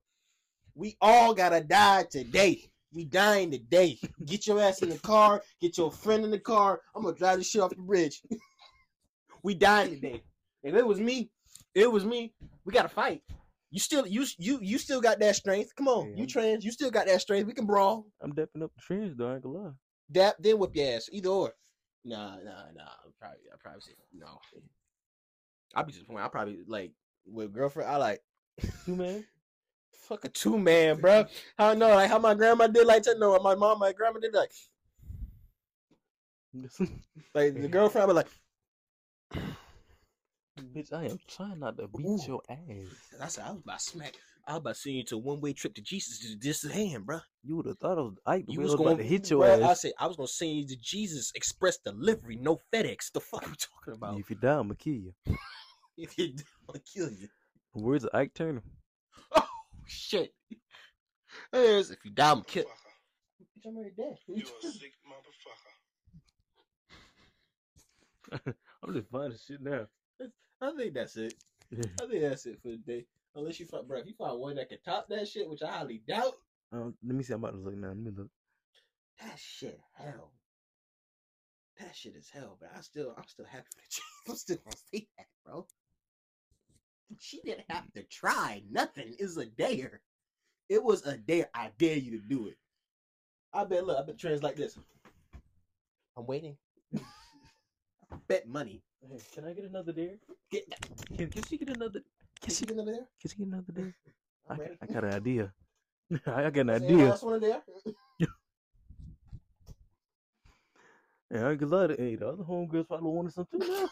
We 0.74 0.96
all 1.00 1.32
gotta 1.32 1.60
die 1.60 2.06
today. 2.10 2.64
We 2.92 3.04
dying 3.04 3.52
today. 3.52 4.00
Get 4.26 4.48
your 4.48 4.60
ass 4.60 4.82
in 4.82 4.88
the 4.88 4.98
car. 4.98 5.42
Get 5.60 5.78
your 5.78 5.92
friend 5.92 6.24
in 6.24 6.32
the 6.32 6.40
car. 6.40 6.80
I'm 6.96 7.04
gonna 7.04 7.14
drive 7.14 7.38
this 7.38 7.48
shit 7.48 7.60
off 7.60 7.70
the 7.70 7.76
bridge. 7.76 8.20
we 9.44 9.54
dying 9.54 9.90
today. 9.90 10.24
If 10.64 10.74
it 10.74 10.84
was 10.84 10.98
me, 10.98 11.30
it 11.72 11.90
was 11.90 12.04
me. 12.04 12.34
We 12.64 12.72
gotta 12.72 12.88
fight. 12.88 13.22
You 13.70 13.78
still 13.78 14.08
you 14.08 14.26
you 14.38 14.58
you 14.60 14.78
still 14.78 15.00
got 15.00 15.20
that 15.20 15.36
strength. 15.36 15.70
Come 15.76 15.86
on, 15.86 16.10
Yeah, 16.10 16.22
you 16.22 16.26
trans. 16.26 16.64
You 16.64 16.72
still 16.72 16.90
got 16.90 17.06
that 17.06 17.20
strength. 17.20 17.46
We 17.46 17.54
can 17.54 17.66
brawl. 17.66 18.06
I'm 18.20 18.32
dapping 18.32 18.64
up 18.64 18.72
the 18.74 18.82
trans 18.82 19.16
though. 19.16 19.30
I 19.30 19.34
ain't 19.34 19.44
gonna 19.44 19.58
lie. 19.58 19.70
Dap, 20.10 20.34
then 20.40 20.58
whip 20.58 20.74
your 20.74 20.96
ass. 20.96 21.08
Either 21.12 21.28
or. 21.28 21.52
Nah, 22.04 22.36
nah, 22.36 22.70
nah. 22.74 22.92
I'm 23.04 23.12
probably, 23.18 23.38
I 23.52 23.56
probably 23.60 23.80
say 23.80 23.92
no. 24.12 24.40
I'd 25.74 25.86
be 25.86 25.92
disappointed. 25.92 26.22
I 26.22 26.28
probably 26.28 26.58
like 26.66 26.92
with 27.26 27.52
girlfriend. 27.52 27.90
I 27.90 27.96
like 27.96 28.22
Two 28.84 28.96
man. 28.96 29.24
fuck 29.94 30.24
a 30.24 30.28
two 30.28 30.58
man, 30.58 31.00
bro. 31.00 31.24
How 31.58 31.74
know 31.74 31.88
like 31.88 32.10
how 32.10 32.18
my 32.18 32.34
grandma 32.34 32.66
did 32.66 32.86
like 32.86 33.02
to 33.04 33.18
know 33.18 33.38
my 33.38 33.54
mom, 33.54 33.78
my 33.78 33.92
grandma 33.92 34.18
did 34.18 34.34
like 34.34 34.52
like 37.34 37.54
the 37.54 37.68
girlfriend. 37.70 38.04
I 38.04 38.06
be 38.06 38.12
like, 38.12 38.28
Bitch, 40.74 40.92
I 40.92 41.06
am 41.06 41.18
trying 41.26 41.60
not 41.60 41.76
to 41.78 41.88
beat 41.88 42.06
Ooh. 42.06 42.18
your 42.26 42.42
ass. 42.48 42.58
That's 43.18 43.38
I 43.38 43.50
was 43.50 43.60
about 43.60 43.78
to 43.78 43.84
smack. 43.84 44.14
I 44.46 44.52
was 44.52 44.58
about 44.58 44.74
to 44.74 44.80
send 44.80 44.96
you 44.96 45.04
to 45.04 45.14
a 45.16 45.18
one 45.18 45.40
way 45.40 45.52
trip 45.52 45.74
to 45.74 45.82
Jesus 45.82 46.18
to 46.20 46.36
this 46.36 46.68
hand, 46.70 47.06
bro. 47.06 47.20
You 47.44 47.56
would 47.56 47.66
have 47.66 47.78
thought 47.78 47.98
I 47.98 48.02
was 48.02 48.14
Ike. 48.26 48.44
You 48.48 48.54
You 48.54 48.60
was 48.60 48.72
was 48.72 48.80
going 48.80 48.98
to 48.98 49.04
hit 49.04 49.30
your 49.30 49.42
bruh, 49.42 49.62
I 49.62 49.74
said 49.74 49.92
I 49.98 50.06
was 50.06 50.16
gonna 50.16 50.26
send 50.26 50.52
you 50.52 50.66
to 50.66 50.76
Jesus 50.76 51.30
Express 51.34 51.78
delivery, 51.78 52.36
no 52.36 52.58
FedEx. 52.72 53.12
The 53.12 53.20
fuck 53.20 53.46
I'm 53.46 53.54
talking 53.54 53.94
about? 53.94 54.18
If 54.18 54.30
you 54.30 54.36
die, 54.36 54.54
I'm 54.58 54.68
gonna 54.68 54.74
kill 54.74 54.94
you. 54.94 55.14
If 55.98 56.16
you 56.16 56.32
do, 56.32 56.42
I'll 56.68 56.80
kill 56.80 57.10
you. 57.10 57.28
Where's 57.74 58.06
Ike 58.12 58.34
Turner? 58.34 58.62
Oh 59.36 59.46
shit! 59.86 60.32
Yes, 61.52 61.90
if 61.90 62.04
you 62.04 62.10
die, 62.10 62.30
I'm 62.30 62.36
gonna 62.36 62.44
kill. 62.46 62.64
Motherfucker. 62.64 63.42
Bitch, 63.42 63.66
I'm 63.68 63.76
already 63.76 63.94
dead. 63.96 64.16
You 64.28 64.42
a 64.42 64.72
sick 64.72 64.92
motherfucker. 68.32 68.54
I'm 68.82 68.94
just 68.94 69.08
finding 69.10 69.38
shit 69.38 69.60
now. 69.60 69.86
I 70.62 70.70
think 70.76 70.94
that's 70.94 71.16
it. 71.16 71.34
I 71.72 72.06
think 72.06 72.22
that's 72.22 72.46
it 72.46 72.58
for 72.62 72.68
the 72.68 72.78
day. 72.78 73.06
Unless 73.34 73.60
you 73.60 73.66
find, 73.66 73.86
bro, 73.88 73.98
if 73.98 74.06
you 74.06 74.14
find 74.14 74.38
one 74.38 74.56
that 74.56 74.68
can 74.68 74.78
top 74.84 75.08
that 75.08 75.26
shit, 75.28 75.48
which 75.48 75.62
I 75.62 75.70
highly 75.72 76.02
doubt, 76.06 76.34
Um, 76.72 76.94
let 77.04 77.14
me 77.16 77.22
see. 77.22 77.32
I'm 77.32 77.42
about 77.42 77.52
to 77.52 77.58
look 77.58 77.74
now. 77.74 77.88
Let 77.88 77.96
me 77.96 78.10
look. 78.16 78.28
that 79.20 79.38
shit 79.38 79.80
hell. 79.94 80.32
That 81.80 81.96
shit 81.96 82.14
is 82.16 82.28
hell, 82.28 82.58
but 82.60 82.70
I 82.76 82.80
still, 82.82 83.14
I'm 83.16 83.26
still 83.26 83.46
happy 83.46 83.64
for 83.74 83.80
the 83.80 83.88
chick. 83.90 84.04
I'm 84.28 84.36
still 84.36 84.56
gonna 84.64 84.76
say 84.92 85.08
that, 85.16 85.26
bro. 85.44 85.66
She 87.18 87.40
didn't 87.44 87.64
have 87.68 87.90
to 87.94 88.02
try 88.04 88.62
nothing. 88.70 89.14
It 89.18 89.22
was 89.24 89.36
a 89.38 89.46
dare. 89.46 90.00
It 90.68 90.82
was 90.82 91.04
a 91.06 91.16
dare. 91.16 91.48
I 91.54 91.70
dare 91.78 91.96
you 91.96 92.12
to 92.18 92.24
do 92.26 92.46
it. 92.48 92.56
I 93.52 93.64
bet. 93.64 93.86
Look, 93.86 93.98
I 93.98 94.02
bet 94.06 94.18
trends 94.18 94.42
like 94.42 94.56
this. 94.56 94.78
I'm 96.16 96.26
waiting. 96.26 96.56
Bet 98.28 98.46
money. 98.46 98.82
Hey, 99.00 99.18
can 99.34 99.46
I 99.46 99.52
get 99.54 99.64
another 99.64 99.92
dare? 99.92 100.16
Get 100.50 100.64
Can, 101.16 101.28
can 101.30 101.42
she 101.44 101.56
get 101.56 101.70
another? 101.70 102.00
Can 102.42 102.48
Can 102.48 102.50
she? 102.50 102.54
she 102.56 102.66
get 102.66 102.74
another 102.74 102.92
there? 102.92 103.06
Can 103.20 103.30
she 103.30 103.36
get 103.36 103.46
another 103.46 103.72
dare? 103.72 103.94
I, 104.48 104.52
I'm 104.52 104.58
got- 104.58 104.70
I 104.82 104.86
got 104.86 105.04
an 105.04 105.14
idea. 105.14 105.52
I 106.26 106.50
got 106.50 106.56
an 106.60 106.68
Say 106.68 106.74
idea. 106.86 106.96
Last 107.08 107.22
one 107.22 107.40
there. 107.40 107.62
Yeah, 111.30 111.46
I 111.46 111.50
ain't 111.52 111.60
gonna 111.60 111.74
lie 111.74 111.86
to 111.86 111.94
hey, 111.96 112.14
the 112.16 112.28
other 112.28 112.44
homegirls 112.44 112.88
probably 112.88 113.08
wanted 113.10 113.32
some 113.32 113.46
too 113.50 113.56
now. 113.58 113.88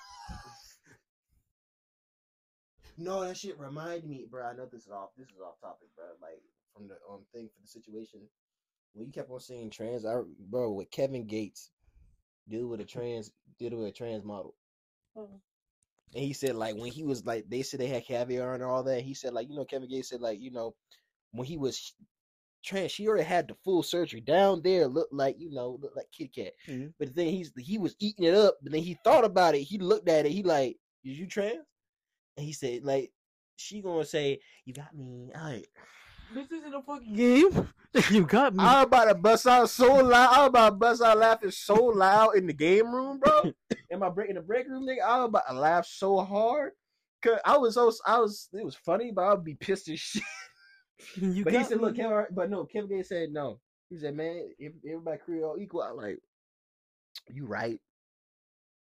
No, 2.98 3.22
that 3.24 3.38
shit 3.38 3.58
remind 3.58 4.04
me, 4.04 4.26
bro. 4.30 4.44
I 4.46 4.52
know 4.54 4.66
this 4.70 4.82
is 4.82 4.90
off. 4.90 5.10
This 5.16 5.28
is 5.28 5.40
off 5.42 5.58
topic, 5.62 5.88
bro. 5.96 6.04
Like 6.20 6.42
from 6.74 6.86
the 6.86 6.96
um 7.10 7.20
thing 7.32 7.48
for 7.48 7.62
the 7.62 7.66
situation 7.66 8.20
when 8.92 9.06
you 9.06 9.12
kept 9.12 9.30
on 9.30 9.40
saying 9.40 9.70
trans, 9.70 10.04
I 10.04 10.16
bro 10.38 10.72
with 10.72 10.90
Kevin 10.90 11.26
Gates 11.26 11.70
deal 12.46 12.66
with 12.66 12.80
a 12.80 12.84
trans 12.84 13.30
deal 13.58 13.74
with 13.78 13.88
a 13.88 13.92
trans 13.92 14.22
model, 14.22 14.54
and 16.14 16.24
he 16.24 16.32
said 16.32 16.56
like 16.56 16.74
when 16.76 16.90
he 16.90 17.04
was 17.04 17.24
like 17.24 17.44
they 17.48 17.62
said 17.62 17.80
they 17.80 17.86
had 17.86 18.04
caviar 18.04 18.54
and 18.54 18.62
all 18.62 18.82
that. 18.82 19.02
He 19.02 19.14
said 19.14 19.32
like 19.32 19.48
you 19.48 19.56
know 19.56 19.64
Kevin 19.64 19.88
Gates 19.88 20.08
said 20.10 20.20
like 20.20 20.40
you 20.40 20.50
know 20.50 20.74
when 21.32 21.46
he 21.46 21.56
was 21.56 21.94
trans, 22.64 22.92
she 22.92 23.06
already 23.08 23.24
had 23.24 23.48
the 23.48 23.54
full 23.64 23.82
surgery 23.82 24.20
down 24.20 24.60
there. 24.62 24.86
Looked 24.86 25.12
like 25.12 25.36
you 25.38 25.50
know 25.50 25.78
looked 25.80 25.96
like 25.96 26.10
Kit 26.12 26.34
Kat, 26.34 26.52
Mhm. 26.68 26.92
but 26.98 27.14
then 27.14 27.28
he's 27.28 27.52
he 27.58 27.78
was 27.78 27.94
eating 28.00 28.24
it 28.24 28.34
up. 28.34 28.56
But 28.62 28.72
then 28.72 28.82
he 28.82 28.98
thought 29.04 29.24
about 29.24 29.54
it. 29.54 29.62
He 29.62 29.78
looked 29.78 30.08
at 30.08 30.26
it. 30.26 30.32
He 30.32 30.42
like, 30.42 30.76
is 31.04 31.18
you 31.18 31.26
trans? 31.26 31.64
And 32.36 32.44
he 32.46 32.52
said 32.52 32.84
like 32.84 33.12
she 33.56 33.80
gonna 33.82 34.04
say 34.04 34.40
you 34.64 34.74
got 34.74 34.94
me. 34.94 35.30
All 35.34 35.42
right. 35.42 35.66
This 36.32 36.50
isn't 36.52 36.74
a 36.74 36.82
fucking 36.82 37.14
game. 37.14 37.68
you 38.10 38.24
got 38.24 38.54
me. 38.54 38.62
I 38.62 38.76
was 38.76 38.84
about 38.84 39.04
to 39.06 39.14
bust 39.16 39.46
out 39.46 39.68
so 39.68 39.94
loud. 39.94 40.32
I 40.32 40.38
was 40.40 40.48
about 40.48 40.70
to 40.70 40.76
bust 40.76 41.02
out 41.02 41.18
laughing 41.18 41.50
so 41.50 41.74
loud 41.74 42.36
in 42.36 42.46
the 42.46 42.52
game 42.52 42.94
room, 42.94 43.18
bro. 43.18 43.52
in 43.90 43.98
my 43.98 44.08
break 44.08 44.30
in 44.30 44.36
the 44.36 44.42
break 44.42 44.68
room, 44.68 44.86
nigga. 44.86 45.02
I 45.02 45.18
was 45.18 45.28
about 45.28 45.48
to 45.48 45.54
laugh 45.54 45.86
so 45.86 46.18
hard. 46.20 46.72
Cause 47.22 47.38
I 47.44 47.58
was 47.58 47.74
so 47.74 47.92
I 48.06 48.18
was 48.18 48.48
it 48.52 48.64
was 48.64 48.76
funny, 48.76 49.10
but 49.10 49.24
I'd 49.24 49.44
be 49.44 49.54
pissed 49.54 49.88
as 49.90 49.98
shit. 50.00 50.22
you 51.16 51.44
but 51.44 51.52
he 51.52 51.64
said, 51.64 51.80
look, 51.80 51.92
me. 51.92 52.02
Kevin, 52.02 52.26
but 52.30 52.48
no, 52.48 52.64
Kevin 52.64 52.88
Gates 52.88 53.08
said 53.08 53.30
no. 53.30 53.60
He 53.90 53.98
said, 53.98 54.16
man, 54.16 54.50
if 54.58 54.72
everybody 54.86 55.18
create 55.18 55.42
all 55.42 55.58
equal, 55.58 55.82
I'm 55.82 55.96
like, 55.96 56.18
you 57.28 57.44
right. 57.44 57.80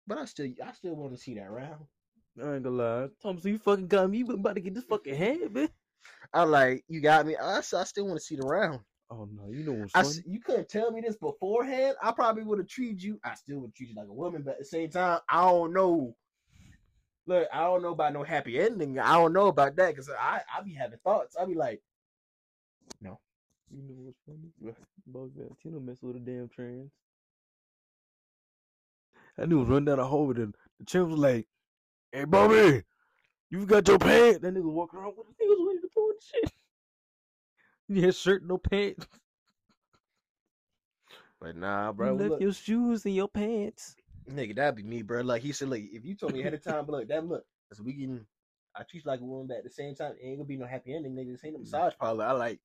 But 0.07 0.19
I 0.19 0.25
still 0.27 0.49
I 0.65 0.73
still 0.73 0.95
want 0.95 1.13
to 1.13 1.19
see 1.19 1.35
that 1.35 1.51
round. 1.51 1.85
I 2.43 2.55
ain't 2.55 2.63
gonna 2.63 2.77
lie. 2.77 3.09
Thompson, 3.21 3.53
you 3.53 3.59
fucking 3.59 3.89
got 3.89 4.09
me. 4.09 4.19
You 4.19 4.31
about 4.31 4.55
to 4.55 4.61
get 4.61 4.75
this 4.75 4.85
fucking 4.85 5.15
head, 5.15 5.53
man. 5.53 5.69
I 6.33 6.45
like, 6.45 6.85
you 6.89 7.01
got 7.01 7.27
me. 7.27 7.37
I, 7.37 7.59
I 7.59 7.61
still 7.61 8.07
want 8.07 8.19
to 8.19 8.25
see 8.25 8.37
the 8.37 8.47
round. 8.47 8.81
Oh 9.11 9.29
no, 9.31 9.51
you 9.51 9.63
know 9.65 9.73
what's 9.73 9.95
I 9.95 10.03
funny? 10.03 10.23
you 10.27 10.41
couldn't 10.41 10.71
tell 10.71 10.91
me 10.91 11.03
this 11.03 11.17
beforehand. 11.17 11.97
I 12.03 12.13
probably 12.13 12.45
would 12.45 12.59
have 12.59 12.69
treated 12.69 13.03
you. 13.03 13.21
I 13.25 13.35
still 13.35 13.59
would 13.61 13.75
treat 13.75 13.91
you 13.91 13.95
like 13.95 14.09
a 14.09 14.13
woman, 14.13 14.43
but 14.43 14.53
at 14.53 14.59
the 14.61 14.65
same 14.65 14.89
time, 14.89 15.21
I 15.29 15.43
don't 15.43 15.75
know. 15.75 16.17
Look, 17.27 17.47
I 17.53 17.61
don't 17.61 17.83
know 17.83 17.93
about 17.93 18.15
no 18.15 18.23
happy 18.23 18.59
ending. 18.59 18.99
I 18.99 19.15
don't 19.15 19.35
know 19.35 19.49
about 19.49 19.77
that 19.77 19.91
because 19.91 20.09
I 20.09 20.41
I 20.57 20.63
be 20.63 20.73
having 20.73 20.99
thoughts. 21.05 21.37
I 21.39 21.45
be 21.45 21.55
like, 21.55 21.83
no. 23.01 23.21
You 23.71 23.83
know 23.83 23.95
what's 23.99 24.19
funny? 24.27 24.75
Bug 25.07 25.33
that 25.37 25.59
Tino 25.63 25.81
mess 25.81 25.99
with 26.03 26.17
a 26.17 26.19
damn 26.19 26.49
trans. 26.49 26.91
I 29.39 29.47
knew 29.47 29.61
was 29.61 29.69
run 29.69 29.85
down 29.85 29.99
the 29.99 30.07
hall 30.07 30.27
with 30.27 30.37
the 30.37 30.53
the 30.79 30.85
champ 30.87 31.11
was 31.11 31.19
like, 31.19 31.47
"Hey, 32.13 32.25
Bobby, 32.25 32.83
you 33.61 33.67
got 33.67 33.87
your 33.87 33.99
pants?" 33.99 34.41
That 34.41 34.55
nigga 34.55 34.65
walking 34.65 34.99
around 34.99 35.15
with 35.17 35.27
the 35.39 35.45
niggas 35.45 35.93
pull 35.95 36.09
the 36.09 36.15
shit. 36.21 36.53
He 37.89 38.01
had 38.01 38.15
shirt, 38.15 38.43
no 38.45 38.57
pants. 38.59 39.07
but 41.41 41.57
nah, 41.57 41.89
You 41.89 41.93
bro. 41.93 42.15
left 42.15 42.31
Look, 42.31 42.41
your 42.41 42.53
shoes 42.53 43.05
and 43.05 43.15
your 43.15 43.29
pants. 43.29 43.97
nigga, 44.31 44.57
that'd 44.57 44.77
be 44.77 44.83
me, 44.83 45.03
bro. 45.03 45.21
Like 45.21 45.43
he 45.43 45.53
said, 45.53 45.69
like 45.69 45.85
if 45.93 46.05
you 46.05 46.15
told 46.15 46.33
me 46.33 46.41
ahead 46.41 46.55
of 46.55 46.63
time, 46.63 46.87
but 46.87 46.93
look, 46.93 47.09
that 47.09 47.27
look, 47.27 47.45
cause 47.69 47.83
we 47.83 47.93
can. 47.95 48.27
I 48.75 48.85
treat 48.85 49.05
you 49.05 49.11
like 49.11 49.21
a 49.21 49.25
woman, 49.25 49.49
but 49.49 49.59
at 49.59 49.65
the 49.65 49.71
same 49.71 49.95
time, 49.95 50.13
it 50.13 50.25
ain't 50.25 50.39
gonna 50.39 50.47
be 50.47 50.57
no 50.57 50.65
happy 50.67 50.95
ending, 50.95 51.15
nigga. 51.15 51.33
This 51.33 51.45
ain't 51.45 51.57
a 51.57 51.59
mm. 51.59 51.63
massage 51.63 51.93
parlor. 52.01 52.25
I 52.25 52.33
like. 52.33 52.61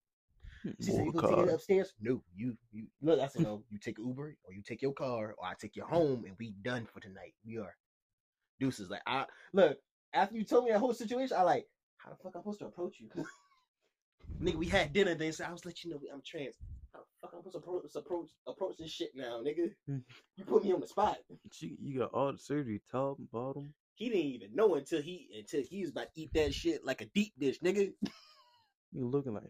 She 0.79 0.91
said, 0.91 1.05
"You 1.05 1.11
gonna 1.11 1.35
take 1.35 1.47
it 1.47 1.53
upstairs?" 1.53 1.93
No, 1.99 2.23
you, 2.35 2.57
you. 2.71 2.87
Look, 3.01 3.19
I 3.19 3.27
said, 3.27 3.41
"No, 3.43 3.63
you 3.69 3.79
take 3.79 3.97
Uber 3.99 4.37
or 4.45 4.53
you 4.53 4.61
take 4.61 4.81
your 4.81 4.93
car 4.93 5.35
or 5.37 5.45
I 5.45 5.53
take 5.59 5.75
you 5.75 5.83
home 5.83 6.23
and 6.25 6.35
we 6.39 6.51
done 6.63 6.87
for 6.93 7.01
tonight. 7.01 7.33
We 7.45 7.57
are 7.57 7.75
deuces." 8.59 8.89
Like, 8.89 9.01
I 9.05 9.25
look 9.51 9.77
after 10.17 10.35
you 10.35 10.43
told 10.43 10.65
me 10.65 10.71
that 10.71 10.79
whole 10.79 10.93
situation, 10.93 11.37
I 11.37 11.43
like, 11.43 11.67
how 11.97 12.09
the 12.09 12.15
fuck 12.17 12.33
I'm 12.35 12.41
supposed 12.41 12.59
to 12.59 12.65
approach 12.65 12.99
you? 12.99 13.09
Nigga, 14.41 14.55
we 14.55 14.67
had 14.67 14.93
dinner. 14.93 15.15
Then 15.15 15.31
so 15.31 15.45
I 15.45 15.51
was 15.51 15.65
let 15.65 15.83
you 15.83 15.91
know 15.91 15.99
I'm 16.13 16.21
trans. 16.25 16.55
How 16.93 16.99
the 16.99 17.05
fuck 17.21 17.33
I'm 17.33 17.51
supposed 17.51 17.53
to 17.53 17.59
approach 17.59 17.95
approach, 17.95 18.29
approach 18.47 18.77
this 18.77 18.91
shit 18.91 19.11
now, 19.15 19.41
nigga? 19.41 19.71
You 20.37 20.45
put 20.45 20.63
me 20.63 20.71
on 20.71 20.81
the 20.81 20.87
spot. 20.87 21.17
She, 21.51 21.75
you 21.81 21.97
got 21.97 22.13
all 22.13 22.31
the 22.31 22.37
surgery, 22.37 22.79
top 22.91 23.17
and 23.17 23.29
bottom. 23.31 23.73
He 23.95 24.09
didn't 24.09 24.25
even 24.25 24.55
know 24.55 24.75
until 24.75 25.01
he 25.01 25.29
until 25.35 25.63
he 25.63 25.81
was 25.81 25.89
about 25.89 26.13
to 26.13 26.21
eat 26.21 26.29
that 26.35 26.53
shit 26.53 26.85
like 26.85 27.01
a 27.01 27.05
deep 27.05 27.33
dish, 27.39 27.59
nigga. 27.59 27.93
You 28.93 29.07
looking 29.07 29.33
like 29.33 29.43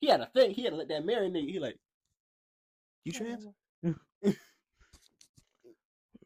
He 0.00 0.08
had 0.08 0.20
a 0.20 0.26
thing. 0.26 0.52
He 0.52 0.62
had 0.62 0.70
to 0.70 0.76
let 0.76 0.88
that 0.88 1.04
marinate. 1.04 1.50
He 1.50 1.58
like, 1.58 1.76
you 3.04 3.12
trans? 3.12 3.46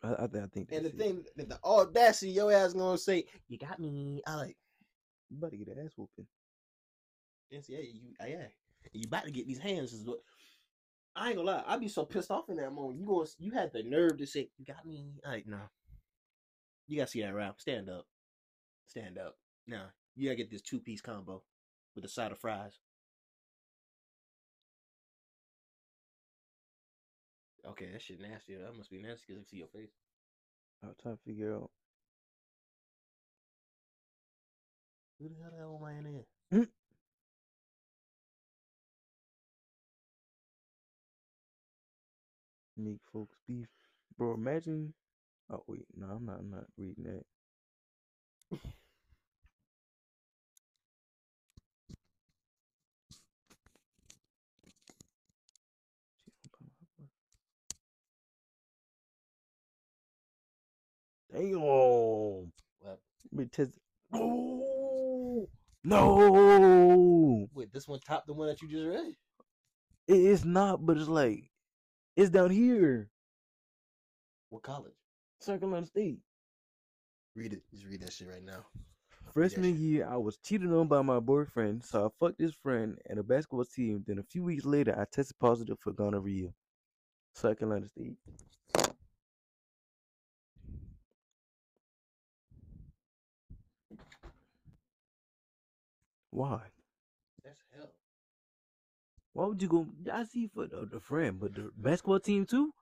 I, 0.02 0.08
I, 0.08 0.24
I 0.24 0.46
think. 0.52 0.68
And 0.72 0.84
the 0.84 0.90
it. 0.90 0.98
thing, 0.98 1.24
that 1.36 1.48
the 1.48 1.58
audacity, 1.64 2.32
your 2.32 2.52
ass 2.52 2.72
gonna 2.74 2.98
say, 2.98 3.24
"You 3.48 3.58
got 3.58 3.78
me." 3.78 4.22
I 4.26 4.34
like, 4.36 4.56
you 5.30 5.38
about 5.38 5.50
to 5.50 5.56
get 5.56 5.68
an 5.68 5.84
ass 5.84 5.92
whooping. 5.96 6.26
yes, 7.50 7.66
yeah, 7.68 7.78
you, 7.80 8.14
uh, 8.20 8.26
yeah, 8.26 8.46
you 8.92 9.04
about 9.06 9.24
to 9.24 9.30
get 9.30 9.46
these 9.46 9.58
hands. 9.58 9.92
Is 9.92 10.06
what 10.06 10.20
I 11.16 11.28
ain't 11.28 11.36
gonna 11.36 11.50
lie. 11.50 11.64
I'd 11.66 11.80
be 11.80 11.88
so 11.88 12.04
pissed 12.04 12.30
off 12.30 12.48
in 12.48 12.56
that 12.56 12.72
moment. 12.72 13.00
You 13.00 13.06
going, 13.06 13.28
you 13.38 13.52
had 13.52 13.72
the 13.72 13.82
nerve 13.82 14.18
to 14.18 14.26
say, 14.26 14.48
"You 14.58 14.64
got 14.64 14.86
me." 14.86 15.20
I 15.26 15.30
like, 15.30 15.46
no, 15.46 15.60
you 16.86 16.96
gotta 16.96 17.10
see 17.10 17.22
that 17.22 17.34
round. 17.34 17.54
Stand 17.58 17.88
up, 17.88 18.06
stand 18.86 19.18
up. 19.18 19.36
Now 19.66 19.86
you 20.16 20.28
gotta 20.28 20.36
get 20.36 20.50
this 20.50 20.62
two 20.62 20.80
piece 20.80 21.00
combo 21.00 21.42
with 21.94 22.04
a 22.04 22.08
side 22.08 22.32
of 22.32 22.38
fries. 22.38 22.78
Okay, 27.70 27.88
that 27.92 28.02
shit 28.02 28.20
nasty. 28.20 28.54
That 28.54 28.76
must 28.76 28.90
be 28.90 28.98
nasty 29.02 29.24
because 29.28 29.42
I 29.42 29.50
see 29.50 29.58
your 29.58 29.68
face. 29.68 29.90
I'm 30.82 30.94
trying 31.02 31.16
to 31.16 31.22
figure 31.26 31.54
out. 31.54 31.70
Who 35.20 35.28
the 35.28 35.34
hell 35.42 35.52
that 35.56 35.64
old 35.64 35.82
man 35.82 36.06
is? 36.06 36.26
Mm. 36.58 36.68
Make 42.76 43.00
folks 43.12 43.36
beef, 43.46 43.66
bro. 44.16 44.34
Imagine. 44.34 44.94
Oh 45.50 45.64
wait, 45.66 45.86
no, 45.96 46.06
I'm 46.06 46.24
not. 46.24 46.38
I'm 46.38 46.50
not 46.50 46.66
reading 46.78 47.04
that. 47.04 48.58
Damn. 61.38 62.52
What? 62.80 63.52
Test. 63.52 63.72
No. 64.12 65.46
No. 65.84 67.48
Wait, 67.54 67.72
this 67.72 67.86
one 67.86 68.00
top 68.00 68.26
the 68.26 68.34
one 68.34 68.48
that 68.48 68.60
you 68.60 68.68
just 68.68 68.86
read? 68.86 69.14
It 70.08 70.16
is 70.16 70.44
not, 70.44 70.84
but 70.84 70.96
it's 70.96 71.08
like 71.08 71.50
it's 72.16 72.30
down 72.30 72.50
here. 72.50 73.10
What 74.50 74.62
college? 74.62 74.94
Carolina 75.44 75.86
State. 75.86 76.18
Read 77.36 77.52
it. 77.52 77.62
Just 77.70 77.86
read 77.86 78.00
that 78.02 78.12
shit 78.12 78.28
right 78.28 78.42
now. 78.42 78.64
Freshman 79.32 79.78
year, 79.78 80.08
I 80.10 80.16
was 80.16 80.38
cheated 80.38 80.72
on 80.72 80.88
by 80.88 81.02
my 81.02 81.20
boyfriend, 81.20 81.84
so 81.84 82.06
I 82.06 82.08
fucked 82.18 82.40
his 82.40 82.54
friend 82.54 82.98
and 83.08 83.18
a 83.18 83.22
basketball 83.22 83.64
team. 83.64 84.02
Then 84.06 84.18
a 84.18 84.22
few 84.22 84.42
weeks 84.42 84.64
later, 84.64 84.98
I 84.98 85.04
tested 85.04 85.38
positive 85.38 85.78
for 85.78 85.92
gonorrhea. 85.92 86.48
South 87.34 87.58
Carolina 87.58 87.86
State. 87.86 88.16
Why? 96.30 96.60
That's 97.44 97.60
hell. 97.76 97.90
Why 99.32 99.46
would 99.46 99.62
you 99.62 99.68
go? 99.68 99.86
I 100.12 100.24
see 100.24 100.48
for 100.48 100.66
the, 100.66 100.86
the 100.90 101.00
friend, 101.00 101.38
but 101.40 101.54
the 101.54 101.70
basketball 101.76 102.20
team 102.20 102.44
too. 102.44 102.72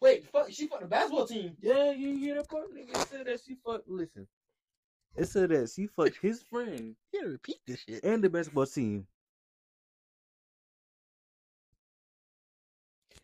Wait, 0.00 0.26
fuck, 0.30 0.50
she 0.50 0.66
fucked 0.66 0.82
the 0.82 0.88
basketball 0.88 1.26
team. 1.26 1.56
Yeah, 1.60 1.92
you 1.92 2.16
hear 2.16 2.36
that 2.36 2.48
part? 2.48 2.74
Nigga 2.74 2.90
it 3.02 3.08
said 3.08 3.26
that 3.26 3.40
she 3.46 3.56
fucked. 3.64 3.88
Listen, 3.88 4.26
it 5.14 5.26
said 5.26 5.50
that 5.50 5.70
she 5.74 5.86
fucked 5.86 6.18
his 6.22 6.42
friend 6.42 6.96
You 7.12 7.20
gotta 7.20 7.32
repeat 7.32 7.58
this 7.66 7.80
shit. 7.86 8.02
and 8.04 8.24
the 8.24 8.30
basketball 8.30 8.66
team. 8.66 9.06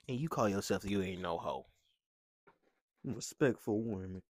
And 0.08 0.20
you 0.20 0.28
call 0.28 0.48
yourself 0.48 0.84
you 0.88 1.02
ain't 1.02 1.22
no 1.22 1.38
hoe. 1.38 1.66
Respectful 3.04 3.80
woman. 3.82 4.22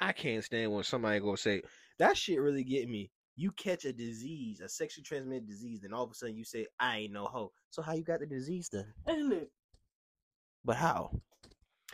I 0.00 0.12
can't 0.12 0.44
stand 0.44 0.72
when 0.72 0.84
somebody 0.84 1.20
go 1.20 1.36
say 1.36 1.62
that 1.98 2.16
shit 2.16 2.40
really 2.40 2.64
get 2.64 2.88
me. 2.88 3.10
You 3.36 3.50
catch 3.52 3.84
a 3.84 3.92
disease, 3.92 4.60
a 4.60 4.68
sexually 4.68 5.04
transmitted 5.04 5.46
disease, 5.46 5.80
then 5.80 5.92
all 5.92 6.04
of 6.04 6.10
a 6.10 6.14
sudden 6.14 6.36
you 6.36 6.44
say 6.44 6.66
I 6.78 6.98
ain't 6.98 7.12
no 7.12 7.24
hoe. 7.24 7.52
So 7.70 7.82
how 7.82 7.94
you 7.94 8.02
got 8.04 8.20
the 8.20 8.26
disease 8.26 8.68
then? 8.70 8.86
But 10.64 10.76
how? 10.76 11.10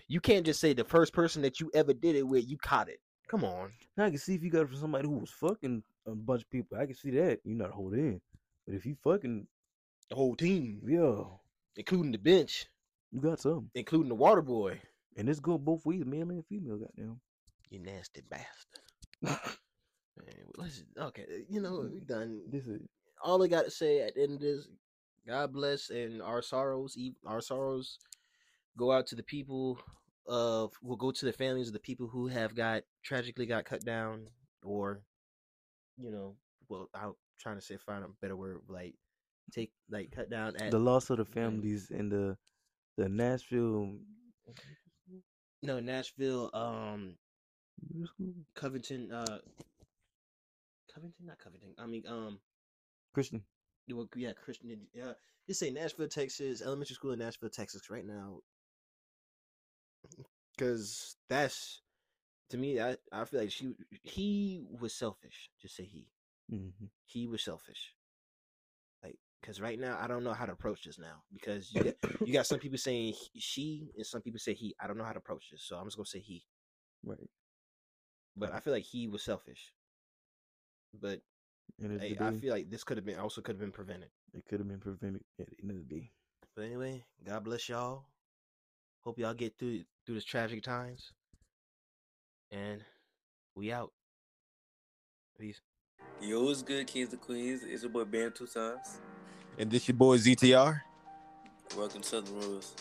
You 0.08 0.20
can't 0.20 0.44
just 0.46 0.60
say 0.60 0.72
the 0.72 0.84
first 0.84 1.12
person 1.12 1.42
that 1.42 1.60
you 1.60 1.70
ever 1.74 1.92
did 1.92 2.16
it 2.16 2.26
with, 2.26 2.48
you 2.48 2.56
caught 2.58 2.88
it. 2.88 3.00
Come 3.28 3.44
on. 3.44 3.70
Now 3.96 4.06
I 4.06 4.10
can 4.10 4.18
see 4.18 4.34
if 4.34 4.42
you 4.42 4.50
got 4.50 4.62
it 4.62 4.68
from 4.68 4.78
somebody 4.78 5.06
who 5.06 5.18
was 5.18 5.30
fucking 5.30 5.82
a 6.06 6.10
bunch 6.14 6.42
of 6.42 6.50
people. 6.50 6.78
I 6.78 6.86
can 6.86 6.94
see 6.94 7.10
that 7.12 7.40
you're 7.44 7.56
not 7.58 7.70
holding 7.70 7.98
in. 8.00 8.20
But 8.66 8.74
if 8.76 8.86
you 8.86 8.96
fucking 9.04 9.46
The 10.10 10.16
whole 10.16 10.34
team, 10.36 10.82
yeah, 10.88 11.24
including 11.76 12.12
the 12.12 12.18
bench, 12.18 12.66
you 13.12 13.20
got 13.20 13.40
some. 13.40 13.70
including 13.74 14.08
the 14.08 14.14
water 14.14 14.42
boy. 14.42 14.80
And 15.16 15.28
it's 15.28 15.40
going 15.40 15.58
both 15.64 15.84
ways, 15.84 16.04
male 16.06 16.30
and 16.30 16.46
female. 16.46 16.78
Goddamn. 16.78 17.20
You 17.70 17.80
nasty 17.80 18.22
bastard. 18.28 18.80
Man, 20.18 20.44
let's 20.56 20.84
okay. 20.98 21.24
You 21.48 21.60
know, 21.60 21.88
we 21.92 22.00
done. 22.00 22.42
This 22.50 22.66
is 22.66 22.80
All 23.22 23.42
I 23.42 23.48
got 23.48 23.64
to 23.64 23.70
say 23.70 24.00
at 24.00 24.14
the 24.14 24.22
end 24.22 24.34
of 24.34 24.40
this, 24.40 24.68
God 25.26 25.52
bless, 25.52 25.90
and 25.90 26.20
our 26.22 26.42
sorrows, 26.42 26.96
our 27.26 27.40
sorrows, 27.40 27.98
go 28.76 28.92
out 28.92 29.06
to 29.08 29.14
the 29.14 29.22
people 29.22 29.78
of. 30.26 30.72
Will 30.82 30.96
go 30.96 31.10
to 31.10 31.24
the 31.24 31.32
families 31.32 31.68
of 31.68 31.72
the 31.72 31.80
people 31.80 32.06
who 32.08 32.26
have 32.28 32.54
got 32.54 32.82
tragically 33.04 33.46
got 33.46 33.64
cut 33.64 33.84
down, 33.84 34.26
or, 34.62 35.00
you 35.96 36.10
know, 36.10 36.34
well, 36.68 36.88
I'm 36.94 37.14
trying 37.38 37.56
to 37.56 37.62
say 37.62 37.76
find 37.76 38.04
a 38.04 38.08
better 38.20 38.36
word, 38.36 38.62
like 38.68 38.94
take 39.52 39.72
like 39.90 40.10
cut 40.10 40.30
down 40.30 40.56
at 40.56 40.70
the 40.70 40.78
loss 40.78 41.10
of 41.10 41.18
the 41.18 41.24
families 41.24 41.90
and 41.90 42.10
the 42.10 42.36
the 42.96 43.08
Nashville 43.08 43.94
no 45.62 45.80
Nashville, 45.80 46.50
um. 46.54 47.16
Covington, 48.56 49.12
uh, 49.12 49.38
Covington, 50.98 51.26
not 51.26 51.38
Covington. 51.38 51.74
I 51.78 51.86
mean, 51.86 52.02
um. 52.08 52.38
Christian. 53.14 53.42
well, 53.90 54.08
yeah, 54.16 54.32
Christian. 54.32 54.86
Yeah, 54.92 55.12
just 55.46 55.60
say 55.60 55.70
Nashville, 55.70 56.08
Texas, 56.08 56.60
elementary 56.62 56.94
school 56.94 57.12
in 57.12 57.18
Nashville, 57.20 57.50
Texas, 57.50 57.88
right 57.90 58.04
now. 58.04 58.40
Because 60.56 61.16
that's 61.28 61.82
to 62.50 62.56
me, 62.58 62.80
I 62.80 62.96
I 63.12 63.24
feel 63.24 63.40
like 63.40 63.50
she 63.52 63.74
he 64.02 64.62
was 64.80 64.92
selfish. 64.94 65.50
Just 65.60 65.76
say 65.76 65.84
he 65.84 66.06
Mm-hmm. 66.52 66.86
he 67.04 67.26
was 67.26 67.42
selfish. 67.42 67.92
Like, 69.04 69.16
because 69.40 69.60
right 69.60 69.78
now 69.78 69.98
I 70.00 70.06
don't 70.08 70.24
know 70.24 70.32
how 70.32 70.46
to 70.46 70.52
approach 70.52 70.84
this 70.84 70.98
now 70.98 71.22
because 71.32 71.72
you 71.74 71.84
got 71.84 71.94
you 72.26 72.32
got 72.32 72.46
some 72.46 72.58
people 72.58 72.78
saying 72.78 73.12
he- 73.12 73.40
she 73.40 73.90
and 73.96 74.06
some 74.06 74.22
people 74.22 74.40
say 74.40 74.54
he. 74.54 74.74
I 74.80 74.86
don't 74.86 74.96
know 74.98 75.04
how 75.04 75.12
to 75.12 75.18
approach 75.18 75.50
this, 75.52 75.62
so 75.62 75.76
I'm 75.76 75.84
just 75.86 75.96
gonna 75.96 76.06
say 76.06 76.20
he. 76.20 76.44
Right. 77.04 77.28
But 78.36 78.52
I 78.52 78.60
feel 78.60 78.72
like 78.72 78.84
he 78.84 79.08
was 79.08 79.22
selfish. 79.22 79.72
But 80.94 81.20
And 81.82 82.00
I, 82.00 82.14
the 82.14 82.24
I 82.24 82.32
feel 82.32 82.52
like 82.52 82.70
this 82.70 82.84
could 82.84 82.96
have 82.96 83.06
been 83.06 83.18
also 83.18 83.40
could 83.40 83.54
have 83.54 83.60
been 83.60 83.72
prevented. 83.72 84.10
it 84.34 84.44
could 84.48 84.60
have 84.60 84.68
been 84.68 84.80
prevented 84.80 85.22
at 85.40 85.46
the 85.48 85.56
end 85.62 85.70
of 85.70 85.76
the 85.76 85.94
day. 85.94 86.10
But 86.56 86.64
anyway, 86.64 87.04
God 87.24 87.44
bless 87.44 87.68
y'all. 87.68 88.04
Hope 89.04 89.18
y'all 89.18 89.34
get 89.34 89.58
through 89.58 89.84
through 90.04 90.16
this 90.16 90.24
tragic 90.24 90.62
times. 90.62 91.12
And 92.50 92.82
we 93.54 93.70
out. 93.72 93.92
Peace. 95.38 95.60
Yo, 96.20 96.42
what's 96.44 96.62
good, 96.62 96.86
kids 96.86 97.12
and 97.12 97.20
Queens? 97.22 97.62
It's 97.64 97.82
your 97.82 97.90
boy 97.92 98.04
Bam 98.04 98.32
two 98.32 98.46
times. 98.46 98.98
And 99.58 99.70
this 99.70 99.86
your 99.86 99.96
boy 99.96 100.16
ZTR. 100.16 100.80
Welcome 101.76 102.02
to 102.02 102.08
Southern 102.08 102.34
Royals. 102.34 102.74